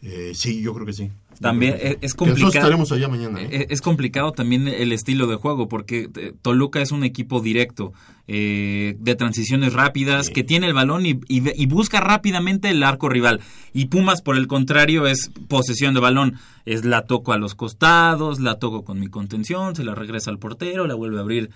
Eh, 0.06 0.32
sí, 0.34 0.60
yo 0.60 0.74
creo 0.74 0.84
que 0.84 0.92
sí. 0.92 1.10
También 1.40 1.74
es, 1.80 1.96
es 2.02 2.14
complicado. 2.14 2.44
Nosotros 2.44 2.54
estaremos 2.56 2.92
allá 2.92 3.08
mañana. 3.08 3.40
¿eh? 3.42 3.48
Es, 3.50 3.66
es 3.70 3.80
complicado 3.80 4.32
también 4.32 4.68
el 4.68 4.92
estilo 4.92 5.26
de 5.26 5.36
juego 5.36 5.66
porque 5.66 6.10
eh, 6.16 6.34
Toluca 6.42 6.82
es 6.82 6.92
un 6.92 7.04
equipo 7.04 7.40
directo, 7.40 7.92
eh, 8.28 8.96
de 9.00 9.14
transiciones 9.14 9.72
rápidas, 9.72 10.28
que 10.30 10.44
tiene 10.44 10.66
el 10.66 10.74
balón 10.74 11.06
y, 11.06 11.18
y 11.26 11.40
ve- 11.40 11.54
y 11.56 11.66
busca 11.66 12.00
rápidamente 12.00 12.68
el 12.68 12.82
arco 12.82 13.08
rival. 13.08 13.40
Y 13.72 13.86
Pumas, 13.86 14.20
por 14.20 14.36
el 14.36 14.46
contrario, 14.46 15.06
es 15.06 15.30
posesión 15.48 15.94
de 15.94 16.00
balón. 16.00 16.34
Es 16.66 16.84
la 16.84 17.02
toco 17.06 17.32
a 17.32 17.38
los 17.38 17.54
costados, 17.54 18.40
la 18.40 18.58
toco 18.58 18.84
con 18.84 19.00
mi 19.00 19.08
contención, 19.08 19.74
se 19.74 19.84
la 19.84 19.94
regresa 19.94 20.30
al 20.30 20.38
portero, 20.38 20.86
la 20.86 20.94
vuelve 20.94 21.16
a 21.18 21.20
abrir 21.22 21.50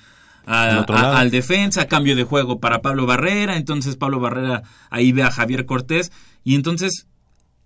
a- 0.46 0.70
a- 0.98 1.18
al 1.20 1.30
defensa, 1.30 1.86
cambio 1.86 2.16
de 2.16 2.24
juego 2.24 2.58
para 2.60 2.80
Pablo 2.80 3.04
Barrera, 3.06 3.56
entonces 3.56 3.96
Pablo 3.96 4.18
Barrera 4.20 4.62
ahí 4.90 5.12
ve 5.12 5.22
a 5.22 5.30
Javier 5.30 5.66
Cortés 5.66 6.10
y 6.44 6.54
entonces 6.54 7.06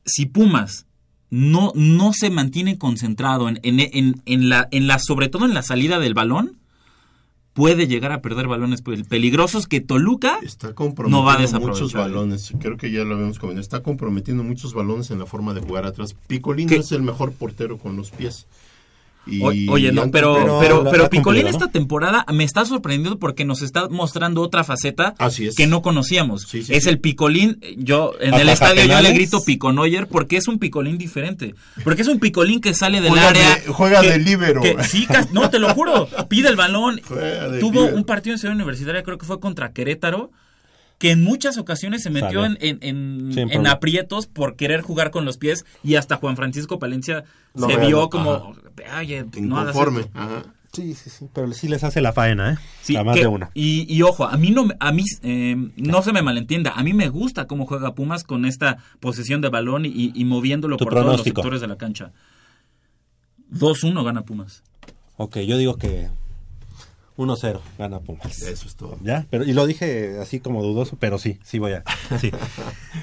si 0.05 0.27
Pumas 0.27 0.87
no, 1.31 1.73
no 1.75 2.13
se 2.13 2.31
mantiene 2.31 2.79
concentrado 2.79 3.49
en, 3.49 3.59
en, 3.63 3.81
en, 3.81 4.23
en 4.27 4.49
la, 4.49 4.69
en 4.71 4.87
la, 4.87 4.99
sobre 4.99 5.29
todo 5.29 5.47
en 5.47 5.55
la 5.55 5.63
salida 5.63 5.99
del 5.99 6.15
balón, 6.15 6.59
puede 7.55 7.87
llegar 7.87 8.13
a 8.13 8.23
perder 8.23 8.49
balones 8.49 8.83
pel- 8.83 9.07
peligrosos 9.07 9.67
que 9.67 9.81
Toluca 9.81 10.39
Está 10.43 10.69
no 10.69 10.75
comprometiendo 10.75 11.25
va 11.25 11.35
a 11.35 11.41
desaprovechar. 11.41 11.83
muchos 11.83 11.93
balones. 11.93 12.53
Creo 12.61 12.77
que 12.77 12.91
ya 12.91 13.05
lo 13.05 13.15
habíamos 13.15 13.39
comentado. 13.39 13.61
Está 13.61 13.83
comprometiendo 13.83 14.43
muchos 14.43 14.73
balones 14.75 15.11
en 15.11 15.19
la 15.19 15.27
forma 15.27 15.53
de 15.55 15.61
jugar 15.61 15.85
atrás. 15.87 16.15
Picolín 16.27 16.69
¿Qué? 16.69 16.77
no 16.77 16.81
es 16.81 16.93
el 16.93 17.03
mejor 17.03 17.33
portero 17.33 17.77
con 17.79 17.97
los 17.97 18.11
pies. 18.11 18.47
Y 19.25 19.69
Oye, 19.69 19.93
no, 19.93 20.11
pero, 20.11 20.35
pero 20.35 20.59
pero, 20.61 20.83
la- 20.83 20.91
pero 20.91 21.05
ha 21.05 21.09
Picolín 21.11 21.43
cumplido, 21.43 21.59
¿no? 21.59 21.65
esta 21.65 21.71
temporada 21.73 22.27
me 22.33 22.43
está 22.43 22.65
sorprendiendo 22.65 23.21
porque 23.21 23.45
nos 23.45 23.63
está 23.63 23.89
mostrando 23.89 24.43
otra 24.43 24.65
faceta 24.65 25.15
Así 25.19 25.47
es. 25.47 25.55
que 25.55 25.69
no 25.69 25.81
conocíamos. 25.81 26.43
Sí, 26.43 26.65
sí, 26.65 26.75
es 26.75 26.83
sí. 26.85 26.89
el 26.89 26.99
Picolín, 26.99 27.61
yo 27.77 28.15
en 28.21 28.35
el 28.35 28.49
estadio 28.49 28.85
yo 28.85 29.01
le 29.01 29.13
grito 29.13 29.45
Piconoyer 29.45 30.09
porque 30.09 30.37
es 30.39 30.49
un 30.49 30.59
Picolín 30.59 30.99
diferente. 30.99 31.55
Porque 31.85 32.03
es 32.03 32.09
un 32.09 32.19
Picolín 32.19 32.61
que 32.61 32.75
sale 32.75 33.01
del 33.01 33.11
Juega 33.11 33.29
área. 33.29 33.55
de- 33.55 33.61
juega 33.73 34.01
que- 34.01 34.11
de 34.11 34.19
líbero. 34.19 34.61
que- 34.61 34.83
sí, 34.85 35.07
cas- 35.07 35.31
no, 35.33 35.49
te 35.51 35.61
lo 35.61 35.73
juro. 35.73 36.09
Pide 36.29 36.49
el 36.49 36.57
balón. 36.57 37.01
Juega 37.09 37.49
de 37.49 37.61
Tuvo 37.61 37.85
un 37.85 38.03
partido 38.05 38.35
en 38.35 38.39
Ciudad 38.41 38.55
Universitaria, 38.57 39.03
creo 39.05 39.19
que 39.19 39.27
fue 39.27 39.39
contra 39.39 39.73
Querétaro, 39.73 40.33
que 41.03 41.11
en 41.11 41.25
muchas 41.25 41.59
ocasiones 41.59 42.05
se 42.05 42.11
metió 42.11 42.45
en, 42.45 42.57
en, 42.61 42.79
en- 43.37 43.67
aprietos 43.67 44.29
por 44.29 44.55
querer 44.55 44.83
jugar 44.83 45.11
con 45.11 45.25
los 45.25 45.37
pies 45.37 45.65
y 45.83 45.97
hasta 45.97 46.15
Juan 46.17 46.37
Francisco 46.37 46.79
Palencia 46.79 47.25
Lo 47.57 47.67
se 47.67 47.77
vio 47.77 47.99
ajá. 48.03 48.09
como, 48.11 48.55
oye, 49.01 49.25
no 49.41 49.59
hagas 49.59 49.75
Inconforme. 49.75 50.01
esto". 50.03 50.13
Ajá. 50.17 50.45
Sí, 50.73 50.95
sí, 50.95 51.11
sí. 51.11 51.27
Pero 51.35 51.53
sí 51.53 51.67
les 51.67 51.83
hace 51.83 52.01
la 52.01 52.13
faena, 52.13 52.53
¿eh? 52.53 52.57
Sí, 52.83 52.95
a 52.95 53.03
más 53.03 53.17
que- 53.17 53.23
de 53.23 53.27
una. 53.27 53.51
Y, 53.53 53.93
y 53.93 54.03
ojo, 54.03 54.27
a 54.27 54.37
mí 54.37 54.53
no 54.53 54.67
me- 54.67 54.77
a 54.79 54.93
mí 54.93 55.03
eh, 55.25 55.57
no 55.77 56.03
se 56.03 56.13
me 56.13 56.23
malentienda, 56.23 56.71
a 56.77 56.85
mí 56.85 56.93
me 56.93 57.09
gusta 57.09 57.49
cómo 57.49 57.67
juega 57.67 57.97
Pumas 57.97 58.23
con 58.23 58.45
esta 58.45 58.79
posesión 59.01 59.41
de 59.41 59.49
balón 59.49 59.85
y, 59.85 60.13
y 60.15 60.25
moviéndolo 60.25 60.77
por 60.77 60.95
todos 60.95 61.05
los 61.05 61.23
sectores 61.25 61.61
de 61.61 61.67
la 61.67 61.77
cancha. 61.79 62.13
2-1 63.53 64.05
gana 64.05 64.23
Pumas. 64.23 64.63
Ok, 65.17 65.39
yo 65.41 65.59
digo 65.59 65.77
que 65.77 66.09
1-0 67.17 67.61
gana 67.79 68.01
Pumas. 68.01 68.43
Eso 68.43 68.67
es 68.67 68.77
todo. 68.77 68.99
¿Ya? 69.03 69.27
Pero, 69.31 69.45
y 69.45 69.53
lo 69.53 69.67
dije 69.67 70.19
así 70.21 70.41
como 70.41 70.63
dudoso, 70.63 70.97
pero 70.99 71.19
sí, 71.19 71.39
sí 71.45 71.59
voy 71.59 71.73
a. 71.73 71.85
Sí. 72.21 72.31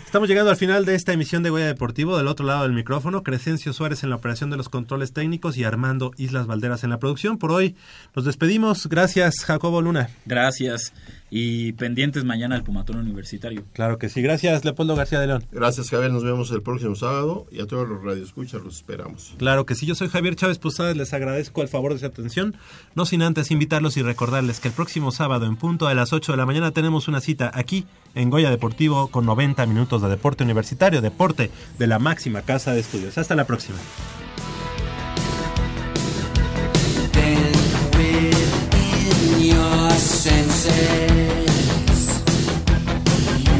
Estamos 0.05 0.29
llegando 0.29 0.51
al 0.51 0.57
final 0.57 0.85
de 0.85 0.95
esta 0.95 1.13
emisión 1.13 1.43
de 1.43 1.49
Goya 1.49 1.65
Deportivo. 1.65 2.17
Del 2.17 2.27
otro 2.27 2.45
lado 2.45 2.63
del 2.63 2.73
micrófono, 2.73 3.23
Crescencio 3.23 3.73
Suárez 3.73 4.03
en 4.03 4.09
la 4.09 4.15
operación 4.17 4.49
de 4.49 4.57
los 4.57 4.69
controles 4.69 5.13
técnicos 5.13 5.57
y 5.57 5.63
Armando 5.63 6.11
Islas 6.17 6.47
Valderas 6.47 6.83
en 6.83 6.89
la 6.89 6.99
producción. 6.99 7.37
Por 7.37 7.51
hoy 7.51 7.75
nos 8.15 8.25
despedimos. 8.25 8.87
Gracias, 8.87 9.43
Jacobo 9.45 9.81
Luna. 9.81 10.09
Gracias 10.25 10.93
y 11.29 11.73
pendientes 11.73 12.23
mañana 12.23 12.55
al 12.55 12.63
Pumatón 12.63 12.97
Universitario. 12.97 13.63
Claro 13.73 13.97
que 13.97 14.09
sí. 14.09 14.21
Gracias, 14.21 14.65
Leopoldo 14.65 14.95
García 14.95 15.19
de 15.19 15.27
León. 15.27 15.43
Gracias, 15.51 15.89
Javier. 15.89 16.11
Nos 16.11 16.23
vemos 16.23 16.51
el 16.51 16.61
próximo 16.61 16.95
sábado 16.95 17.45
y 17.51 17.61
a 17.61 17.67
todos 17.67 17.87
los 17.87 18.03
radioescuchas 18.03 18.61
los 18.61 18.75
esperamos. 18.77 19.33
Claro 19.37 19.65
que 19.65 19.75
sí. 19.75 19.85
Yo 19.85 19.95
soy 19.95 20.09
Javier 20.09 20.35
Chávez 20.35 20.57
Posadas. 20.57 20.95
Les 20.95 21.13
agradezco 21.13 21.61
el 21.61 21.67
favor 21.67 21.93
de 21.93 21.99
su 21.99 22.05
atención. 22.05 22.55
No 22.95 23.05
sin 23.05 23.21
antes 23.21 23.51
invitarlos 23.51 23.97
y 23.97 24.01
recordarles 24.01 24.59
que 24.59 24.69
el 24.69 24.73
próximo 24.73 25.11
sábado 25.11 25.45
en 25.45 25.55
punto 25.55 25.87
a 25.87 25.93
las 25.93 26.13
8 26.13 26.31
de 26.33 26.37
la 26.37 26.45
mañana 26.45 26.71
tenemos 26.71 27.07
una 27.07 27.21
cita 27.21 27.51
aquí 27.53 27.85
en 28.15 28.29
Goya 28.29 28.49
Deportivo 28.49 29.07
con 29.09 29.25
90 29.25 29.65
minutos 29.65 30.01
de 30.01 30.09
deporte 30.09 30.43
universitario, 30.43 31.01
deporte 31.01 31.51
de 31.77 31.87
la 31.87 31.99
máxima 31.99 32.41
casa 32.41 32.73
de 32.73 32.79
estudios. 32.79 33.17
Hasta 33.17 33.35
la 33.35 33.45
próxima. 33.45 33.77
senses. 39.99 41.48